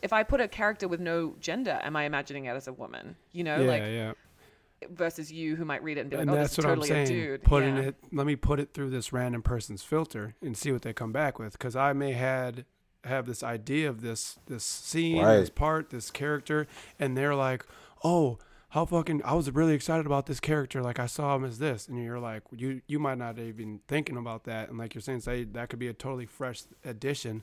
Visualizing? 0.03 0.05
If 0.05 0.13
I 0.13 0.23
put 0.23 0.41
a 0.41 0.49
character 0.49 0.89
with 0.89 1.01
no 1.01 1.35
gender, 1.41 1.79
am 1.83 1.97
I 1.97 2.05
imagining 2.05 2.47
it 2.47 2.51
as 2.51 2.69
a 2.69 2.73
woman? 2.73 3.17
You 3.33 3.45
know, 3.45 3.61
yeah, 3.61 3.71
like 3.71 3.83
yeah. 3.83 4.13
versus 4.91 5.33
you 5.33 5.57
who 5.57 5.65
might 5.65 5.83
read 5.83 5.99
it 5.99 6.03
and 6.03 6.11
be 6.11 6.17
like, 6.17 6.23
and 6.23 6.31
"Oh, 6.31 6.35
that's 6.35 6.51
this 6.51 6.59
is 6.59 6.65
what 6.65 6.69
totally 6.75 6.91
I'm 6.91 7.03
a 7.03 7.07
saying. 7.07 7.19
dude." 7.19 7.45
Putting 7.45 7.77
Yeah. 7.77 7.83
it, 7.83 7.97
let 8.13 8.27
me 8.27 8.37
put 8.37 8.61
it 8.61 8.75
through 8.75 8.91
this 8.91 9.13
random 9.13 9.43
person's 9.43 9.83
filter 9.83 10.35
and 10.43 10.57
see 10.57 10.73
what 10.73 10.83
they 10.83 10.93
come 10.93 11.13
back 11.13 11.39
with. 11.39 11.53
Because 11.53 11.77
I 11.77 11.93
may 11.93 12.13
had 12.13 12.65
have 13.05 13.27
this 13.27 13.43
idea 13.43 13.89
of 13.89 14.01
this 14.01 14.39
this 14.47 14.65
scene, 14.65 15.23
this 15.23 15.51
part, 15.51 15.91
this 15.91 16.11
character, 16.11 16.67
and 16.99 17.17
they're 17.17 17.35
like, 17.35 17.65
"Oh, 18.05 18.39
how 18.71 18.87
fucking! 18.87 19.23
I 19.25 19.35
was 19.35 19.51
really 19.51 19.75
excited 19.75 20.07
about 20.07 20.27
this 20.27 20.41
character. 20.41 20.83
Like 20.83 20.99
I 20.99 21.07
saw 21.07 21.37
him 21.37 21.45
as 21.45 21.59
this," 21.59 21.89
and 21.89 22.03
you're 22.03 22.21
like, 22.21 22.43
you 22.53 22.81
you 22.87 22.99
might 22.99 23.19
not 23.19 23.39
even 23.39 23.81
thinking 23.89 24.17
about 24.17 24.45
that, 24.45 24.69
and 24.69 24.79
like 24.79 24.95
you're 24.95 25.03
saying, 25.03 25.21
say 25.21 25.45
that 25.45 25.69
could 25.69 25.79
be 25.79 25.89
a 25.89 25.93
totally 25.93 26.27
fresh 26.27 26.63
addition 26.85 27.43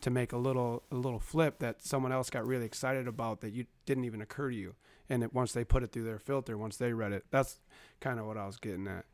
to 0.00 0.10
make 0.10 0.32
a 0.32 0.36
little 0.38 0.82
a 0.90 0.94
little 0.94 1.18
flip 1.20 1.58
that 1.58 1.82
someone 1.82 2.12
else 2.12 2.30
got 2.30 2.46
really 2.46 2.64
excited 2.66 3.06
about 3.08 3.40
that 3.40 3.52
you 3.52 3.66
didn't 3.86 4.04
even 4.04 4.20
occur 4.20 4.50
to 4.50 4.56
you 4.56 4.74
and 5.10 5.22
it, 5.22 5.34
once 5.34 5.52
they 5.52 5.64
put 5.64 5.82
it 5.82 5.92
through 5.92 6.04
their 6.04 6.18
filter 6.18 6.56
once 6.56 6.76
they 6.76 6.92
read 6.92 7.12
it 7.12 7.24
that's 7.30 7.60
kind 8.00 8.18
of 8.20 8.26
what 8.26 8.36
i 8.36 8.46
was 8.46 8.56
getting 8.58 8.86
at 8.86 9.04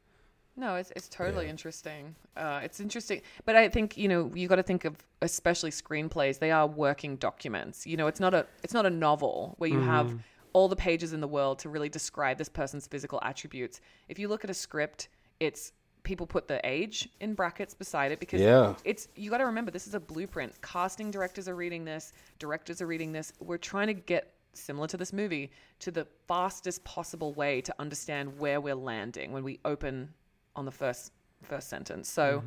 No, 0.56 0.76
it's 0.76 0.92
it's 0.94 1.08
totally 1.08 1.46
Yeah. 1.46 1.50
interesting. 1.50 2.14
Uh, 2.36 2.60
it's 2.62 2.78
interesting, 2.78 3.22
but 3.44 3.56
I 3.56 3.68
think 3.68 3.96
you 3.96 4.08
know 4.08 4.30
you 4.34 4.46
got 4.46 4.56
to 4.56 4.62
think 4.62 4.84
of 4.84 4.94
especially 5.20 5.70
screenplays. 5.72 6.38
They 6.38 6.52
are 6.52 6.66
working 6.66 7.16
documents. 7.16 7.86
You 7.86 7.96
know, 7.96 8.06
it's 8.06 8.20
not 8.20 8.34
a 8.34 8.46
it's 8.62 8.72
not 8.74 8.86
a 8.86 8.90
novel 8.90 9.54
where 9.58 9.68
you 9.70 9.80
have 9.80 10.14
all 10.52 10.68
the 10.68 10.76
pages 10.76 11.12
in 11.12 11.20
the 11.20 11.26
world 11.26 11.58
to 11.60 11.68
really 11.68 11.88
describe 11.88 12.38
this 12.38 12.48
person's 12.48 12.86
physical 12.86 13.18
attributes. 13.22 13.80
If 14.08 14.18
you 14.20 14.28
look 14.28 14.44
at 14.44 14.50
a 14.50 14.54
script, 14.54 15.08
it's 15.40 15.72
people 16.04 16.26
put 16.26 16.46
the 16.46 16.60
age 16.64 17.08
in 17.20 17.34
brackets 17.34 17.74
beside 17.74 18.12
it 18.12 18.20
because 18.20 18.40
Yeah. 18.40 18.74
it's 18.84 19.08
you 19.16 19.30
got 19.30 19.38
to 19.38 19.46
remember 19.46 19.70
this 19.70 19.86
is 19.86 19.94
a 19.94 20.00
blueprint. 20.00 20.52
Casting 20.62 21.10
directors 21.10 21.48
are 21.48 21.56
reading 21.56 21.84
this, 21.84 22.12
directors 22.38 22.80
are 22.80 22.86
reading 22.86 23.10
this. 23.10 23.32
We're 23.40 23.58
trying 23.58 23.88
to 23.88 23.94
get 23.94 24.34
similar 24.52 24.86
to 24.86 24.96
this 24.96 25.12
movie 25.12 25.50
to 25.80 25.90
the 25.90 26.06
fastest 26.28 26.84
possible 26.84 27.32
way 27.34 27.60
to 27.62 27.74
understand 27.80 28.38
where 28.38 28.60
we're 28.60 28.76
landing 28.76 29.32
when 29.32 29.42
we 29.42 29.58
open 29.64 30.12
on 30.54 30.64
the 30.64 30.70
first 30.70 31.12
first 31.42 31.68
sentence. 31.68 32.08
So 32.08 32.44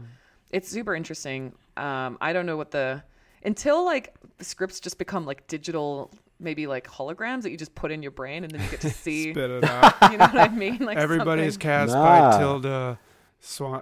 it's 0.51 0.69
super 0.69 0.95
interesting. 0.95 1.53
Um, 1.75 2.17
I 2.21 2.31
don't 2.33 2.45
know 2.45 2.57
what 2.57 2.71
the 2.71 3.03
until 3.43 3.83
like 3.85 4.15
the 4.37 4.45
scripts 4.45 4.79
just 4.79 4.97
become 4.97 5.25
like 5.25 5.45
digital, 5.47 6.11
maybe 6.39 6.65
like 6.67 6.87
holograms 6.87 7.41
that 7.41 7.51
you 7.51 7.57
just 7.57 7.75
put 7.75 7.91
in 7.91 8.01
your 8.01 8.11
brain 8.11 8.43
and 8.43 8.51
then 8.53 8.61
you 8.61 8.69
get 8.69 8.81
to 8.81 8.89
see. 9.05 9.31
spit 9.33 9.49
it 9.49 9.63
out 9.69 10.11
you 10.11 10.17
know 10.17 10.25
what 10.27 10.37
I 10.37 10.47
mean? 10.49 10.77
Like 10.79 10.97
everybody's 10.97 11.53
something- 11.55 11.59
cast 11.69 11.93
Nah. 11.93 12.31
by 12.31 12.37
tilda 12.37 12.99
swan 13.47 13.81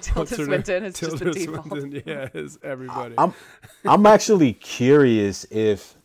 Tilda 0.00 0.20
what's? 0.20 0.36
Swinton 0.36 0.84
is 0.84 0.98
just 0.98 1.18
the 1.18 1.30
default. 1.30 1.66
Swinton, 1.66 2.02
yeah 2.06 2.28
is 2.34 2.58
everybody 2.62 3.14
I'm 3.18 3.34
I'm 3.84 4.06
actually 4.06 4.54
curious 4.54 5.44
if 5.50 5.96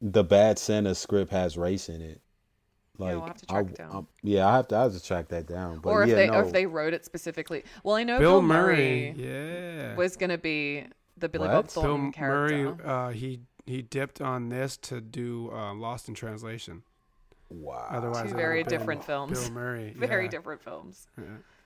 the 0.00 0.24
Bad 0.24 0.58
Santa 0.58 0.94
script 0.94 1.30
has 1.30 1.58
race 1.58 1.88
in 1.88 2.00
it. 2.00 2.20
Like, 2.98 3.16
we'll 3.16 3.26
have 3.26 3.36
to 3.36 3.46
track 3.46 3.66
I, 3.66 3.68
it 3.68 3.76
down. 3.76 3.92
I'm- 3.92 4.06
yeah, 4.22 4.48
I 4.48 4.56
have 4.56 4.68
to. 4.68 4.76
I 4.76 4.82
have 4.82 4.92
to 4.92 5.02
track 5.02 5.28
that 5.28 5.46
down. 5.46 5.78
But 5.78 5.90
or 5.90 6.02
if 6.02 6.10
yeah, 6.10 6.14
they 6.16 6.26
no. 6.28 6.34
or 6.34 6.44
if 6.44 6.52
they 6.52 6.66
wrote 6.66 6.92
it 6.92 7.04
specifically. 7.04 7.64
Well, 7.82 7.96
I 7.96 8.04
know 8.04 8.18
bill 8.18 8.40
Bill, 8.40 8.42
murray, 8.42 9.14
Murray 9.16 9.26
yeah 9.26 9.94
was 9.96 10.16
gonna 10.16 10.38
be 10.38 10.84
the 11.16 11.28
Billy 11.28 11.48
What? 11.48 11.54
Bob 11.54 11.72
bill 11.72 11.82
Thornton 11.82 12.12
character. 12.12 12.56
Bill 12.56 12.76
Murray 12.76 12.84
uh, 12.84 13.08
he 13.10 13.40
he 13.66 13.82
dipped 13.82 14.20
on 14.20 14.48
this 14.48 14.76
to 14.78 15.00
do 15.00 15.50
uh, 15.52 15.72
lost 15.74 16.08
in 16.08 16.14
translation 16.14 16.82
wow. 17.50 17.86
otherwise 17.90 18.30
Two 18.30 18.36
very 18.36 18.58
would've 18.58 18.70
been 18.70 18.78
different 18.78 19.04
films. 19.04 19.44
bill 19.44 19.52
murray 19.52 19.94
Very 19.96 20.24
yeah. 20.24 20.30
different 20.30 20.62
films. 20.62 21.06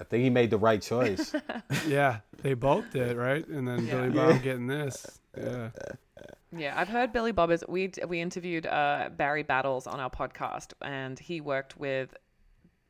I 0.01 0.05
think 0.05 0.25
he 0.25 0.31
made 0.31 0.51
the 0.51 0.59
right 0.59 0.83
choice. 0.83 1.35
yeah 1.87 2.21
they 2.43 2.55
both 2.55 2.91
did 2.91 3.17
right 3.17 3.47
and 3.49 3.67
then 3.67 3.87
Yeah. 3.87 3.93
billy 4.07 4.15
Yeah. 4.17 4.33
bob 4.33 4.43
getting 4.43 4.67
this 4.67 5.21
yeah 5.37 5.71
Yeah, 6.57 6.75
I've 6.79 6.89
heard 6.89 7.13
Billy 7.13 7.33
Bob 7.33 7.51
is. 7.51 7.65
We 7.69 7.91
we 8.07 8.21
interviewed 8.21 8.65
uh, 8.67 9.11
Barry 9.17 9.43
Battles 9.43 9.89
on 9.89 9.99
our 9.99 10.09
podcast, 10.11 10.73
and 10.83 11.19
he 11.19 11.41
worked 11.41 11.77
with 11.77 12.15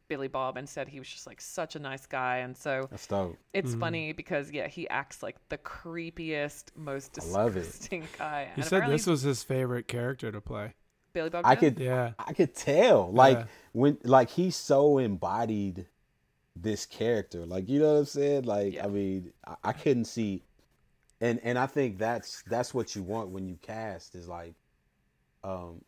Billy 0.06 0.28
Bob 0.28 0.58
and 0.58 0.68
said 0.68 0.86
he 0.86 0.98
was 0.98 1.08
just 1.08 1.26
like 1.26 1.40
such 1.40 1.74
a 1.74 1.78
nice 1.78 2.04
guy, 2.04 2.38
and 2.38 2.54
so 2.54 2.88
That's 2.90 3.06
dope. 3.06 3.38
it's 3.54 3.70
Mm-hmm. 3.70 3.80
funny 3.80 4.12
because 4.12 4.50
yeah, 4.52 4.68
he 4.68 4.86
acts 4.90 5.22
like 5.22 5.36
the 5.48 5.56
creepiest, 5.56 6.76
most 6.76 7.18
I 7.18 7.24
love 7.24 7.56
it. 7.56 7.60
disgusting 7.60 8.06
guy. 8.18 8.48
he 8.54 8.60
and 8.60 8.68
said 8.68 8.86
this 8.90 9.06
was 9.06 9.22
his 9.22 9.42
favorite 9.42 9.88
character 9.88 10.30
to 10.30 10.42
play 10.42 10.74
Billy 11.14 11.30
Bob. 11.30 11.46
I 11.46 11.54
did? 11.54 11.76
could 11.76 11.82
yeah 11.84 12.12
I 12.18 12.34
could 12.34 12.54
tell. 12.54 13.10
Like 13.12 13.38
Yeah. 13.38 13.44
when 13.72 13.96
like 14.04 14.28
he 14.28 14.50
so 14.50 14.98
embodied 14.98 15.86
this 16.56 16.86
character. 16.86 17.44
Like 17.46 17.68
you 17.68 17.80
know 17.80 17.92
what 17.92 17.98
I'm 18.00 18.04
saying? 18.04 18.44
Like 18.44 18.74
Yeah. 18.74 18.84
I 18.84 18.88
mean, 18.88 19.32
I, 19.46 19.54
I 19.64 19.72
couldn't 19.72 20.06
see 20.06 20.42
and 21.20 21.40
and 21.42 21.58
I 21.58 21.66
think 21.66 21.98
that's 21.98 22.42
that's 22.46 22.74
what 22.74 22.94
you 22.94 23.02
want 23.02 23.30
when 23.30 23.46
you 23.48 23.56
cast 23.62 24.14
is 24.14 24.28
like 24.28 24.54
um 25.42 25.80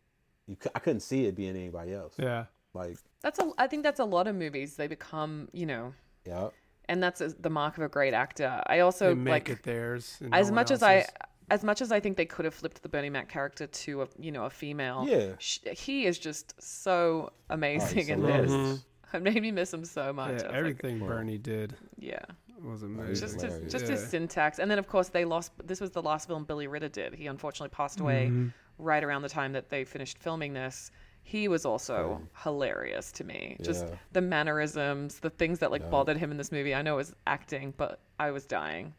you 0.47 0.57
I 0.75 0.79
couldn't 0.79 1.01
see 1.01 1.27
it 1.27 1.35
being 1.35 1.57
anybody 1.57 1.93
else. 1.93 2.15
yeah 2.19 2.47
Like 2.75 2.97
That's 3.23 3.39
a. 3.39 3.51
I 3.59 3.67
think 3.67 3.83
that's 3.83 4.01
a 4.01 4.05
lot 4.05 4.27
of 4.29 4.37
movies. 4.37 4.77
They 4.77 4.87
become, 4.87 5.49
you 5.53 5.67
know, 5.67 5.93
yeah. 6.25 6.49
and 6.89 7.03
that's 7.03 7.21
a, 7.21 7.29
the 7.29 7.51
mark 7.51 7.77
of 7.77 7.83
a 7.83 7.89
great 7.89 8.15
actor. 8.15 8.63
I 8.67 8.81
also 8.81 9.09
they 9.09 9.15
make 9.15 9.33
like 9.33 9.49
it 9.49 9.63
theirs 9.63 10.17
and 10.21 10.35
as 10.35 10.51
no 10.51 10.55
much 10.55 10.71
as 10.71 10.83
I, 10.83 11.07
as 11.51 11.65
much 11.65 11.83
as 11.83 11.91
I 11.91 12.01
think 12.01 12.17
they 12.17 12.27
could 12.27 12.45
have 12.45 12.55
flipped 12.55 12.83
the 12.83 12.89
Bernie 12.89 13.11
Mac 13.11 13.29
character 13.29 13.67
to 13.67 14.03
a, 14.03 14.09
you 14.19 14.31
know, 14.31 14.45
a 14.45 14.51
female. 14.51 15.05
Yeah. 15.09 15.33
sh- 15.39 15.61
he 15.73 16.07
is 16.07 16.19
just 16.19 16.55
so 16.63 17.33
amazing 17.51 18.09
in 18.09 18.21
hilarious. 18.21 18.53
this. 18.53 18.85
It 19.15 19.23
made 19.23 19.41
me 19.41 19.51
miss 19.53 19.73
him 19.73 19.85
so 19.85 20.13
much. 20.13 20.29
Yeah, 20.29 20.35
was 20.35 20.43
like, 20.45 20.53
everything 20.55 20.99
bernie 20.99 21.39
did 21.39 21.77
yeah, 21.99 22.19
was 22.63 22.81
He's 22.81 22.91
amazing 22.91 23.15
just 23.15 23.35
his, 23.35 23.43
hilarious. 23.45 23.73
just 23.73 23.85
Yeah. 23.87 23.91
his 23.93 24.09
syntax, 24.09 24.59
and 24.59 24.71
then 24.71 24.79
of 24.79 24.89
course 24.89 25.09
they 25.09 25.25
lost. 25.25 25.53
This 25.65 25.81
was 25.81 25.91
the 25.91 26.03
last 26.03 26.27
film 26.29 26.45
Billy 26.45 26.67
Ritter 26.67 26.89
did. 26.89 27.15
He 27.15 27.27
unfortunately 27.27 27.69
passed 27.75 28.01
away 28.01 28.29
Mhm. 28.31 28.53
right 28.79 29.03
around 29.05 29.23
the 29.23 29.29
time 29.29 29.53
that 29.53 29.69
they 29.71 29.85
finished 29.85 30.19
filming 30.19 30.53
this. 30.55 30.91
He 31.23 31.49
was 31.49 31.65
also 31.67 32.23
hilarious 32.45 33.11
to 33.13 33.25
me. 33.25 33.57
Just 33.61 33.87
Yeah. 33.87 33.95
the 34.13 34.21
mannerisms, 34.21 35.19
the 35.21 35.31
things 35.31 35.59
that 35.61 35.71
like 35.71 35.83
Yeah. 35.83 35.89
bothered 35.91 36.17
him 36.17 36.31
in 36.31 36.37
this 36.37 36.53
movie. 36.53 36.75
I 36.75 36.83
know 36.83 36.95
it 36.95 36.97
was 36.99 37.15
acting, 37.27 37.75
but 37.77 38.01
I 38.19 38.31
was 38.31 38.47
dying. 38.47 38.95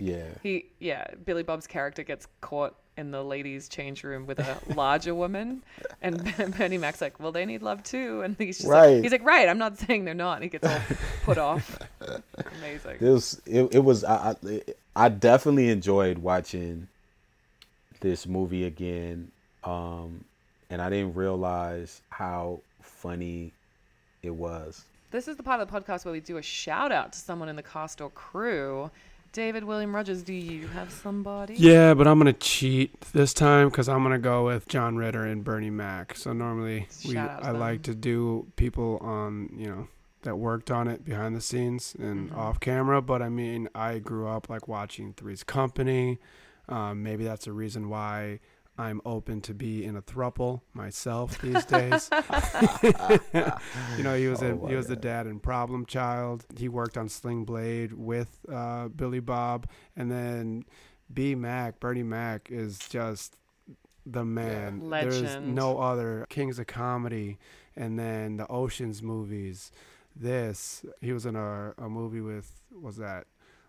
Like, 0.00 0.08
Yeah. 0.10 0.24
He, 0.42 0.66
yeah, 0.78 1.06
Billy 1.24 1.42
Bob's 1.42 1.66
character 1.66 2.02
gets 2.02 2.26
caught 2.40 2.74
in 2.96 3.12
the 3.12 3.22
ladies' 3.22 3.68
change 3.68 4.02
room 4.02 4.26
with 4.26 4.40
a 4.40 4.58
larger 4.74 5.14
woman, 5.14 5.62
and 6.02 6.34
Bernie 6.58 6.78
Mac's 6.78 7.00
like, 7.00 7.20
"Well, 7.20 7.30
they 7.30 7.46
need 7.46 7.62
love 7.62 7.82
too," 7.84 8.22
and 8.22 8.34
he's 8.38 8.58
just 8.58 8.68
Right. 8.68 8.94
like, 8.94 9.02
he's 9.04 9.12
like, 9.12 9.24
"Right, 9.24 9.48
I'm 9.48 9.58
not 9.58 9.78
saying 9.78 10.04
they're 10.04 10.14
not." 10.14 10.34
And 10.34 10.42
he 10.44 10.48
gets 10.50 10.66
all 10.66 10.80
put 11.22 11.38
off. 11.48 11.78
Amazing. 12.58 12.96
It 13.00 13.08
was 13.08 13.40
it, 13.46 13.74
it 13.74 13.84
was 13.84 14.02
I, 14.04 14.34
I 14.44 14.62
I 14.96 15.08
definitely 15.10 15.68
enjoyed 15.68 16.18
watching 16.18 16.88
this 18.00 18.26
movie 18.26 18.64
again. 18.64 19.30
Um 19.64 20.24
and 20.70 20.82
I 20.82 20.90
didn't 20.90 21.14
realize 21.14 22.02
how 22.10 22.60
funny 22.82 23.52
it 24.22 24.30
was. 24.34 24.84
This 25.10 25.26
is 25.28 25.36
the 25.36 25.42
part 25.42 25.60
of 25.60 25.70
the 25.70 25.80
podcast 25.80 26.04
where 26.04 26.12
we 26.12 26.20
do 26.20 26.36
a 26.36 26.42
shout 26.42 26.92
out 26.92 27.12
to 27.14 27.18
someone 27.18 27.48
in 27.48 27.56
the 27.56 27.62
cast 27.62 28.00
or 28.00 28.10
crew. 28.10 28.90
David 29.32 29.64
William 29.64 29.94
Rogers, 29.94 30.22
do 30.22 30.32
you 30.32 30.66
have 30.68 30.90
somebody? 30.90 31.54
Yeah, 31.54 31.94
but 31.94 32.06
I'm 32.06 32.18
gonna 32.18 32.32
cheat 32.32 33.00
this 33.12 33.32
time 33.34 33.68
because 33.68 33.88
I'm 33.88 34.02
gonna 34.02 34.18
go 34.18 34.46
with 34.46 34.66
John 34.68 34.96
Ritter 34.96 35.24
and 35.24 35.44
Bernie 35.44 35.70
Mac. 35.70 36.16
So 36.16 36.32
normally 36.32 36.88
we, 37.06 37.14
Shout 37.14 37.44
I 37.44 37.52
them. 37.52 37.60
like 37.60 37.82
to 37.82 37.94
do 37.94 38.46
people 38.56 38.98
on 39.02 39.50
you 39.56 39.66
know 39.66 39.88
that 40.22 40.36
worked 40.36 40.70
on 40.70 40.88
it 40.88 41.04
behind 41.04 41.36
the 41.36 41.40
scenes 41.40 41.94
and 41.98 42.30
Mhm. 42.30 42.36
off 42.36 42.58
camera. 42.58 43.00
But 43.02 43.22
I 43.22 43.28
mean, 43.28 43.68
I 43.74 43.98
grew 43.98 44.26
up 44.26 44.48
like 44.48 44.66
watching 44.66 45.12
Three's 45.12 45.44
Company. 45.44 46.18
Um, 46.68 47.02
maybe 47.02 47.22
that's 47.24 47.46
a 47.46 47.52
reason 47.52 47.88
why 47.88 48.40
I'm 48.78 49.00
open 49.04 49.40
to 49.42 49.54
be 49.54 49.84
in 49.84 49.96
a 49.96 50.02
thruple 50.02 50.60
myself 50.72 51.40
these 51.42 51.64
days. 51.64 52.08
you 53.96 54.04
know, 54.04 54.14
he 54.16 54.28
was 54.28 54.40
Oh 54.42 54.62
a, 54.64 54.68
he 54.68 54.76
was 54.76 54.86
the 54.86 54.94
God. 54.94 55.02
dad 55.02 55.26
in 55.26 55.40
Problem 55.40 55.84
Child. 55.84 56.44
He 56.56 56.68
worked 56.68 56.96
on 56.96 57.08
Sling 57.08 57.44
Blade 57.44 57.92
with 57.92 58.38
uh, 58.50 58.86
Billy 58.88 59.20
Bob, 59.20 59.68
and 59.96 60.10
then 60.10 60.64
B 61.12 61.34
Mac, 61.34 61.80
Bernie 61.80 62.04
Mac 62.04 62.48
is 62.50 62.78
just 62.78 63.36
the 64.06 64.24
man. 64.24 64.88
There's 64.90 65.22
Legend. 65.22 65.54
no 65.54 65.78
other 65.80 66.26
Kings 66.28 66.58
of 66.60 66.68
Comedy, 66.68 67.38
and 67.76 67.98
then 67.98 68.36
the 68.36 68.46
Ocean's 68.48 69.02
movies. 69.02 69.72
This 70.14 70.84
he 71.00 71.12
was 71.12 71.26
in 71.26 71.36
a, 71.36 71.74
a 71.78 71.88
movie 71.88 72.20
with 72.20 72.60
was 72.72 72.96
that 72.96 73.26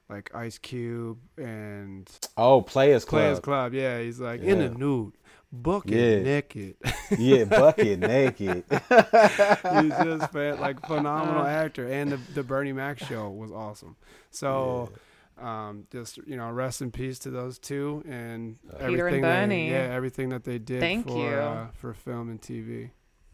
like 0.09 0.33
Ice 0.33 0.57
Cube 0.57 1.19
and 1.37 2.09
Oh, 2.35 2.61
Players 2.61 3.05
Club. 3.05 3.21
Players 3.21 3.39
Club. 3.39 3.73
Yeah, 3.73 4.01
he's 4.01 4.19
like 4.19 4.41
in 4.41 4.57
the 4.59 4.65
Yeah. 4.65 4.73
nude, 4.77 5.13
bucket 5.51 5.91
Yeah. 5.91 6.23
naked. 6.23 6.75
yeah, 7.17 7.43
bucket 7.45 7.99
naked. 7.99 8.63
he's 8.69 9.93
just 10.03 10.31
fan, 10.31 10.59
like 10.61 10.85
phenomenal 10.85 11.45
actor, 11.45 11.87
and 11.87 12.11
the 12.11 12.17
the 12.33 12.43
Bernie 12.43 12.73
Mac 12.73 12.99
show 12.99 13.29
was 13.29 13.51
awesome. 13.51 13.95
So, 14.31 14.89
um, 15.39 15.85
just 15.91 16.17
you 16.25 16.35
know, 16.37 16.49
rest 16.51 16.81
in 16.81 16.91
peace 16.91 17.19
to 17.19 17.29
those 17.29 17.59
two 17.59 18.03
and 18.07 18.57
Peter 18.63 18.75
and 18.85 18.95
everything. 18.99 19.21
Bernie. 19.21 19.69
They, 19.69 19.75
yeah, 19.75 19.93
everything 19.93 20.29
that 20.29 20.43
they 20.43 20.57
did 20.59 20.79
Thank 20.81 21.07
for 21.07 21.17
you. 21.17 21.35
Uh, 21.37 21.67
for 21.73 21.93
film 21.93 22.29
and 22.29 22.41
TV. 22.41 22.89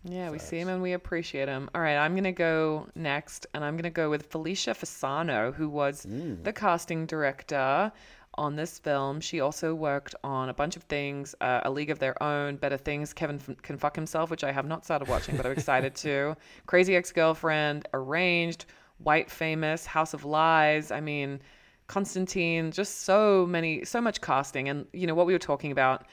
Yeah, 0.08 0.30
we 0.30 0.38
see 0.38 0.60
him 0.60 0.70
and 0.70 0.82
we 0.84 0.94
appreciate 0.94 1.48
him. 1.48 1.68
All 1.74 1.82
right, 1.82 1.98
I'm 1.98 2.12
going 2.14 2.26
to 2.26 2.32
go 2.32 2.88
next, 2.94 3.48
and 3.56 3.64
I'm 3.66 3.74
going 3.74 3.84
to 3.86 3.90
go 3.90 4.10
with 4.10 4.28
Felicia 4.28 4.72
Fasano, 4.76 5.52
who 5.54 5.68
was 5.68 6.06
Mm. 6.06 6.44
the 6.44 6.54
casting 6.54 7.08
director 7.08 7.92
on 8.38 8.56
this 8.56 8.78
film. 8.78 9.20
She 9.20 9.40
also 9.40 9.74
worked 9.74 10.14
on 10.24 10.50
a 10.50 10.54
bunch 10.54 10.76
of 10.76 10.84
things 10.84 11.34
uh, 11.42 11.62
A 11.64 11.72
League 11.72 11.90
of 11.90 11.98
Their 12.00 12.22
Own, 12.22 12.58
Better 12.58 12.78
Things, 12.78 13.14
Kevin 13.14 13.38
F- 13.38 13.58
Can 13.64 13.78
Fuck 13.78 13.96
Himself, 13.96 14.30
which 14.30 14.44
I 14.44 14.52
have 14.52 14.68
not 14.68 14.86
started 14.86 15.08
watching, 15.08 15.38
but 15.38 15.46
I'm 15.48 15.54
excited 15.54 15.96
to. 16.06 16.36
Crazy 16.68 16.96
Ex 16.96 17.12
Girlfriend, 17.12 17.88
Arranged, 17.94 18.66
White 19.00 19.32
Famous, 19.32 19.86
House 19.88 20.14
of 20.14 20.24
Lies. 20.24 20.92
I 20.92 21.00
mean, 21.00 21.40
Constantine, 21.88 22.72
just 22.72 23.02
so 23.02 23.46
many, 23.48 23.86
so 23.86 24.02
much 24.02 24.22
casting. 24.22 24.70
And, 24.70 24.86
you 24.94 25.08
know, 25.08 25.16
what 25.16 25.26
we 25.26 25.34
were 25.34 25.40
talking 25.40 25.72
about. 25.72 26.06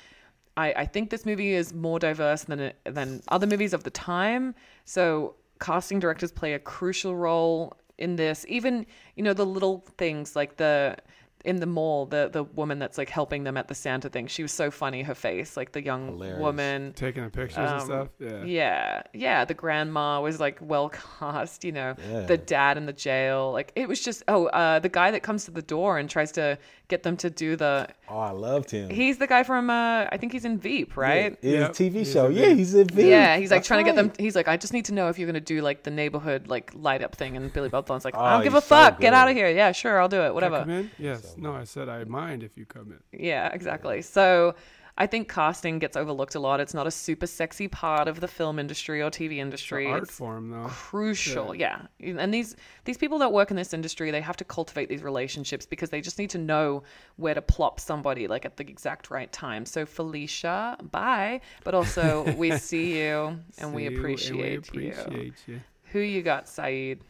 I, 0.57 0.73
I 0.73 0.87
think 0.87 1.11
this 1.11 1.25
movie 1.25 1.55
is 1.55 1.73
more 1.73 1.99
diverse 1.99 2.45
than 2.45 2.61
it, 2.61 2.77
than 2.85 3.23
other 3.29 3.47
movies 3.47 3.73
of 3.73 3.85
the 3.85 3.91
time. 3.91 4.55
So 4.85 5.35
casting 5.61 5.99
directors 6.01 6.33
play 6.33 6.55
a 6.55 6.59
crucial 6.59 7.17
role 7.17 7.75
in 7.99 8.17
this. 8.17 8.45
Even 8.49 8.85
you 9.17 9.23
know 9.23 9.33
the 9.33 9.47
little 9.47 9.85
things 9.99 10.37
like 10.37 10.57
the 10.57 10.97
in 11.45 11.57
the 11.57 11.67
mall, 11.67 12.07
the 12.07 12.29
the 12.33 12.45
woman 12.45 12.79
that's 12.79 12.97
like 12.99 13.09
helping 13.09 13.43
them 13.43 13.57
at 13.57 13.67
the 13.67 13.75
Santa 13.75 14.09
thing. 14.09 14.29
She 14.29 14.43
was 14.43 14.53
so 14.53 14.71
funny. 14.71 15.03
Her 15.03 15.15
face, 15.15 15.57
like 15.57 15.73
the 15.73 15.83
young 15.83 16.07
Hilarious. 16.09 16.39
woman. 16.39 16.93
Taking 16.95 17.25
the 17.25 17.31
pictures 17.31 17.57
and 17.59 17.81
Um, 17.81 17.87
stuff. 17.87 18.09
Yeah. 18.21 18.45
Yeah, 18.45 19.03
yeah. 19.13 19.45
The 19.45 19.55
grandma 19.55 20.21
was 20.21 20.39
like 20.39 20.59
well 20.61 20.91
cast. 21.19 21.65
You 21.65 21.73
know, 21.73 21.95
Yeah. 22.11 22.21
the 22.27 22.37
dad 22.39 22.77
in 22.77 22.87
the 22.87 22.93
jail. 22.93 23.51
Like 23.53 23.73
it 23.75 23.89
was 23.89 24.01
just 24.01 24.23
oh, 24.29 24.47
uh, 24.47 24.79
the 24.79 24.89
guy 24.89 25.11
that 25.11 25.23
comes 25.25 25.45
to 25.47 25.51
the 25.51 25.63
door 25.63 25.99
and 25.99 26.09
tries 26.09 26.31
to 26.33 26.59
get 26.93 27.03
them 27.03 27.17
to 27.19 27.31
do 27.31 27.57
the. 27.57 27.89
Oh, 28.09 28.19
I 28.19 28.31
loved 28.31 28.71
him. 28.71 28.91
He's 28.91 29.17
the 29.19 29.27
guy 29.27 29.43
from 29.43 29.71
uh, 29.71 30.07
I 30.13 30.17
think 30.19 30.33
he's 30.33 30.45
in 30.45 30.59
Veep, 30.59 30.97
right? 30.97 31.37
Yeah, 31.43 31.61
Yep. 31.61 31.71
a 31.71 31.73
TV 31.75 31.93
He's 31.95 32.13
show. 32.13 32.27
in 32.27 32.33
Yeah, 32.37 32.49
he's 32.61 32.75
in 32.75 32.87
Veep. 32.89 33.07
Yeah, 33.07 33.37
he's 33.39 33.51
like 33.51 33.59
That's 33.61 33.67
trying 33.69 33.85
to 33.85 33.91
get 33.91 33.97
them. 33.97 34.13
He's 34.19 34.37
like, 34.37 34.49
I 34.49 34.57
just 34.57 34.73
need 34.73 34.85
to 34.87 34.95
know 34.95 35.09
if 35.09 35.19
you're 35.19 35.27
gonna 35.27 35.41
do 35.55 35.61
like 35.63 35.83
the 35.83 35.91
neighborhood 35.91 36.49
like 36.49 36.71
light 36.75 37.03
up 37.03 37.15
thing. 37.17 37.37
And 37.37 37.53
Billy 37.53 37.69
Bob 37.71 37.87
Thornton's 37.87 38.05
like, 38.05 38.17
Oh, 38.17 38.21
I 38.21 38.33
don't 38.35 38.45
give 38.45 38.55
a 38.55 38.61
so 38.61 38.67
fuck. 38.67 39.01
Get 39.01 39.15
out 39.15 39.29
of 39.29 39.35
here. 39.37 39.49
Yeah, 39.49 39.73
sure, 39.73 40.01
I'll 40.01 40.09
do 40.09 40.19
it. 40.21 40.25
Can 40.25 40.29
I 40.29 40.33
Whatever. 40.33 40.59
come 40.61 40.71
in? 40.71 40.91
Yes. 40.99 41.35
No, 41.37 41.53
I 41.55 41.65
said 41.65 41.89
I 41.89 42.05
mind 42.05 42.43
if 42.43 42.57
you 42.57 42.67
come 42.67 42.93
in. 42.93 43.19
Yeah, 43.19 43.49
exactly. 43.53 44.03
So 44.03 44.55
I 44.99 45.07
think 45.07 45.27
casting 45.33 45.79
gets 45.79 45.97
overlooked 45.97 46.35
a 46.35 46.39
lot. 46.39 46.61
It's 46.61 46.75
not 46.75 46.87
a 46.87 46.91
super 46.91 47.27
sexy 47.27 47.67
part 47.67 48.09
of 48.09 48.21
the 48.21 48.29
film 48.29 48.59
industry 48.59 49.01
or 49.01 49.11
TV 49.11 49.39
industry. 49.39 49.87
an 49.87 49.93
art 49.93 50.03
It's 50.03 50.15
form, 50.15 50.51
though. 50.51 50.67
crucial. 50.69 51.55
Yeah. 51.55 51.87
And 52.01 52.33
these 52.33 52.57
these 52.85 52.99
people 52.99 53.19
that 53.21 53.33
work 53.33 53.51
in 53.51 53.57
this 53.57 53.73
industry, 53.73 54.11
they 54.11 54.21
have 54.21 54.37
to 54.37 54.45
cultivate 54.45 54.91
these 54.91 55.03
relationships 55.03 55.65
because 55.65 55.89
they 55.89 56.03
just 56.03 56.19
need 56.19 56.29
to 56.31 56.39
know 56.39 56.83
where 57.17 57.33
to 57.33 57.41
plop 57.41 57.81
somebody 57.81 58.29
like 58.29 58.45
at 58.45 58.59
the 58.59 58.69
exact 58.69 59.11
right 59.11 59.33
time. 59.33 59.65
So 59.65 59.87
Felicia, 59.87 60.77
bye. 60.91 61.41
But 61.65 61.75
also 61.75 62.31
we 62.35 62.57
see 62.59 62.99
you 63.01 63.39
and 63.59 63.73
we 63.73 63.87
See 63.87 63.93
you 63.93 63.99
appreciate, 63.99 64.73
we 64.75 64.87
you. 64.89 65.33
you. 65.47 65.61
Who 65.93 66.01
you 66.01 66.21
got, 66.23 66.47
Saeed? 66.49 67.01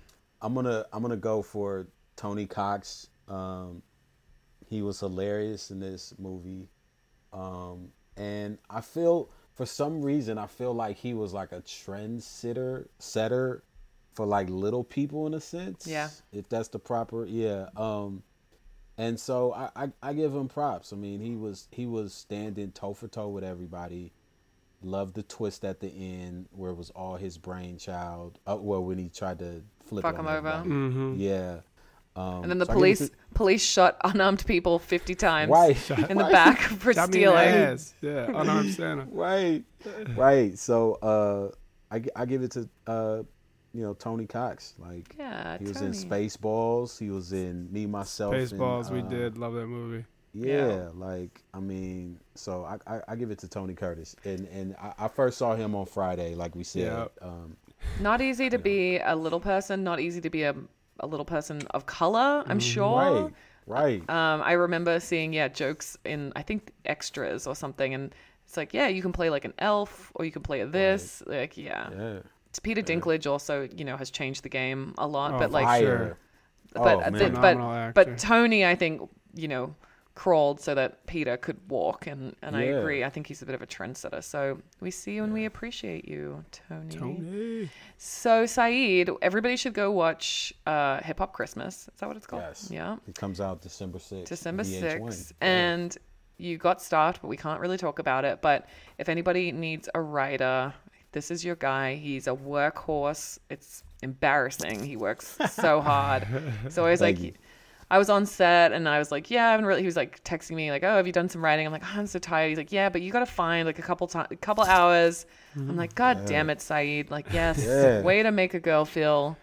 I'm 0.40 0.54
gonna 0.54 0.84
I'm 0.92 1.02
gonna 1.02 1.16
go 1.16 1.42
for 1.42 1.88
Tony 2.14 2.46
Cox. 2.46 3.08
Um, 3.26 3.82
he 4.66 4.82
was 4.82 5.00
hilarious 5.00 5.70
in 5.72 5.80
this 5.80 6.14
movie, 6.18 6.68
um, 7.32 7.88
and 8.16 8.58
I 8.68 8.80
feel 8.80 9.30
for 9.54 9.66
some 9.66 10.02
reason 10.02 10.38
I 10.38 10.46
feel 10.46 10.74
like 10.74 10.96
he 10.96 11.14
was 11.14 11.32
like 11.32 11.52
a 11.52 11.60
trend 11.60 12.22
sitter 12.22 12.88
setter 12.98 13.62
for 14.14 14.26
like 14.26 14.48
little 14.50 14.84
people 14.84 15.26
in 15.26 15.34
a 15.34 15.40
sense. 15.40 15.86
Yeah. 15.86 16.10
if 16.32 16.48
that's 16.48 16.68
the 16.68 16.78
proper 16.78 17.24
yeah. 17.24 17.68
Um, 17.76 18.22
and 18.98 19.18
so 19.18 19.52
I, 19.54 19.70
I 19.74 19.88
I 20.02 20.12
give 20.12 20.34
him 20.34 20.48
props. 20.48 20.92
I 20.92 20.96
mean 20.96 21.20
he 21.20 21.34
was 21.36 21.68
he 21.70 21.86
was 21.86 22.12
standing 22.12 22.72
toe 22.72 22.94
for 22.94 23.08
toe 23.08 23.28
with 23.28 23.44
everybody. 23.44 24.12
Loved 24.84 25.14
the 25.14 25.22
twist 25.22 25.64
at 25.64 25.78
the 25.78 25.88
end 25.88 26.48
where 26.50 26.72
it 26.72 26.76
was 26.76 26.90
all 26.90 27.16
his 27.16 27.38
brainchild. 27.38 28.38
Uh, 28.46 28.58
well, 28.60 28.82
when 28.82 28.98
he 28.98 29.08
tried 29.08 29.38
to 29.38 29.62
flip 29.84 30.02
Fuck 30.02 30.14
it 30.14 30.20
him 30.20 30.26
over. 30.26 30.48
Mm-hmm. 30.48 31.14
Yeah. 31.16 31.60
Um, 32.14 32.42
And 32.42 32.50
then 32.50 32.58
the 32.58 32.66
so 32.66 32.72
I 32.72 32.74
give 32.74 32.76
it 32.76 32.80
police 32.80 32.98
to- 33.08 33.16
police 33.34 33.62
shot 33.64 33.96
unarmed 34.04 34.44
people 34.46 34.78
50 34.78 35.14
times 35.14 35.50
right, 35.50 35.90
in 36.10 36.18
the 36.18 36.24
back 36.24 36.58
for 36.82 36.92
Shot 36.92 37.08
me 37.08 37.12
stealing. 37.20 37.38
ass. 37.38 37.94
Yeah, 38.02 38.26
unarmed 38.40 38.74
Santa. 38.74 39.06
right, 39.10 39.64
right. 40.14 40.58
So 40.58 40.94
uh, 41.02 41.94
I 41.94 42.02
I 42.14 42.26
give 42.26 42.42
it 42.42 42.50
to 42.52 42.68
uh, 42.86 43.22
you 43.72 43.82
know 43.82 43.94
Tony 43.94 44.26
Cox. 44.26 44.74
Like 44.78 45.14
Yeah, 45.18 45.56
he 45.58 45.64
was 45.64 45.74
Tony. 45.78 45.86
in 45.86 45.92
Spaceballs. 45.94 46.98
He 46.98 47.08
was 47.10 47.32
in 47.32 47.72
Me 47.72 47.86
Myself. 47.86 48.34
and, 48.34 48.42
Baseballs, 48.42 48.90
we 48.90 49.00
uh, 49.00 49.02
did 49.08 49.38
love 49.38 49.54
that 49.54 49.66
movie. 49.66 50.04
Yeah, 50.34 50.66
Yeah. 50.68 50.88
like 50.94 51.42
I 51.54 51.60
mean, 51.60 52.18
so 52.34 52.64
I, 52.64 52.76
I 52.96 53.00
I 53.08 53.16
give 53.16 53.30
it 53.30 53.38
to 53.40 53.48
Tony 53.48 53.74
Curtis, 53.74 54.16
and 54.24 54.46
and 54.48 54.76
I, 54.76 54.92
I 55.04 55.08
first 55.08 55.38
saw 55.38 55.54
him 55.54 55.74
on 55.74 55.86
Friday, 55.86 56.34
like 56.34 56.54
we 56.54 56.64
said. 56.64 56.92
Yep. 56.92 57.12
Um, 57.22 57.56
Not 58.00 58.20
easy 58.20 58.48
to 58.50 58.58
be 58.58 58.98
a 58.98 59.14
little 59.16 59.40
person, 59.40 59.82
not 59.82 59.98
easy 60.00 60.20
to 60.20 60.30
be 60.30 60.42
a, 60.44 60.54
a 61.00 61.06
little 61.06 61.24
person 61.26 61.62
of 61.70 61.86
color, 61.86 62.44
I'm 62.46 62.58
Mm-hmm. 62.58 62.58
sure. 62.58 63.32
right, 63.66 64.00
right. 64.06 64.10
Um, 64.10 64.42
I 64.42 64.52
remember 64.52 65.00
seeing, 65.00 65.32
yeah, 65.32 65.48
jokes 65.48 65.96
in, 66.04 66.32
I 66.36 66.42
think, 66.42 66.72
extras 66.84 67.46
or 67.46 67.54
something. 67.54 67.94
And 67.94 68.14
it's 68.46 68.56
like, 68.56 68.74
yeah, 68.74 68.88
you 68.88 69.02
can 69.02 69.12
play 69.12 69.30
like 69.30 69.44
an 69.44 69.54
elf 69.58 70.12
or 70.14 70.24
you 70.24 70.32
can 70.32 70.42
play 70.42 70.60
a 70.60 70.66
this. 70.66 71.22
Like, 71.26 71.56
yeah. 71.56 71.88
yeah. 71.96 72.18
It's 72.50 72.58
Peter 72.58 72.82
Dinklage 72.82 73.26
also, 73.30 73.68
you 73.74 73.84
know, 73.84 73.96
has 73.96 74.10
changed 74.10 74.42
the 74.42 74.48
game 74.50 74.94
a 74.98 75.06
lot. 75.06 75.34
Oh, 75.34 75.38
but 75.38 75.50
like, 75.50 75.64
Fire. 75.64 75.80
sure. 75.80 76.18
but, 76.74 76.96
oh, 76.96 77.00
uh, 77.00 77.10
man. 77.10 77.20
th- 77.20 77.32
but, 77.34 77.92
but 77.94 78.18
Tony, 78.18 78.64
I 78.66 78.74
think, 78.74 79.08
you 79.34 79.48
know, 79.48 79.74
crawled 80.14 80.60
so 80.60 80.74
that 80.74 81.06
Peter 81.06 81.36
could 81.36 81.58
walk. 81.70 82.06
And, 82.06 82.36
and 82.42 82.54
I 82.56 82.64
Yeah. 82.64 82.70
agree. 82.78 83.02
I 83.04 83.08
think 83.10 83.26
he's 83.26 83.40
a 83.42 83.46
bit 83.46 83.54
of 83.54 83.62
a 83.62 83.66
trendsetter. 83.66 84.22
So 84.22 84.58
we 84.80 84.90
see 84.90 85.14
you 85.14 85.24
and 85.24 85.32
we 85.32 85.46
appreciate 85.46 86.06
you, 86.06 86.44
Tony. 86.68 86.94
Tony. 86.94 87.70
So 87.96 88.44
Saeed, 88.46 89.10
everybody 89.22 89.56
should 89.56 89.72
go 89.74 89.90
watch 89.90 90.52
uh, 90.66 91.00
Hip 91.02 91.18
Hop 91.18 91.32
Christmas. 91.32 91.88
Is 91.88 92.00
that 92.00 92.06
what 92.08 92.16
it's 92.16 92.26
called? 92.26 92.42
Yes. 92.46 92.68
Yeah, 92.70 92.96
It 93.08 93.14
comes 93.14 93.40
out 93.40 93.62
December 93.62 93.98
6th. 93.98 94.26
December 94.26 94.64
VH1. 94.64 95.12
sixth, 95.12 95.32
Yeah. 95.40 95.48
and 95.48 95.98
you 96.36 96.58
got 96.58 96.82
staffed, 96.82 97.22
but 97.22 97.28
we 97.28 97.36
can't 97.36 97.60
really 97.60 97.78
talk 97.78 97.98
about 97.98 98.24
it. 98.24 98.42
But 98.42 98.68
if 98.98 99.08
anybody 99.08 99.50
needs 99.52 99.88
a 99.94 100.00
writer, 100.00 100.74
this 101.12 101.30
is 101.30 101.44
your 101.44 101.56
guy. 101.56 101.94
He's 101.94 102.26
a 102.26 102.32
workhorse. 102.32 103.38
It's 103.48 103.82
embarrassing. 104.02 104.82
He 104.84 104.96
works 104.96 105.38
so 105.52 105.80
hard. 105.80 106.26
So 106.70 106.84
I 106.84 106.90
was 106.90 107.00
Thank 107.00 107.18
like. 107.18 107.24
you. 107.26 107.32
I 107.92 107.98
was 107.98 108.08
on 108.08 108.24
set 108.24 108.72
and 108.72 108.88
I 108.88 108.98
was 108.98 109.12
like, 109.12 109.30
yeah, 109.30 109.46
I 109.48 109.50
haven't 109.50 109.66
really. 109.66 109.82
He 109.82 109.86
was 109.86 109.96
like 109.96 110.24
texting 110.24 110.56
me 110.56 110.70
like, 110.70 110.82
oh, 110.82 110.96
have 110.96 111.06
you 111.06 111.12
done 111.12 111.28
some 111.28 111.44
writing? 111.44 111.66
I'm 111.66 111.72
like, 111.72 111.84
oh, 111.84 111.98
I'm 111.98 112.06
so 112.06 112.18
tired. 112.18 112.48
He's 112.48 112.56
like, 112.56 112.72
yeah, 112.72 112.88
but 112.88 113.02
you 113.02 113.12
got 113.12 113.18
to 113.20 113.26
find 113.26 113.66
like 113.66 113.78
a 113.78 113.82
couple 113.82 114.06
time, 114.06 114.26
a 114.30 114.36
couple 114.36 114.64
hours. 114.64 115.26
I'm 115.54 115.76
like, 115.76 115.94
God 115.94 116.24
damn 116.24 116.48
it, 116.48 116.62
Saeed. 116.62 117.10
Like, 117.10 117.26
yes, 117.34 117.58
Yeah. 117.62 118.00
way 118.00 118.22
to 118.22 118.32
make 118.32 118.54
a 118.54 118.60
girl 118.60 118.86
feel 118.86 119.36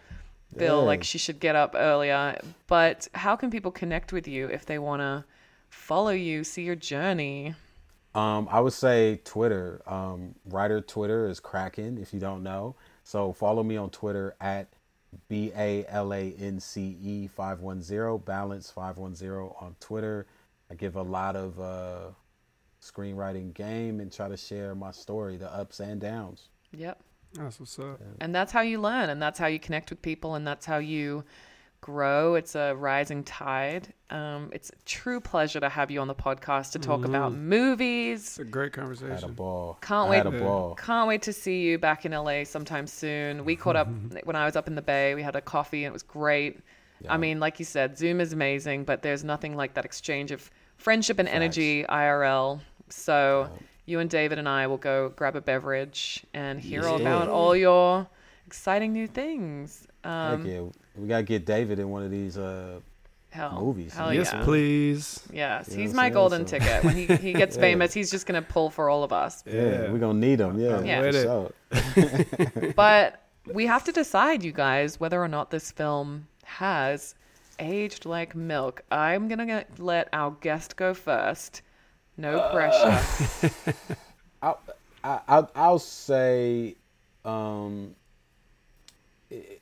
feel 0.58 0.80
Yeah. 0.80 0.84
like 0.86 1.04
she 1.04 1.16
should 1.16 1.38
get 1.38 1.54
up 1.54 1.76
earlier. 1.76 2.36
But 2.66 3.06
how 3.14 3.36
can 3.36 3.50
people 3.50 3.70
connect 3.70 4.12
with 4.12 4.26
you 4.26 4.48
if 4.48 4.66
they 4.66 4.80
want 4.80 5.00
to 5.00 5.24
follow 5.68 6.10
you, 6.10 6.42
see 6.42 6.62
your 6.64 6.74
journey? 6.74 7.54
Um, 8.16 8.48
I 8.50 8.58
would 8.58 8.72
say 8.72 9.20
Twitter. 9.24 9.80
Um, 9.86 10.34
writer 10.44 10.80
Twitter 10.80 11.28
is 11.28 11.38
cracking. 11.38 11.98
If 11.98 12.12
you 12.12 12.18
don't 12.18 12.42
know, 12.42 12.74
so 13.04 13.32
follow 13.32 13.62
me 13.62 13.76
on 13.76 13.90
Twitter 13.90 14.34
at 14.40 14.66
b 15.28 15.52
a 15.56 15.84
l 15.88 16.12
a 16.12 16.34
n 16.38 16.60
c 16.60 16.96
e 17.02 17.26
five 17.26 17.60
one 17.60 17.82
zero 17.82 18.18
balance 18.18 18.70
five 18.70 18.98
one 18.98 19.14
zero 19.14 19.56
on 19.60 19.74
Twitter. 19.80 20.26
I 20.70 20.74
give 20.74 20.96
a 20.96 21.02
lot 21.02 21.36
of 21.36 21.58
uh, 21.60 22.10
screenwriting 22.80 23.52
game 23.52 24.00
and 24.00 24.12
try 24.12 24.28
to 24.28 24.36
share 24.36 24.74
my 24.74 24.92
story, 24.92 25.36
the 25.36 25.52
ups 25.52 25.80
and 25.80 26.00
downs. 26.00 26.48
Yep. 26.72 27.02
That's 27.34 27.60
what's 27.60 27.78
up. 27.78 28.00
And 28.20 28.34
that's 28.34 28.52
how 28.52 28.62
you 28.62 28.80
learn, 28.80 29.10
and 29.10 29.22
that's 29.22 29.38
how 29.38 29.46
you 29.46 29.58
connect 29.60 29.90
with 29.90 30.02
people, 30.02 30.34
and 30.34 30.46
that's 30.46 30.66
how 30.66 30.78
you 30.78 31.24
grow. 31.80 32.34
It's 32.34 32.54
a 32.54 32.74
rising 32.74 33.24
tide. 33.24 33.92
Um, 34.10 34.50
it's 34.52 34.70
a 34.70 34.76
true 34.84 35.20
pleasure 35.20 35.60
to 35.60 35.68
have 35.68 35.90
you 35.90 36.00
on 36.00 36.08
the 36.08 36.14
podcast 36.14 36.72
to 36.72 36.78
talk 36.78 37.04
about 37.04 37.32
movies. 37.32 38.20
It's 38.20 38.38
a 38.38 38.44
great 38.44 38.76
I 38.76 38.80
had 38.80 38.88
a 38.88 38.96
conversation. 38.96 39.32
ball. 39.34 39.78
Can't 39.80 40.10
I 40.10 40.16
had 40.16 40.26
wait- 40.26 40.40
a 40.40 40.44
ball. 40.44 40.74
Can't 40.74 41.08
wait 41.08 41.22
to 41.22 41.32
see 41.32 41.62
you 41.62 41.78
back 41.78 42.04
in 42.04 42.12
LA 42.12 42.44
sometime 42.44 42.86
soon. 42.86 43.44
We 43.44 43.56
caught 43.56 43.76
up 43.76 43.88
when 44.24 44.36
I 44.36 44.44
was 44.44 44.56
up 44.56 44.66
in 44.68 44.74
the 44.74 44.82
Bay. 44.82 45.14
We 45.14 45.22
had 45.22 45.36
a 45.36 45.40
coffee 45.40 45.84
and 45.84 45.90
it 45.90 45.92
was 45.92 46.02
great. 46.02 46.60
I 47.08 47.16
mean, 47.16 47.40
like 47.40 47.58
you 47.58 47.64
said, 47.64 47.96
Zoom 47.96 48.20
is 48.20 48.34
amazing, 48.34 48.84
but 48.84 49.00
there's 49.00 49.24
nothing 49.24 49.56
like 49.56 49.72
that 49.72 49.86
exchange 49.86 50.32
of 50.32 50.50
friendship 50.76 51.18
and 51.18 51.26
energy 51.28 51.82
IRL. 51.88 52.60
So 52.90 53.48
you 53.86 54.00
and 54.00 54.10
David 54.10 54.38
and 54.38 54.46
I 54.46 54.66
will 54.66 54.76
go 54.76 55.08
grab 55.16 55.34
a 55.34 55.40
beverage 55.40 56.26
and 56.34 56.60
hear 56.60 56.84
all 56.86 57.00
about 57.00 57.28
all 57.28 57.56
your 57.56 58.06
exciting 58.46 58.92
new 58.92 59.06
things. 59.06 59.86
Heck 60.04 60.12
Um, 60.12 60.44
yeah, 60.46 60.60
we 60.96 61.08
gotta 61.08 61.22
get 61.22 61.44
David 61.46 61.78
in 61.78 61.90
one 61.90 62.02
of 62.02 62.10
these. 62.10 62.36
Uh, 62.38 62.80
hell, 63.30 63.52
Movies. 63.60 63.94
Hell 63.94 64.12
yes, 64.12 64.30
yeah. 64.32 64.42
please. 64.44 65.20
Yes, 65.32 65.68
You 65.70 65.76
know 65.76 65.82
he's 65.82 65.94
my 65.94 66.10
golden 66.10 66.46
So- 66.46 66.58
ticket. 66.58 66.84
When 66.84 66.96
he, 66.96 67.06
he 67.06 67.32
gets 67.32 67.56
Yeah. 67.56 67.60
famous, 67.62 67.92
he's 67.94 68.10
just 68.10 68.26
gonna 68.26 68.42
pull 68.42 68.70
for 68.70 68.90
all 68.90 69.04
of 69.04 69.12
us. 69.12 69.42
yeah, 69.46 69.52
Yeah. 69.54 69.92
we're 69.92 69.98
gonna 69.98 70.18
need 70.18 70.40
him. 70.40 70.58
Yeah, 70.58 70.80
Yeah. 70.82 71.02
for 71.70 72.52
sure. 72.52 72.72
but 72.76 73.22
we 73.46 73.66
have 73.66 73.84
to 73.84 73.92
decide, 73.92 74.42
you 74.42 74.52
guys, 74.52 74.98
whether 75.00 75.22
or 75.22 75.28
not 75.28 75.50
this 75.50 75.70
film 75.70 76.26
has 76.44 77.14
aged 77.58 78.04
like 78.06 78.34
milk. 78.34 78.82
I'm 78.90 79.28
gonna 79.28 79.46
get- 79.46 79.78
let 79.78 80.08
our 80.12 80.32
guest 80.40 80.76
go 80.76 80.92
first. 80.94 81.62
No 82.16 82.50
pressure. 82.52 83.52
I'll, 84.42 84.60
I- 85.04 85.20
I'll, 85.28 85.50
I'll 85.54 85.78
say 85.78 86.74
um, 87.24 87.94
it, 89.30 89.59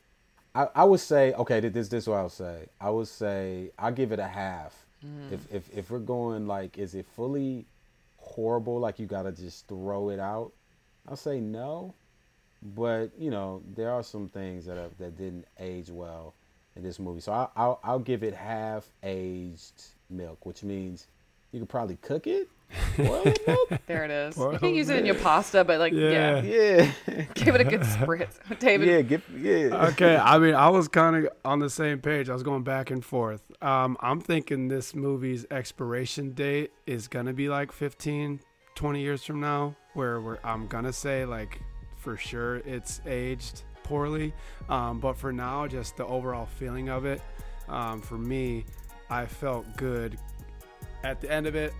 I 0.59 0.69
I 0.75 0.85
would 0.85 1.01
say 1.01 1.33
okay. 1.35 1.61
This 1.61 1.89
this 1.89 2.05
is 2.05 2.09
what 2.09 2.17
I'll 2.17 2.29
say. 2.29 2.67
I 2.81 2.91
would 2.91 3.07
say 3.07 3.71
I 3.79 3.93
give 3.93 4.11
it 4.11 4.19
a 4.19 4.27
half. 4.27 4.87
Mm-hmm. 5.07 5.35
If 5.35 5.55
if 5.55 5.79
if 5.79 5.91
we're 5.91 6.01
going 6.01 6.49
like, 6.49 6.77
is 6.79 6.95
it 6.95 7.07
fully 7.15 7.65
horrible? 8.17 8.81
Like 8.81 8.99
you 8.99 9.07
gotta 9.07 9.31
just 9.31 9.69
throw 9.69 10.11
it 10.11 10.19
out. 10.19 10.53
I'll 11.09 11.17
say 11.17 11.41
no, 11.41 11.95
but 12.75 13.11
you 13.17 13.31
know 13.31 13.63
there 13.77 13.91
are 13.93 14.03
some 14.03 14.29
things 14.29 14.67
that 14.67 14.77
are, 14.77 14.91
that 14.99 15.17
didn't 15.17 15.47
age 15.61 15.91
well 15.91 16.35
in 16.75 16.83
this 16.83 16.99
movie. 16.99 17.21
So 17.21 17.33
I, 17.33 17.49
I'll 17.55 17.79
I'll 17.85 18.01
give 18.01 18.25
it 18.25 18.35
half 18.35 18.85
aged 19.05 19.85
milk, 20.11 20.45
which 20.45 20.65
means 20.65 21.07
you 21.53 21.61
could 21.61 21.69
probably 21.69 21.97
cook 22.03 22.27
it. 22.27 22.49
Boil 22.97 23.25
the 23.25 23.41
milk. 23.47 23.81
There 23.87 24.05
it 24.05 24.11
is. 24.11 24.37
Well, 24.37 24.53
you 24.53 24.59
can 24.59 24.75
use 24.75 24.89
it 24.91 24.99
in 24.99 25.07
your 25.07 25.15
pasta, 25.15 25.65
but 25.65 25.79
like, 25.79 25.93
yeah, 25.93 26.43
Yeah. 26.43 26.93
Yeah, 27.07 27.25
give 27.35 27.55
it 27.55 27.61
a 27.61 27.65
good 27.65 27.81
spritz. 27.81 28.39
David, 28.59 28.89
yeah, 28.89 29.01
get 29.03 29.23
yeah. 29.37 29.89
okay, 29.89 30.17
I 30.17 30.39
mean, 30.39 30.55
I 30.55 30.69
was 30.69 30.89
kind 30.89 31.17
of 31.17 31.33
on 31.45 31.59
the 31.59 31.71
same 31.71 32.01
page. 32.01 32.29
I 32.29 32.33
was 32.35 32.43
going 32.43 32.65
back 32.65 32.91
and 32.91 33.05
forth. 33.05 33.43
Um, 33.63 33.97
I'm 34.01 34.21
thinking 34.21 34.69
this 34.69 34.95
movie's 34.95 35.47
expiration 35.51 36.33
date 36.33 36.73
is 36.87 37.09
gonna 37.09 37.33
be 37.33 37.49
like 37.49 37.73
15, 37.73 38.41
20 38.75 39.01
years 39.01 39.25
from 39.25 39.41
now, 39.41 39.75
where 39.95 40.21
we're, 40.21 40.39
I'm 40.45 40.67
gonna 40.67 40.93
say 40.93 41.25
like 41.25 41.61
for 41.97 42.17
sure 42.17 42.57
it's 42.59 43.01
aged 43.07 43.63
poorly. 43.83 44.35
Um, 44.69 45.01
but 45.01 45.17
for 45.17 45.33
now, 45.33 45.67
just 45.67 45.97
the 45.97 46.07
overall 46.07 46.47
feeling 46.47 46.89
of 46.89 47.05
it, 47.07 47.23
um, 47.69 48.01
for 48.01 48.19
me, 48.19 48.65
I 49.11 49.27
felt 49.27 49.65
good. 49.77 50.19
At 51.05 51.21
the 51.21 51.31
end 51.31 51.47
of 51.47 51.55
it, 51.55 51.73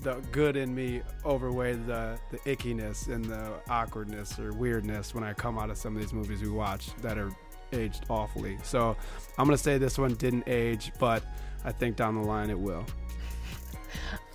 the 0.00 0.14
good 0.30 0.56
in 0.56 0.74
me 0.74 1.02
overweighed 1.24 1.86
the 1.86 2.18
the 2.30 2.38
ickiness 2.38 3.08
and 3.08 3.24
the 3.24 3.52
awkwardness 3.68 4.38
or 4.38 4.52
weirdness 4.52 5.14
when 5.14 5.24
I 5.24 5.32
come 5.32 5.58
out 5.58 5.70
of 5.70 5.76
some 5.76 5.96
of 5.96 6.00
these 6.00 6.12
movies 6.12 6.40
we 6.40 6.48
watch 6.48 6.94
that 7.02 7.18
are 7.18 7.30
aged 7.72 8.04
awfully. 8.08 8.58
So 8.62 8.96
I'm 9.36 9.44
gonna 9.44 9.58
say 9.58 9.78
this 9.78 9.98
one 9.98 10.14
didn't 10.14 10.44
age, 10.46 10.92
but 10.98 11.22
I 11.64 11.72
think 11.72 11.96
down 11.96 12.14
the 12.14 12.26
line 12.26 12.50
it 12.50 12.58
will. 12.58 12.84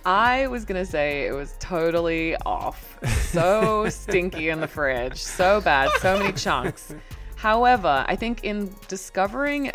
I 0.04 0.46
was 0.48 0.64
gonna 0.64 0.84
say 0.84 1.26
it 1.26 1.32
was 1.32 1.56
totally 1.60 2.36
off. 2.44 2.98
So 3.30 3.88
stinky 3.88 4.50
in 4.50 4.60
the 4.60 4.68
fridge, 4.68 5.22
so 5.22 5.60
bad, 5.60 5.90
so 6.00 6.18
many 6.18 6.32
chunks. 6.32 6.94
However, 7.36 8.04
I 8.06 8.16
think 8.16 8.44
in 8.44 8.74
discovering 8.88 9.72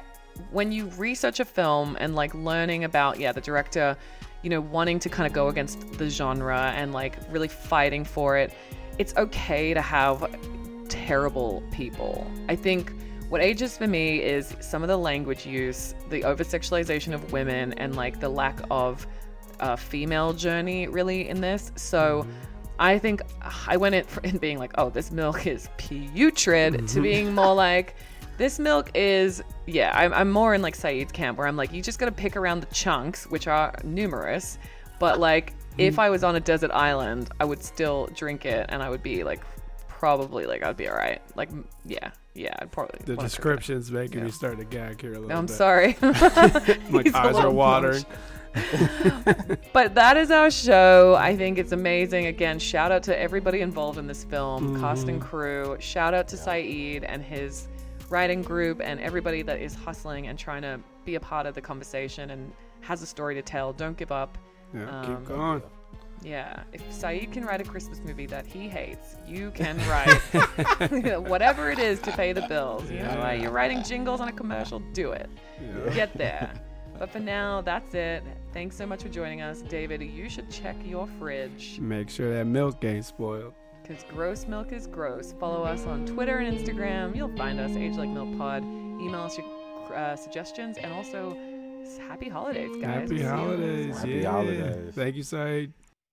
when 0.52 0.72
you 0.72 0.86
research 0.98 1.40
a 1.40 1.46
film 1.46 1.98
and 2.00 2.16
like 2.16 2.34
learning 2.34 2.84
about 2.84 3.20
yeah 3.20 3.32
the 3.32 3.42
director, 3.42 3.98
you 4.42 4.50
know, 4.50 4.62
wanting 4.62 5.00
to 5.00 5.10
kind 5.10 5.28
of 5.28 5.34
go 5.34 5.50
against 5.50 5.94
the 5.98 6.10
genre 6.10 6.74
and 6.76 6.94
like 6.94 7.18
really 7.30 7.48
fighting 7.48 8.06
for 8.06 8.38
it, 8.38 8.54
it's 8.98 9.14
okay 9.18 9.74
to 9.74 9.82
have 9.82 10.30
terrible 10.88 11.64
people. 11.72 12.30
I 12.48 12.56
think 12.56 12.94
what 13.30 13.42
ages 13.42 13.78
for 13.78 13.88
me 13.88 14.22
is 14.24 14.56
some 14.60 14.82
of 14.82 14.90
the 14.90 14.98
language 14.98 15.46
use, 15.46 15.94
the 16.10 16.24
over 16.24 16.44
sexualization 16.44 17.14
of 17.14 17.32
women, 17.32 17.74
and 17.74 17.96
like 17.96 18.20
the 18.20 18.30
lack 18.30 18.60
of 18.72 19.06
uh, 19.60 19.76
female 19.76 20.34
journey 20.34 20.88
really 20.88 21.30
in 21.30 21.42
this. 21.42 21.72
So 21.76 22.26
I 22.80 22.98
think 22.98 23.22
I 23.68 23.78
went 23.78 23.96
in, 23.96 24.06
in 24.24 24.38
being 24.38 24.58
like, 24.58 24.72
oh, 24.78 24.90
this 24.90 25.12
milk 25.12 25.46
is 25.46 25.70
putrid, 25.78 26.88
to 26.88 27.02
being 27.02 27.36
more 27.36 27.54
like, 27.54 27.96
this 28.40 28.58
milk 28.58 28.90
is, 28.96 29.44
yeah, 29.68 29.92
I'm, 29.94 30.14
I'm 30.14 30.32
more 30.32 30.56
in 30.56 30.62
like 30.62 30.74
Saeed's 30.74 31.12
camp 31.12 31.38
where 31.38 31.46
I'm 31.46 31.58
like, 31.58 31.74
you 31.74 31.82
just 31.82 32.00
got 32.00 32.06
to 32.06 32.12
pick 32.12 32.38
around 32.38 32.62
the 32.62 32.74
chunks, 32.74 33.26
which 33.26 33.48
are 33.48 33.76
numerous. 33.84 34.58
But 34.98 35.20
like, 35.20 35.54
if 35.78 35.98
mm. 35.98 36.00
I 36.00 36.10
was 36.10 36.24
on 36.24 36.38
a 36.38 36.40
desert 36.40 36.72
island, 36.72 37.30
I 37.42 37.46
would 37.46 37.62
still 37.62 38.08
drink 38.16 38.46
it 38.46 38.66
and 38.70 38.82
I 38.82 38.90
would 38.90 39.04
be 39.04 39.26
like, 39.26 39.42
probably 39.90 40.46
like, 40.46 40.64
I'd 40.64 40.78
be 40.78 40.88
all 40.88 40.96
right. 40.96 41.22
Like, 41.36 41.50
yeah, 41.86 42.12
yeah, 42.34 42.56
I'd 42.60 42.72
probably. 42.72 43.02
The 43.04 43.18
description's 43.18 43.92
making 43.92 44.20
Yeah. 44.20 44.26
me 44.26 44.32
start 44.32 44.58
to 44.58 44.64
gag 44.64 45.02
here 45.02 45.14
a 45.14 45.20
little 45.20 45.38
I'm 45.38 45.46
bit. 45.46 45.56
sorry. 45.56 45.98
My 46.02 47.04
He's 47.04 47.14
eyes 47.14 47.36
are 47.36 47.52
watering. 47.52 48.06
but 49.74 49.96
that 49.96 50.16
is 50.16 50.32
our 50.32 50.50
show. 50.50 51.16
I 51.20 51.36
think 51.36 51.58
it's 51.58 51.74
amazing. 51.74 52.28
Again, 52.28 52.58
shout 52.58 52.94
out 52.94 53.04
to 53.04 53.20
everybody 53.20 53.60
involved 53.60 54.00
in 54.00 54.08
this 54.08 54.24
film, 54.24 54.80
cast 54.80 55.10
and 55.10 55.22
mm. 55.22 55.26
crew. 55.26 55.76
Shout 55.82 56.14
out 56.14 56.30
to 56.30 56.38
Saeed 56.38 57.04
and 57.04 57.22
his 57.22 57.68
writing 58.10 58.42
group 58.42 58.82
and 58.84 59.00
everybody 59.00 59.42
that 59.44 59.60
is 59.60 59.76
hustling 59.76 60.28
and 60.28 60.38
trying 60.38 60.62
to 60.64 60.80
be 61.06 61.16
a 61.16 61.20
part 61.20 61.46
of 61.46 61.56
the 61.56 61.62
conversation 61.62 62.32
and 62.32 62.52
has 62.82 63.02
a 63.02 63.06
story 63.06 63.36
to 63.36 63.42
tell. 63.42 63.74
Don't 63.74 63.98
give 63.98 64.12
up. 64.12 64.38
Yeah, 64.74 64.90
Um, 65.02 65.06
keep 65.18 65.26
going. 65.28 65.62
Yeah, 66.22 66.64
if 66.74 66.82
Saeed 66.92 67.32
can 67.32 67.46
write 67.46 67.62
a 67.62 67.64
Christmas 67.64 68.02
movie 68.04 68.26
that 68.26 68.46
he 68.46 68.68
hates, 68.68 69.16
you 69.26 69.52
can 69.52 69.78
write 69.88 70.10
whatever 71.30 71.72
it 71.72 71.80
is 71.80 72.02
to 72.02 72.12
pay 72.12 72.34
the 72.34 72.42
bills. 72.42 72.90
You 72.92 73.00
know, 73.04 73.20
like 73.20 73.42
you're 73.42 73.52
writing 73.52 73.84
jingles 73.84 74.20
on 74.20 74.28
a 74.28 74.34
commercial, 74.34 74.80
do 74.94 75.12
it 75.12 75.30
Yeah. 75.62 75.94
get 75.94 76.18
there. 76.18 76.54
But 76.98 77.10
for 77.10 77.20
now, 77.20 77.62
that's 77.62 77.94
it. 77.94 78.24
Thanks 78.52 78.76
so 78.76 78.86
much 78.86 79.04
for 79.04 79.08
joining 79.10 79.42
us. 79.42 79.62
David, 79.62 80.02
you 80.02 80.28
should 80.30 80.50
check 80.52 80.76
your 80.84 81.08
fridge 81.20 81.80
Make 81.80 82.10
sure 82.10 82.34
that 82.34 82.46
milk 82.46 82.84
ain't 82.84 83.06
spoiled. 83.06 83.54
Because 83.90 84.04
gross 84.04 84.46
milk 84.46 84.72
is 84.72 84.86
gross. 84.86 85.34
Follow 85.40 85.64
us 85.64 85.88
on 85.88 86.06
Twitter 86.06 86.38
and 86.38 86.56
Instagram. 86.56 87.16
You'll 87.16 87.36
find 87.36 87.60
us, 87.60 87.72
Age 87.72 87.96
Like 87.96 88.10
Milk 88.10 88.38
Pod. 88.38 88.62
Email 88.62 89.22
us 89.22 89.36
your 89.36 89.96
uh, 89.96 90.16
suggestions 90.16 90.78
and 90.78 90.94
also 90.94 91.36
happy 92.08 92.30
holidays, 92.30 92.70
guys. 92.80 92.84
Happy 92.84 93.08
See 93.08 93.24
you- 93.24 93.28
holidays. 93.28 93.98
Happy 93.98 94.12
yeah. 94.12 94.32
holidays. 94.32 94.94
Thank 94.94 95.16
you, 95.16 95.24
Saeed. 95.24 95.74